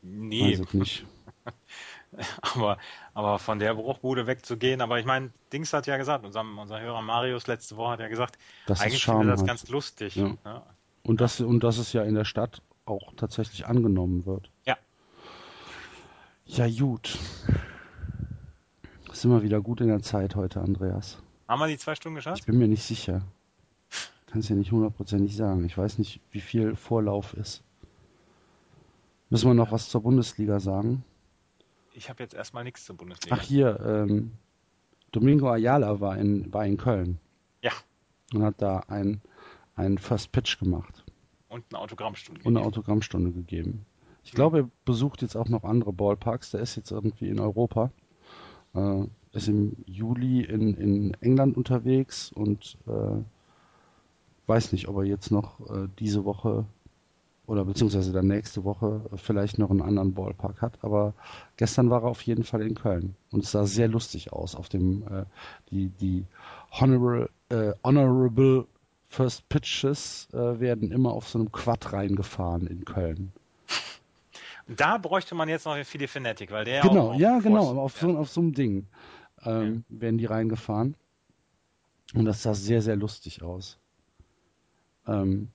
Nee. 0.08 0.52
Weiß 0.52 0.60
ich 0.60 0.74
nicht. 0.74 1.06
aber, 2.54 2.78
aber 3.14 3.38
von 3.38 3.58
der 3.58 3.74
Bruchbude 3.74 4.26
wegzugehen, 4.26 4.80
aber 4.80 4.98
ich 4.98 5.06
meine, 5.06 5.30
Dings 5.52 5.72
hat 5.72 5.86
ja 5.86 5.96
gesagt, 5.96 6.24
unser, 6.24 6.40
unser 6.40 6.80
Hörer 6.80 7.02
Marius 7.02 7.46
letzte 7.46 7.76
Woche 7.76 7.92
hat 7.92 8.00
ja 8.00 8.08
gesagt, 8.08 8.38
Das 8.66 8.78
ist 8.78 8.84
eigentlich 8.84 9.08
er 9.08 9.24
das 9.24 9.44
ganz 9.44 9.68
lustig. 9.68 10.16
Ja. 10.16 10.36
Ja. 10.44 10.66
Und 11.02 11.20
das, 11.20 11.40
und 11.40 11.62
dass 11.62 11.78
es 11.78 11.92
ja 11.92 12.02
in 12.02 12.14
der 12.14 12.24
Stadt 12.24 12.62
auch 12.84 13.12
tatsächlich 13.16 13.66
angenommen 13.66 14.26
wird. 14.26 14.50
Ja. 14.64 14.76
Ja, 16.46 16.68
gut. 16.68 17.18
Sind 19.12 19.30
wir 19.30 19.42
wieder 19.42 19.60
gut 19.60 19.80
in 19.80 19.88
der 19.88 20.02
Zeit 20.02 20.36
heute, 20.36 20.60
Andreas. 20.60 21.18
Haben 21.48 21.60
wir 21.60 21.66
die 21.68 21.78
zwei 21.78 21.94
Stunden 21.94 22.18
Ich 22.18 22.24
geschafft? 22.24 22.46
bin 22.46 22.58
mir 22.58 22.68
nicht 22.68 22.84
sicher. 22.84 23.22
Kann 24.26 24.40
es 24.40 24.48
ja 24.48 24.56
nicht 24.56 24.72
hundertprozentig 24.72 25.36
sagen. 25.36 25.64
Ich 25.64 25.76
weiß 25.76 25.98
nicht, 25.98 26.20
wie 26.30 26.40
viel 26.40 26.76
Vorlauf 26.76 27.34
ist. 27.34 27.62
Müssen 29.30 29.48
wir 29.48 29.54
noch 29.54 29.72
was 29.72 29.88
zur 29.88 30.02
Bundesliga 30.02 30.60
sagen? 30.60 31.04
Ich 31.94 32.08
habe 32.10 32.22
jetzt 32.22 32.34
erstmal 32.34 32.64
nichts 32.64 32.84
zur 32.84 32.96
Bundesliga. 32.96 33.36
Ach 33.38 33.42
hier, 33.42 33.80
ähm, 33.80 34.32
Domingo 35.12 35.48
Ayala 35.50 36.00
war 36.00 36.16
in, 36.18 36.52
war 36.52 36.66
in 36.66 36.76
Köln 36.76 37.18
Ja, 37.62 37.72
und 38.34 38.42
hat 38.42 38.60
da 38.60 38.80
ein, 38.88 39.20
einen 39.74 39.98
First 39.98 40.30
Pitch 40.32 40.58
gemacht 40.58 41.04
und 41.48 41.64
eine 41.70 41.80
Autogrammstunde. 41.80 42.40
und 42.40 42.46
eine 42.46 42.56
gegeben. 42.56 42.66
Autogrammstunde 42.66 43.32
gegeben. 43.32 43.86
Ich 44.24 44.32
glaube, 44.32 44.58
er 44.58 44.70
besucht 44.84 45.22
jetzt 45.22 45.36
auch 45.36 45.48
noch 45.48 45.64
andere 45.64 45.92
Ballparks. 45.92 46.50
Der 46.50 46.60
ist 46.60 46.74
jetzt 46.76 46.90
irgendwie 46.90 47.28
in 47.28 47.38
Europa. 47.38 47.90
Äh, 48.74 49.04
ist 49.32 49.48
im 49.48 49.76
Juli 49.86 50.42
in, 50.42 50.74
in 50.74 51.14
England 51.20 51.56
unterwegs 51.56 52.32
und 52.32 52.76
äh, 52.86 53.22
weiß 54.46 54.72
nicht, 54.72 54.88
ob 54.88 54.96
er 54.96 55.04
jetzt 55.04 55.30
noch 55.30 55.60
äh, 55.70 55.88
diese 55.98 56.24
Woche 56.24 56.64
oder 57.46 57.64
beziehungsweise 57.64 58.12
dann 58.12 58.26
nächste 58.26 58.64
Woche 58.64 59.02
vielleicht 59.16 59.58
noch 59.58 59.70
einen 59.70 59.82
anderen 59.82 60.14
Ballpark 60.14 60.62
hat. 60.62 60.78
Aber 60.82 61.14
gestern 61.56 61.90
war 61.90 62.02
er 62.02 62.08
auf 62.08 62.22
jeden 62.22 62.44
Fall 62.44 62.62
in 62.62 62.74
Köln 62.74 63.14
und 63.30 63.44
es 63.44 63.52
sah 63.52 63.66
sehr 63.66 63.88
lustig 63.88 64.32
aus. 64.32 64.54
Auf 64.54 64.68
dem 64.68 65.02
äh, 65.04 65.24
die 65.70 65.88
die 65.88 66.24
Honorable, 66.72 67.30
äh, 67.50 67.72
Honorable 67.84 68.66
First 69.08 69.48
Pitches 69.48 70.28
äh, 70.32 70.58
werden 70.60 70.90
immer 70.90 71.12
auf 71.12 71.28
so 71.28 71.38
einem 71.38 71.52
Quad 71.52 71.92
reingefahren 71.92 72.66
in 72.66 72.84
Köln. 72.84 73.32
Da 74.68 74.98
bräuchte 74.98 75.36
man 75.36 75.48
jetzt 75.48 75.64
noch 75.64 75.76
den 75.76 75.84
Philly 75.84 76.08
Fanatic, 76.08 76.50
weil 76.50 76.64
der 76.64 76.82
Genau, 76.82 77.12
auch 77.12 77.18
ja, 77.18 77.38
genau, 77.38 77.66
Force- 77.66 77.78
auf 77.78 77.96
so, 77.98 78.18
auf 78.18 78.28
so 78.30 78.40
einem 78.40 78.52
Ding 78.52 78.86
ähm, 79.44 79.84
werden 79.88 80.18
die 80.18 80.26
reingefahren. 80.26 80.96
Und 82.14 82.24
das 82.24 82.42
sah 82.42 82.54
sehr, 82.54 82.82
sehr 82.82 82.96
lustig 82.96 83.42
aus. 83.42 83.78
Ähm, 85.06 85.48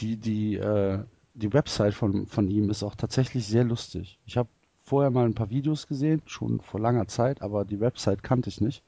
die, 0.00 0.16
die, 0.16 0.56
äh, 0.56 1.02
die 1.34 1.52
Website 1.52 1.94
von, 1.94 2.26
von 2.26 2.48
ihm 2.48 2.70
ist 2.70 2.82
auch 2.82 2.94
tatsächlich 2.94 3.46
sehr 3.46 3.64
lustig. 3.64 4.18
Ich 4.26 4.36
habe 4.36 4.48
vorher 4.82 5.10
mal 5.10 5.26
ein 5.26 5.34
paar 5.34 5.50
Videos 5.50 5.86
gesehen, 5.86 6.22
schon 6.26 6.60
vor 6.60 6.80
langer 6.80 7.08
Zeit, 7.08 7.42
aber 7.42 7.64
die 7.64 7.80
Website 7.80 8.22
kannte 8.22 8.48
ich 8.48 8.60
nicht. 8.60 8.82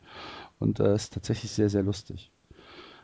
Und 0.58 0.80
äh, 0.80 0.94
ist 0.94 1.12
tatsächlich 1.12 1.50
sehr, 1.50 1.70
sehr 1.70 1.82
lustig. 1.82 2.30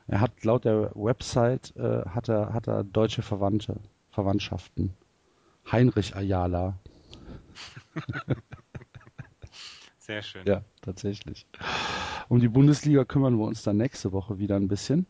Er 0.07 0.21
hat 0.21 0.45
laut 0.45 0.65
der 0.65 0.93
Website 0.95 1.75
äh, 1.77 2.05
hat 2.07 2.29
er, 2.29 2.53
hat 2.53 2.69
er 2.69 2.85
deutsche 2.85 3.23
Verwandte, 3.23 3.81
Verwandtschaften. 4.11 4.95
Heinrich 5.71 6.15
Ayala. 6.15 6.79
Sehr 9.99 10.23
schön. 10.23 10.47
Ja, 10.47 10.63
tatsächlich. 10.83 11.47
Um 12.29 12.39
die 12.41 12.49
Bundesliga 12.49 13.05
kümmern 13.05 13.39
wir 13.39 13.47
uns 13.47 13.63
dann 13.63 13.79
nächste 13.79 14.13
Woche 14.13 14.39
wieder 14.39 14.57
ein 14.57 14.69
bisschen. 14.69 15.07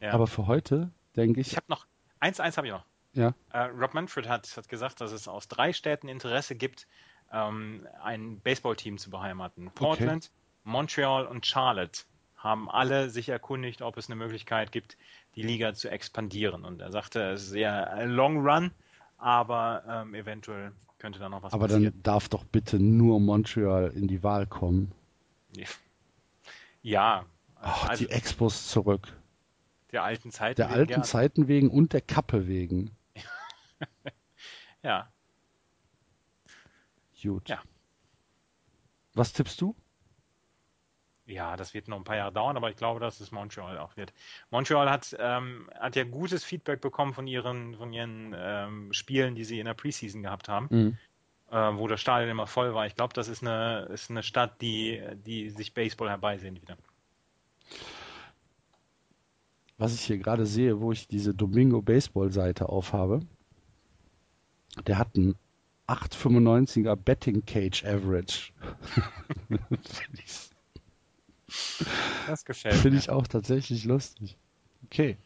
Ja. 0.00 0.12
Aber 0.12 0.28
für 0.28 0.46
heute 0.46 0.92
denke 1.16 1.40
ich, 1.40 1.48
ich 1.48 1.56
habe 1.56 1.66
noch 1.68 1.86
eins, 2.20 2.40
eins 2.40 2.56
habe 2.56 2.66
ich 2.66 2.72
noch. 2.72 2.84
ja, 3.14 3.34
Äh, 3.52 3.64
Rob 3.64 3.94
Manfred 3.94 4.28
hat, 4.28 4.56
hat 4.56 4.68
gesagt, 4.68 5.00
dass 5.00 5.12
es 5.12 5.28
aus 5.28 5.48
drei 5.48 5.72
Städten 5.72 6.08
Interesse 6.08 6.54
gibt, 6.54 6.86
ähm, 7.32 7.86
ein 8.02 8.40
Baseballteam 8.40 8.98
zu 8.98 9.10
beheimaten. 9.10 9.70
Portland, 9.74 10.30
Montreal 10.64 11.26
und 11.26 11.46
Charlotte 11.46 12.02
haben 12.36 12.70
alle 12.70 13.10
sich 13.10 13.28
erkundigt, 13.28 13.82
ob 13.82 13.96
es 13.96 14.08
eine 14.08 14.16
Möglichkeit 14.16 14.70
gibt, 14.72 14.96
die 15.34 15.42
Liga 15.42 15.74
zu 15.74 15.90
expandieren. 15.90 16.64
Und 16.64 16.80
er 16.80 16.92
sagte, 16.92 17.32
es 17.32 17.44
ist 17.48 17.52
eher 17.52 17.92
ein 17.92 18.10
Long 18.10 18.46
Run, 18.46 18.70
aber 19.18 19.82
ähm, 19.88 20.14
eventuell 20.14 20.72
könnte 20.98 21.18
da 21.18 21.28
noch 21.28 21.42
was 21.42 21.52
aber 21.52 21.66
passieren. 21.66 21.92
dann 21.92 22.02
darf 22.02 22.28
doch 22.28 22.44
bitte 22.44 22.78
nur 22.78 23.20
Montreal 23.20 23.90
in 23.94 24.06
die 24.08 24.22
Wahl 24.22 24.46
kommen. 24.46 24.92
Ja, 26.82 27.24
Ach, 27.60 27.88
also 27.88 28.04
die 28.04 28.10
Expos 28.10 28.68
zurück. 28.68 29.12
Der 29.92 30.02
alten 30.04 30.30
Zeit. 30.30 30.58
Der 30.58 30.66
wegen 30.66 30.74
alten 30.74 30.88
gerne. 30.88 31.04
Zeiten 31.04 31.48
wegen 31.48 31.70
und 31.70 31.92
der 31.92 32.00
Kappe 32.00 32.46
wegen. 32.46 32.90
Ja, 34.82 35.10
Gut. 37.22 37.48
Ja. 37.48 37.60
Was 39.14 39.32
tippst 39.32 39.60
du? 39.60 39.74
Ja, 41.26 41.56
das 41.56 41.74
wird 41.74 41.88
noch 41.88 41.98
ein 41.98 42.04
paar 42.04 42.16
Jahre 42.16 42.32
dauern, 42.32 42.56
aber 42.56 42.70
ich 42.70 42.76
glaube, 42.76 43.00
dass 43.00 43.20
es 43.20 43.32
Montreal 43.32 43.76
auch 43.78 43.96
wird. 43.96 44.14
Montreal 44.50 44.88
hat, 44.88 45.14
ähm, 45.18 45.68
hat 45.78 45.96
ja 45.96 46.04
gutes 46.04 46.44
Feedback 46.44 46.80
bekommen 46.80 47.12
von 47.12 47.26
ihren, 47.26 47.76
von 47.76 47.92
ihren 47.92 48.34
ähm, 48.38 48.92
Spielen, 48.92 49.34
die 49.34 49.44
sie 49.44 49.58
in 49.58 49.66
der 49.66 49.74
Preseason 49.74 50.22
gehabt 50.22 50.48
haben, 50.48 50.68
Mhm. 50.70 50.98
äh, 51.50 51.76
wo 51.76 51.86
das 51.86 52.00
Stadion 52.00 52.30
immer 52.30 52.46
voll 52.46 52.72
war. 52.72 52.86
Ich 52.86 52.94
glaube, 52.94 53.12
das 53.12 53.28
ist 53.28 53.42
eine, 53.42 53.88
ist 53.92 54.10
eine 54.10 54.22
Stadt, 54.22 54.62
die, 54.62 55.02
die 55.26 55.50
sich 55.50 55.74
Baseball 55.74 56.08
herbeisehnt 56.08 56.62
wieder. 56.62 56.78
Was 59.78 59.94
ich 59.94 60.00
hier 60.00 60.18
gerade 60.18 60.44
sehe, 60.44 60.80
wo 60.80 60.92
ich 60.92 61.06
diese 61.06 61.32
Domingo 61.32 61.80
Baseball 61.80 62.32
Seite 62.32 62.68
aufhabe, 62.68 63.20
der 64.86 64.98
hat 64.98 65.16
einen 65.16 65.36
8,95er 65.86 66.96
Betting 66.96 67.44
Cage 67.46 67.84
Average. 67.84 68.52
Das 72.26 72.44
gefällt 72.44 72.74
Finde 72.74 72.98
ich 72.98 73.08
auch 73.08 73.26
tatsächlich 73.26 73.86
lustig. 73.86 74.36
Okay. 74.84 75.16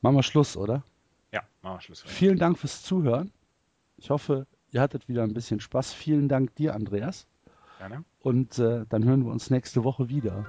Machen 0.00 0.16
wir 0.16 0.22
Schluss, 0.24 0.56
oder? 0.56 0.82
Ja, 1.32 1.42
machen 1.62 1.76
wir 1.76 1.80
Schluss. 1.82 2.02
Vielen 2.04 2.36
Dank 2.36 2.58
fürs 2.58 2.82
Zuhören. 2.82 3.30
Ich 3.96 4.10
hoffe, 4.10 4.46
ihr 4.72 4.80
hattet 4.80 5.08
wieder 5.08 5.22
ein 5.22 5.34
bisschen 5.34 5.60
Spaß. 5.60 5.92
Vielen 5.92 6.28
Dank 6.28 6.56
dir, 6.56 6.74
Andreas. 6.74 7.28
Gerne. 7.78 8.04
Und 8.20 8.58
äh, 8.58 8.84
dann 8.88 9.04
hören 9.04 9.24
wir 9.24 9.30
uns 9.30 9.50
nächste 9.50 9.84
Woche 9.84 10.08
wieder. 10.08 10.46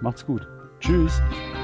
Macht's 0.00 0.24
gut. 0.24 0.48
Tschüss. 0.80 1.20